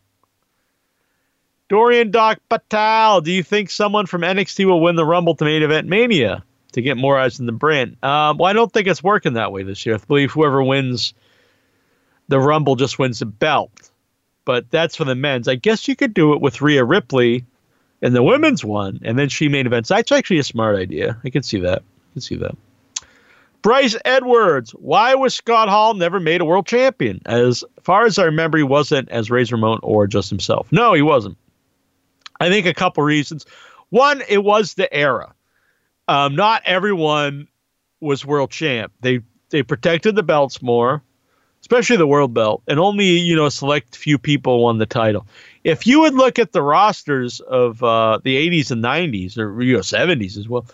Dorian 1.68 2.10
Doc 2.10 2.38
Patel, 2.48 3.20
do 3.20 3.32
you 3.32 3.42
think 3.42 3.70
someone 3.70 4.06
from 4.06 4.22
NXT 4.22 4.64
will 4.66 4.80
win 4.80 4.96
the 4.96 5.04
Rumble 5.04 5.34
to 5.34 5.44
main 5.44 5.62
event 5.62 5.88
Mania 5.88 6.44
to 6.72 6.82
get 6.82 6.96
more 6.96 7.18
eyes 7.18 7.40
in 7.40 7.46
the 7.46 7.52
brand? 7.52 7.96
Um, 8.04 8.38
well, 8.38 8.48
I 8.48 8.52
don't 8.52 8.72
think 8.72 8.86
it's 8.86 9.02
working 9.02 9.34
that 9.34 9.50
way 9.50 9.64
this 9.64 9.84
year. 9.84 9.96
I 9.96 9.98
believe 9.98 10.30
whoever 10.30 10.62
wins 10.62 11.14
the 12.28 12.38
Rumble 12.38 12.76
just 12.76 12.98
wins 12.98 13.18
the 13.18 13.26
belt. 13.26 13.90
But 14.44 14.70
that's 14.70 14.94
for 14.94 15.04
the 15.04 15.16
men's. 15.16 15.48
I 15.48 15.56
guess 15.56 15.88
you 15.88 15.96
could 15.96 16.14
do 16.14 16.32
it 16.34 16.40
with 16.40 16.60
Rhea 16.60 16.84
Ripley 16.84 17.44
and 18.00 18.14
the 18.14 18.22
women's 18.22 18.64
one, 18.64 19.00
and 19.02 19.18
then 19.18 19.28
she 19.28 19.48
main 19.48 19.66
events. 19.66 19.88
That's 19.88 20.12
actually 20.12 20.38
a 20.38 20.44
smart 20.44 20.76
idea. 20.76 21.18
I 21.24 21.30
can 21.30 21.42
see 21.42 21.60
that. 21.60 21.82
I 21.82 22.12
can 22.12 22.22
see 22.22 22.36
that. 22.36 22.56
Bryce 23.62 23.96
Edwards. 24.04 24.70
Why 24.70 25.16
was 25.16 25.34
Scott 25.34 25.68
Hall 25.68 25.94
never 25.94 26.20
made 26.20 26.40
a 26.40 26.44
world 26.44 26.66
champion? 26.66 27.20
As 27.26 27.64
far 27.82 28.04
as 28.04 28.20
I 28.20 28.26
remember, 28.26 28.58
he 28.58 28.62
wasn't 28.62 29.08
as 29.08 29.28
Razor 29.28 29.56
Ramon 29.56 29.80
or 29.82 30.06
just 30.06 30.30
himself. 30.30 30.70
No, 30.70 30.92
he 30.92 31.02
wasn't. 31.02 31.36
I 32.40 32.48
think 32.48 32.66
a 32.66 32.74
couple 32.74 33.02
reasons. 33.02 33.46
One, 33.90 34.22
it 34.28 34.42
was 34.42 34.74
the 34.74 34.92
era. 34.92 35.34
Um, 36.08 36.36
not 36.36 36.62
everyone 36.64 37.48
was 38.00 38.24
world 38.24 38.50
champ. 38.50 38.92
They 39.00 39.20
they 39.50 39.62
protected 39.62 40.16
the 40.16 40.22
belts 40.22 40.60
more, 40.60 41.02
especially 41.60 41.96
the 41.96 42.06
world 42.06 42.34
belt, 42.34 42.62
and 42.68 42.78
only 42.78 43.06
you 43.06 43.36
know 43.36 43.46
a 43.46 43.50
select 43.50 43.96
few 43.96 44.18
people 44.18 44.62
won 44.62 44.78
the 44.78 44.86
title. 44.86 45.26
If 45.64 45.86
you 45.86 46.00
would 46.00 46.14
look 46.14 46.38
at 46.38 46.52
the 46.52 46.62
rosters 46.62 47.40
of 47.40 47.82
uh, 47.82 48.20
the 48.22 48.36
80s 48.36 48.70
and 48.70 48.82
90s, 48.82 49.38
or 49.38 49.60
you 49.62 49.74
know 49.74 49.80
70s 49.80 50.36
as 50.36 50.48
well, 50.48 50.66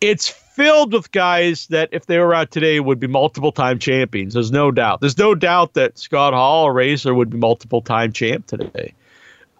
it's 0.00 0.28
filled 0.28 0.92
with 0.92 1.12
guys 1.12 1.66
that 1.68 1.88
if 1.92 2.06
they 2.06 2.18
were 2.18 2.34
out 2.34 2.50
today 2.50 2.80
would 2.80 3.00
be 3.00 3.06
multiple 3.06 3.52
time 3.52 3.78
champions. 3.78 4.34
There's 4.34 4.52
no 4.52 4.70
doubt. 4.70 5.00
There's 5.00 5.18
no 5.18 5.34
doubt 5.34 5.74
that 5.74 5.98
Scott 5.98 6.34
Hall 6.34 6.64
or 6.64 6.72
Razor 6.72 7.14
would 7.14 7.30
be 7.30 7.38
multiple 7.38 7.80
time 7.82 8.12
champ 8.12 8.46
today. 8.46 8.94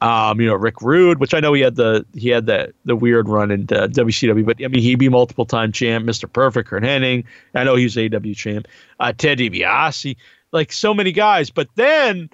Um, 0.03 0.41
you 0.41 0.49
know, 0.49 0.57
Rick 0.57 0.83
Rude, 0.83 1.21
which 1.21 1.33
I 1.33 1.39
know 1.39 1.53
he 1.53 1.61
had 1.61 1.77
the 1.77 2.05
he 2.13 2.29
had 2.29 2.47
the 2.47 2.75
the 2.85 2.97
weird 2.97 3.29
run 3.29 3.53
in 3.53 3.63
uh, 3.71 3.87
WCW, 3.87 4.45
but 4.45 4.57
I 4.61 4.67
mean 4.67 4.83
he'd 4.83 4.97
be 4.99 5.09
multiple 5.09 5.47
time 5.47 5.71
champ, 5.71 6.05
Mr. 6.05 6.31
Perfect, 6.31 6.69
Curt 6.69 6.83
Hennig. 6.83 7.25
I 7.55 7.63
know 7.63 7.77
he 7.77 7.85
was 7.85 7.97
AW 7.97 8.35
champ. 8.35 8.67
Uh, 8.99 9.13
Ted 9.13 9.39
DiBiase, 9.39 10.17
like 10.51 10.73
so 10.73 10.93
many 10.93 11.13
guys. 11.13 11.51
But 11.51 11.69
then, 11.77 12.31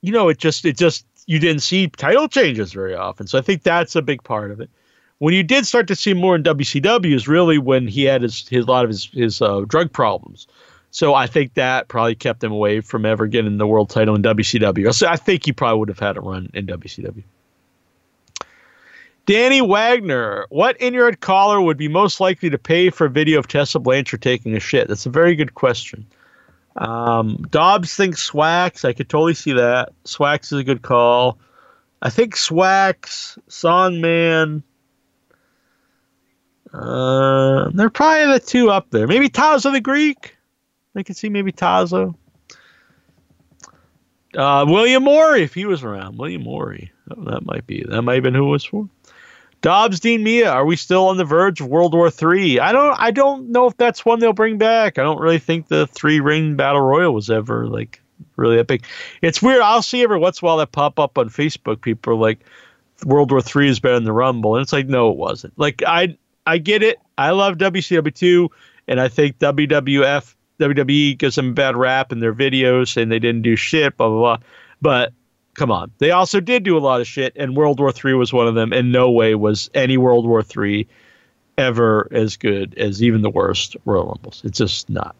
you 0.00 0.12
know, 0.12 0.28
it 0.28 0.38
just 0.38 0.64
it 0.64 0.76
just 0.78 1.04
you 1.26 1.40
didn't 1.40 1.62
see 1.62 1.88
title 1.88 2.28
changes 2.28 2.72
very 2.72 2.94
often. 2.94 3.26
So 3.26 3.36
I 3.36 3.40
think 3.40 3.64
that's 3.64 3.96
a 3.96 4.02
big 4.02 4.22
part 4.22 4.52
of 4.52 4.60
it. 4.60 4.70
When 5.18 5.34
you 5.34 5.42
did 5.42 5.66
start 5.66 5.88
to 5.88 5.96
see 5.96 6.14
more 6.14 6.36
in 6.36 6.44
WCW 6.44 7.16
is 7.16 7.26
really 7.26 7.58
when 7.58 7.88
he 7.88 8.04
had 8.04 8.22
his 8.22 8.46
his 8.46 8.68
lot 8.68 8.84
of 8.84 8.90
his 8.90 9.06
his 9.06 9.42
uh, 9.42 9.62
drug 9.66 9.92
problems. 9.92 10.46
So 10.92 11.14
I 11.14 11.26
think 11.26 11.54
that 11.54 11.88
probably 11.88 12.14
kept 12.14 12.44
him 12.44 12.52
away 12.52 12.82
from 12.82 13.06
ever 13.06 13.26
getting 13.26 13.56
the 13.56 13.66
world 13.66 13.88
title 13.88 14.14
in 14.14 14.22
WCW. 14.22 14.92
So 14.92 15.08
I 15.08 15.16
think 15.16 15.46
he 15.46 15.52
probably 15.52 15.78
would 15.78 15.88
have 15.88 15.98
had 15.98 16.18
a 16.18 16.20
run 16.20 16.50
in 16.52 16.66
WCW. 16.66 17.24
Danny 19.24 19.62
Wagner, 19.62 20.46
what 20.50 20.76
in 20.76 20.92
your 20.92 21.10
caller 21.14 21.62
would 21.62 21.78
be 21.78 21.88
most 21.88 22.20
likely 22.20 22.50
to 22.50 22.58
pay 22.58 22.90
for 22.90 23.06
a 23.06 23.10
video 23.10 23.38
of 23.38 23.48
Tessa 23.48 23.78
Blanchard 23.78 24.20
taking 24.20 24.54
a 24.54 24.60
shit? 24.60 24.86
That's 24.86 25.06
a 25.06 25.10
very 25.10 25.34
good 25.34 25.54
question. 25.54 26.06
Um, 26.76 27.38
Dobbs 27.50 27.94
thinks 27.94 28.30
Swax. 28.30 28.84
I 28.84 28.92
could 28.92 29.08
totally 29.08 29.34
see 29.34 29.52
that. 29.54 29.94
Swax 30.04 30.52
is 30.52 30.58
a 30.58 30.64
good 30.64 30.82
call. 30.82 31.38
I 32.02 32.10
think 32.10 32.36
Swax, 32.36 33.38
Songman. 33.48 34.62
Uh, 36.70 37.70
they're 37.72 37.88
probably 37.88 38.34
the 38.34 38.40
two 38.40 38.70
up 38.70 38.90
there. 38.90 39.06
Maybe 39.06 39.30
Tazo 39.30 39.72
the 39.72 39.80
Greek. 39.80 40.36
I 40.94 41.02
could 41.02 41.16
see 41.16 41.28
maybe 41.28 41.52
Tazo. 41.52 42.14
Uh, 44.36 44.64
William 44.66 45.04
Morey, 45.04 45.42
if 45.42 45.54
he 45.54 45.66
was 45.66 45.82
around. 45.82 46.18
William 46.18 46.42
Morey. 46.42 46.92
Oh, 47.10 47.22
that 47.24 47.44
might 47.44 47.66
be. 47.66 47.84
That 47.86 48.02
might 48.02 48.14
have 48.14 48.22
been 48.22 48.34
who 48.34 48.46
it 48.46 48.50
was 48.50 48.64
for. 48.64 48.88
Dobbs, 49.60 50.00
Dean 50.00 50.24
Mia, 50.24 50.50
are 50.50 50.64
we 50.64 50.74
still 50.74 51.06
on 51.06 51.16
the 51.16 51.24
verge 51.24 51.60
of 51.60 51.68
World 51.68 51.94
War 51.94 52.10
Three? 52.10 52.58
I 52.58 52.72
don't. 52.72 52.98
I 52.98 53.12
don't 53.12 53.50
know 53.50 53.66
if 53.66 53.76
that's 53.76 54.04
one 54.04 54.18
they'll 54.18 54.32
bring 54.32 54.58
back. 54.58 54.98
I 54.98 55.02
don't 55.02 55.20
really 55.20 55.38
think 55.38 55.68
the 55.68 55.86
three 55.86 56.18
ring 56.18 56.56
battle 56.56 56.80
royal 56.80 57.14
was 57.14 57.30
ever 57.30 57.68
like 57.68 58.02
really 58.34 58.58
epic. 58.58 58.82
It's 59.20 59.40
weird. 59.40 59.60
I'll 59.60 59.82
see 59.82 60.02
every 60.02 60.18
once 60.18 60.42
in 60.42 60.46
a 60.46 60.48
while 60.48 60.56
that 60.56 60.72
pop 60.72 60.98
up 60.98 61.16
on 61.16 61.28
Facebook. 61.28 61.80
People 61.80 62.14
are 62.14 62.16
like, 62.16 62.40
World 63.04 63.30
War 63.30 63.40
Three 63.40 63.68
is 63.68 63.78
better 63.78 63.94
than 63.94 64.04
the 64.04 64.12
Rumble, 64.12 64.56
and 64.56 64.62
it's 64.62 64.72
like, 64.72 64.88
no, 64.88 65.10
it 65.10 65.16
wasn't. 65.16 65.56
Like 65.56 65.82
I, 65.86 66.16
I 66.44 66.58
get 66.58 66.82
it. 66.82 66.98
I 67.16 67.30
love 67.30 67.56
WCW 67.58 68.12
two, 68.12 68.50
and 68.88 69.00
I 69.00 69.06
think 69.06 69.38
WWF 69.38 70.34
WWE 70.60 71.18
gives 71.18 71.36
them 71.36 71.50
a 71.50 71.52
bad 71.52 71.76
rap 71.76 72.12
in 72.12 72.20
their 72.20 72.34
videos, 72.34 73.00
and 73.00 73.10
they 73.10 73.18
didn't 73.18 73.42
do 73.42 73.56
shit, 73.56 73.96
blah 73.96 74.08
blah 74.08 74.18
blah. 74.18 74.46
But 74.80 75.12
come 75.54 75.70
on. 75.70 75.90
They 75.98 76.10
also 76.10 76.40
did 76.40 76.62
do 76.62 76.76
a 76.76 76.80
lot 76.80 77.00
of 77.00 77.06
shit, 77.06 77.32
and 77.36 77.56
World 77.56 77.80
War 77.80 77.92
Three 77.92 78.14
was 78.14 78.32
one 78.32 78.46
of 78.46 78.54
them. 78.54 78.72
In 78.72 78.92
no 78.92 79.10
way 79.10 79.34
was 79.34 79.70
any 79.74 79.96
World 79.96 80.26
War 80.26 80.42
Three 80.42 80.86
ever 81.58 82.08
as 82.10 82.36
good 82.36 82.74
as 82.78 83.02
even 83.02 83.22
the 83.22 83.30
worst 83.30 83.76
Royal 83.84 84.06
Rumbles. 84.06 84.42
It's 84.44 84.58
just 84.58 84.88
not. 84.88 85.14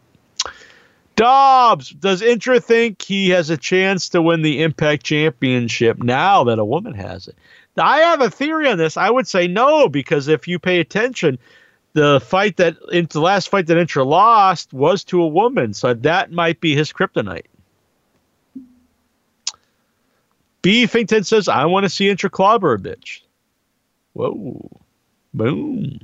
Dobbs, 1.15 1.91
does 1.91 2.23
Incher 2.23 2.63
think 2.63 3.01
he 3.01 3.29
has 3.29 3.51
a 3.51 3.57
chance 3.57 4.09
to 4.09 4.21
win 4.21 4.41
the 4.41 4.63
Impact 4.63 5.03
Championship 5.03 6.01
now 6.01 6.43
that 6.45 6.57
a 6.57 6.65
woman 6.65 6.95
has 6.95 7.27
it? 7.27 7.35
I 7.77 7.99
have 7.99 8.21
a 8.21 8.29
theory 8.29 8.67
on 8.67 8.77
this. 8.77 8.97
I 8.97 9.09
would 9.09 9.27
say 9.27 9.47
no, 9.47 9.89
because 9.89 10.27
if 10.27 10.47
you 10.47 10.57
pay 10.57 10.79
attention, 10.79 11.37
the 11.93 12.19
fight 12.19 12.57
that 12.57 12.75
the 12.89 13.21
last 13.21 13.49
fight 13.49 13.67
that 13.67 13.77
Incher 13.77 14.05
lost 14.05 14.73
was 14.73 15.03
to 15.05 15.21
a 15.21 15.27
woman, 15.27 15.73
so 15.73 15.93
that 15.93 16.31
might 16.31 16.59
be 16.59 16.75
his 16.75 16.91
kryptonite. 16.91 17.45
Beefington 20.63 21.25
says, 21.25 21.47
I 21.47 21.65
want 21.65 21.83
to 21.83 21.89
see 21.89 22.07
Incher 22.07 22.31
clobber 22.31 22.73
a 22.73 22.79
bitch. 22.79 23.21
Whoa. 24.13 24.81
Boom. 25.33 25.99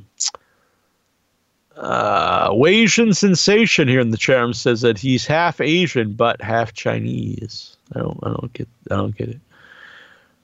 Uh, 1.75 2.53
Asian 2.67 3.13
sensation 3.13 3.87
here 3.87 4.01
in 4.01 4.09
the 4.09 4.17
chat 4.17 4.41
room 4.41 4.53
says 4.53 4.81
that 4.81 4.99
he's 4.99 5.25
half 5.25 5.61
Asian 5.61 6.11
but 6.11 6.41
half 6.41 6.73
Chinese. 6.73 7.77
I 7.95 7.99
don't, 7.99 8.19
I 8.21 8.29
don't 8.29 8.51
get, 8.53 8.67
I 8.91 8.95
don't 8.97 9.15
get 9.15 9.29
it. 9.29 9.39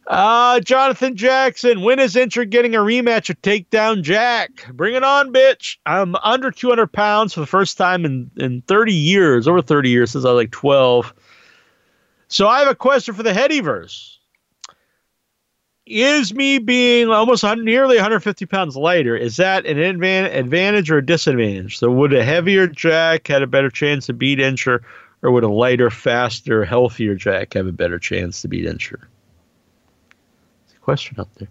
Uh, 0.07 0.59
Jonathan 0.59 1.15
Jackson, 1.15 1.81
when 1.81 1.97
is 1.97 2.13
Incher 2.13 2.47
getting 2.47 2.75
a 2.75 2.79
rematch 2.79 3.31
of 3.31 3.41
Takedown 3.41 4.03
Jack? 4.03 4.67
Bring 4.71 4.93
it 4.93 5.03
on, 5.03 5.33
bitch. 5.33 5.77
I'm 5.85 6.15
under 6.15 6.51
200 6.51 6.87
pounds 6.87 7.33
for 7.33 7.39
the 7.39 7.47
first 7.47 7.77
time 7.77 8.05
in, 8.05 8.29
in 8.37 8.61
30 8.61 8.93
years, 8.93 9.47
over 9.47 9.63
30 9.63 9.89
years 9.89 10.11
since 10.11 10.23
I 10.23 10.31
was 10.31 10.43
like 10.43 10.51
12. 10.51 11.11
So 12.27 12.47
I 12.47 12.59
have 12.59 12.67
a 12.67 12.75
question 12.75 13.15
for 13.15 13.23
the 13.23 13.31
Headyverse. 13.31 14.17
Is 15.87 16.33
me 16.33 16.59
being 16.59 17.09
almost 17.09 17.43
nearly 17.43 17.95
150 17.95 18.45
pounds 18.47 18.75
lighter, 18.75 19.15
is 19.15 19.37
that 19.37 19.65
an 19.65 19.77
advantage 19.79 20.89
or 20.89 20.97
a 20.97 21.05
disadvantage? 21.05 21.77
So 21.77 21.91
would 21.91 22.13
a 22.13 22.23
heavier 22.23 22.67
Jack 22.67 23.27
had 23.27 23.43
a 23.43 23.47
better 23.47 23.69
chance 23.69 24.07
to 24.07 24.13
beat 24.13 24.39
Incher, 24.39 24.81
or 25.21 25.31
would 25.31 25.43
a 25.43 25.47
lighter, 25.47 25.89
faster, 25.89 26.65
healthier 26.65 27.15
Jack 27.15 27.53
have 27.53 27.67
a 27.67 27.71
better 27.71 27.99
chance 27.99 28.41
to 28.41 28.47
beat 28.47 28.65
Incher? 28.65 29.03
Question 30.85 31.19
out 31.19 31.33
there. 31.35 31.49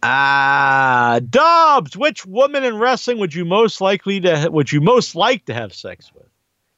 Ah, 0.00 1.14
uh, 1.14 1.20
Dobbs. 1.20 1.96
Which 1.96 2.24
woman 2.24 2.62
in 2.62 2.78
wrestling 2.78 3.18
would 3.18 3.34
you 3.34 3.44
most 3.44 3.80
likely 3.80 4.20
to 4.20 4.48
would 4.50 4.70
you 4.70 4.80
most 4.80 5.16
like 5.16 5.44
to 5.46 5.54
have 5.54 5.74
sex 5.74 6.12
with? 6.14 6.28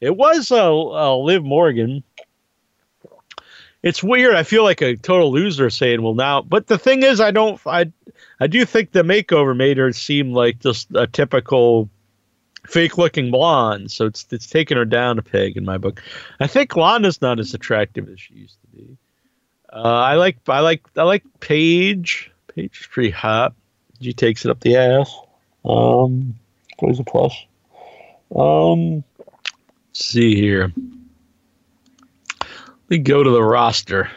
It 0.00 0.16
was 0.16 0.50
uh, 0.50 0.74
uh, 0.74 1.16
Liv 1.18 1.44
Morgan. 1.44 2.02
It's 3.82 4.02
weird. 4.02 4.34
I 4.34 4.42
feel 4.42 4.64
like 4.64 4.80
a 4.80 4.96
total 4.96 5.30
loser 5.32 5.68
saying, 5.68 6.02
"Well, 6.02 6.14
now." 6.14 6.40
But 6.40 6.66
the 6.66 6.78
thing 6.78 7.02
is, 7.02 7.20
I 7.20 7.30
don't. 7.30 7.61
I 7.66 7.92
I 8.40 8.46
do 8.46 8.64
think 8.64 8.92
the 8.92 9.02
makeover 9.02 9.54
made 9.54 9.76
her 9.76 9.92
seem 9.92 10.32
like 10.32 10.61
just 10.61 10.88
a 10.94 11.06
typical 11.06 11.90
fake-looking 12.66 13.30
blonde. 13.30 13.90
So 13.90 14.06
it's 14.06 14.26
it's 14.30 14.46
taken 14.46 14.78
her 14.78 14.86
down 14.86 15.18
a 15.18 15.22
peg 15.22 15.58
in 15.58 15.66
my 15.66 15.76
book. 15.76 16.02
I 16.40 16.46
think 16.46 16.74
Lana's 16.74 17.20
not 17.20 17.38
as 17.38 17.52
attractive 17.52 18.08
as 18.08 18.18
she 18.18 18.34
used. 18.34 18.56
Uh, 19.72 19.82
I 19.82 20.14
like 20.14 20.36
I 20.48 20.60
like 20.60 20.82
I 20.96 21.02
like 21.04 21.24
Paige. 21.40 22.30
Paige 22.48 22.80
is 22.80 22.86
pretty 22.88 23.10
hot. 23.10 23.54
She 24.00 24.12
takes 24.12 24.44
it 24.44 24.50
up 24.50 24.60
the 24.60 24.76
ass. 24.76 25.14
Um, 25.64 26.34
always 26.78 26.98
a 26.98 27.04
plus. 27.04 27.34
Um, 28.34 29.04
see 29.92 30.34
here. 30.34 30.72
Let 32.40 32.48
me 32.88 32.98
go 32.98 33.22
to 33.22 33.30
the 33.30 33.42
roster. 33.42 34.10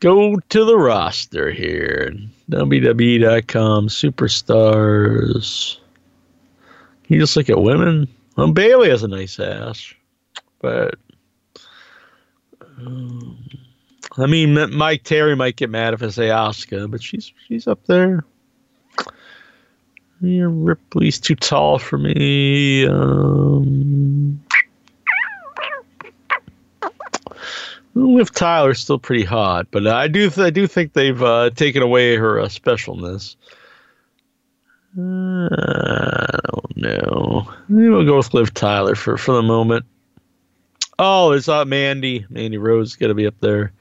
Go 0.00 0.36
to 0.36 0.64
the 0.64 0.76
roster 0.76 1.50
here. 1.50 2.14
WWE.com 2.50 3.88
superstars. 3.88 5.78
You 7.08 7.18
just 7.18 7.36
look 7.36 7.50
at 7.50 7.60
women. 7.60 8.06
Well, 8.36 8.52
Bayley 8.52 8.90
has 8.90 9.02
a 9.02 9.08
nice 9.08 9.40
ass, 9.40 9.94
but 10.60 10.96
I 12.78 14.26
mean, 14.26 14.76
Mike 14.76 15.02
Terry 15.02 15.34
might 15.34 15.56
get 15.56 15.70
mad 15.70 15.94
if 15.94 16.02
I 16.02 16.08
say 16.08 16.28
Asuka, 16.28 16.90
but 16.90 17.02
she's 17.02 17.32
she's 17.46 17.66
up 17.66 17.84
there. 17.86 18.24
Yeah, 20.20 20.46
Ripley's 20.48 21.18
too 21.18 21.34
tall 21.34 21.78
for 21.78 21.98
me. 21.98 22.86
Um, 22.86 24.40
Tyler's 28.34 28.80
still 28.80 28.98
pretty 28.98 29.24
hot, 29.24 29.68
but 29.70 29.86
I 29.86 30.08
do 30.08 30.30
I 30.36 30.50
do 30.50 30.66
think 30.66 30.92
they've 30.92 31.22
uh, 31.22 31.50
taken 31.50 31.82
away 31.82 32.16
her 32.16 32.40
uh, 32.40 32.46
specialness. 32.46 33.36
Uh, 34.96 35.48
I 35.50 36.38
don't 36.52 36.76
know. 36.76 37.52
Maybe 37.68 37.88
we'll 37.88 38.04
go 38.04 38.16
with 38.18 38.34
Liv 38.34 38.54
Tyler 38.54 38.94
for 38.94 39.16
for 39.16 39.32
the 39.32 39.42
moment. 39.42 39.86
Oh, 40.98 41.32
it's 41.32 41.48
uh, 41.48 41.64
Mandy. 41.64 42.24
Mandy 42.28 42.58
Rose 42.58 42.90
is 42.90 42.96
gonna 42.96 43.14
be 43.14 43.26
up 43.26 43.38
there. 43.40 43.72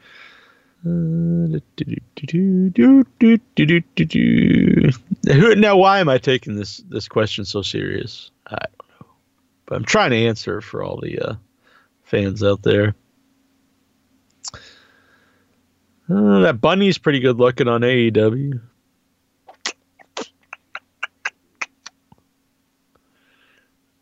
now, 5.55 5.77
why 5.77 5.99
am 5.99 6.09
I 6.09 6.17
taking 6.17 6.55
this 6.55 6.77
this 6.89 7.07
question 7.07 7.45
so 7.45 7.61
serious? 7.61 8.31
I 8.47 8.57
don't 8.57 8.89
know, 8.99 9.07
but 9.65 9.75
I'm 9.75 9.85
trying 9.85 10.11
to 10.11 10.17
answer 10.17 10.59
for 10.59 10.83
all 10.83 10.99
the 10.99 11.19
uh, 11.19 11.35
fans 12.03 12.43
out 12.43 12.63
there. 12.63 12.95
Uh, 16.09 16.39
that 16.39 16.59
bunny's 16.59 16.97
pretty 16.97 17.21
good 17.21 17.37
looking 17.37 17.69
on 17.69 17.81
AEW. 17.81 18.59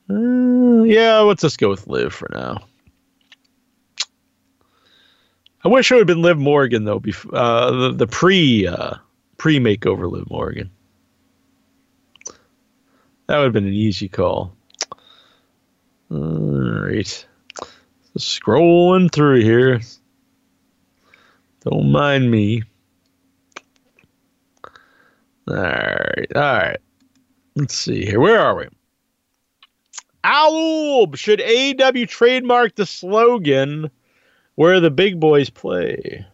Uh, 0.10 0.84
yeah, 0.84 1.20
let's 1.20 1.44
just 1.44 1.60
go 1.60 1.70
with 1.70 1.86
Liv 1.88 2.12
for 2.12 2.28
now. 2.34 2.58
I 5.64 5.68
wish 5.68 5.92
it 5.92 5.96
would 5.96 6.00
have 6.02 6.08
been 6.08 6.24
Liv 6.24 6.38
Morgan 6.38 6.86
though. 6.86 7.00
Before 7.00 7.36
uh, 7.36 7.72
the, 7.72 7.92
the 7.92 8.08
pre 8.08 8.68
uh, 8.68 8.96
pre 9.38 9.60
makeover 9.60 10.12
Liv 10.12 10.30
Morgan. 10.30 10.72
That 13.28 13.38
would 13.38 13.46
have 13.46 13.54
been 13.54 13.68
an 13.68 13.74
easy 13.74 14.10
call. 14.10 14.54
All 16.10 16.88
right, 16.88 17.26
scrolling 18.18 19.12
through 19.12 19.42
here. 19.42 19.80
Don't 21.62 21.92
mind 21.92 22.30
me. 22.30 22.64
All 25.48 25.56
right, 25.56 26.28
all 26.36 26.42
right. 26.42 26.80
Let's 27.56 27.76
see 27.76 28.06
here. 28.06 28.20
Where 28.20 28.40
are 28.40 28.56
we? 28.56 28.68
Owl 30.24 31.14
should 31.16 31.40
AEW 31.40 32.08
trademark 32.08 32.76
the 32.76 32.86
slogan? 32.86 33.92
Where 34.56 34.80
the 34.80 34.92
big 34.92 35.20
boys 35.20 35.50
play. 35.50 36.26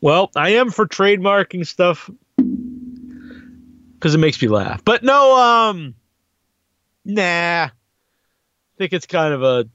Well, 0.00 0.30
I 0.34 0.50
am 0.50 0.70
for 0.70 0.86
trademarking 0.86 1.66
stuff 1.66 2.10
because 2.36 4.14
it 4.14 4.18
makes 4.18 4.40
me 4.42 4.48
laugh. 4.48 4.84
But 4.84 5.02
no, 5.02 5.36
um, 5.36 5.94
nah. 7.04 7.64
I 7.64 7.70
think 8.78 8.92
it's 8.92 9.06
kind 9.06 9.32
of 9.32 9.42
a 9.42 9.68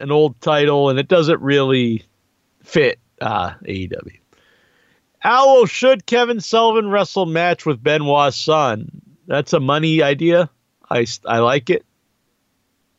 an 0.00 0.12
old 0.12 0.40
title, 0.40 0.90
and 0.90 0.98
it 0.98 1.08
doesn't 1.08 1.40
really 1.40 2.04
fit 2.62 2.98
uh, 3.20 3.54
AEW. 3.64 4.18
Owl, 5.24 5.66
should 5.66 6.06
Kevin 6.06 6.40
Sullivan 6.40 6.90
wrestle 6.90 7.26
match 7.26 7.66
with 7.66 7.82
Benoit's 7.82 8.36
son? 8.36 9.00
That's 9.26 9.52
a 9.52 9.60
money 9.60 10.02
idea. 10.02 10.48
I, 10.90 11.06
I 11.26 11.38
like 11.38 11.70
it. 11.70 11.84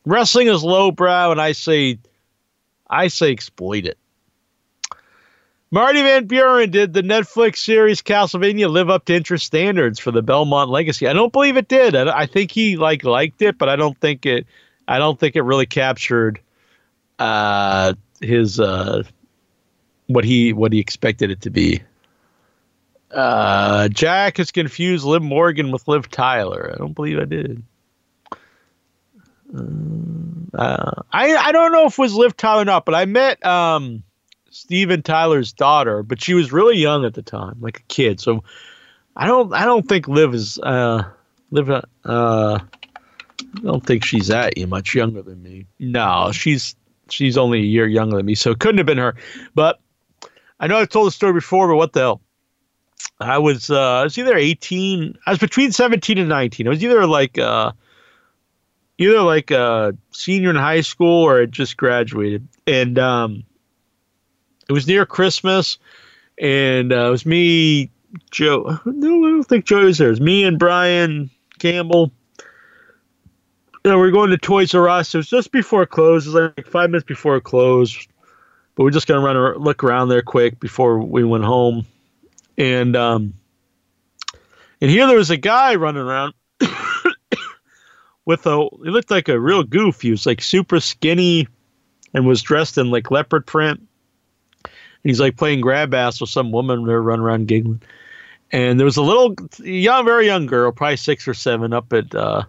Wrestling 0.09 0.47
is 0.47 0.63
lowbrow, 0.63 1.31
and 1.31 1.39
I 1.39 1.51
say, 1.51 1.99
I 2.89 3.09
say 3.09 3.31
exploit 3.31 3.85
it. 3.85 3.97
Marty 5.71 6.01
Van 6.01 6.25
Buren 6.25 6.71
did 6.71 6.93
the 6.93 7.03
Netflix 7.03 7.57
series 7.57 8.01
Castlevania 8.01 8.71
live 8.71 8.89
up 8.89 9.05
to 9.05 9.13
interest 9.13 9.45
standards 9.45 9.99
for 9.99 10.09
the 10.09 10.23
Belmont 10.23 10.71
legacy? 10.71 11.07
I 11.07 11.13
don't 11.13 11.31
believe 11.31 11.57
it 11.57 11.67
did. 11.67 11.95
I, 11.95 12.21
I 12.21 12.25
think 12.25 12.49
he 12.49 12.75
like 12.75 13.03
liked 13.03 13.43
it, 13.43 13.59
but 13.59 13.69
I 13.69 13.75
don't 13.75 13.95
think 13.99 14.25
it. 14.25 14.47
I 14.87 14.97
don't 14.97 15.19
think 15.19 15.35
it 15.35 15.43
really 15.43 15.67
captured 15.67 16.39
uh, 17.19 17.93
his 18.19 18.59
uh, 18.59 19.03
what 20.07 20.25
he 20.25 20.53
what 20.53 20.73
he 20.73 20.79
expected 20.79 21.29
it 21.29 21.41
to 21.41 21.51
be. 21.51 21.83
Uh, 23.11 23.89
Jack 23.89 24.37
has 24.37 24.49
confused 24.49 25.05
Liv 25.05 25.21
Morgan 25.21 25.71
with 25.71 25.87
Liv 25.87 26.09
Tyler. 26.09 26.71
I 26.73 26.77
don't 26.79 26.93
believe 26.93 27.19
I 27.19 27.25
did. 27.25 27.61
Uh, 29.55 29.63
I 30.57 31.35
I 31.35 31.51
don't 31.51 31.71
know 31.71 31.85
if 31.85 31.93
it 31.93 31.99
was 31.99 32.13
Liv 32.13 32.35
Tyler 32.35 32.61
or 32.61 32.65
not, 32.65 32.85
but 32.85 32.95
I 32.95 33.05
met 33.05 33.45
um, 33.45 34.03
Steven 34.49 35.01
Tyler's 35.01 35.53
daughter, 35.53 36.03
but 36.03 36.21
she 36.21 36.33
was 36.33 36.51
really 36.51 36.77
young 36.77 37.05
at 37.05 37.13
the 37.13 37.21
time, 37.21 37.57
like 37.59 37.79
a 37.79 37.83
kid. 37.83 38.19
So 38.19 38.43
I 39.15 39.27
don't 39.27 39.53
I 39.53 39.65
don't 39.65 39.87
think 39.87 40.07
Liv 40.07 40.33
is 40.33 40.59
uh, 40.59 41.03
Liv. 41.51 41.69
Uh, 41.69 41.83
I 42.05 43.59
don't 43.61 43.85
think 43.85 44.05
she's 44.05 44.27
that 44.27 44.53
much 44.67 44.95
younger 44.95 45.21
than 45.21 45.41
me. 45.41 45.65
No, 45.79 46.31
she's 46.31 46.75
she's 47.09 47.37
only 47.37 47.59
a 47.59 47.63
year 47.63 47.87
younger 47.87 48.17
than 48.17 48.25
me, 48.25 48.35
so 48.35 48.51
it 48.51 48.59
couldn't 48.59 48.77
have 48.77 48.87
been 48.87 48.97
her. 48.97 49.15
But 49.55 49.79
I 50.59 50.67
know 50.67 50.77
I've 50.77 50.89
told 50.89 51.07
the 51.07 51.11
story 51.11 51.33
before, 51.33 51.67
but 51.67 51.75
what 51.75 51.93
the 51.93 51.99
hell? 51.99 52.21
I 53.19 53.37
was 53.37 53.69
uh, 53.69 53.99
I 53.99 54.03
was 54.03 54.17
either 54.17 54.35
eighteen. 54.35 55.17
I 55.25 55.31
was 55.31 55.39
between 55.39 55.71
seventeen 55.71 56.17
and 56.17 56.29
nineteen. 56.29 56.67
I 56.67 56.69
was 56.69 56.83
either 56.83 57.05
like 57.05 57.37
uh, 57.37 57.71
either 58.99 59.21
like 59.21 59.49
a 59.49 59.95
senior 60.11 60.51
in 60.51 60.55
high 60.55 60.81
school 60.81 61.23
or 61.23 61.41
I 61.41 61.45
just 61.45 61.77
graduated, 61.77 62.47
and 62.67 62.99
um, 62.99 63.43
it 64.67 64.73
was 64.73 64.85
near 64.85 65.05
Christmas, 65.05 65.79
and 66.37 66.93
uh, 66.93 67.07
it 67.07 67.09
was 67.09 67.25
me, 67.25 67.89
Joe. 68.29 68.77
No, 68.85 69.25
I 69.25 69.29
don't 69.29 69.43
think 69.43 69.65
Joe 69.65 69.85
was 69.85 69.97
there. 69.97 70.09
It 70.09 70.11
was 70.11 70.21
me 70.21 70.43
and 70.43 70.59
Brian 70.59 71.31
Campbell. 71.57 72.11
Know, 73.85 73.97
we 73.97 74.09
are 74.09 74.11
going 74.11 74.29
to 74.29 74.37
Toys 74.37 74.75
R 74.75 74.89
Us. 74.89 75.15
It 75.15 75.17
was 75.17 75.29
just 75.29 75.51
before 75.53 75.83
it 75.83 75.89
closed. 75.89 76.27
It 76.27 76.31
was 76.31 76.51
like 76.57 76.67
five 76.67 76.89
minutes 76.89 77.07
before 77.07 77.37
it 77.37 77.43
closed, 77.45 78.07
but 78.75 78.83
we're 78.83 78.91
just 78.91 79.07
gonna 79.07 79.21
run 79.21 79.37
a 79.37 79.57
look 79.57 79.83
around 79.83 80.09
there 80.09 80.21
quick 80.21 80.59
before 80.59 80.99
we 80.99 81.23
went 81.23 81.45
home, 81.45 81.87
and 82.57 82.95
um, 82.97 83.33
and 84.81 84.91
here 84.91 85.07
there 85.07 85.15
was 85.15 85.29
a 85.29 85.37
guy 85.37 85.75
running 85.75 86.01
around 86.01 86.33
with 88.29 88.45
a. 88.45 88.69
He 88.83 88.91
looked 88.91 89.09
like 89.09 89.27
a 89.27 89.39
real 89.39 89.63
goof. 89.63 90.01
He 90.01 90.11
was 90.11 90.27
like 90.27 90.43
super 90.43 90.79
skinny, 90.79 91.47
and 92.13 92.27
was 92.27 92.43
dressed 92.43 92.77
in 92.77 92.91
like 92.91 93.09
leopard 93.09 93.47
print 93.47 93.79
And 94.63 94.71
he's 95.03 95.19
like 95.19 95.35
playing 95.35 95.61
grab 95.61 95.95
ass 95.95 96.21
with 96.21 96.29
some 96.29 96.51
woman 96.51 96.85
there 96.85 97.01
running 97.01 97.25
around 97.25 97.47
giggling. 97.47 97.81
And 98.51 98.79
there 98.79 98.85
was 98.85 98.97
a 98.97 99.01
little 99.01 99.35
young, 99.57 100.05
very 100.05 100.27
young 100.27 100.45
girl, 100.45 100.71
probably 100.71 100.97
six 100.97 101.27
or 101.27 101.33
seven, 101.33 101.73
up 101.73 101.91
at 101.91 102.13
uh, 102.13 102.43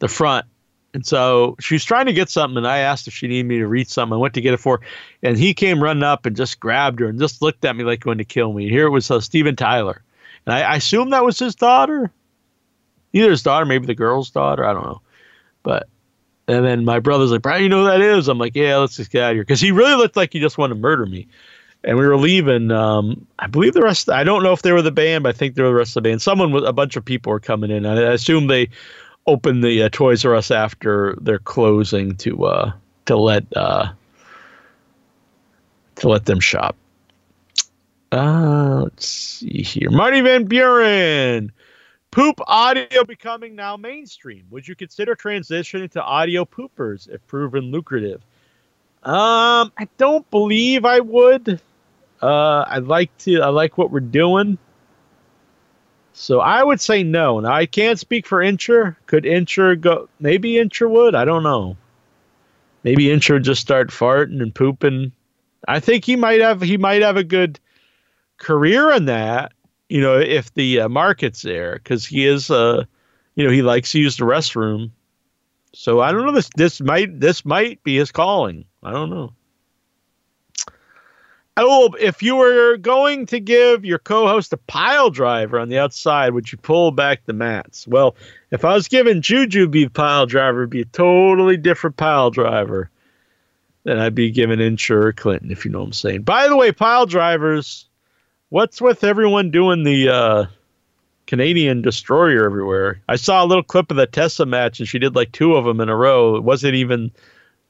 the 0.00 0.08
front. 0.08 0.46
And 0.94 1.06
so 1.06 1.54
she 1.60 1.76
was 1.76 1.84
trying 1.84 2.06
to 2.06 2.12
get 2.12 2.28
something, 2.28 2.56
and 2.56 2.66
I 2.66 2.78
asked 2.78 3.06
if 3.06 3.14
she 3.14 3.28
needed 3.28 3.46
me 3.46 3.58
to 3.58 3.68
read 3.68 3.88
something. 3.88 4.14
I 4.14 4.18
went 4.18 4.34
to 4.34 4.40
get 4.40 4.52
it 4.52 4.58
for 4.58 4.78
her, 4.78 4.86
and 5.22 5.38
he 5.38 5.54
came 5.54 5.80
running 5.80 6.02
up 6.02 6.26
and 6.26 6.36
just 6.36 6.58
grabbed 6.58 6.98
her 6.98 7.06
and 7.06 7.20
just 7.20 7.40
looked 7.40 7.64
at 7.64 7.76
me 7.76 7.84
like 7.84 8.00
going 8.00 8.18
to 8.18 8.24
kill 8.24 8.52
me. 8.52 8.68
Here 8.68 8.86
it 8.86 8.90
was 8.90 9.10
uh, 9.10 9.20
Steven 9.20 9.54
Tyler. 9.54 10.02
And 10.44 10.54
I, 10.56 10.62
I 10.62 10.76
assume 10.76 11.10
that 11.10 11.24
was 11.24 11.38
his 11.38 11.54
daughter. 11.54 12.10
Either 13.12 13.30
his 13.30 13.42
daughter, 13.42 13.66
maybe 13.66 13.86
the 13.86 13.94
girl's 13.94 14.30
daughter. 14.30 14.64
I 14.64 14.72
don't 14.72 14.84
know. 14.84 15.00
But 15.62 15.88
and 16.48 16.64
then 16.64 16.84
my 16.84 16.98
brother's 16.98 17.30
like, 17.30 17.42
Brian, 17.42 17.62
you 17.62 17.68
know 17.68 17.84
who 17.84 17.90
that 17.90 18.00
is? 18.00 18.28
I'm 18.28 18.38
like, 18.38 18.56
yeah, 18.56 18.76
let's 18.76 18.96
just 18.96 19.10
get 19.10 19.22
out 19.22 19.30
of 19.30 19.36
here. 19.36 19.42
Because 19.42 19.60
he 19.60 19.70
really 19.70 19.94
looked 19.94 20.16
like 20.16 20.32
he 20.32 20.40
just 20.40 20.58
wanted 20.58 20.74
to 20.74 20.80
murder 20.80 21.06
me. 21.06 21.28
And 21.84 21.96
we 21.98 22.06
were 22.06 22.16
leaving. 22.16 22.70
Um, 22.70 23.26
I 23.38 23.46
believe 23.46 23.74
the 23.74 23.82
rest, 23.82 24.08
I 24.08 24.24
don't 24.24 24.42
know 24.42 24.52
if 24.52 24.62
they 24.62 24.72
were 24.72 24.82
the 24.82 24.92
band, 24.92 25.24
but 25.24 25.34
I 25.34 25.38
think 25.38 25.54
they 25.54 25.62
were 25.62 25.68
the 25.68 25.74
rest 25.74 25.96
of 25.96 26.02
the 26.02 26.08
band. 26.08 26.22
Someone, 26.22 26.54
a 26.64 26.72
bunch 26.72 26.96
of 26.96 27.04
people 27.04 27.30
were 27.30 27.40
coming 27.40 27.70
in. 27.70 27.86
I, 27.86 28.12
assume 28.12 28.46
they 28.46 28.68
opened 29.26 29.64
the 29.64 29.84
uh, 29.84 29.88
Toys 29.90 30.24
R 30.24 30.34
Us 30.34 30.50
after 30.50 31.16
their 31.20 31.38
closing 31.38 32.16
to 32.16 32.44
uh, 32.44 32.72
to 33.06 33.16
let 33.16 33.44
uh, 33.56 33.92
to 35.96 36.08
let 36.08 36.24
them 36.26 36.40
shop. 36.40 36.76
Uh, 38.12 38.82
let's 38.82 39.06
see 39.06 39.62
here. 39.62 39.90
Marty 39.90 40.20
Van 40.20 40.44
Buren 40.44 41.50
Poop 42.12 42.40
audio 42.46 43.04
becoming 43.04 43.56
now 43.56 43.74
mainstream. 43.74 44.44
Would 44.50 44.68
you 44.68 44.76
consider 44.76 45.16
transitioning 45.16 45.90
to 45.92 46.02
audio 46.02 46.44
poopers 46.44 47.08
if 47.08 47.26
proven 47.26 47.70
lucrative? 47.70 48.20
Um, 49.02 49.72
I 49.78 49.88
don't 49.96 50.30
believe 50.30 50.84
I 50.84 51.00
would. 51.00 51.58
Uh, 52.20 52.64
I 52.68 52.78
like 52.80 53.16
to. 53.20 53.40
I 53.40 53.48
like 53.48 53.78
what 53.78 53.90
we're 53.90 54.00
doing. 54.00 54.58
So 56.12 56.40
I 56.40 56.62
would 56.62 56.82
say 56.82 57.02
no. 57.02 57.40
Now 57.40 57.54
I 57.54 57.64
can't 57.64 57.98
speak 57.98 58.26
for 58.26 58.40
Incher. 58.40 58.94
Could 59.06 59.24
Incher 59.24 59.80
go? 59.80 60.10
Maybe 60.20 60.52
Incher 60.52 60.90
would. 60.90 61.14
I 61.14 61.24
don't 61.24 61.42
know. 61.42 61.78
Maybe 62.84 63.04
Incher 63.04 63.42
just 63.42 63.62
start 63.62 63.88
farting 63.88 64.42
and 64.42 64.54
pooping. 64.54 65.12
I 65.66 65.80
think 65.80 66.04
he 66.04 66.16
might 66.16 66.42
have. 66.42 66.60
He 66.60 66.76
might 66.76 67.00
have 67.00 67.16
a 67.16 67.24
good 67.24 67.58
career 68.36 68.92
in 68.92 69.06
that 69.06 69.52
you 69.92 70.00
know, 70.00 70.18
if 70.18 70.54
the 70.54 70.80
uh, 70.80 70.88
market's 70.88 71.42
there, 71.42 71.74
because 71.74 72.06
he 72.06 72.26
is, 72.26 72.50
uh, 72.50 72.82
you 73.34 73.44
know, 73.44 73.50
he 73.50 73.60
likes 73.60 73.92
to 73.92 74.00
use 74.00 74.16
the 74.16 74.24
restroom. 74.24 74.90
So 75.74 76.00
I 76.00 76.12
don't 76.12 76.24
know. 76.24 76.32
This 76.32 76.48
this 76.56 76.80
might 76.80 77.20
this 77.20 77.44
might 77.44 77.84
be 77.84 77.98
his 77.98 78.10
calling. 78.10 78.64
I 78.82 78.92
don't 78.92 79.10
know. 79.10 79.34
Oh, 81.58 81.94
if 82.00 82.22
you 82.22 82.36
were 82.36 82.78
going 82.78 83.26
to 83.26 83.38
give 83.38 83.84
your 83.84 83.98
co-host 83.98 84.54
a 84.54 84.56
pile 84.56 85.10
driver 85.10 85.58
on 85.58 85.68
the 85.68 85.78
outside, 85.78 86.32
would 86.32 86.50
you 86.50 86.56
pull 86.56 86.90
back 86.90 87.26
the 87.26 87.34
mats? 87.34 87.86
Well, 87.86 88.16
if 88.50 88.64
I 88.64 88.72
was 88.72 88.88
giving 88.88 89.20
Juju 89.20 89.68
be 89.68 89.90
pile 89.90 90.24
driver, 90.24 90.62
it'd 90.62 90.70
be 90.70 90.80
a 90.80 90.86
totally 90.86 91.58
different 91.58 91.98
pile 91.98 92.30
driver 92.30 92.88
than 93.84 93.98
I'd 93.98 94.14
be 94.14 94.30
giving 94.30 94.58
Incher 94.58 95.14
Clinton, 95.14 95.50
if 95.50 95.66
you 95.66 95.70
know 95.70 95.80
what 95.80 95.88
I'm 95.88 95.92
saying. 95.92 96.22
By 96.22 96.48
the 96.48 96.56
way, 96.56 96.72
pile 96.72 97.04
drivers 97.04 97.90
What's 98.52 98.82
with 98.82 99.02
everyone 99.02 99.50
doing 99.50 99.82
the 99.82 100.10
uh, 100.10 100.46
Canadian 101.26 101.80
destroyer 101.80 102.44
everywhere? 102.44 103.00
I 103.08 103.16
saw 103.16 103.42
a 103.42 103.46
little 103.46 103.62
clip 103.62 103.90
of 103.90 103.96
the 103.96 104.06
Tessa 104.06 104.44
match, 104.44 104.78
and 104.78 104.86
she 104.86 104.98
did 104.98 105.16
like 105.16 105.32
two 105.32 105.54
of 105.54 105.64
them 105.64 105.80
in 105.80 105.88
a 105.88 105.96
row. 105.96 106.36
It 106.36 106.42
wasn't 106.42 106.74
even 106.74 107.12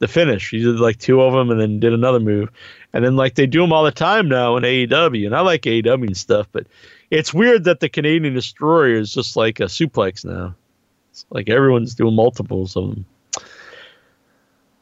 the 0.00 0.08
finish. 0.08 0.48
She 0.48 0.58
did 0.58 0.80
like 0.80 0.98
two 0.98 1.22
of 1.22 1.34
them, 1.34 1.52
and 1.52 1.60
then 1.60 1.78
did 1.78 1.92
another 1.92 2.18
move, 2.18 2.48
and 2.92 3.04
then 3.04 3.14
like 3.14 3.36
they 3.36 3.46
do 3.46 3.60
them 3.60 3.72
all 3.72 3.84
the 3.84 3.92
time 3.92 4.28
now 4.28 4.56
in 4.56 4.64
AEW. 4.64 5.24
And 5.24 5.36
I 5.36 5.42
like 5.42 5.62
AEW 5.62 6.04
and 6.04 6.16
stuff, 6.16 6.48
but 6.50 6.66
it's 7.12 7.32
weird 7.32 7.62
that 7.62 7.78
the 7.78 7.88
Canadian 7.88 8.34
destroyer 8.34 8.96
is 8.96 9.14
just 9.14 9.36
like 9.36 9.60
a 9.60 9.66
suplex 9.66 10.24
now. 10.24 10.56
It's 11.12 11.24
like 11.30 11.48
everyone's 11.48 11.94
doing 11.94 12.16
multiples 12.16 12.76
of 12.76 12.90
them. 12.90 13.06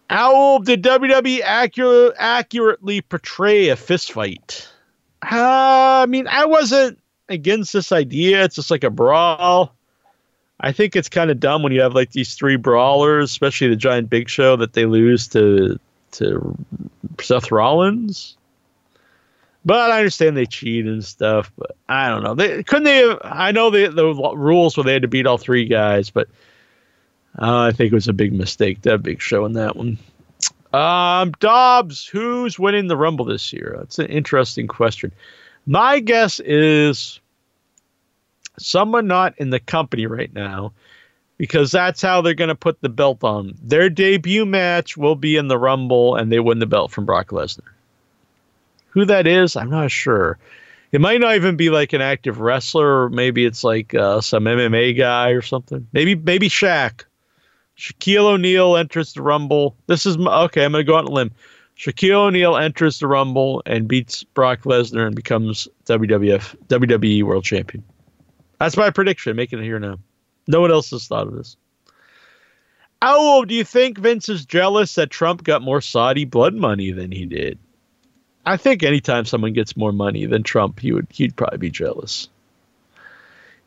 Owl, 0.08 0.60
did 0.60 0.82
WWE 0.82 1.42
accurate, 1.42 2.14
accurately 2.16 3.02
portray 3.02 3.68
a 3.68 3.76
fist 3.76 4.12
fight? 4.12 4.66
Uh, 5.22 6.02
I 6.02 6.06
mean, 6.06 6.26
I 6.28 6.46
wasn't 6.46 6.98
against 7.28 7.72
this 7.72 7.92
idea. 7.92 8.44
It's 8.44 8.56
just 8.56 8.70
like 8.70 8.84
a 8.84 8.90
brawl. 8.90 9.74
I 10.60 10.72
think 10.72 10.94
it's 10.94 11.08
kind 11.08 11.30
of 11.30 11.40
dumb 11.40 11.62
when 11.62 11.72
you 11.72 11.80
have 11.80 11.94
like 11.94 12.12
these 12.12 12.34
three 12.34 12.56
brawlers, 12.56 13.30
especially 13.30 13.68
the 13.68 13.76
Giant 13.76 14.10
Big 14.10 14.28
Show, 14.28 14.56
that 14.56 14.74
they 14.74 14.84
lose 14.86 15.28
to 15.28 15.78
to 16.12 16.56
Seth 17.20 17.50
Rollins. 17.50 18.36
But 19.64 19.90
I 19.90 19.98
understand 19.98 20.36
they 20.36 20.46
cheat 20.46 20.86
and 20.86 21.04
stuff. 21.04 21.52
But 21.56 21.76
I 21.88 22.08
don't 22.08 22.22
know. 22.22 22.34
They 22.34 22.62
couldn't 22.62 22.84
they? 22.84 23.08
Have, 23.08 23.20
I 23.22 23.52
know 23.52 23.70
the 23.70 23.88
the 23.88 24.06
rules 24.34 24.76
where 24.76 24.84
they 24.84 24.92
had 24.92 25.02
to 25.02 25.08
beat 25.08 25.26
all 25.26 25.38
three 25.38 25.66
guys, 25.66 26.10
but 26.10 26.28
uh, 27.38 27.60
I 27.60 27.72
think 27.72 27.92
it 27.92 27.94
was 27.94 28.08
a 28.08 28.12
big 28.12 28.32
mistake 28.32 28.82
that 28.82 29.02
Big 29.02 29.22
Show 29.22 29.44
in 29.44 29.54
that 29.54 29.76
one. 29.76 29.98
Um, 30.72 31.32
Dobbs, 31.40 32.06
who's 32.06 32.58
winning 32.58 32.86
the 32.86 32.96
Rumble 32.96 33.24
this 33.24 33.52
year? 33.52 33.76
That's 33.78 33.98
an 33.98 34.06
interesting 34.06 34.68
question. 34.68 35.12
My 35.66 36.00
guess 36.00 36.40
is 36.40 37.20
someone 38.58 39.06
not 39.06 39.34
in 39.38 39.50
the 39.50 39.60
company 39.60 40.06
right 40.06 40.32
now, 40.32 40.72
because 41.38 41.72
that's 41.72 42.02
how 42.02 42.20
they're 42.20 42.34
going 42.34 42.48
to 42.48 42.54
put 42.54 42.80
the 42.80 42.88
belt 42.88 43.24
on. 43.24 43.54
Their 43.62 43.88
debut 43.88 44.44
match 44.44 44.96
will 44.96 45.16
be 45.16 45.36
in 45.36 45.48
the 45.48 45.58
Rumble, 45.58 46.14
and 46.14 46.30
they 46.30 46.38
win 46.38 46.58
the 46.58 46.66
belt 46.66 46.92
from 46.92 47.06
Brock 47.06 47.28
Lesnar. 47.28 47.68
Who 48.90 49.04
that 49.06 49.26
is, 49.26 49.56
I'm 49.56 49.70
not 49.70 49.90
sure. 49.90 50.38
It 50.92 51.00
might 51.00 51.20
not 51.20 51.36
even 51.36 51.56
be 51.56 51.70
like 51.70 51.92
an 51.92 52.00
active 52.00 52.40
wrestler, 52.40 53.04
or 53.04 53.08
maybe 53.08 53.44
it's 53.44 53.64
like 53.64 53.94
uh, 53.94 54.20
some 54.20 54.44
MMA 54.44 54.98
guy 54.98 55.30
or 55.30 55.40
something. 55.40 55.86
Maybe 55.92 56.14
maybe 56.14 56.48
Shaq. 56.48 57.04
Shaquille 57.80 58.26
O'Neal 58.26 58.76
enters 58.76 59.14
the 59.14 59.22
Rumble. 59.22 59.74
This 59.86 60.04
is 60.04 60.18
my, 60.18 60.42
okay. 60.42 60.66
I'm 60.66 60.72
going 60.72 60.84
to 60.84 60.86
go 60.86 60.96
out 60.96 61.06
on 61.06 61.10
a 61.10 61.14
limb. 61.14 61.30
Shaquille 61.78 62.26
O'Neal 62.26 62.58
enters 62.58 62.98
the 62.98 63.06
Rumble 63.06 63.62
and 63.64 63.88
beats 63.88 64.22
Brock 64.22 64.64
Lesnar 64.64 65.06
and 65.06 65.16
becomes 65.16 65.66
WWF 65.86 66.56
WWE 66.66 67.22
World 67.22 67.44
Champion. 67.44 67.82
That's 68.58 68.76
my 68.76 68.90
prediction. 68.90 69.34
Making 69.34 69.60
it 69.60 69.64
here 69.64 69.78
now. 69.78 69.98
No 70.46 70.60
one 70.60 70.70
else 70.70 70.90
has 70.90 71.06
thought 71.06 71.26
of 71.26 71.34
this. 71.34 71.56
Oh, 73.00 73.46
do 73.46 73.54
you 73.54 73.64
think 73.64 73.96
Vince 73.96 74.28
is 74.28 74.44
jealous 74.44 74.94
that 74.96 75.08
Trump 75.08 75.42
got 75.42 75.62
more 75.62 75.80
Saudi 75.80 76.26
blood 76.26 76.54
money 76.54 76.90
than 76.90 77.10
he 77.10 77.24
did? 77.24 77.58
I 78.44 78.58
think 78.58 78.82
anytime 78.82 79.24
someone 79.24 79.54
gets 79.54 79.74
more 79.74 79.92
money 79.92 80.26
than 80.26 80.42
Trump, 80.42 80.80
he 80.80 80.92
would 80.92 81.06
he'd 81.10 81.34
probably 81.34 81.58
be 81.58 81.70
jealous. 81.70 82.28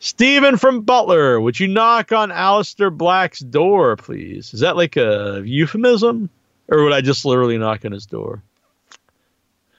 Steven 0.03 0.57
from 0.57 0.81
Butler, 0.81 1.39
would 1.39 1.57
you 1.57 1.69
knock 1.69 2.11
on 2.11 2.30
Aleister 2.30 2.91
Black's 2.91 3.39
door, 3.39 3.95
please? 3.95 4.53
Is 4.53 4.59
that 4.59 4.75
like 4.75 4.97
a 4.97 5.41
euphemism? 5.45 6.30
Or 6.67 6.84
would 6.84 6.91
I 6.91 6.99
just 6.99 7.23
literally 7.23 7.57
knock 7.57 7.85
on 7.85 7.93
his 7.93 8.05
door? 8.05 8.43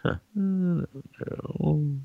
Huh. 0.02 0.14
No. 0.32 1.98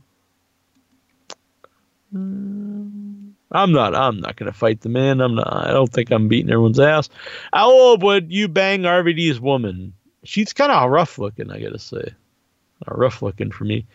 I'm 2.12 3.72
not. 3.72 3.96
I'm 3.96 4.20
not 4.20 4.36
going 4.36 4.52
to 4.52 4.58
fight 4.58 4.82
the 4.82 4.90
man. 4.90 5.22
I'm 5.22 5.36
not. 5.36 5.68
I 5.68 5.72
don't 5.72 5.92
think 5.92 6.12
I'm 6.12 6.28
beating 6.28 6.52
everyone's 6.52 6.82
ass. 6.82 7.08
How 7.54 7.72
old 7.72 8.04
would 8.04 8.34
you 8.34 8.50
bang 8.50 8.82
RVD's 8.82 9.40
woman? 9.40 9.94
She's 10.26 10.52
kind 10.52 10.74
of 10.74 10.92
rough 10.92 11.20
looking. 11.20 11.50
I 11.52 11.62
got 11.62 11.72
to 11.72 11.80
say, 11.80 12.14
rough 12.86 13.22
looking 13.22 13.52
for 13.52 13.64
me. 13.64 13.86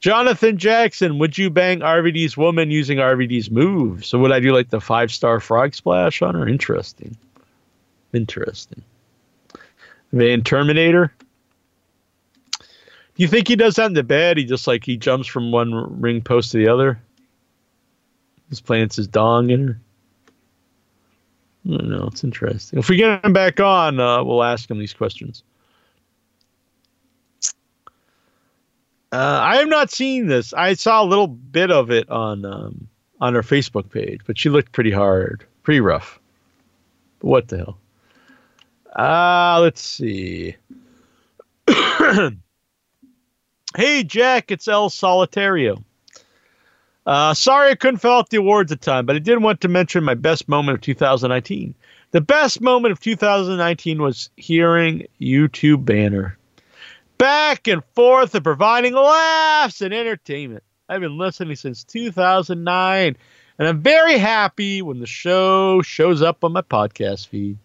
Jonathan 0.00 0.56
Jackson, 0.56 1.18
would 1.18 1.36
you 1.36 1.50
bang 1.50 1.80
RVD's 1.80 2.36
woman 2.36 2.70
using 2.70 2.98
RVD's 2.98 3.50
move? 3.50 4.04
So 4.04 4.18
would 4.18 4.32
I 4.32 4.40
do 4.40 4.52
like 4.52 4.70
the 4.70 4.80
five 4.80 5.12
star 5.12 5.40
frog 5.40 5.74
splash 5.74 6.22
on 6.22 6.34
her? 6.34 6.48
Interesting. 6.48 7.16
Interesting. 8.14 8.82
Van 10.12 10.42
Terminator. 10.42 11.12
Do 12.58 13.24
you 13.24 13.28
think 13.28 13.48
he 13.48 13.56
does 13.56 13.76
that 13.76 13.86
in 13.86 13.92
the 13.92 14.02
bed? 14.02 14.38
He 14.38 14.44
just 14.44 14.66
like 14.66 14.84
he 14.84 14.96
jumps 14.96 15.28
from 15.28 15.52
one 15.52 16.00
ring 16.00 16.22
post 16.22 16.52
to 16.52 16.56
the 16.56 16.68
other. 16.68 17.00
Just 18.48 18.64
plants 18.64 18.96
his 18.96 19.06
dong 19.06 19.50
in 19.50 19.68
her. 19.68 19.80
I 21.66 21.76
don't 21.76 21.90
know. 21.90 22.08
It's 22.10 22.24
interesting. 22.24 22.78
If 22.78 22.88
we 22.88 22.96
get 22.96 23.22
him 23.22 23.34
back 23.34 23.60
on, 23.60 24.00
uh, 24.00 24.24
we'll 24.24 24.42
ask 24.42 24.70
him 24.70 24.78
these 24.78 24.94
questions. 24.94 25.42
Uh, 29.12 29.40
I 29.42 29.56
have 29.56 29.68
not 29.68 29.90
seen 29.90 30.28
this. 30.28 30.52
I 30.52 30.74
saw 30.74 31.02
a 31.02 31.04
little 31.04 31.26
bit 31.26 31.70
of 31.70 31.90
it 31.90 32.08
on 32.10 32.44
um, 32.44 32.88
on 33.20 33.34
her 33.34 33.42
Facebook 33.42 33.90
page, 33.90 34.20
but 34.26 34.38
she 34.38 34.50
looked 34.50 34.72
pretty 34.72 34.92
hard, 34.92 35.44
pretty 35.62 35.80
rough. 35.80 36.20
What 37.20 37.48
the 37.48 37.58
hell? 37.58 37.78
Ah, 38.96 39.56
uh, 39.56 39.60
let's 39.60 39.82
see. 39.82 40.56
hey, 43.76 44.04
Jack, 44.04 44.50
it's 44.50 44.68
El 44.68 44.90
Solitario. 44.90 45.82
Uh, 47.06 47.34
sorry 47.34 47.70
I 47.70 47.74
couldn't 47.74 47.98
fill 47.98 48.12
out 48.12 48.30
the 48.30 48.36
awards 48.36 48.70
at 48.70 48.80
time, 48.80 49.06
but 49.06 49.16
I 49.16 49.20
did 49.20 49.42
want 49.42 49.60
to 49.62 49.68
mention 49.68 50.04
my 50.04 50.14
best 50.14 50.48
moment 50.48 50.76
of 50.76 50.82
2019. 50.82 51.74
The 52.12 52.20
best 52.20 52.60
moment 52.60 52.92
of 52.92 53.00
2019 53.00 54.02
was 54.02 54.30
hearing 54.36 55.06
YouTube 55.20 55.84
banner 55.84 56.36
back 57.20 57.68
and 57.68 57.84
forth 57.94 58.34
and 58.34 58.42
providing 58.42 58.94
laughs 58.94 59.82
and 59.82 59.92
entertainment. 59.92 60.64
I've 60.88 61.02
been 61.02 61.18
listening 61.18 61.54
since 61.54 61.84
2009, 61.84 63.16
and 63.58 63.68
I'm 63.68 63.82
very 63.82 64.16
happy 64.16 64.80
when 64.80 65.00
the 65.00 65.06
show 65.06 65.82
shows 65.82 66.22
up 66.22 66.42
on 66.44 66.52
my 66.52 66.62
podcast 66.62 67.28
feed. 67.28 67.58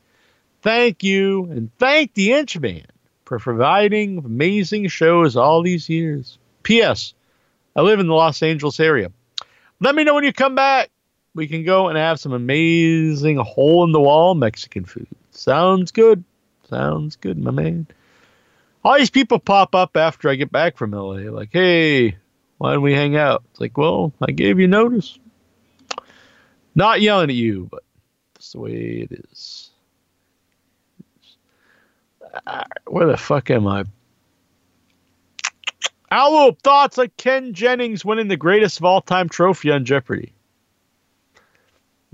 Thank 0.61 1.05
you, 1.05 1.45
and 1.45 1.71
thank 1.77 2.15
the 2.15 2.31
Inchman 2.31 2.83
for 3.23 3.39
providing 3.39 4.17
amazing 4.17 4.89
shows 4.89 5.37
all 5.37 5.63
these 5.63 5.87
years. 5.87 6.37
P.S. 6.63 7.13
I 7.77 7.81
live 7.81 8.01
in 8.01 8.07
the 8.07 8.13
Los 8.13 8.43
Angeles 8.43 8.81
area. 8.81 9.09
Let 9.79 9.95
me 9.95 10.03
know 10.03 10.15
when 10.15 10.25
you 10.25 10.33
come 10.33 10.55
back. 10.55 10.89
We 11.33 11.47
can 11.47 11.63
go 11.63 11.87
and 11.87 11.97
have 11.97 12.19
some 12.19 12.33
amazing 12.33 13.37
hole 13.37 13.85
in 13.85 13.93
the 13.93 14.01
wall 14.01 14.35
Mexican 14.35 14.83
food. 14.83 15.07
Sounds 15.31 15.93
good. 15.93 16.25
Sounds 16.67 17.15
good, 17.15 17.37
my 17.37 17.51
man 17.51 17.87
all 18.85 18.99
these 18.99 19.09
people 19.09 19.39
pop 19.39 19.73
up 19.73 19.97
after 19.97 20.29
I 20.29 20.35
get 20.35 20.51
back 20.51 20.77
from 20.77 20.91
LA, 20.91 21.31
like, 21.31 21.49
hey, 21.51 22.17
why 22.59 22.73
don't 22.73 22.83
we 22.83 22.93
hang 22.93 23.17
out? 23.17 23.43
It's 23.49 23.59
like, 23.59 23.75
well, 23.79 24.13
I 24.21 24.31
gave 24.31 24.59
you 24.59 24.67
notice. 24.67 25.17
Not 26.75 27.01
yelling 27.01 27.31
at 27.31 27.35
you, 27.35 27.67
but 27.71 27.83
that's 28.35 28.51
the 28.51 28.59
way 28.59 29.07
it 29.09 29.23
is. 29.31 29.71
Ah, 32.45 32.65
where 32.85 33.07
the 33.07 33.17
fuck 33.17 33.49
am 33.49 33.65
I? 33.65 33.85
Owl 36.11 36.51
thoughts 36.63 36.99
like 36.99 37.17
Ken 37.17 37.53
Jennings 37.53 38.05
winning 38.05 38.27
the 38.27 38.37
greatest 38.37 38.77
of 38.77 38.85
all 38.85 39.01
time 39.01 39.29
trophy 39.29 39.71
on 39.71 39.85
Jeopardy. 39.85 40.34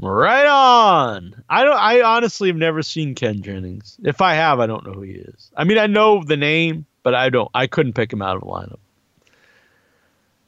Right 0.02 0.48
on. 0.48 1.44
I 1.48 1.64
don't. 1.64 1.78
I 1.78 2.02
honestly 2.02 2.48
have 2.50 2.58
never 2.58 2.82
seen 2.82 3.14
Ken 3.14 3.44
Jennings. 3.44 3.98
If 4.04 4.20
I 4.20 4.34
have, 4.34 4.60
I 4.60 4.66
don't 4.66 4.84
know 4.86 4.94
who 4.94 5.02
he 5.02 5.12
is. 5.12 5.52
I 5.56 5.64
mean, 5.64 5.78
I 5.78 5.86
know 5.86 6.24
the 6.24 6.38
name, 6.38 6.88
but 7.04 7.14
I 7.14 7.30
don't. 7.30 7.52
I 7.54 7.68
couldn't 7.68 7.94
pick 7.94 8.12
him 8.12 8.22
out 8.24 8.36
of 8.36 8.42
the 8.42 8.48
lineup. 8.48 8.80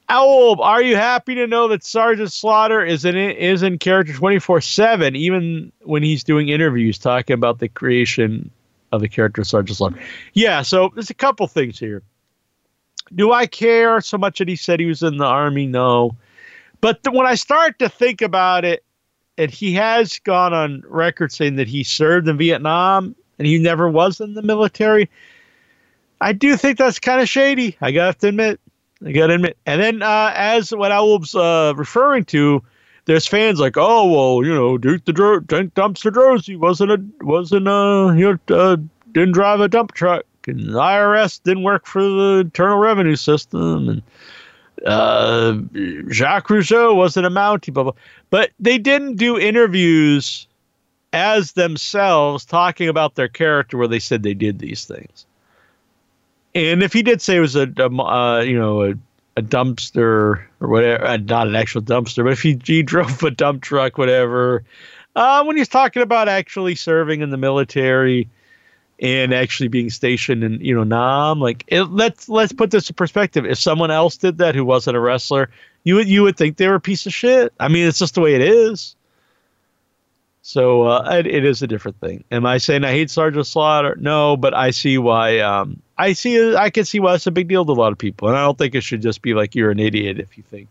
Owl, 0.09 0.59
are 0.61 0.81
you 0.81 0.95
happy 0.95 1.35
to 1.35 1.45
know 1.45 1.67
that 1.67 1.83
Sergeant 1.83 2.31
Slaughter 2.31 2.83
is 2.83 3.05
in 3.05 3.15
is 3.15 3.61
in 3.61 3.77
character 3.77 4.13
twenty 4.13 4.39
four 4.39 4.59
seven, 4.59 5.15
even 5.15 5.71
when 5.83 6.01
he's 6.01 6.23
doing 6.23 6.49
interviews 6.49 6.97
talking 6.97 7.35
about 7.35 7.59
the 7.59 7.69
creation 7.69 8.49
of 8.91 9.01
the 9.01 9.07
character 9.07 9.43
Sergeant 9.43 9.77
Slaughter? 9.77 9.99
Yeah. 10.33 10.63
So 10.63 10.91
there's 10.95 11.11
a 11.11 11.15
couple 11.15 11.45
things 11.45 11.77
here. 11.77 12.01
Do 13.13 13.31
I 13.31 13.45
care 13.45 14.01
so 14.01 14.17
much 14.17 14.39
that 14.39 14.47
he 14.47 14.55
said 14.55 14.79
he 14.79 14.87
was 14.87 15.03
in 15.03 15.17
the 15.17 15.25
army? 15.25 15.67
No. 15.67 16.15
But 16.81 16.99
when 17.11 17.27
I 17.27 17.35
start 17.35 17.77
to 17.79 17.87
think 17.87 18.23
about 18.23 18.65
it, 18.65 18.83
and 19.37 19.51
he 19.51 19.73
has 19.73 20.19
gone 20.19 20.53
on 20.53 20.83
record 20.87 21.31
saying 21.31 21.55
that 21.55 21.67
he 21.67 21.83
served 21.83 22.27
in 22.27 22.37
Vietnam 22.37 23.15
and 23.37 23.47
he 23.47 23.57
never 23.57 23.89
was 23.89 24.19
in 24.19 24.33
the 24.33 24.41
military. 24.41 25.09
I 26.21 26.33
do 26.33 26.55
think 26.55 26.77
that's 26.77 26.99
kind 26.99 27.21
of 27.21 27.27
shady. 27.27 27.75
I 27.81 27.91
got 27.91 28.19
to 28.19 28.27
admit. 28.27 28.59
I 29.05 29.11
got 29.11 29.27
to 29.27 29.35
admit. 29.35 29.57
And 29.65 29.81
then, 29.81 30.01
uh, 30.01 30.31
as 30.35 30.71
what 30.71 30.91
I 30.91 31.01
was 31.01 31.35
uh, 31.35 31.73
referring 31.75 32.25
to, 32.25 32.63
there's 33.05 33.27
fans 33.27 33.59
like, 33.59 33.75
oh 33.75 34.09
well, 34.09 34.47
you 34.47 34.53
know, 34.53 34.77
Duke 34.77 35.03
the 35.05 35.11
Dro- 35.11 35.41
Dumpster 35.41 36.11
Droese 36.11 36.57
wasn't 36.57 36.91
a 36.91 37.03
wasn't 37.25 37.67
a 37.67 38.13
you 38.15 38.39
know 38.47 38.55
uh, 38.55 38.77
didn't 39.11 39.33
drive 39.33 39.59
a 39.59 39.67
dump 39.67 39.93
truck, 39.93 40.23
and 40.47 40.59
the 40.59 40.79
IRS 40.79 41.41
didn't 41.43 41.63
work 41.63 41.85
for 41.85 42.01
the 42.01 42.41
Internal 42.45 42.77
Revenue 42.77 43.17
System, 43.17 43.89
and 43.89 44.01
uh, 44.85 45.57
Jacques 46.09 46.47
Rougeau 46.47 46.95
wasn't 46.95 47.25
a 47.25 47.29
Mountie, 47.29 47.73
blah, 47.73 47.83
blah. 47.83 47.93
But 48.29 48.51
they 48.59 48.77
didn't 48.77 49.15
do 49.15 49.37
interviews 49.37 50.47
as 51.13 51.53
themselves 51.53 52.43
talking 52.43 52.89
about 52.89 53.15
their 53.15 53.27
character 53.27 53.77
where 53.77 53.87
they 53.87 53.99
said 53.99 54.23
they 54.23 54.33
did 54.33 54.59
these 54.59 54.85
things. 54.85 55.25
And 56.55 56.83
if 56.83 56.93
he 56.93 57.03
did 57.03 57.21
say 57.21 57.37
it 57.37 57.39
was 57.39 57.55
a, 57.55 57.67
uh, 57.81 58.41
you 58.41 58.57
know, 58.57 58.83
a, 58.83 58.93
a 59.37 59.41
dumpster 59.41 60.43
or 60.59 60.67
whatever, 60.67 61.05
uh, 61.05 61.17
not 61.17 61.47
an 61.47 61.55
actual 61.55 61.81
dumpster, 61.81 62.23
but 62.23 62.33
if 62.33 62.41
he, 62.41 62.59
he 62.63 62.83
drove 62.83 63.23
a 63.23 63.31
dump 63.31 63.61
truck, 63.61 63.97
whatever, 63.97 64.63
uh, 65.15 65.43
when 65.43 65.57
he's 65.57 65.67
talking 65.67 66.01
about 66.01 66.27
actually 66.27 66.75
serving 66.75 67.21
in 67.21 67.29
the 67.29 67.37
military, 67.37 68.27
and 68.99 69.33
actually 69.33 69.67
being 69.67 69.89
stationed 69.89 70.43
in 70.43 70.59
you 70.61 70.75
know 70.75 70.83
Nam. 70.83 71.39
Like 71.39 71.63
it, 71.67 71.83
let's 71.83 72.29
let's 72.29 72.53
put 72.53 72.71
this 72.71 72.89
in 72.89 72.95
perspective. 72.95 73.45
If 73.45 73.57
someone 73.57 73.91
else 73.91 74.17
did 74.17 74.37
that 74.37 74.55
who 74.55 74.65
wasn't 74.65 74.97
a 74.97 74.99
wrestler, 74.99 75.49
you 75.83 75.95
would 75.95 76.07
you 76.07 76.23
would 76.23 76.37
think 76.37 76.57
they 76.57 76.67
were 76.67 76.75
a 76.75 76.81
piece 76.81 77.05
of 77.05 77.13
shit. 77.13 77.53
I 77.59 77.67
mean, 77.67 77.87
it's 77.87 77.99
just 77.99 78.15
the 78.15 78.21
way 78.21 78.35
it 78.35 78.41
is. 78.41 78.95
So 80.45 80.83
uh, 80.83 81.09
it, 81.19 81.25
it 81.25 81.45
is 81.45 81.61
a 81.61 81.67
different 81.67 82.01
thing. 82.01 82.25
Am 82.29 82.45
I 82.45 82.57
saying 82.57 82.83
I 82.83 82.91
hate 82.91 83.09
Sergeant 83.09 83.47
Slaughter? 83.47 83.95
No, 83.97 84.35
but 84.35 84.53
I 84.53 84.71
see 84.71 84.97
why. 84.97 85.39
Um, 85.39 85.81
I 85.97 86.13
see. 86.13 86.55
I 86.55 86.69
can 86.69 86.83
see 86.83 86.99
why 86.99 87.15
it's 87.15 87.27
a 87.27 87.31
big 87.31 87.47
deal 87.47 87.65
to 87.65 87.71
a 87.71 87.73
lot 87.73 87.93
of 87.93 87.97
people, 87.97 88.27
and 88.27 88.37
I 88.37 88.41
don't 88.41 88.57
think 88.57 88.75
it 88.75 88.83
should 88.83 89.01
just 89.01 89.21
be 89.21 89.33
like 89.33 89.55
you're 89.55 89.71
an 89.71 89.79
idiot 89.79 90.19
if 90.19 90.37
you 90.37 90.43
think, 90.43 90.67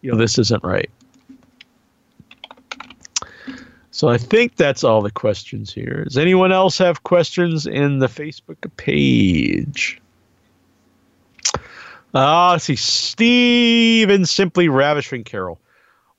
you 0.00 0.12
know, 0.12 0.16
this 0.16 0.38
isn't 0.38 0.62
right. 0.62 0.90
So 3.92 4.08
I 4.08 4.18
think 4.18 4.56
that's 4.56 4.84
all 4.84 5.02
the 5.02 5.10
questions 5.10 5.72
here. 5.72 6.04
Does 6.04 6.16
anyone 6.16 6.52
else 6.52 6.78
have 6.78 7.02
questions 7.02 7.66
in 7.66 7.98
the 7.98 8.06
Facebook 8.06 8.70
page? 8.76 10.00
Ah, 12.14 12.54
uh, 12.54 12.58
see. 12.58 12.76
Steven 12.76 14.26
simply 14.26 14.68
ravishing 14.68 15.24
Carol. 15.24 15.60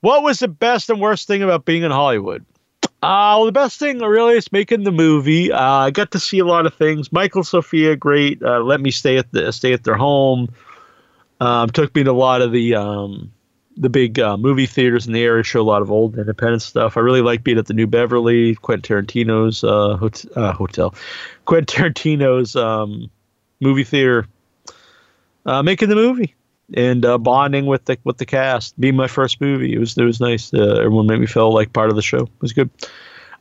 What 0.02 0.24
was 0.24 0.40
the 0.40 0.48
best 0.48 0.90
and 0.90 1.00
worst 1.00 1.28
thing 1.28 1.44
about 1.44 1.66
being 1.66 1.84
in 1.84 1.92
Hollywood? 1.92 2.46
Uh, 3.04 3.36
well, 3.38 3.46
the 3.46 3.52
best 3.52 3.80
thing 3.80 4.00
really 4.00 4.36
is 4.36 4.52
making 4.52 4.84
the 4.84 4.92
movie. 4.92 5.52
Uh, 5.52 5.60
I 5.60 5.92
got 5.92 6.12
to 6.12 6.20
see 6.20 6.40
a 6.40 6.46
lot 6.46 6.66
of 6.66 6.74
things. 6.74 7.12
Michael 7.12 7.44
Sophia, 7.44 7.96
great. 7.96 8.42
Uh, 8.44 8.60
let 8.60 8.80
me 8.80 8.92
stay 8.92 9.18
at 9.18 9.32
the 9.32 9.52
stay 9.52 9.74
at 9.74 9.84
their 9.84 9.96
home. 9.96 10.50
Um, 11.40 11.70
took 11.70 11.96
me 11.96 12.04
to 12.04 12.12
a 12.12 12.14
lot 12.14 12.42
of 12.42 12.52
the 12.52 12.76
um, 12.76 13.32
the 13.82 13.90
big 13.90 14.20
uh, 14.20 14.38
movie 14.38 14.68
theaters 14.68 15.08
in 15.08 15.14
the 15.14 15.24
area. 15.24 15.44
Show 15.44 15.60
a 15.60 15.64
lot 15.64 15.82
of 15.82 15.92
old 15.92 16.18
independent 16.18 16.62
stuff. 16.62 16.96
I 16.96 17.02
really 17.02 17.22
like 17.22 17.44
being 17.44 17.58
at 17.58 17.66
the 17.66 17.74
New 17.74 17.88
Beverly, 17.88 18.56
Quentin 18.56 19.04
Tarantino's 19.04 19.64
uh, 19.64 19.98
hot- 19.98 20.26
uh, 20.38 20.54
hotel, 20.54 20.96
Quentin 21.46 21.66
Tarantino's 21.66 22.56
um, 22.56 23.10
movie 23.60 23.84
theater, 23.84 24.28
uh, 25.46 25.64
making 25.64 25.90
the 25.90 25.96
movie 25.96 26.36
and 26.74 27.04
uh, 27.04 27.18
bonding 27.18 27.66
with 27.66 27.84
the 27.86 27.98
with 28.04 28.18
the 28.18 28.26
cast. 28.26 28.80
Being 28.80 28.96
my 28.96 29.08
first 29.08 29.42
movie, 29.42 29.74
it 29.74 29.80
was 29.80 29.98
it 29.98 30.04
was 30.04 30.22
nice. 30.22 30.54
Uh, 30.54 30.76
everyone 30.78 31.08
made 31.08 31.20
me 31.20 31.26
feel 31.26 31.52
like 31.52 31.74
part 31.74 31.90
of 31.90 31.96
the 31.96 32.02
show. 32.02 32.22
It 32.22 32.42
was 32.42 32.54
good. 32.54 32.70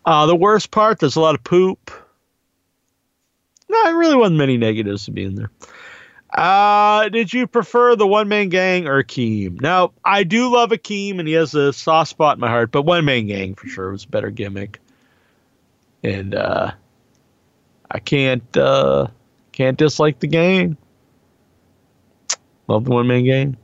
The 0.07 0.35
worst 0.35 0.71
part, 0.71 0.99
there's 0.99 1.17
a 1.17 1.21
lot 1.21 1.35
of 1.35 1.45
poop. 1.45 1.93
No, 3.69 3.87
it 3.87 3.93
really 3.93 4.17
wasn't 4.17 4.39
many 4.39 4.57
negatives 4.57 5.05
to 5.05 5.13
be 5.13 5.23
in 5.23 5.37
there. 5.37 5.51
Uh, 6.33 7.09
did 7.09 7.33
you 7.33 7.47
prefer 7.47 7.97
the 7.97 8.07
one 8.07 8.29
man 8.29 8.49
gang 8.49 8.87
or 8.87 9.03
Akeem? 9.03 9.61
Now, 9.61 9.93
I 10.05 10.23
do 10.23 10.53
love 10.53 10.71
Akeem, 10.71 11.19
and 11.19 11.27
he 11.27 11.35
has 11.35 11.55
a 11.55 11.73
soft 11.73 12.11
spot 12.11 12.37
in 12.37 12.41
my 12.41 12.49
heart, 12.49 12.71
but 12.71 12.83
one 12.83 13.05
man 13.05 13.27
gang 13.27 13.55
for 13.55 13.67
sure 13.67 13.91
was 13.91 14.05
a 14.05 14.09
better 14.09 14.31
gimmick. 14.31 14.79
And 16.05 16.35
uh, 16.35 16.73
I 17.91 17.99
can't 17.99 18.57
uh, 18.57 19.09
can't 19.53 19.77
dislike 19.77 20.21
the 20.21 20.29
gang. 20.29 20.77
Love 22.69 22.85
the 22.85 22.93
one 22.93 23.09
man 23.09 23.25
gang. 23.25 23.57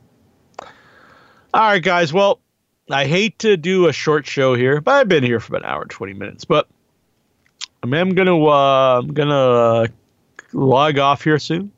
All 1.53 1.61
right, 1.61 1.81
guys. 1.81 2.11
Well, 2.11 2.39
I 2.91 3.05
hate 3.05 3.39
to 3.39 3.55
do 3.55 3.87
a 3.87 3.93
short 3.93 4.25
show 4.27 4.53
here, 4.53 4.81
but 4.81 4.95
I've 4.95 5.07
been 5.07 5.23
here 5.23 5.39
for 5.39 5.55
about 5.55 5.65
an 5.65 5.73
hour 5.73 5.81
and 5.83 5.91
twenty 5.91 6.13
minutes. 6.13 6.43
But 6.43 6.67
I 7.81 7.97
I'm 7.97 8.13
gonna 8.13 8.43
uh, 8.45 8.99
I'm 8.99 9.13
gonna 9.13 9.87
log 10.51 10.99
off 10.99 11.23
here 11.23 11.39
soon. 11.39 11.71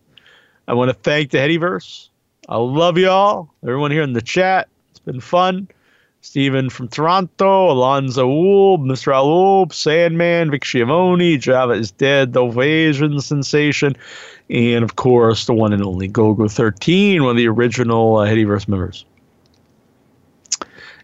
I 0.70 0.74
want 0.74 0.90
to 0.90 0.94
thank 0.94 1.32
the 1.32 1.40
Headyverse. 1.40 2.10
I 2.48 2.58
love 2.58 3.00
y'all. 3.00 3.50
Everyone 3.64 3.90
here 3.90 4.04
in 4.04 4.14
the 4.14 4.22
chat. 4.22 4.70
It's 4.92 5.00
been 5.00 5.20
fun. 5.20 5.68
Stephen 6.22 6.70
from 6.70 6.88
Toronto, 6.88 7.72
Alonzo 7.72 8.28
Woolb, 8.28 8.82
Mr. 8.82 9.12
Aloob, 9.12 9.74
Sandman, 9.74 10.52
Vic 10.52 10.64
Schiavone, 10.64 11.40
Java 11.40 11.74
is 11.74 11.90
Dead, 11.90 12.34
the 12.34 12.46
Asian 12.60 13.20
Sensation, 13.20 13.96
and 14.48 14.84
of 14.84 14.96
course 14.96 15.48
the 15.48 15.56
one 15.56 15.74
and 15.74 15.82
only 15.82 16.08
Gogo 16.08 16.48
13, 16.48 17.24
one 17.24 17.32
of 17.32 17.38
the 17.38 17.48
original 17.48 18.18
uh, 18.18 18.26
members. 18.68 19.06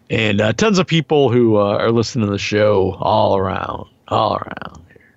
And 0.08 0.40
uh, 0.40 0.52
tons 0.52 0.78
of 0.78 0.86
people 0.86 1.28
who 1.28 1.56
uh, 1.56 1.78
are 1.78 1.90
listening 1.90 2.26
to 2.26 2.32
the 2.32 2.38
show 2.38 2.96
all 3.00 3.36
around, 3.36 3.88
all 4.06 4.36
around 4.36 4.84
here. 4.90 5.16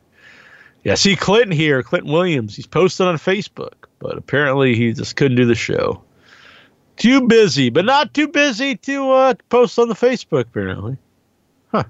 Yeah, 0.86 0.96
see 0.96 1.16
Clinton 1.16 1.52
here, 1.52 1.84
Clinton 1.84 2.12
Williams. 2.12 2.56
He's 2.56 2.66
posted 2.66 3.06
on 3.06 3.18
Facebook, 3.18 3.79
but 4.00 4.18
apparently 4.18 4.76
he 4.76 4.94
just 4.94 5.16
couldn't 5.16 5.38
do 5.38 5.46
the 5.46 5.56
show. 5.56 6.02
Too 6.98 7.28
busy, 7.28 7.70
but 7.70 7.86
not 7.86 8.14
too 8.14 8.28
busy 8.28 8.76
to 8.76 9.12
uh, 9.12 9.34
post 9.50 9.80
on 9.80 9.88
the 9.88 9.96
Facebook, 9.96 10.42
apparently. 10.42 10.98
Huh. 11.72 11.86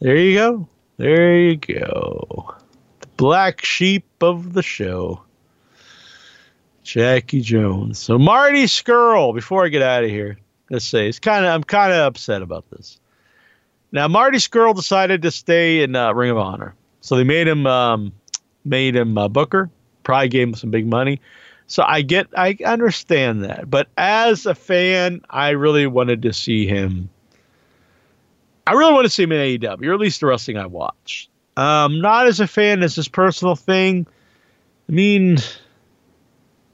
There 0.00 0.16
you 0.16 0.36
go. 0.36 0.68
There 0.96 1.38
you 1.38 1.56
go. 1.56 2.54
The 3.00 3.06
black 3.16 3.64
sheep 3.64 4.04
of 4.20 4.52
the 4.52 4.62
show. 4.62 5.22
Jackie 6.86 7.40
Jones. 7.40 7.98
So 7.98 8.16
Marty 8.16 8.64
Scurll, 8.64 9.34
before 9.34 9.64
I 9.64 9.68
get 9.68 9.82
out 9.82 10.04
of 10.04 10.10
here, 10.10 10.38
let's 10.70 10.84
say 10.84 11.08
it's 11.08 11.18
kind 11.18 11.44
of 11.44 11.52
I'm 11.52 11.64
kind 11.64 11.92
of 11.92 11.98
upset 11.98 12.42
about 12.42 12.70
this. 12.70 13.00
Now 13.90 14.06
Marty 14.06 14.38
Scurll 14.38 14.74
decided 14.74 15.22
to 15.22 15.32
stay 15.32 15.82
in 15.82 15.96
uh, 15.96 16.12
Ring 16.12 16.30
of 16.30 16.38
Honor, 16.38 16.76
so 17.00 17.16
they 17.16 17.24
made 17.24 17.48
him 17.48 17.66
um, 17.66 18.12
made 18.64 18.94
him 18.94 19.18
uh, 19.18 19.28
Booker. 19.28 19.68
Probably 20.06 20.28
gave 20.28 20.46
him 20.46 20.54
some 20.54 20.70
big 20.70 20.86
money. 20.86 21.20
So 21.66 21.82
I 21.84 22.02
get 22.02 22.28
I 22.36 22.56
understand 22.64 23.42
that, 23.42 23.68
but 23.68 23.88
as 23.98 24.46
a 24.46 24.54
fan, 24.54 25.20
I 25.28 25.48
really 25.50 25.88
wanted 25.88 26.22
to 26.22 26.32
see 26.32 26.64
him. 26.64 27.10
I 28.68 28.74
really 28.74 28.92
want 28.92 29.04
to 29.06 29.10
see 29.10 29.24
him 29.24 29.32
in 29.32 29.58
AEW, 29.60 29.84
or 29.88 29.94
at 29.94 29.98
least 29.98 30.20
the 30.20 30.26
wrestling 30.26 30.58
I 30.58 30.66
watch. 30.66 31.28
Um, 31.56 32.00
not 32.00 32.28
as 32.28 32.38
a 32.38 32.46
fan, 32.46 32.84
as 32.84 32.94
his 32.94 33.08
personal 33.08 33.56
thing. 33.56 34.06
I 34.88 34.92
mean, 34.92 35.38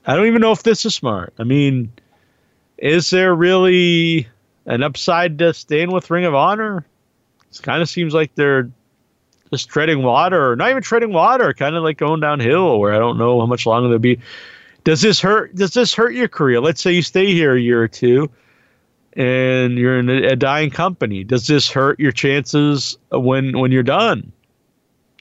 I 0.06 0.14
don't 0.14 0.26
even 0.26 0.42
know 0.42 0.52
if 0.52 0.62
this 0.62 0.84
is 0.84 0.94
smart. 0.94 1.32
I 1.38 1.44
mean, 1.44 1.90
is 2.76 3.08
there 3.08 3.34
really 3.34 4.28
an 4.66 4.82
upside 4.82 5.38
to 5.38 5.54
staying 5.54 5.90
with 5.90 6.10
Ring 6.10 6.26
of 6.26 6.34
Honor? 6.34 6.84
It 7.50 7.62
kind 7.62 7.80
of 7.80 7.88
seems 7.88 8.12
like 8.12 8.34
they're 8.34 8.70
just 9.52 9.68
treading 9.68 10.02
water, 10.02 10.52
or 10.52 10.56
not 10.56 10.70
even 10.70 10.82
treading 10.82 11.12
water, 11.12 11.52
kind 11.52 11.76
of 11.76 11.82
like 11.82 11.98
going 11.98 12.20
downhill. 12.20 12.80
Where 12.80 12.94
I 12.94 12.98
don't 12.98 13.18
know 13.18 13.38
how 13.38 13.46
much 13.46 13.66
longer 13.66 13.88
they'll 13.88 13.98
be. 13.98 14.18
Does 14.84 15.02
this 15.02 15.20
hurt? 15.20 15.54
Does 15.54 15.74
this 15.74 15.94
hurt 15.94 16.14
your 16.14 16.28
career? 16.28 16.60
Let's 16.60 16.80
say 16.80 16.92
you 16.92 17.02
stay 17.02 17.32
here 17.32 17.54
a 17.54 17.60
year 17.60 17.82
or 17.82 17.88
two, 17.88 18.30
and 19.12 19.78
you're 19.78 19.98
in 19.98 20.08
a, 20.08 20.28
a 20.28 20.36
dying 20.36 20.70
company. 20.70 21.22
Does 21.22 21.46
this 21.46 21.70
hurt 21.70 22.00
your 22.00 22.12
chances 22.12 22.96
when 23.10 23.58
when 23.58 23.70
you're 23.70 23.82
done? 23.82 24.32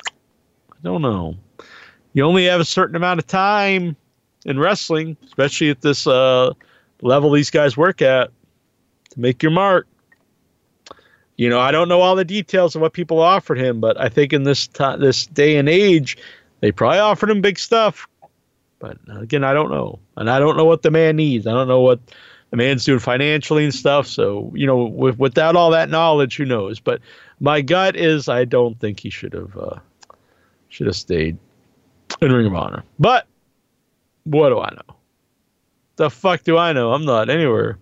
I 0.07 0.77
don't 0.81 1.01
know. 1.01 1.35
You 2.13 2.23
only 2.23 2.45
have 2.45 2.61
a 2.61 2.65
certain 2.65 2.95
amount 2.95 3.19
of 3.19 3.27
time 3.27 3.95
in 4.45 4.59
wrestling, 4.59 5.17
especially 5.25 5.69
at 5.69 5.81
this 5.81 6.07
uh, 6.07 6.53
level 7.01 7.31
these 7.31 7.49
guys 7.49 7.77
work 7.77 8.01
at, 8.01 8.31
to 9.11 9.19
make 9.19 9.43
your 9.43 9.51
mark. 9.51 9.87
You 11.37 11.49
know, 11.49 11.59
I 11.59 11.71
don't 11.71 11.89
know 11.89 12.01
all 12.01 12.15
the 12.15 12.25
details 12.25 12.75
of 12.75 12.81
what 12.81 12.93
people 12.93 13.19
offered 13.19 13.57
him, 13.57 13.79
but 13.79 13.99
I 13.99 14.09
think 14.09 14.33
in 14.33 14.43
this 14.43 14.67
ti 14.67 14.95
this 14.99 15.25
day 15.27 15.57
and 15.57 15.67
age, 15.67 16.17
they 16.59 16.71
probably 16.71 16.99
offered 16.99 17.29
him 17.29 17.41
big 17.41 17.57
stuff. 17.57 18.07
But 18.79 18.97
again, 19.15 19.43
I 19.43 19.53
don't 19.53 19.71
know, 19.71 19.99
and 20.17 20.29
I 20.29 20.39
don't 20.39 20.57
know 20.57 20.65
what 20.65 20.81
the 20.81 20.91
man 20.91 21.15
needs. 21.15 21.47
I 21.47 21.51
don't 21.51 21.67
know 21.67 21.81
what 21.81 21.99
the 22.49 22.57
man's 22.57 22.85
doing 22.85 22.99
financially 22.99 23.63
and 23.63 23.73
stuff. 23.73 24.07
So 24.07 24.51
you 24.55 24.67
know, 24.67 24.85
with, 24.85 25.17
without 25.17 25.55
all 25.55 25.71
that 25.71 25.89
knowledge, 25.89 26.35
who 26.37 26.45
knows? 26.45 26.79
But 26.79 27.01
my 27.39 27.61
gut 27.61 27.95
is 27.95 28.27
I 28.27 28.45
don't 28.45 28.79
think 28.79 28.99
he 28.99 29.09
should 29.09 29.33
have 29.33 29.57
uh, 29.57 29.79
should 30.69 30.87
have 30.87 30.95
stayed 30.95 31.37
in 32.21 32.31
Ring 32.31 32.47
of 32.47 32.55
Honor. 32.55 32.83
But 32.99 33.27
what 34.25 34.49
do 34.49 34.59
I 34.59 34.69
know? 34.71 34.95
The 35.95 36.09
fuck 36.09 36.43
do 36.43 36.57
I 36.57 36.73
know? 36.73 36.93
I'm 36.93 37.05
not 37.05 37.29
anywhere. 37.29 37.77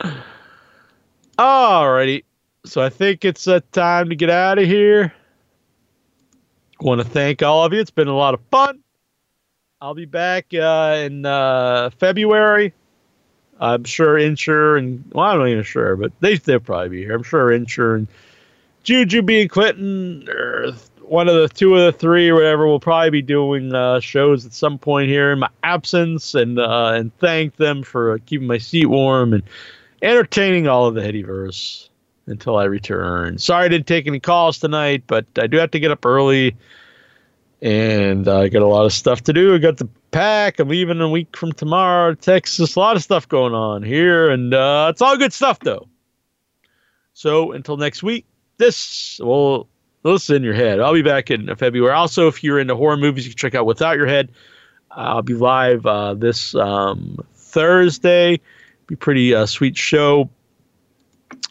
Alrighty. 1.38 2.24
So 2.66 2.82
I 2.82 2.88
think 2.88 3.24
it's 3.24 3.46
uh, 3.46 3.60
time 3.70 4.08
to 4.08 4.16
get 4.16 4.28
out 4.28 4.58
of 4.58 4.64
here. 4.64 5.14
Want 6.80 7.00
to 7.00 7.06
thank 7.06 7.42
all 7.42 7.64
of 7.64 7.72
you. 7.72 7.80
It's 7.80 7.90
been 7.90 8.08
a 8.08 8.16
lot 8.16 8.34
of 8.34 8.40
fun. 8.50 8.80
I'll 9.80 9.94
be 9.94 10.04
back 10.04 10.46
uh, 10.52 11.04
in 11.04 11.24
uh, 11.24 11.90
February. 11.98 12.74
I'm 13.60 13.84
sure 13.84 14.16
Incher 14.16 14.78
and 14.78 15.04
well, 15.12 15.26
I'm 15.26 15.38
not 15.38 15.48
even 15.48 15.64
sure, 15.64 15.96
but 15.96 16.12
they 16.20 16.36
they'll 16.36 16.60
probably 16.60 16.90
be 16.90 17.02
here. 17.02 17.14
I'm 17.14 17.22
sure 17.22 17.48
Incher 17.48 17.96
and 17.96 18.08
Juju 18.82 19.22
being 19.22 19.48
Clinton 19.48 20.28
or 20.28 20.72
one 21.02 21.28
of 21.28 21.36
the 21.36 21.48
two 21.48 21.74
of 21.74 21.80
the 21.80 21.98
three 21.98 22.28
or 22.28 22.34
whatever 22.34 22.66
will 22.66 22.80
probably 22.80 23.10
be 23.10 23.22
doing 23.22 23.74
uh, 23.74 24.00
shows 24.00 24.44
at 24.44 24.52
some 24.52 24.76
point 24.76 25.08
here 25.08 25.32
in 25.32 25.38
my 25.38 25.48
absence, 25.62 26.34
and 26.34 26.58
uh, 26.58 26.92
and 26.94 27.16
thank 27.18 27.56
them 27.56 27.82
for 27.82 28.18
keeping 28.20 28.48
my 28.48 28.58
seat 28.58 28.86
warm 28.86 29.32
and 29.32 29.44
entertaining 30.02 30.66
all 30.66 30.86
of 30.86 30.94
the 30.94 31.00
Headyverse 31.00 31.88
until 32.26 32.56
I 32.56 32.64
return. 32.64 33.38
Sorry 33.38 33.66
I 33.66 33.68
didn't 33.68 33.86
take 33.86 34.06
any 34.06 34.20
calls 34.20 34.58
tonight, 34.58 35.04
but 35.06 35.26
I 35.38 35.46
do 35.46 35.56
have 35.58 35.70
to 35.72 35.80
get 35.80 35.90
up 35.90 36.04
early 36.04 36.56
and 37.62 38.28
I 38.28 38.48
got 38.48 38.62
a 38.62 38.66
lot 38.66 38.84
of 38.84 38.92
stuff 38.92 39.22
to 39.24 39.32
do. 39.32 39.54
I 39.54 39.58
got 39.58 39.78
the 39.78 39.88
pack. 40.10 40.58
I'm 40.58 40.68
leaving 40.68 41.00
a 41.00 41.08
week 41.08 41.36
from 41.36 41.52
tomorrow 41.52 42.14
to 42.14 42.20
Texas. 42.20 42.76
A 42.76 42.78
lot 42.78 42.96
of 42.96 43.02
stuff 43.02 43.28
going 43.28 43.54
on 43.54 43.82
here, 43.82 44.30
and 44.30 44.52
uh, 44.52 44.88
it's 44.90 45.02
all 45.02 45.16
good 45.16 45.32
stuff 45.32 45.58
though. 45.60 45.88
So 47.14 47.52
until 47.52 47.76
next 47.76 48.02
week, 48.02 48.26
this 48.58 49.18
will 49.22 49.68
this 50.02 50.30
in 50.30 50.42
your 50.42 50.54
head. 50.54 50.80
I'll 50.80 50.92
be 50.92 51.02
back 51.02 51.30
in 51.30 51.54
February. 51.56 51.92
Also, 51.92 52.28
if 52.28 52.44
you're 52.44 52.60
into 52.60 52.76
horror 52.76 52.96
movies, 52.96 53.26
you 53.26 53.32
can 53.32 53.38
check 53.38 53.54
out 53.54 53.66
Without 53.66 53.96
Your 53.96 54.06
Head. 54.06 54.30
I'll 54.90 55.22
be 55.22 55.34
live 55.34 55.84
uh, 55.84 56.14
this 56.14 56.54
um, 56.54 57.18
Thursday. 57.34 58.40
Be 58.86 58.96
pretty 58.96 59.34
uh, 59.34 59.46
sweet 59.46 59.76
show. 59.76 60.30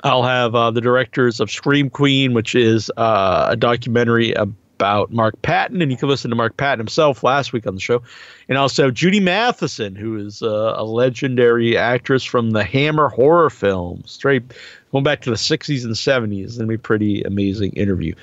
I'll 0.03 0.23
have 0.23 0.55
uh, 0.55 0.72
the 0.72 0.81
directors 0.81 1.39
of 1.39 1.49
Scream 1.49 1.89
Queen, 1.89 2.34
which 2.34 2.53
is 2.53 2.91
uh, 2.97 3.47
a 3.49 3.55
documentary 3.55 4.34
about 4.34 5.11
Mark 5.11 5.41
Patton, 5.41 5.81
and 5.81 5.89
you 5.89 5.97
can 5.97 6.09
listen 6.09 6.30
to 6.30 6.35
Mark 6.35 6.57
Patton 6.57 6.80
himself 6.80 7.23
last 7.23 7.53
week 7.53 7.65
on 7.65 7.76
the 7.76 7.81
show. 7.81 8.03
And 8.49 8.57
also 8.57 8.91
Judy 8.91 9.19
Matheson, 9.19 9.95
who 9.95 10.17
is 10.17 10.41
uh, 10.41 10.73
a 10.76 10.84
legendary 10.84 11.77
actress 11.77 12.23
from 12.23 12.51
the 12.51 12.63
Hammer 12.63 13.07
horror 13.07 13.49
film, 13.49 14.03
straight 14.05 14.43
going 14.91 15.03
back 15.03 15.22
to 15.22 15.30
the 15.30 15.38
60s 15.38 15.85
and 15.85 15.95
70s. 15.95 16.43
It's 16.43 16.57
to 16.57 16.65
be 16.65 16.76
a 16.76 16.80
pretty 16.80 17.23
amazing 17.23 17.72
interview. 17.73 18.13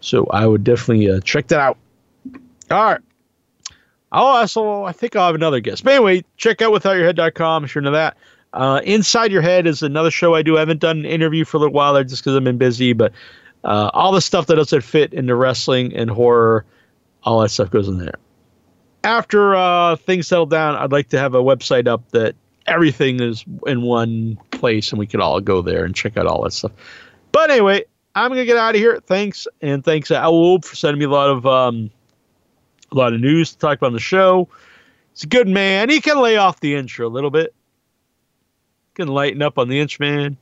So 0.00 0.26
I 0.26 0.46
would 0.46 0.64
definitely 0.64 1.10
uh, 1.10 1.20
check 1.20 1.48
that 1.48 1.60
out. 1.60 1.76
All 2.70 2.84
right. 2.84 3.00
I'll 4.10 4.26
also, 4.26 4.84
I 4.84 4.92
think 4.92 5.14
I'll 5.14 5.26
have 5.26 5.34
another 5.34 5.60
guest. 5.60 5.84
But 5.84 5.94
anyway, 5.94 6.24
check 6.38 6.62
out 6.62 6.72
withoutyourhead.com 6.72 7.64
if 7.64 7.74
you're 7.74 7.80
into 7.80 7.90
that. 7.90 8.16
Uh, 8.52 8.80
Inside 8.84 9.30
Your 9.30 9.42
Head 9.42 9.66
is 9.66 9.82
another 9.82 10.10
show 10.10 10.34
I 10.34 10.42
do. 10.42 10.56
I 10.56 10.60
haven't 10.60 10.80
done 10.80 10.98
an 10.98 11.04
interview 11.04 11.44
for 11.44 11.58
a 11.58 11.60
little 11.60 11.74
while 11.74 11.92
there 11.92 12.04
just 12.04 12.22
because 12.22 12.36
I've 12.36 12.44
been 12.44 12.58
busy, 12.58 12.92
but 12.92 13.12
uh, 13.64 13.90
all 13.92 14.12
the 14.12 14.20
stuff 14.20 14.46
that 14.46 14.56
doesn't 14.56 14.82
fit 14.82 15.12
into 15.12 15.34
wrestling 15.34 15.94
and 15.94 16.10
horror, 16.10 16.64
all 17.24 17.40
that 17.40 17.50
stuff 17.50 17.70
goes 17.70 17.88
in 17.88 17.98
there. 17.98 18.14
After 19.04 19.54
uh, 19.54 19.96
things 19.96 20.26
settle 20.28 20.46
down, 20.46 20.76
I'd 20.76 20.92
like 20.92 21.08
to 21.10 21.18
have 21.18 21.34
a 21.34 21.42
website 21.42 21.86
up 21.86 22.08
that 22.10 22.34
everything 22.66 23.20
is 23.20 23.44
in 23.66 23.82
one 23.82 24.38
place 24.50 24.90
and 24.90 24.98
we 24.98 25.06
could 25.06 25.20
all 25.20 25.40
go 25.40 25.62
there 25.62 25.84
and 25.84 25.94
check 25.94 26.16
out 26.16 26.26
all 26.26 26.42
that 26.42 26.52
stuff. 26.52 26.72
But 27.32 27.50
anyway, 27.50 27.84
I'm 28.14 28.30
gonna 28.30 28.44
get 28.44 28.56
out 28.56 28.74
of 28.74 28.80
here. 28.80 29.00
Thanks 29.06 29.46
and 29.62 29.84
thanks 29.84 30.08
to 30.08 30.16
Al 30.16 30.60
for 30.60 30.76
sending 30.76 30.98
me 30.98 31.04
a 31.04 31.10
lot 31.10 31.30
of 31.30 31.46
um, 31.46 31.90
a 32.90 32.94
lot 32.94 33.12
of 33.12 33.20
news 33.20 33.52
to 33.52 33.58
talk 33.58 33.78
about 33.78 33.88
on 33.88 33.92
the 33.92 34.00
show. 34.00 34.48
He's 35.12 35.24
a 35.24 35.28
good 35.28 35.48
man. 35.48 35.88
He 35.88 36.00
can 36.00 36.20
lay 36.20 36.36
off 36.36 36.60
the 36.60 36.74
intro 36.74 37.06
a 37.06 37.10
little 37.10 37.30
bit. 37.30 37.54
Can 38.98 39.06
lighten 39.06 39.42
up 39.42 39.58
on 39.58 39.68
the 39.68 39.78
inch 39.78 40.00
man. 40.00 40.36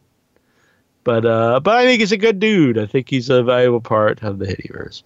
But 1.04 1.26
uh, 1.26 1.60
but 1.60 1.76
I 1.76 1.84
think 1.84 2.00
he's 2.00 2.12
a 2.12 2.16
good 2.16 2.40
dude. 2.40 2.78
I 2.78 2.86
think 2.86 3.10
he's 3.10 3.28
a 3.28 3.42
valuable 3.42 3.82
part 3.82 4.22
of 4.22 4.38
the 4.38 4.46
Headyverse. 4.46 5.02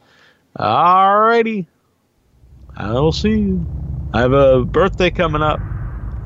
Alrighty. 0.57 1.67
I'll 2.77 3.11
see 3.11 3.39
you. 3.41 3.67
I 4.13 4.21
have 4.21 4.33
a 4.33 4.65
birthday 4.65 5.11
coming 5.11 5.43
up. 5.43 5.59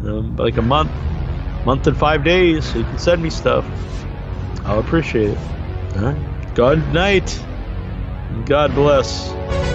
Um, 0.03 0.37
like 0.37 0.59
a 0.59 0.63
month. 0.63 0.91
Month 1.65 1.87
and 1.87 1.97
five 1.97 2.25
days. 2.25 2.67
So 2.67 2.81
you 2.81 2.85
can 2.85 2.99
send 2.99 3.23
me 3.23 3.31
stuff. 3.31 3.65
I'll 4.67 4.81
appreciate 4.81 5.31
it. 5.31 5.39
Alright. 5.97 6.55
Good 6.55 6.93
night. 6.93 7.43
God 8.45 8.75
bless. 8.75 9.74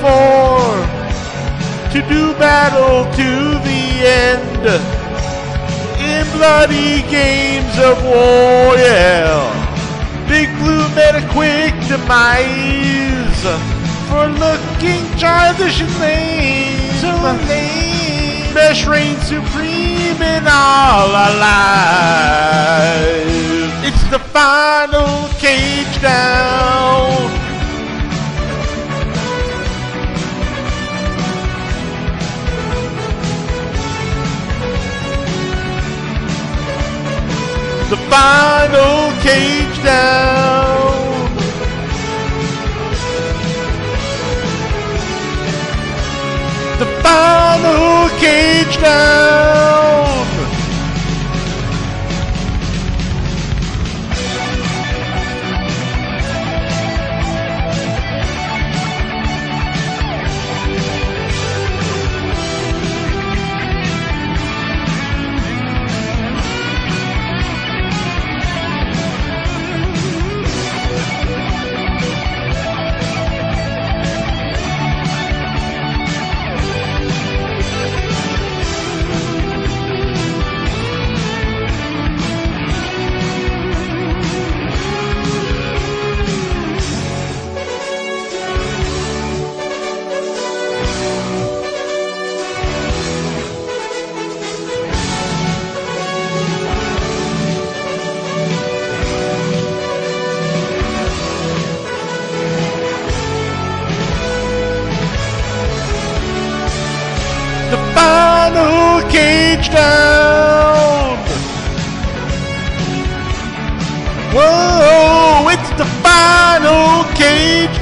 Four 0.00 0.82
to 1.92 2.00
do 2.08 2.32
battle 2.38 3.04
to 3.12 3.58
the 3.68 3.82
end 4.02 4.66
in 6.00 6.24
bloody 6.36 7.02
games 7.10 7.78
of 7.78 8.02
war. 8.04 8.76
Yeah, 8.76 9.52
Big 10.28 10.48
Blue 10.58 10.88
met 10.94 11.14
a 11.14 11.24
quick 11.32 11.74
demise 11.86 13.44
for 14.08 14.26
looking 14.26 15.04
childish 15.18 15.80
and 15.80 15.94
lame. 16.00 16.92
So 17.00 17.10
lame. 17.48 18.54
Mesh 18.54 18.86
reigns 18.86 19.22
supreme 19.26 20.20
in 20.20 20.44
all 20.46 21.14
our 21.14 21.34
lives. 21.48 21.92
It's 23.84 24.04
the 24.10 24.18
final 24.18 25.28
cage 25.38 26.00
down. 26.02 27.21
Final 38.12 39.10
cage 39.22 39.82
down. 39.82 41.34
The 46.78 46.88
final 47.02 48.10
cage 48.18 48.76
down. 48.82 49.51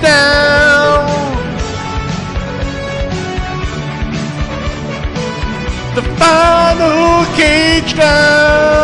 Down. 0.02 1.06
The 5.94 6.02
final 6.18 7.24
cage 7.36 7.94
down. 7.96 8.79